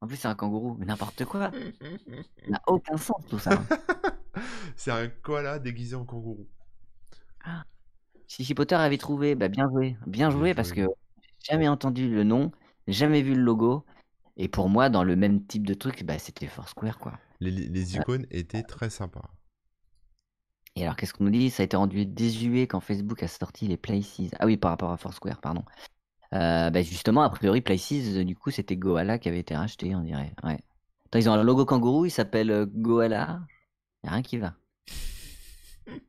En 0.00 0.06
plus, 0.06 0.16
c'est 0.16 0.28
un 0.28 0.34
kangourou. 0.34 0.76
Mais 0.78 0.86
n'importe 0.86 1.24
quoi. 1.24 1.50
Ça 2.44 2.50
n'a 2.50 2.62
aucun 2.66 2.96
sens 2.96 3.24
tout 3.28 3.38
ça. 3.38 3.50
c'est 4.76 4.90
un 4.90 5.08
koala 5.08 5.58
déguisé 5.58 5.96
en 5.96 6.04
kangourou. 6.04 6.46
Si 8.28 8.42
Harry 8.42 8.54
Potter 8.54 8.74
avait 8.74 8.98
trouvé, 8.98 9.34
bah 9.34 9.48
bien 9.48 9.68
joué. 9.68 9.96
Bien 10.06 10.30
joué 10.30 10.54
parce 10.54 10.72
que 10.72 10.82
j'ai 10.82 11.50
jamais 11.52 11.68
entendu 11.68 12.10
le 12.10 12.24
nom, 12.24 12.50
jamais 12.88 13.22
vu 13.22 13.34
le 13.34 13.42
logo. 13.42 13.84
Et 14.36 14.48
pour 14.48 14.68
moi, 14.68 14.90
dans 14.90 15.04
le 15.04 15.16
même 15.16 15.46
type 15.46 15.66
de 15.66 15.74
truc, 15.74 16.04
bah, 16.04 16.18
c'était 16.18 16.46
Foursquare 16.46 16.98
quoi. 16.98 17.18
Les, 17.40 17.50
les 17.50 17.96
icônes 17.96 18.26
étaient 18.30 18.64
très 18.64 18.90
sympas. 18.90 19.30
Et 20.74 20.82
alors, 20.82 20.94
qu'est-ce 20.96 21.14
qu'on 21.14 21.24
nous 21.24 21.30
dit? 21.30 21.48
Ça 21.48 21.62
a 21.62 21.64
été 21.64 21.76
rendu 21.76 22.04
désuet 22.04 22.66
quand 22.66 22.80
Facebook 22.80 23.22
a 23.22 23.28
sorti 23.28 23.66
les 23.66 23.78
Places. 23.78 24.20
Ah 24.38 24.44
oui, 24.44 24.58
par 24.58 24.70
rapport 24.70 24.90
à 24.90 24.98
Foursquare, 24.98 25.40
pardon. 25.40 25.64
Euh, 26.34 26.70
bah 26.70 26.82
justement, 26.82 27.22
a 27.22 27.30
priori, 27.30 27.60
Places, 27.60 27.92
euh, 27.92 28.24
du 28.24 28.36
coup, 28.36 28.50
c'était 28.50 28.76
Goala 28.76 29.18
qui 29.18 29.28
avait 29.28 29.40
été 29.40 29.56
racheté, 29.56 29.94
on 29.94 30.02
dirait. 30.02 30.32
Ouais. 30.42 30.58
Attends, 31.06 31.18
ils 31.18 31.28
ont 31.28 31.32
un 31.32 31.42
logo 31.42 31.64
kangourou, 31.64 32.06
il 32.06 32.10
s'appelle 32.10 32.50
euh, 32.50 32.66
Goala. 32.66 33.40
Y 34.04 34.08
a 34.08 34.12
rien 34.12 34.22
qui 34.22 34.38
va. 34.38 34.54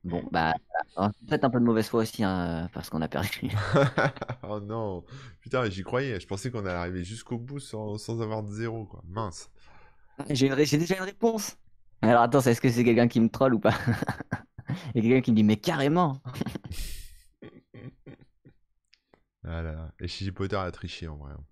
Bon, 0.04 0.24
bah, 0.32 0.54
peut-être 1.28 1.44
un 1.44 1.50
peu 1.50 1.60
de 1.60 1.66
mauvaise 1.66 1.88
foi 1.88 2.02
aussi, 2.02 2.24
hein, 2.24 2.70
parce 2.74 2.90
qu'on 2.90 3.02
a 3.02 3.08
perdu. 3.08 3.50
oh 4.44 4.60
non, 4.60 5.04
putain, 5.42 5.70
j'y 5.70 5.84
croyais. 5.84 6.20
Je 6.20 6.28
pensais 6.28 6.50
qu'on 6.50 6.60
allait 6.66 6.72
arriver 6.72 7.04
jusqu'au 7.04 7.38
bout 7.38 7.60
sans, 7.60 7.98
sans 7.98 8.22
avoir 8.22 8.44
de 8.44 8.52
zéro, 8.52 8.86
quoi. 8.86 9.02
Mince. 9.08 9.50
J'ai 10.30 10.48
une 10.48 10.54
ré- 10.54 10.66
j'ai 10.66 10.78
déjà 10.78 10.98
une 10.98 11.04
réponse. 11.04 11.58
Alors 12.02 12.22
attends, 12.22 12.42
est-ce 12.42 12.62
que 12.62 12.70
c'est 12.70 12.84
quelqu'un 12.84 13.08
qui 13.08 13.20
me 13.20 13.30
troll 13.30 13.54
ou 13.54 13.60
pas? 13.60 13.74
Il 14.96 15.04
y 15.04 15.08
a 15.08 15.10
quelqu'un 15.10 15.22
qui 15.22 15.32
me 15.32 15.36
dit, 15.38 15.44
mais 15.44 15.58
carrément 15.58 16.22
Ah 19.48 19.64
là 19.64 19.72
là. 19.74 19.92
Et 20.00 20.08
Chichi 20.08 20.32
Potter 20.32 20.58
a 20.58 20.72
triché 20.72 21.08
en 21.08 21.18
vrai. 21.18 21.34
hein. 21.34 21.44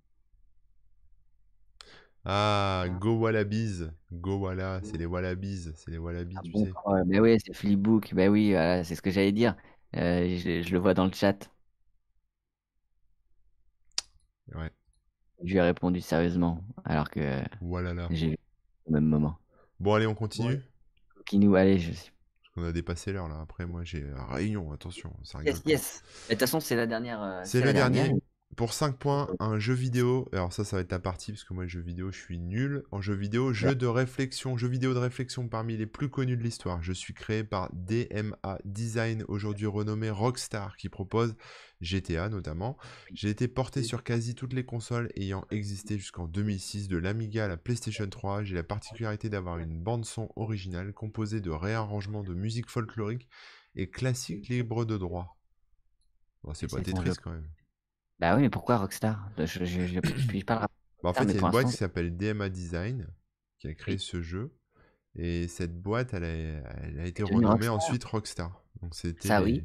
Ah, 2.25 2.87
Go 2.99 3.19
Wallabies. 3.19 3.89
Go 4.11 4.37
Walla, 4.39 4.81
c'est 4.83 4.97
les 4.97 5.05
Wallabies. 5.05 5.71
C'est 5.75 5.91
les 5.91 5.97
Wallabies, 5.97 6.39
Ah 6.39 6.41
tu 6.41 6.53
bon, 6.53 6.59
sais. 6.59 6.75
ouais, 6.85 7.01
bah 7.05 7.19
oui, 7.21 7.37
c'est 7.45 7.53
Flipbook, 7.53 8.13
bah 8.13 8.27
oui, 8.27 8.51
voilà, 8.51 8.83
c'est 8.83 8.95
ce 8.95 9.01
que 9.01 9.09
j'allais 9.11 9.31
dire. 9.31 9.55
Euh, 9.95 10.37
je, 10.37 10.61
je 10.61 10.71
le 10.73 10.79
vois 10.79 10.93
dans 10.93 11.05
le 11.05 11.13
chat. 11.13 11.49
Ouais. 14.55 14.71
Je 15.41 15.45
lui 15.53 15.55
ai 15.57 15.61
répondu 15.61 16.01
sérieusement, 16.01 16.61
alors 16.83 17.09
que 17.09 17.41
Voilà 17.59 17.93
là. 17.93 18.11
j'ai 18.11 18.29
vu 18.31 18.37
au 18.87 18.91
même 18.91 19.05
moment. 19.05 19.39
Bon, 19.79 19.93
allez, 19.93 20.05
on 20.07 20.15
continue. 20.15 20.61
Kinou, 21.25 21.55
allez, 21.55 21.77
je. 21.79 21.91
Qu'on 22.55 22.63
a 22.63 22.71
dépassé 22.71 23.11
l'heure 23.11 23.27
là. 23.27 23.35
Après, 23.41 23.65
moi, 23.65 23.81
j'ai 23.83 24.03
euh, 24.03 24.15
réunion. 24.29 24.71
Attention, 24.71 25.11
ça 25.23 25.39
Yes, 25.43 25.61
yes. 25.65 26.03
De 26.29 26.33
toute 26.33 26.39
façon, 26.39 26.59
c'est 26.61 26.75
la 26.75 26.87
dernière. 26.87 27.21
euh, 27.21 27.41
C'est 27.43 27.59
la 27.59 27.73
dernière. 27.73 28.11
Pour 28.55 28.71
5 28.71 28.97
points, 28.97 29.27
un 29.39 29.59
jeu 29.59 29.73
vidéo. 29.73 30.29
Alors 30.31 30.53
ça, 30.53 30.63
ça 30.63 30.77
va 30.77 30.81
être 30.81 30.87
ta 30.87 30.99
partie, 30.99 31.33
parce 31.33 31.43
que 31.43 31.53
moi, 31.53 31.67
jeu 31.67 31.81
vidéo, 31.81 32.11
je 32.11 32.19
suis 32.19 32.39
nul. 32.39 32.83
En 32.91 33.01
jeu 33.01 33.13
vidéo, 33.13 33.51
jeu 33.51 33.75
de 33.75 33.85
réflexion. 33.85 34.55
Jeu 34.55 34.69
vidéo 34.69 34.93
de 34.93 34.99
réflexion 34.99 35.49
parmi 35.49 35.75
les 35.75 35.85
plus 35.85 36.09
connus 36.09 36.37
de 36.37 36.43
l'histoire. 36.43 36.81
Je 36.81 36.93
suis 36.93 37.13
créé 37.13 37.43
par 37.43 37.69
DMA 37.73 38.59
Design, 38.63 39.25
aujourd'hui 39.27 39.65
renommé 39.65 40.09
Rockstar, 40.09 40.77
qui 40.77 40.87
propose 40.87 41.35
GTA 41.81 42.29
notamment. 42.29 42.77
J'ai 43.13 43.29
été 43.29 43.49
porté 43.49 43.83
sur 43.83 44.03
quasi 44.03 44.35
toutes 44.35 44.53
les 44.53 44.65
consoles 44.65 45.11
ayant 45.15 45.45
existé 45.51 45.97
jusqu'en 45.97 46.27
2006, 46.27 46.87
de 46.87 46.97
l'Amiga 46.97 47.45
à 47.45 47.47
la 47.49 47.57
PlayStation 47.57 48.07
3. 48.07 48.43
J'ai 48.43 48.55
la 48.55 48.63
particularité 48.63 49.29
d'avoir 49.29 49.57
une 49.57 49.81
bande-son 49.81 50.29
originale 50.37 50.93
composée 50.93 51.41
de 51.41 51.51
réarrangements 51.51 52.23
de 52.23 52.33
musique 52.33 52.69
folklorique 52.69 53.27
et 53.75 53.89
classique 53.89 54.47
libre 54.47 54.85
de 54.85 54.97
droit. 54.97 55.37
Bon, 56.43 56.53
c'est 56.53 56.71
pas 56.71 56.79
Tetris 56.79 57.17
quand 57.21 57.31
même. 57.31 57.49
Bah 58.19 58.35
oui, 58.35 58.41
mais 58.43 58.49
pourquoi 58.49 58.77
Rockstar? 58.77 59.29
Je, 59.37 59.45
je, 59.45 59.65
je, 59.65 59.85
je, 59.85 59.93
je 60.03 60.27
puis 60.27 60.43
pas 60.43 60.55
le 60.55 60.59
Bah, 61.03 61.09
en 61.09 61.13
fait, 61.13 61.23
il 61.25 61.35
y 61.35 61.37
a 61.37 61.41
une 61.41 61.51
boîte 61.51 61.67
qui 61.67 61.73
s'appelle 61.77 62.15
DMA 62.15 62.49
Design 62.49 63.07
qui 63.59 63.67
a 63.67 63.73
créé 63.73 63.95
Oui. 63.95 63.99
ce 63.99 64.21
jeu. 64.21 64.53
Et 65.17 65.47
cette 65.47 65.81
boîte, 65.81 66.13
elle 66.13 66.23
a, 66.25 66.27
elle 66.27 66.99
a 66.99 67.05
été 67.05 67.23
renommée 67.23 67.67
Rockstar. 67.67 67.75
ensuite 67.75 68.03
rappeler. 68.03 68.45
Donc 68.81 68.95
c'était. 68.95 69.27
Ça, 69.27 69.41
oui. 69.41 69.63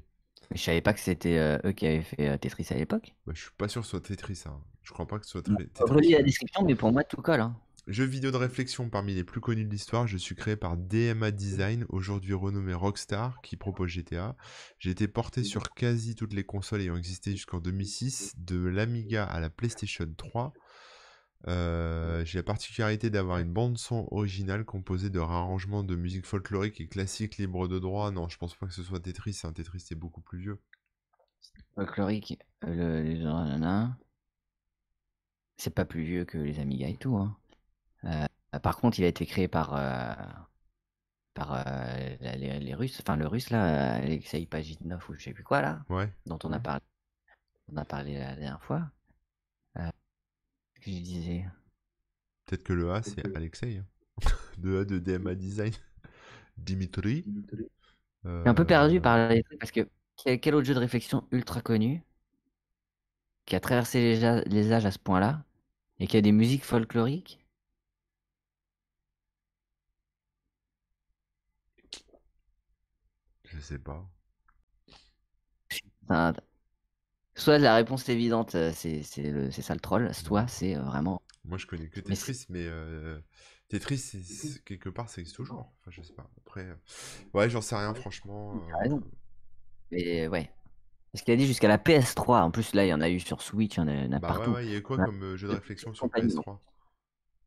Mais 0.50 0.56
je 0.56 0.62
savais 0.62 0.80
pas 0.80 0.92
que 0.92 1.00
c'était 1.00 1.38
euh, 1.38 1.58
eux 1.64 1.72
qui 1.72 1.86
avaient 1.86 2.02
fait 2.02 2.28
euh, 2.28 2.36
Tetris 2.36 2.66
à 2.70 2.74
l'époque. 2.74 3.14
Bah, 3.26 3.32
je 3.34 3.42
suis 3.42 3.50
pas 3.56 3.68
sûr 3.68 3.80
que 3.82 3.86
ce 3.86 3.90
soit 3.90 4.00
Tetris. 4.00 4.42
Hein. 4.46 4.60
Je 4.82 4.92
crois 4.92 5.06
pas 5.06 5.18
que 5.18 5.24
ce 5.24 5.30
soit 5.32 5.42
très- 5.42 5.54
Je 5.78 5.82
relis 5.84 6.08
Tetris. 6.08 6.12
la 6.12 6.22
description, 6.22 6.64
mais 6.64 6.74
pour 6.74 6.92
moi, 6.92 7.04
tout 7.04 7.20
colle. 7.22 7.40
Hein. 7.40 7.56
Jeu 7.90 8.04
vidéo 8.04 8.30
de 8.30 8.36
réflexion 8.36 8.88
parmi 8.88 9.14
les 9.14 9.24
plus 9.24 9.40
connus 9.40 9.64
de 9.64 9.70
l'histoire, 9.70 10.06
je 10.06 10.16
suis 10.16 10.36
créé 10.36 10.54
par 10.54 10.76
DMA 10.76 11.32
Design, 11.32 11.86
aujourd'hui 11.88 12.34
renommé 12.34 12.72
Rockstar, 12.72 13.40
qui 13.42 13.56
propose 13.56 13.90
GTA. 13.90 14.36
J'ai 14.78 14.90
été 14.90 15.08
porté 15.08 15.42
sur 15.42 15.74
quasi 15.74 16.14
toutes 16.14 16.32
les 16.32 16.44
consoles 16.44 16.82
ayant 16.82 16.96
existé 16.96 17.32
jusqu'en 17.32 17.58
2006, 17.58 18.34
de 18.38 18.64
l'Amiga 18.64 19.24
à 19.24 19.40
la 19.40 19.50
PlayStation 19.50 20.06
3. 20.16 20.52
Euh, 21.48 22.24
J'ai 22.24 22.38
la 22.38 22.44
particularité 22.44 23.10
d'avoir 23.10 23.38
une 23.38 23.52
bande 23.52 23.76
son 23.76 24.06
originale 24.12 24.64
composée 24.64 25.10
de 25.10 25.18
réarrangements 25.18 25.82
de 25.82 25.96
musique 25.96 26.26
folklorique 26.26 26.80
et 26.80 26.86
classique 26.86 27.38
libre 27.38 27.66
de 27.66 27.80
droit. 27.80 28.12
Non, 28.12 28.28
je 28.28 28.38
pense 28.38 28.54
pas 28.54 28.66
que 28.66 28.72
ce 28.72 28.84
soit 28.84 29.00
Tetris. 29.00 29.40
Hein. 29.42 29.52
Tetris 29.52 29.80
c'est 29.80 29.96
beaucoup 29.96 30.20
plus 30.20 30.38
vieux. 30.38 30.60
Folklorique, 31.74 32.38
euh, 32.62 33.02
le, 33.02 33.02
les. 33.02 33.88
C'est 35.56 35.74
pas 35.74 35.84
plus 35.84 36.04
vieux 36.04 36.24
que 36.24 36.38
les 36.38 36.60
Amiga 36.60 36.86
et 36.86 36.96
tout. 36.96 37.16
Hein. 37.16 37.36
Euh, 38.04 38.26
par 38.62 38.76
contre, 38.78 38.98
il 38.98 39.04
a 39.04 39.08
été 39.08 39.26
créé 39.26 39.48
par, 39.48 39.74
euh, 39.74 40.14
par 41.34 41.52
euh, 41.54 42.16
la- 42.20 42.36
les, 42.36 42.60
les 42.60 42.74
Russes, 42.74 42.98
enfin 43.00 43.16
le 43.16 43.26
russe 43.26 43.50
là, 43.50 43.96
euh, 43.98 44.02
Alexei 44.04 44.46
Pajitnov 44.46 45.04
ou 45.08 45.14
je 45.14 45.22
sais 45.24 45.32
plus 45.32 45.44
quoi 45.44 45.62
là, 45.62 45.84
Ouais. 45.88 46.10
dont 46.26 46.38
on 46.44 46.52
a 46.52 46.60
parlé, 46.60 46.82
on 47.72 47.78
a 47.78 47.84
parlé 47.86 48.18
la 48.18 48.36
dernière 48.36 48.62
fois. 48.62 48.90
Euh, 49.78 49.90
qu'est-ce 50.76 50.86
que 50.86 50.92
je 50.92 50.98
disais? 51.02 51.46
Peut-être 52.44 52.64
que 52.64 52.72
le 52.74 52.92
A 52.92 53.02
c'est 53.02 53.34
Alexei. 53.34 53.78
hein. 53.78 53.86
Le 54.62 54.80
A 54.80 54.84
de 54.84 54.98
DMA 54.98 55.34
Design. 55.34 55.72
Dimitri. 56.58 57.26
Je 58.44 58.48
suis 58.48 58.50
un 58.50 58.54
peu 58.54 58.64
perdu 58.66 59.00
Euh, 59.00 59.00
par 59.00 59.28
les 59.30 59.42
trucs 59.42 59.58
parce 59.58 59.72
que 59.72 59.88
quel, 60.16 60.40
quel 60.40 60.54
autre 60.54 60.66
jeu 60.66 60.74
de 60.74 60.78
réflexion 60.80 61.26
ultra 61.32 61.60
connu 61.62 62.02
qui 63.44 63.54
a 63.54 63.60
traversé 63.60 64.16
les 64.46 64.72
âges 64.72 64.86
à 64.86 64.90
ce 64.90 64.98
point-là 64.98 65.44
et 66.00 66.06
qui 66.06 66.16
a 66.18 66.22
des 66.22 66.32
musiques 66.32 66.64
folkloriques? 66.64 67.39
Je 73.60 73.66
sais 73.66 73.78
pas. 73.78 74.06
Soit 77.36 77.58
la 77.58 77.74
réponse 77.74 78.08
évidente, 78.08 78.54
euh, 78.54 78.72
c'est 78.74 79.02
le- 79.18 79.50
c'est 79.50 79.62
ça 79.62 79.74
le 79.74 79.80
troll, 79.80 80.12
soit 80.14 80.46
c'est 80.46 80.76
euh, 80.76 80.80
vraiment. 80.82 81.22
Moi, 81.44 81.58
je 81.58 81.66
connais 81.66 81.88
que 81.88 82.00
Mais 82.00 82.14
Tetris, 82.16 82.46
mais 82.50 82.66
euh, 82.66 83.18
Tetris, 83.68 84.60
quelque 84.64 84.88
part, 84.88 85.08
ça 85.08 85.20
existe 85.20 85.36
toujours. 85.36 85.72
Enfin, 85.80 85.90
je 85.90 86.02
sais 86.02 86.12
pas. 86.12 86.28
Après, 86.38 86.68
ouais, 87.34 87.48
j'en 87.48 87.60
sais 87.60 87.76
rien, 87.76 87.94
franchement. 87.94 88.56
Euh, 88.56 88.76
raison. 88.82 89.02
Mais 89.90 90.28
ouais. 90.28 90.50
Parce 91.12 91.24
qu'il 91.24 91.34
a 91.34 91.36
dit 91.36 91.46
jusqu'à 91.46 91.68
la 91.68 91.78
PS3. 91.78 92.42
En 92.42 92.50
plus, 92.50 92.74
là, 92.74 92.84
il 92.84 92.88
y 92.88 92.94
en 92.94 93.00
a 93.00 93.08
eu 93.08 93.20
sur 93.20 93.42
Switch, 93.42 93.76
il 93.76 93.78
y 93.78 93.82
en 93.82 93.88
a, 93.88 93.94
il 93.94 94.04
y 94.04 94.08
en 94.08 94.12
a 94.12 94.20
Bah 94.20 94.28
partout. 94.28 94.52
ouais, 94.52 94.66
il 94.66 94.72
y 94.72 94.74
a 94.74 94.78
eu 94.78 94.82
quoi 94.82 94.96
comme 94.96 95.36
jeu 95.36 95.48
de 95.48 95.54
réflexion 95.54 95.94
sur 95.94 96.06
Compagnie, 96.06 96.34
non. 96.34 96.42
PS3? 96.42 96.60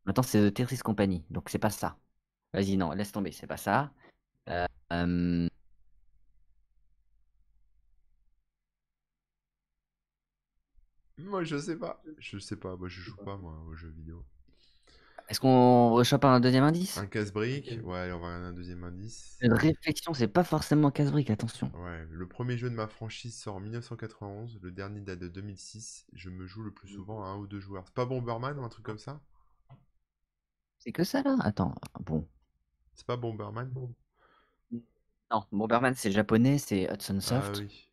Maintenant, 0.06 0.22
c'est 0.22 0.50
The 0.50 0.54
Tetris 0.54 0.78
Company, 0.78 1.24
donc 1.30 1.48
c'est 1.48 1.58
pas 1.58 1.70
ça. 1.70 1.96
Vas-y, 2.52 2.76
non, 2.76 2.90
laisse 2.92 3.12
tomber, 3.12 3.32
c'est 3.32 3.46
pas 3.46 3.56
ça. 3.56 3.92
Euh, 4.48 4.66
euh, 4.92 5.48
Moi, 11.34 11.42
je 11.42 11.56
sais 11.56 11.74
pas. 11.74 12.00
Je 12.18 12.38
sais 12.38 12.54
pas. 12.54 12.76
Moi, 12.76 12.86
je 12.88 13.00
joue 13.00 13.16
pas, 13.16 13.36
moi, 13.36 13.60
aux 13.68 13.74
jeux 13.74 13.88
vidéo. 13.88 14.24
Est-ce 15.28 15.40
qu'on 15.40 15.90
rechoppe 15.90 16.24
un 16.26 16.38
deuxième 16.38 16.62
indice? 16.62 16.96
Un 16.96 17.06
casse-brique? 17.06 17.80
Ouais, 17.82 17.98
allez, 17.98 18.12
on 18.12 18.20
va 18.20 18.26
regarder 18.26 18.46
un 18.46 18.52
deuxième 18.52 18.84
indice. 18.84 19.36
De 19.42 19.52
réflexion, 19.52 20.14
c'est 20.14 20.28
pas 20.28 20.44
forcément 20.44 20.92
casse-brique, 20.92 21.30
attention. 21.30 21.72
Ouais, 21.82 22.06
le 22.08 22.28
premier 22.28 22.56
jeu 22.56 22.70
de 22.70 22.76
ma 22.76 22.86
franchise 22.86 23.36
sort 23.36 23.56
en 23.56 23.60
1991, 23.60 24.60
le 24.62 24.70
dernier 24.70 25.00
date 25.00 25.18
de 25.18 25.26
2006. 25.26 26.06
Je 26.12 26.30
me 26.30 26.46
joue 26.46 26.62
le 26.62 26.70
plus 26.70 26.86
souvent 26.86 27.24
à 27.24 27.28
un 27.30 27.36
ou 27.38 27.48
deux 27.48 27.58
joueurs. 27.58 27.82
C'est 27.84 27.94
pas 27.94 28.06
Bomberman 28.06 28.56
ou 28.60 28.62
un 28.62 28.68
truc 28.68 28.84
comme 28.84 28.98
ça? 28.98 29.20
C'est 30.78 30.92
que 30.92 31.02
ça 31.02 31.20
là? 31.24 31.36
Attends, 31.40 31.74
bon. 31.98 32.28
C'est 32.94 33.06
pas 33.06 33.16
Bomberman? 33.16 33.72
Non, 35.30 35.44
Bomberman 35.50 35.94
c'est 35.96 36.12
japonais, 36.12 36.58
c'est 36.58 36.84
Hudson 36.92 37.16
Ah 37.16 37.20
Soft. 37.20 37.58
oui. 37.58 37.88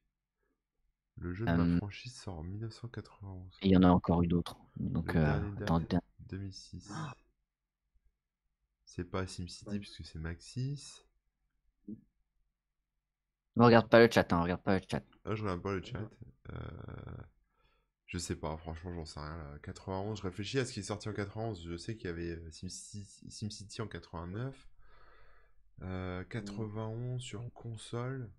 Le 1.22 1.34
jeu 1.36 1.46
de 1.46 1.52
Euh, 1.52 1.78
franchise 1.78 2.16
sort 2.16 2.40
en 2.40 2.44
1991. 2.44 3.58
Et 3.62 3.68
il 3.68 3.72
y 3.72 3.78
en 3.78 3.84
a 3.84 3.90
encore 3.90 4.24
eu 4.24 4.28
d'autres. 4.28 4.58
Donc, 4.78 5.14
Le 5.14 5.20
euh, 5.20 5.56
attends, 5.62 5.82
2006. 6.30 6.92
C'est 8.86 9.04
pas 9.06 9.28
SimCity 9.28 9.80
puisque 9.80 10.04
c'est 10.04 10.20
Maxis. 10.20 11.04
Ne 13.56 13.64
regarde 13.64 13.88
pas 13.90 14.00
le 14.06 14.12
chat, 14.12 14.32
hein, 14.34 14.42
regarde 14.42 14.62
pas 14.62 14.78
le 14.78 14.86
chat. 14.90 15.04
Ah, 15.26 15.36
je 15.36 15.44
regarde 15.44 15.62
pas 15.62 15.74
le 15.74 15.84
chat. 15.84 16.10
Euh, 16.52 16.58
Je 18.08 18.18
sais 18.18 18.36
pas, 18.36 18.58
franchement, 18.58 18.94
j'en 18.94 19.06
sais 19.06 19.20
rien. 19.20 19.38
Là. 19.38 19.60
91, 19.64 20.18
je 20.20 20.24
réfléchis 20.24 20.60
à 20.60 20.66
ce 20.66 20.74
qui 20.74 20.82
est 20.82 20.84
sorti 20.84 21.08
en 21.10 21.14
91. 21.14 21.64
Je 21.66 21.78
sais 21.78 21.96
qu'il 21.96 22.08
y 22.08 22.10
avait 22.10 22.32
euh, 22.32 22.52
SimCity, 22.52 23.06
SimCity 23.30 23.82
en 23.82 23.88
89. 23.88 24.68
Euh, 25.84 26.24
91 26.26 27.22
sur 27.22 27.42
console. 27.54 28.30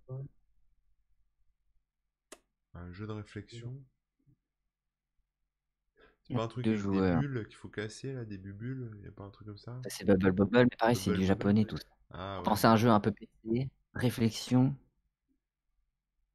Un 2.75 2.93
jeu 2.93 3.07
de 3.07 3.13
réflexion. 3.13 3.83
C'est 6.23 6.35
pas 6.35 6.45
un 6.45 6.49
truc 6.49 6.65
Deux 6.65 6.71
avec 6.71 6.89
des 6.91 7.01
joueurs. 7.01 7.19
bulles 7.19 7.47
qu'il 7.47 7.57
faut 7.57 7.69
casser 7.69 8.13
là, 8.13 8.25
des 8.25 8.39
bubules 8.39 8.99
Y 9.05 9.09
a 9.09 9.13
pas 9.13 9.25
un 9.25 9.31
truc 9.31 9.47
comme 9.49 9.57
ça? 9.59 9.85
Ça, 9.85 9.91
C'est 9.91 10.05
Bubble 10.05 10.33
Bubble, 10.33 10.65
mais 10.71 10.77
pareil, 10.79 10.97
c'est 10.97 11.11
Bubble 11.11 11.21
du 11.21 11.27
Bubble. 11.27 11.27
japonais 11.27 11.65
tout 11.65 11.77
ça. 11.77 11.85
Ah 12.11 12.43
ouais. 12.43 12.43
Pensez 12.43 12.67
à 12.67 12.73
un 12.73 12.77
jeu 12.77 12.91
un 12.91 13.01
peu 13.01 13.13
PC, 13.13 13.71
réflexion. 13.95 14.77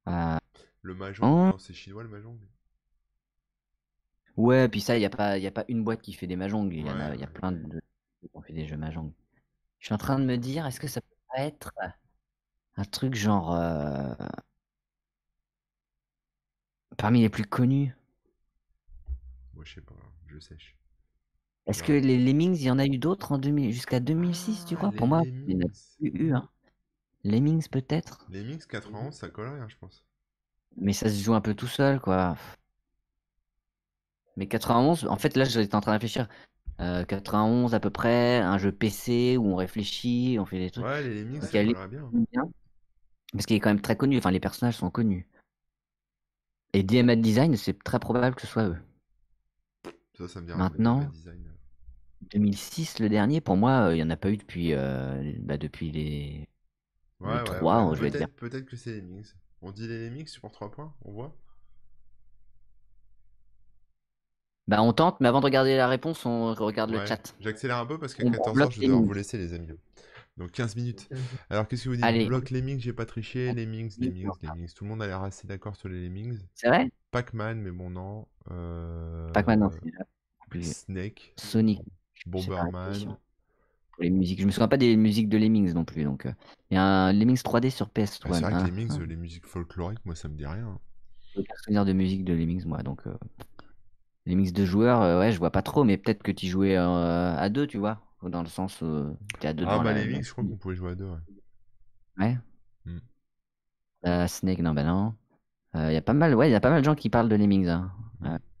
Euh, 0.08 0.38
Le 0.82 0.92
Mahjong, 0.94 1.22
Oh. 1.22 1.52
non, 1.52 1.58
c'est 1.58 1.72
chinois 1.72 2.02
le 2.02 2.08
Mahjong 2.08 2.36
Ouais, 4.36 4.68
puis 4.68 4.80
ça, 4.80 4.96
il 4.96 5.00
n'y 5.00 5.04
a, 5.06 5.10
pas- 5.10 5.36
y 5.38 5.46
a 5.46 5.50
pas 5.50 5.64
une 5.68 5.82
boîte 5.84 6.00
qui 6.02 6.12
fait 6.14 6.26
des 6.26 6.36
Mahjong. 6.36 6.72
Il 6.72 6.86
y, 6.86 6.90
en 6.90 7.00
a, 7.00 7.10
Ouais, 7.10 7.18
y 7.18 7.24
a 7.24 7.26
ouais. 7.26 7.32
plein 7.32 7.52
de 7.52 7.58
de- 7.66 7.80
qui 8.22 8.30
ont 8.34 8.40
fait 8.42 8.52
des 8.52 8.66
jeux 8.66 8.76
Mahjong. 8.76 9.12
Je 9.80 9.86
suis 9.86 9.94
en 9.94 9.98
train 9.98 10.18
de 10.20 10.24
me 10.26 10.36
dire, 10.38 10.66
est-ce 10.66 10.80
que 10.80 10.88
ça 10.88 11.00
peut 11.02 11.16
pas 11.34 11.42
être 11.42 11.72
un 12.76 12.84
truc 12.84 13.14
genre. 13.14 13.52
euh, 13.54 14.14
parmi 16.98 17.22
les 17.22 17.30
plus 17.30 17.44
connus 17.44 17.94
Moi, 19.54 19.64
je 19.64 19.74
sais 19.74 19.80
pas, 19.80 19.94
je 20.26 20.38
sèche. 20.38 20.76
Est-ce 21.66 21.80
Ouais. 21.82 21.86
que 21.86 21.92
les 21.92 22.18
Lemmings, 22.18 22.56
il 22.56 22.62
y 22.64 22.70
en 22.70 22.78
a 22.78 22.84
eu 22.86 22.98
d'autres 22.98 23.32
en 23.32 23.38
2000 23.38 23.72
jusqu'à 23.72 24.00
2006, 24.00 24.64
tu 24.66 24.74
Ah, 24.74 24.76
crois? 24.76 24.92
Pour 24.92 25.06
moi, 25.06 25.22
il 25.46 25.52
y 25.52 25.56
en 25.56 25.60
a 25.60 25.70
Lemmings. 25.70 25.70
plus 25.98 26.08
eu. 26.10 26.32
Hein. 26.34 26.48
Lemmings, 27.24 27.68
peut-être? 27.68 28.26
Les 28.30 28.44
Mix 28.44 28.66
91, 28.66 29.14
ça 29.14 29.28
collerait, 29.28 29.60
hein, 29.60 29.68
je 29.68 29.76
pense. 29.76 30.04
Mais 30.76 30.92
ça 30.92 31.08
se 31.10 31.22
joue 31.22 31.34
un 31.34 31.40
peu 31.40 31.54
tout 31.54 31.66
seul, 31.66 32.00
quoi. 32.00 32.36
Mais 34.36 34.46
91, 34.46 35.06
en 35.06 35.16
fait, 35.16 35.36
là, 35.36 35.44
j'étais 35.44 35.74
en 35.74 35.80
train 35.80 35.92
de 35.92 35.96
réfléchir. 35.96 36.28
Euh, 36.80 37.04
91 37.04 37.74
à 37.74 37.80
peu 37.80 37.90
près, 37.90 38.38
un 38.38 38.56
jeu 38.58 38.70
PC 38.70 39.36
où 39.36 39.46
on 39.46 39.56
réfléchit, 39.56 40.36
on 40.38 40.46
fait 40.46 40.58
des 40.60 40.70
trucs. 40.70 40.84
Ouais, 40.84 41.02
les 41.02 41.24
Lemmings, 41.24 41.40
ça 41.42 41.62
bien. 41.62 42.50
Parce 43.32 43.46
qu'il 43.46 43.56
est 43.56 43.60
quand 43.60 43.70
même 43.70 43.80
très 43.80 43.96
connu, 43.96 44.16
enfin 44.18 44.30
les 44.30 44.40
personnages 44.40 44.76
sont 44.76 44.90
connus. 44.90 45.26
Et 46.72 46.82
DMA 46.82 47.16
Design, 47.16 47.56
c'est 47.56 47.82
très 47.82 47.98
probable 47.98 48.34
que 48.36 48.42
ce 48.42 48.46
soit 48.46 48.68
eux. 48.68 48.76
Ça, 50.16 50.28
ça 50.28 50.40
me 50.40 50.46
dit 50.46 50.52
Maintenant- 50.54 50.98
Dema 51.00 51.10
Design. 51.10 51.44
2006, 52.32 52.98
le 52.98 53.08
dernier, 53.08 53.40
pour 53.40 53.56
moi, 53.56 53.88
euh, 53.88 53.94
il 53.94 53.96
n'y 53.96 54.02
en 54.02 54.10
a 54.10 54.16
pas 54.16 54.30
eu 54.30 54.36
depuis, 54.36 54.74
euh, 54.74 55.32
bah, 55.40 55.56
depuis 55.56 55.90
les. 55.90 56.48
Ouais, 57.20 57.32
ouais, 57.32 57.44
trois, 57.44 57.86
ouais. 57.88 57.96
je 57.96 58.02
vais 58.02 58.10
dire. 58.10 58.28
Peut-être 58.30 58.66
que 58.66 58.76
c'est 58.76 58.90
les 58.92 59.00
Lemmings. 59.00 59.32
On 59.62 59.70
dit 59.72 59.86
les 59.88 60.08
Lemmings 60.08 60.38
pour 60.40 60.50
3 60.52 60.70
points, 60.70 60.92
on 61.04 61.12
voit 61.12 61.34
Bah, 64.66 64.82
on 64.82 64.92
tente, 64.92 65.18
mais 65.20 65.28
avant 65.28 65.40
de 65.40 65.46
regarder 65.46 65.76
la 65.76 65.88
réponse, 65.88 66.26
on 66.26 66.52
regarde 66.54 66.90
le 66.90 67.04
chat. 67.06 67.34
J'accélère 67.40 67.78
un 67.78 67.86
peu 67.86 67.98
parce 67.98 68.14
qu'à 68.14 68.24
On 68.26 68.30
14h, 68.30 68.52
bloque 68.54 68.72
je 68.72 68.80
Lemmings. 68.82 69.06
vous 69.06 69.12
laisser, 69.14 69.38
les 69.38 69.54
amis. 69.54 69.68
Donc 70.38 70.52
15 70.52 70.76
minutes. 70.76 71.08
Alors, 71.50 71.66
qu'est-ce 71.66 71.84
que 71.84 71.88
vous 71.88 71.96
dites? 71.96 72.04
Allez. 72.04 72.26
Bloc 72.26 72.50
Lemmings, 72.50 72.78
j'ai 72.78 72.92
pas 72.92 73.06
triché. 73.06 73.52
Lemmings, 73.52 73.92
Lemmings, 73.98 74.30
Lemmings. 74.42 74.72
Tout 74.72 74.84
le 74.84 74.90
monde 74.90 75.02
a 75.02 75.06
l'air 75.06 75.22
assez 75.22 75.46
d'accord 75.46 75.74
sur 75.76 75.88
les 75.88 76.00
Lemmings. 76.00 76.38
C'est 76.54 76.68
vrai? 76.68 76.90
Pac-Man, 77.10 77.60
mais 77.60 77.72
bon, 77.72 77.90
non. 77.90 78.26
Euh... 78.50 79.28
Pac-Man, 79.32 79.60
non, 79.60 79.70
c'est. 79.70 80.62
Snake, 80.62 81.34
Sonic. 81.36 81.80
Bomberman. 82.26 83.16
Pour 83.92 84.02
les 84.02 84.10
musiques. 84.10 84.40
Je 84.40 84.46
me 84.46 84.50
souviens 84.50 84.68
pas 84.68 84.76
des 84.76 84.96
musiques 84.96 85.28
de 85.28 85.36
Lemmings 85.36 85.74
non 85.74 85.84
plus. 85.84 86.04
Donc, 86.04 86.26
euh, 86.26 86.32
il 86.70 86.74
y 86.74 86.78
a 86.78 86.84
un 86.84 87.12
Lemmings 87.12 87.42
3D 87.42 87.70
sur 87.70 87.88
PS1. 87.88 88.20
Ah, 88.24 88.32
c'est 88.32 88.40
vrai 88.40 88.40
que 88.40 88.56
hein, 88.56 88.64
les 88.64 88.70
Lemmings, 88.70 88.92
hein. 88.92 89.06
les 89.06 89.16
musiques 89.16 89.46
folkloriques, 89.46 90.04
moi, 90.04 90.14
ça 90.14 90.28
me 90.28 90.36
dit 90.36 90.46
rien. 90.46 90.78
J'ai 91.34 91.40
aucun 91.40 91.54
souvenir 91.64 91.84
de 91.84 91.92
musique 91.92 92.24
de 92.24 92.32
Lemmings, 92.32 92.64
moi. 92.64 92.82
Donc, 92.82 93.06
euh, 93.06 93.14
Lemmings 94.26 94.52
de 94.52 94.64
joueurs, 94.64 95.02
euh, 95.02 95.18
ouais, 95.18 95.32
je 95.32 95.38
vois 95.38 95.50
pas 95.50 95.62
trop, 95.62 95.84
mais 95.84 95.96
peut-être 95.96 96.22
que 96.22 96.32
tu 96.32 96.46
jouais 96.46 96.76
euh, 96.76 97.36
à 97.36 97.48
deux, 97.48 97.66
tu 97.66 97.78
vois. 97.78 98.00
Dans 98.22 98.42
le 98.42 98.48
sens 98.48 98.80
où 98.82 99.16
tu 99.40 99.46
à 99.46 99.52
deux 99.52 99.64
Ah, 99.66 99.76
dans 99.76 99.82
bah, 99.84 99.92
la- 99.92 100.00
les 100.00 100.06
Lemmings, 100.06 100.24
je 100.24 100.32
crois 100.32 100.44
qu'on 100.44 100.56
pouvait 100.56 100.74
jouer 100.74 100.90
à 100.92 100.94
deux, 100.94 101.06
ouais. 101.06 101.18
Ouais. 102.18 102.36
Hmm. 102.84 102.98
Euh, 104.06 104.26
Snake, 104.26 104.58
non, 104.60 104.72
bah 104.74 104.84
non. 104.84 105.14
Il 105.74 105.92
y 105.92 105.96
a 105.96 106.02
pas 106.02 106.14
mal, 106.14 106.34
ouais, 106.34 106.48
il 106.48 106.52
y 106.52 106.56
a 106.56 106.60
pas 106.60 106.70
mal 106.70 106.80
de 106.80 106.84
gens 106.84 106.94
qui 106.96 107.10
parlent 107.10 107.28
de 107.28 107.36
Lemmings. 107.36 107.68
Hein. 107.68 107.92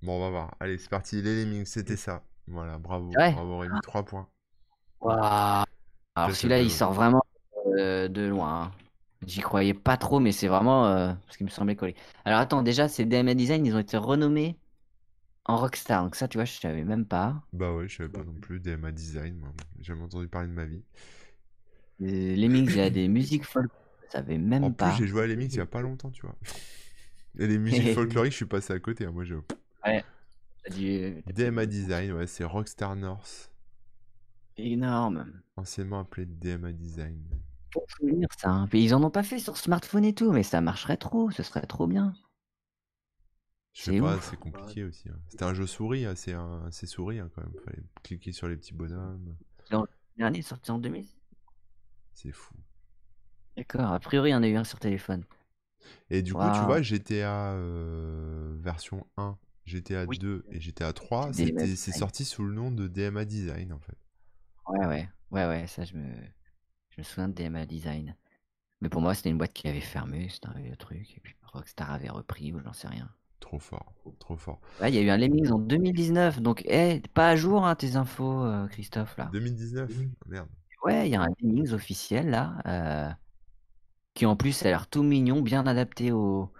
Bon, 0.02 0.16
on 0.16 0.20
va 0.20 0.30
voir. 0.30 0.54
Allez, 0.60 0.78
c'est 0.78 0.88
parti. 0.90 1.20
Les 1.22 1.44
Lemmings, 1.44 1.64
c'était 1.64 1.96
ça. 1.96 2.22
Voilà, 2.46 2.78
bravo. 2.78 3.10
Vrai 3.10 3.32
Bravo, 3.32 3.58
Rémi. 3.58 3.80
3 3.82 4.04
points. 4.04 4.28
Waouh. 5.00 5.64
Alors 6.14 6.34
celui-là, 6.34 6.58
que- 6.60 6.64
il 6.64 6.70
sort 6.70 6.92
vraiment 6.92 7.22
euh, 7.78 8.08
de 8.08 8.22
loin. 8.22 8.62
hein. 8.64 8.72
J'y 9.26 9.40
croyais 9.40 9.74
pas 9.74 9.96
trop, 9.96 10.20
mais 10.20 10.32
c'est 10.32 10.48
vraiment 10.48 10.86
euh, 10.86 11.12
ce 11.28 11.38
qui 11.38 11.44
me 11.44 11.48
semblait 11.48 11.74
coller. 11.76 11.96
Alors 12.24 12.38
attends, 12.38 12.62
déjà, 12.62 12.88
ces 12.88 13.04
DMA 13.04 13.34
Design, 13.34 13.66
ils 13.66 13.74
ont 13.74 13.80
été 13.80 13.96
renommés 13.96 14.56
en 15.48 15.56
Rockstar. 15.56 16.04
Donc 16.04 16.14
ça, 16.14 16.28
tu 16.28 16.38
vois, 16.38 16.44
je 16.44 16.52
savais 16.52 16.84
même 16.84 17.04
pas. 17.06 17.42
Bah 17.52 17.72
ouais, 17.74 17.88
je 17.88 17.96
savais 17.96 18.08
pas 18.08 18.22
non 18.24 18.34
plus. 18.34 18.60
DMA 18.60 18.92
Design, 18.92 19.36
moi. 19.38 19.52
J'ai 19.78 19.84
jamais 19.84 20.02
entendu 20.02 20.28
parler 20.28 20.48
de 20.48 20.52
ma 20.54 20.64
vie. 20.66 20.82
Les 22.00 22.36
Lemmings, 22.36 22.68
il 22.70 22.76
y 22.76 22.80
a 22.80 22.90
des 22.90 23.08
musiques 23.08 23.44
folk. 23.44 23.70
Je 24.06 24.12
savais 24.12 24.38
même 24.38 24.64
En 24.64 24.70
pas. 24.70 24.90
plus, 24.90 24.98
j'ai 24.98 25.06
joué 25.08 25.22
à 25.22 25.26
Lemmings 25.26 25.50
il 25.50 25.56
y 25.56 25.60
a 25.60 25.66
pas 25.66 25.82
longtemps, 25.82 26.10
tu 26.10 26.22
vois. 26.22 26.36
Et 27.38 27.46
les 27.46 27.58
musiques 27.58 27.88
folkloriques, 27.94 28.32
je 28.32 28.36
suis 28.36 28.46
passé 28.46 28.72
à 28.72 28.78
côté. 28.78 29.04
hein. 29.04 29.10
Moi, 29.12 29.24
je... 29.24 29.34
T'as 29.82 30.70
dû- 30.70 31.22
DMA 31.34 31.66
Design, 31.66 32.12
ouais, 32.12 32.26
c'est 32.26 32.44
Rockstar 32.44 32.94
North, 32.96 33.50
Énorme. 34.56 35.40
anciennement 35.56 36.00
appelé 36.00 36.26
DMA 36.26 36.72
Design. 36.72 37.22
Faut 37.72 37.84
souvenir 37.88 38.28
ça. 38.36 38.50
hein. 38.50 38.66
Puis 38.68 38.82
ils 38.82 38.94
en 38.94 39.02
ont 39.02 39.10
pas 39.10 39.22
fait 39.22 39.38
sur 39.38 39.56
smartphone 39.56 40.04
et 40.04 40.14
tout, 40.14 40.32
mais 40.32 40.42
ça 40.42 40.60
marcherait 40.60 40.96
trop. 40.96 41.30
Ce 41.30 41.42
serait 41.42 41.66
trop 41.66 41.86
bien. 41.86 42.12
Je 43.78 43.84
sais 43.84 43.98
pas, 44.00 44.18
c'est 44.20 44.36
compliqué 44.36 44.82
aussi. 44.82 45.08
hein. 45.08 45.18
C'était 45.28 45.44
un 45.44 45.54
jeu 45.54 45.66
souris, 45.66 46.04
assez, 46.04 46.32
un- 46.32 46.64
assez 46.66 46.86
souris 46.86 47.20
hein, 47.20 47.30
quand 47.34 47.42
même. 47.42 47.54
Fallait 47.64 47.82
cliquer 48.02 48.32
sur 48.32 48.48
les 48.48 48.56
petits 48.56 48.74
bonhommes. 48.74 49.36
Le 49.70 49.78
dernier 50.16 50.42
sorti 50.42 50.72
en 50.72 50.78
2000. 50.78 51.06
C'est 52.12 52.32
fou. 52.32 52.54
D'accord. 53.56 53.92
A 53.92 54.00
priori, 54.00 54.30
il 54.30 54.32
y 54.32 54.36
en 54.36 54.42
a 54.42 54.48
eu 54.48 54.56
un 54.56 54.64
sur 54.64 54.80
téléphone. 54.80 55.24
Et 56.10 56.22
du 56.22 56.34
coup, 56.34 56.50
tu 56.50 56.64
vois, 56.64 56.82
GTA 56.82 57.52
euh, 57.52 58.56
version 58.58 59.06
1, 59.16 59.38
GTA 59.64 60.06
Oui. 60.06 60.18
2 60.18 60.44
et 60.50 60.60
GTA 60.60 60.92
3, 60.92 61.32
C'est 61.32 61.92
sorti 61.92 62.24
sous 62.24 62.42
le 62.42 62.52
nom 62.52 62.70
de 62.72 62.88
DMA 62.88 63.24
Design 63.24 63.72
en 63.72 63.78
fait. 63.78 63.96
Ouais, 64.68 64.86
ouais, 64.86 65.08
ouais, 65.30 65.46
ouais, 65.46 65.66
ça 65.66 65.84
je 65.84 65.94
me, 65.96 66.14
je 66.90 67.00
me 67.00 67.02
souviens 67.02 67.28
de 67.28 67.34
DMA 67.34 67.66
Design. 67.66 68.16
Mais 68.80 68.88
pour 68.88 69.00
moi, 69.02 69.14
c'était 69.14 69.30
une 69.30 69.38
boîte 69.38 69.52
qui 69.54 69.68
avait 69.68 69.80
fermé, 69.80 70.28
c'était 70.30 70.48
un 70.48 70.60
vieux 70.60 70.76
truc, 70.76 71.16
et 71.16 71.20
puis 71.20 71.36
Rockstar 71.42 71.92
avait 71.92 72.10
repris, 72.10 72.52
ou 72.52 72.60
j'en 72.60 72.72
sais 72.72 72.88
rien. 72.88 73.10
Trop 73.40 73.58
fort, 73.58 73.92
trop 74.18 74.36
fort. 74.36 74.60
Ouais, 74.80 74.90
il 74.90 74.94
y 74.94 74.98
a 74.98 75.02
eu 75.02 75.10
un 75.10 75.16
Lemmings 75.16 75.50
en 75.50 75.58
2019, 75.58 76.40
donc, 76.40 76.62
eh, 76.66 77.02
pas 77.14 77.30
à 77.30 77.36
jour 77.36 77.66
hein, 77.66 77.74
tes 77.74 77.96
infos, 77.96 78.44
euh, 78.44 78.66
Christophe, 78.68 79.16
là. 79.16 79.28
2019 79.32 79.90
Merde. 80.26 80.48
Ouais, 80.84 81.08
il 81.08 81.12
y 81.12 81.16
a 81.16 81.22
un 81.22 81.28
Lemmings 81.40 81.72
officiel, 81.72 82.30
là, 82.30 82.58
euh, 82.66 83.10
qui 84.14 84.26
en 84.26 84.36
plus 84.36 84.62
a 84.62 84.66
l'air 84.68 84.86
tout 84.88 85.02
mignon, 85.02 85.40
bien 85.42 85.66
adapté 85.66 86.12
au, 86.12 86.52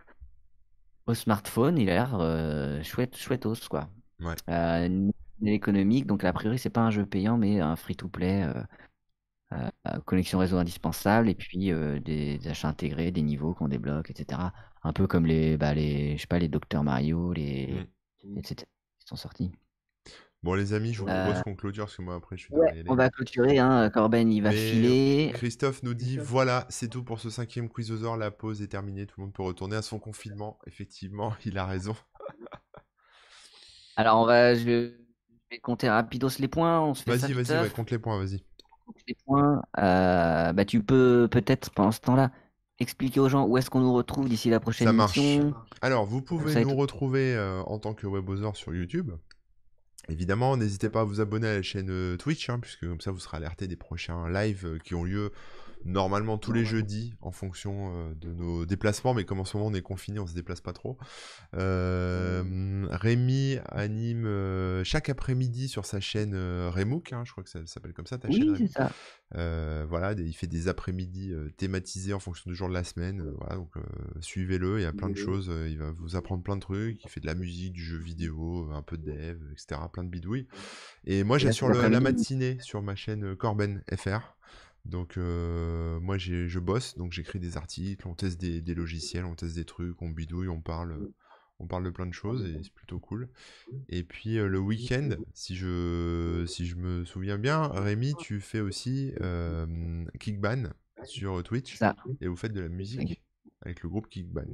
au 1.06 1.14
smartphone, 1.14 1.78
il 1.78 1.88
a 1.90 1.94
l'air 1.94 2.16
euh, 2.20 2.82
chouette, 2.82 3.16
chouettos, 3.16 3.68
quoi. 3.68 3.88
Ouais. 4.20 4.34
Euh, 4.50 5.10
économique, 5.44 6.06
donc 6.06 6.24
a 6.24 6.32
priori, 6.32 6.58
c'est 6.58 6.70
pas 6.70 6.82
un 6.82 6.90
jeu 6.90 7.06
payant, 7.06 7.38
mais 7.38 7.60
un 7.60 7.76
free-to-play. 7.76 8.44
euh, 8.44 8.62
euh, 9.52 9.70
euh, 9.88 10.00
connexion 10.06 10.38
réseau 10.38 10.58
indispensable 10.58 11.28
et 11.28 11.34
puis 11.34 11.72
euh, 11.72 12.00
des, 12.00 12.38
des 12.38 12.48
achats 12.48 12.68
intégrés, 12.68 13.10
des 13.12 13.22
niveaux 13.22 13.54
qu'on 13.54 13.68
débloque, 13.68 14.10
etc. 14.10 14.52
Un 14.84 14.92
peu 14.92 15.06
comme 15.06 15.26
les, 15.26 15.56
bah, 15.56 15.74
les, 15.74 16.16
je 16.16 16.22
sais 16.22 16.26
pas, 16.26 16.38
les 16.38 16.48
Docteur 16.48 16.84
Mario, 16.84 17.32
les, 17.32 17.86
Mm. 18.24 18.38
etc. 18.38 18.66
qui 18.98 19.06
sont 19.06 19.16
sortis. 19.16 19.52
Bon, 20.42 20.54
les 20.54 20.72
amis, 20.72 20.92
je 20.92 21.00
vous 21.00 21.06
propose 21.06 21.36
Euh, 21.38 21.42
qu'on 21.42 21.54
clôture 21.56 21.84
parce 21.86 21.96
que 21.96 22.02
moi 22.02 22.14
après 22.14 22.36
je 22.36 22.44
suis 22.44 22.54
Ouais, 22.54 22.84
on 22.88 22.94
va 22.94 23.10
clôturer, 23.10 23.58
hein. 23.58 23.90
Corben 23.90 24.30
il 24.30 24.40
va 24.40 24.50
Mais, 24.50 24.56
filer. 24.56 25.30
Christophe 25.34 25.82
nous 25.82 25.94
dit 25.94 26.16
voilà, 26.16 26.64
c'est 26.68 26.88
tout 26.88 27.02
pour 27.02 27.18
ce 27.20 27.28
cinquième 27.30 27.68
Quizosaur. 27.68 28.16
La 28.16 28.30
pause 28.30 28.62
est 28.62 28.68
terminée. 28.68 29.06
Tout 29.06 29.20
le 29.20 29.24
monde 29.26 29.32
peut 29.34 29.42
retourner 29.42 29.74
à 29.76 29.82
son 29.82 29.98
confinement. 29.98 30.58
Effectivement, 30.66 31.32
il 31.44 31.58
a 31.58 31.66
raison. 31.66 31.94
Alors 33.96 34.20
on 34.20 34.26
va, 34.26 34.54
je 34.54 34.64
vais 34.64 35.58
compter 35.62 35.88
rapidos 35.88 36.28
les 36.38 36.48
points. 36.48 36.80
On 36.80 36.94
se 36.94 37.02
fait 37.02 37.18
ça 37.18 37.26
Vas-y, 37.26 37.32
vas-y, 37.32 37.62
ouais, 37.64 37.70
compte 37.70 37.90
les 37.90 37.98
points, 37.98 38.18
vas-y. 38.18 38.38
compte 38.86 39.02
les 39.08 39.14
points. 39.26 39.62
Euh, 39.78 40.52
bah 40.52 40.64
tu 40.64 40.82
peux 40.82 41.28
peut-être 41.30 41.70
pendant 41.70 41.90
ce 41.92 42.00
temps-là 42.00 42.30
expliquer 42.80 43.20
aux 43.20 43.28
gens 43.28 43.46
où 43.46 43.56
est-ce 43.58 43.70
qu'on 43.70 43.80
nous 43.80 43.92
retrouve 43.92 44.28
d'ici 44.28 44.50
la 44.50 44.60
prochaine 44.60 44.86
Ça 44.86 44.92
marche. 44.92 45.16
émission. 45.18 45.54
Alors, 45.82 46.06
vous 46.06 46.22
pouvez 46.22 46.52
nous 46.54 46.58
être- 46.70 46.74
retrouver 46.76 47.34
euh, 47.34 47.60
en 47.62 47.78
tant 47.78 47.94
que 47.94 48.06
webosaur 48.06 48.56
sur 48.56 48.74
YouTube. 48.74 49.10
Évidemment, 50.08 50.56
n'hésitez 50.56 50.88
pas 50.88 51.00
à 51.00 51.04
vous 51.04 51.20
abonner 51.20 51.48
à 51.48 51.54
la 51.56 51.62
chaîne 51.62 51.90
euh, 51.90 52.16
Twitch, 52.16 52.48
hein, 52.48 52.58
puisque 52.60 52.86
comme 52.86 53.00
ça 53.00 53.10
vous 53.10 53.18
serez 53.18 53.36
alerté 53.36 53.66
des 53.66 53.76
prochains 53.76 54.28
lives 54.30 54.64
euh, 54.66 54.78
qui 54.78 54.94
ont 54.94 55.04
lieu 55.04 55.32
normalement 55.84 56.38
tous 56.38 56.52
les 56.52 56.64
jeudis 56.64 57.14
en 57.20 57.30
fonction 57.30 57.92
euh, 57.92 58.14
de 58.14 58.32
nos 58.32 58.66
déplacements, 58.66 59.14
mais 59.14 59.24
comme 59.24 59.40
en 59.40 59.44
ce 59.44 59.56
moment 59.56 59.70
on 59.70 59.74
est 59.74 59.82
confiné, 59.82 60.18
on 60.18 60.26
se 60.26 60.34
déplace 60.34 60.60
pas 60.60 60.72
trop. 60.72 60.98
Euh, 61.54 62.86
Rémi 62.90 63.58
anime 63.70 64.26
euh, 64.26 64.84
chaque 64.84 65.08
après-midi 65.08 65.68
sur 65.68 65.84
sa 65.84 66.00
chaîne 66.00 66.34
Remook, 66.68 67.12
hein, 67.12 67.22
je 67.24 67.32
crois 67.32 67.44
que 67.44 67.50
ça, 67.50 67.64
s'appelle 67.66 67.92
comme 67.92 68.06
ça 68.06 68.18
ta 68.18 68.30
chaîne. 68.30 68.50
Oui, 68.50 68.56
c'est 68.58 68.72
ça. 68.72 69.84
voilà, 69.86 70.12
il 70.12 70.32
fait 70.32 70.46
des 70.46 70.68
après-midi 70.68 71.32
thématisés 71.56 72.12
en 72.12 72.20
fonction 72.20 72.50
du 72.50 72.56
jour 72.56 72.68
de 72.68 72.74
la 72.74 72.84
semaine. 72.84 73.24
voilà, 73.38 73.56
donc 73.56 73.74
suivez-le, 74.20 74.80
il 74.80 74.82
y 74.82 74.86
a 74.86 74.92
plein 74.92 75.10
de 75.10 75.16
choses, 75.16 75.52
il 75.68 75.78
va 75.78 75.90
vous 75.90 76.16
apprendre 76.16 76.42
plein 76.42 76.56
de 76.56 76.62
trucs. 76.62 77.04
Il 77.04 77.10
fait 77.10 77.20
de 77.20 77.26
la 77.26 77.34
musique, 77.34 77.72
du 77.72 77.82
jeu 77.82 77.98
vidéo, 77.98 78.70
un 78.72 78.82
peu 78.82 78.96
de 78.96 79.10
dev, 79.10 79.38
etc. 79.52 79.80
Plein 79.92 80.04
de 80.04 80.10
bidouilles. 80.10 80.46
Et 81.04 81.24
moi 81.24 81.38
j'assure 81.38 81.68
la 81.68 82.00
matinée 82.00 82.58
sur 82.60 82.82
ma 82.82 82.94
chaîne 82.94 83.36
Corben 83.36 83.82
FR. 83.96 84.34
Donc 84.84 85.16
euh, 85.16 86.00
moi 86.00 86.16
je 86.18 86.58
bosse, 86.58 86.96
donc 86.96 87.12
j'écris 87.12 87.38
des 87.38 87.56
articles, 87.56 88.06
on 88.08 88.14
teste 88.14 88.40
des, 88.40 88.74
logiciels, 88.74 89.24
on 89.24 89.34
teste 89.34 89.54
des 89.54 89.64
trucs, 89.64 90.00
on 90.00 90.08
bidouille, 90.08 90.48
on 90.48 90.60
parle, 90.60 91.10
on 91.58 91.66
parle 91.66 91.84
de 91.84 91.90
plein 91.90 92.06
de 92.06 92.14
choses 92.14 92.44
et 92.44 92.58
c'est 92.62 92.72
plutôt 92.72 92.98
cool. 92.98 93.28
Et 93.88 94.02
puis 94.02 94.38
euh, 94.38 94.48
le 94.48 94.58
week-end, 94.58 95.10
si 95.34 95.56
je, 95.56 96.44
si 96.46 96.66
je 96.66 96.76
me 96.76 97.04
souviens 97.04 97.38
bien, 97.38 97.68
Rémi, 97.68 98.14
tu 98.18 98.40
fais 98.40 98.60
aussi 98.60 99.12
euh, 99.20 100.04
Kickban 100.18 100.64
sur 101.04 101.42
Twitch 101.42 101.78
et 102.20 102.26
vous 102.26 102.36
faites 102.36 102.52
de 102.52 102.60
la 102.60 102.68
musique 102.68 103.22
avec 103.62 103.82
le 103.82 103.88
groupe 103.88 104.08
Kickban. 104.08 104.46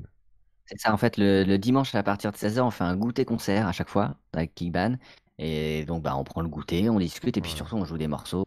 C'est 0.66 0.80
ça, 0.80 0.92
en 0.92 0.96
fait, 0.96 1.16
le, 1.18 1.56
dimanche 1.58 1.94
à 1.94 2.02
partir 2.02 2.32
de 2.32 2.36
16h, 2.36 2.60
on 2.60 2.70
fait 2.70 2.84
un 2.84 2.96
goûter 2.96 3.26
concert 3.26 3.66
à 3.68 3.72
chaque 3.72 3.90
fois 3.90 4.16
avec 4.32 4.54
Kickban. 4.54 4.96
Et 5.38 5.84
donc, 5.84 6.02
bah, 6.02 6.16
on 6.16 6.24
prend 6.24 6.40
le 6.40 6.48
goûter, 6.48 6.88
on 6.88 6.98
discute, 6.98 7.36
et 7.36 7.40
puis 7.40 7.50
surtout, 7.50 7.76
on 7.76 7.84
joue 7.84 7.98
des 7.98 8.08
morceaux. 8.08 8.46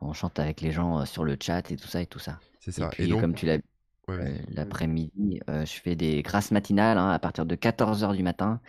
On 0.00 0.12
chante 0.12 0.38
avec 0.38 0.60
les 0.60 0.72
gens 0.72 1.04
sur 1.04 1.24
le 1.24 1.36
chat 1.40 1.70
et 1.70 1.76
tout 1.76 1.88
ça 1.88 2.00
et 2.00 2.06
tout 2.06 2.18
ça. 2.18 2.38
C'est 2.60 2.72
ça. 2.72 2.86
Et 2.86 2.88
puis, 2.88 3.10
comme 3.10 3.34
tu 3.34 3.46
l'as 3.46 3.56
vu, 3.56 3.62
euh, 4.08 4.38
l'après-midi, 4.48 5.40
je 5.48 5.80
fais 5.80 5.94
des 5.94 6.22
grâces 6.22 6.50
matinales 6.50 6.98
hein, 6.98 7.10
à 7.10 7.18
partir 7.18 7.46
de 7.46 7.54
14h 7.54 8.16
du 8.16 8.22
matin. 8.22 8.60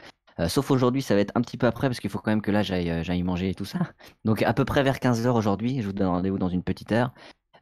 sauf 0.47 0.71
aujourd'hui, 0.71 1.01
ça 1.01 1.15
va 1.15 1.21
être 1.21 1.31
un 1.35 1.41
petit 1.41 1.57
peu 1.57 1.67
après 1.67 1.87
parce 1.87 1.99
qu'il 1.99 2.09
faut 2.09 2.19
quand 2.19 2.31
même 2.31 2.41
que 2.41 2.51
là 2.51 2.61
j'aille 2.63 3.23
manger 3.23 3.49
et 3.49 3.55
tout 3.55 3.65
ça. 3.65 3.79
Donc 4.25 4.43
à 4.43 4.53
peu 4.53 4.65
près 4.65 4.83
vers 4.83 4.97
15h 4.97 5.29
aujourd'hui, 5.29 5.81
je 5.81 5.87
vous 5.87 5.93
donne 5.93 6.07
rendez-vous 6.07 6.37
dans 6.37 6.49
une 6.49 6.63
petite 6.63 6.91
heure 6.91 7.13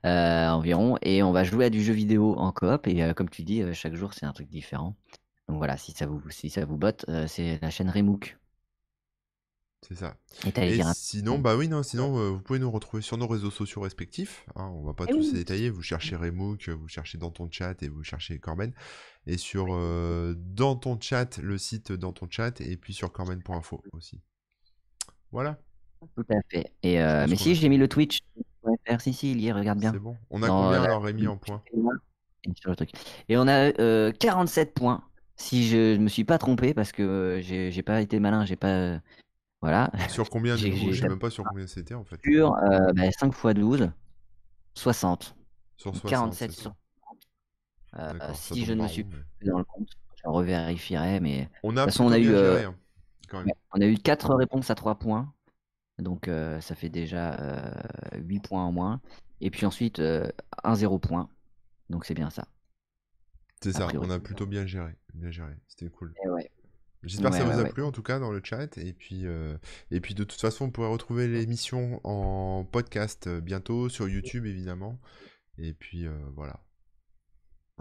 environ 0.03 0.97
et 1.01 1.23
on 1.23 1.31
va 1.31 1.43
jouer 1.43 1.65
à 1.65 1.69
du 1.69 1.83
jeu 1.83 1.93
vidéo 1.93 2.35
en 2.37 2.51
coop 2.51 2.87
et 2.87 3.13
comme 3.13 3.29
tu 3.29 3.43
dis, 3.43 3.63
chaque 3.73 3.95
jour 3.95 4.13
c'est 4.13 4.25
un 4.25 4.33
truc 4.33 4.49
différent. 4.49 4.95
Donc 5.47 5.57
voilà, 5.57 5.77
si 5.77 5.91
ça 5.93 6.05
vous, 6.05 6.21
si 6.29 6.49
ça 6.49 6.65
vous 6.65 6.77
botte, 6.77 7.05
c'est 7.27 7.59
la 7.61 7.69
chaîne 7.69 7.89
Remook. 7.89 8.37
C'est 9.87 9.95
ça. 9.95 10.17
Et 10.45 10.81
sinon, 10.93 11.39
bah 11.39 11.55
oui, 11.55 11.67
non, 11.67 11.83
sinon, 11.83 12.17
euh, 12.17 12.29
vous 12.29 12.41
pouvez 12.41 12.59
nous 12.59 12.69
retrouver 12.69 13.01
sur 13.01 13.17
nos 13.17 13.27
réseaux 13.27 13.49
sociaux 13.49 13.81
respectifs. 13.81 14.45
Hein, 14.55 14.69
on 14.73 14.83
va 14.83 14.93
pas 14.93 15.05
eh 15.07 15.11
tous 15.11 15.31
les 15.31 15.39
détailler. 15.39 15.69
Vous 15.69 15.81
cherchez 15.81 16.15
Remook, 16.15 16.69
vous 16.69 16.87
cherchez 16.87 17.17
dans 17.17 17.31
ton 17.31 17.49
chat 17.49 17.81
et 17.81 17.87
vous 17.87 18.03
cherchez 18.03 18.39
Corben. 18.39 18.73
Et 19.25 19.37
sur 19.37 19.67
euh, 19.69 20.35
dans 20.37 20.75
ton 20.75 20.99
chat, 20.99 21.37
le 21.37 21.57
site 21.57 21.91
dans 21.91 22.11
ton 22.11 22.27
chat, 22.29 22.59
et 22.61 22.77
puis 22.77 22.93
sur 22.93 23.11
corben.info 23.11 23.81
aussi. 23.93 24.21
Voilà. 25.31 25.59
Tout 26.15 26.25
à 26.29 26.39
fait. 26.49 26.71
Et 26.83 27.01
euh, 27.01 27.25
mais 27.29 27.35
si, 27.35 27.55
j'ai 27.55 27.69
mis 27.69 27.77
le 27.77 27.87
Twitch. 27.87 28.19
Si, 28.99 29.13
si, 29.13 29.31
il 29.31 29.39
y 29.41 29.47
est, 29.47 29.53
regarde 29.53 29.79
bien. 29.79 29.93
C'est 29.93 29.99
bon. 29.99 30.17
On 30.29 30.43
a 30.43 30.47
combien 30.47 30.83
alors, 30.83 31.03
Rémi, 31.03 31.27
en 31.27 31.37
points 31.37 31.63
Et 33.29 33.37
on 33.37 33.47
a 33.47 34.11
47 34.11 34.73
points. 34.73 35.03
Si 35.37 35.69
je 35.69 35.95
ne 35.95 36.03
me 36.03 36.09
suis 36.09 36.25
pas 36.25 36.37
trompé, 36.37 36.73
parce 36.73 36.91
que 36.91 37.39
j'ai 37.41 37.81
pas 37.81 38.01
été 38.01 38.19
malin, 38.19 38.45
j'ai 38.45 38.57
pas 38.57 38.99
voilà. 39.61 39.91
Sur 40.09 40.29
combien 40.29 40.55
du 40.55 40.71
coup 40.71 40.91
Je 40.91 41.01
sais 41.01 41.09
même 41.09 41.19
pas 41.19 41.29
sur 41.29 41.43
combien 41.43 41.67
c'était 41.67 41.95
en 41.95 42.03
fait. 42.03 42.19
Sur 42.23 42.55
5 43.19 43.27
x 43.27 43.45
12, 43.55 43.91
60. 44.73 45.35
Sur 45.77 45.95
60. 45.95 46.09
47 46.09 46.51
sur 46.51 46.73
euh, 47.97 48.13
si 48.33 48.65
je 48.65 48.73
ne 48.73 48.83
me 48.83 48.87
suis 48.87 49.03
plus 49.03 49.25
dans 49.41 49.57
le 49.57 49.63
compte, 49.63 49.89
je 50.15 50.29
revérifierai, 50.29 51.19
mais 51.19 51.49
on 51.63 51.75
a, 51.75 51.85
façon, 51.85 52.05
on 52.05 52.11
a 52.11 52.19
eu, 52.19 52.29
euh, 52.29 52.69
hein, 53.33 53.45
on 53.73 53.81
a 53.81 53.85
eu 53.85 53.97
4 53.97 54.35
réponses 54.35 54.69
à 54.69 54.75
3 54.75 54.99
points, 54.99 55.33
donc 55.97 56.27
euh, 56.27 56.61
ça 56.61 56.75
fait 56.75 56.89
déjà 56.89 57.73
8 58.15 58.41
points 58.41 58.63
en 58.63 58.71
moins, 58.71 59.01
et 59.41 59.49
puis 59.49 59.65
ensuite 59.65 59.99
1 59.99 60.75
0 60.75 60.99
point, 60.99 61.29
donc 61.89 62.05
c'est 62.05 62.13
bien 62.13 62.29
ça. 62.29 62.47
C'est 63.61 63.73
ça, 63.73 63.87
on 63.95 64.09
a 64.11 64.19
plutôt 64.19 64.45
bien 64.45 64.67
géré, 64.67 64.95
bien 65.15 65.31
géré, 65.31 65.53
c'était 65.67 65.89
cool. 65.89 66.13
Et 66.23 66.29
ouais. 66.29 66.51
J'espère 67.03 67.31
que 67.31 67.37
ça 67.37 67.45
vous 67.45 67.59
a 67.59 67.65
plu 67.65 67.83
en 67.83 67.91
tout 67.91 68.03
cas 68.03 68.19
dans 68.19 68.31
le 68.31 68.41
chat. 68.43 68.77
Et 68.77 68.93
puis, 68.93 69.25
euh, 69.25 69.57
et 69.89 70.01
puis 70.01 70.15
de 70.15 70.23
toute 70.23 70.39
façon, 70.39 70.65
vous 70.65 70.71
pourrez 70.71 70.89
retrouver 70.89 71.27
l'émission 71.27 72.01
en 72.03 72.65
podcast 72.65 73.27
euh, 73.27 73.39
bientôt 73.39 73.87
sur 73.87 74.09
YouTube 74.09 74.45
évidemment. 74.45 74.99
Et 75.57 75.73
puis 75.73 76.05
euh, 76.05 76.17
voilà. 76.35 76.59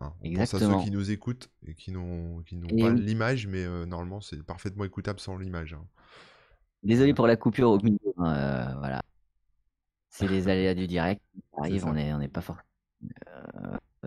Hein, 0.00 0.12
on 0.22 0.32
pense 0.34 0.54
à 0.54 0.60
ceux 0.60 0.78
qui 0.84 0.92
nous 0.92 1.10
écoutent 1.10 1.50
et 1.66 1.74
qui 1.74 1.90
n'ont 1.90 2.44
pas 2.80 2.90
l'image, 2.90 3.48
mais 3.48 3.66
normalement 3.86 4.20
c'est 4.20 4.40
parfaitement 4.44 4.84
écoutable 4.84 5.18
sans 5.18 5.36
l'image. 5.36 5.72
Hein. 5.72 5.84
Désolé 6.84 7.14
pour 7.14 7.26
la 7.26 7.34
coupure 7.34 7.70
au 7.70 7.80
milieu. 7.82 7.98
Hein, 8.18 8.76
voilà. 8.78 9.02
C'est 10.08 10.28
les 10.28 10.46
aléas 10.48 10.74
du 10.74 10.86
direct. 10.86 11.20
arrive, 11.56 11.84
on 11.86 11.94
n'est 11.94 12.12
on 12.12 12.20
est 12.20 12.28
pas 12.28 12.42
fort 12.42 12.58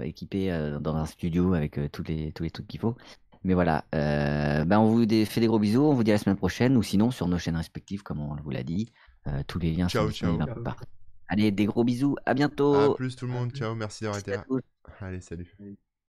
équipé 0.01 0.49
dans 0.79 0.95
un 0.95 1.05
studio 1.05 1.53
avec 1.53 1.77
tous, 1.91 2.03
les, 2.03 2.31
tous 2.31 2.43
les 2.43 2.51
trucs 2.51 2.67
qu'il 2.67 2.79
faut. 2.79 2.95
Mais 3.43 3.53
voilà, 3.53 3.85
euh, 3.95 4.65
ben 4.65 4.79
on 4.79 4.85
vous 4.85 5.07
fait 5.25 5.41
des 5.41 5.47
gros 5.47 5.59
bisous, 5.59 5.83
on 5.83 5.93
vous 5.93 6.03
dit 6.03 6.11
à 6.11 6.15
la 6.15 6.19
semaine 6.19 6.37
prochaine, 6.37 6.77
ou 6.77 6.83
sinon 6.83 7.09
sur 7.09 7.27
nos 7.27 7.39
chaînes 7.39 7.55
respectives, 7.55 8.03
comme 8.03 8.19
on 8.19 8.35
vous 8.35 8.51
l'a 8.51 8.63
dit. 8.63 8.91
Euh, 9.27 9.41
tous 9.47 9.59
les 9.59 9.71
liens 9.71 9.89
sont 9.89 10.05
disponibles 10.05 10.43
un 10.43 10.47
peu 10.47 10.63
partout. 10.63 10.85
Allez, 11.27 11.51
des 11.51 11.65
gros 11.65 11.83
bisous, 11.83 12.15
à 12.25 12.33
bientôt. 12.33 12.75
À 12.75 12.95
plus 12.95 13.15
tout 13.15 13.25
le 13.25 13.31
monde, 13.31 13.51
ciao, 13.51 13.73
merci 13.73 14.03
d'avoir 14.03 14.19
été 14.19 14.31
là. 14.31 14.45
Allez, 14.99 15.21
salut. 15.21 15.55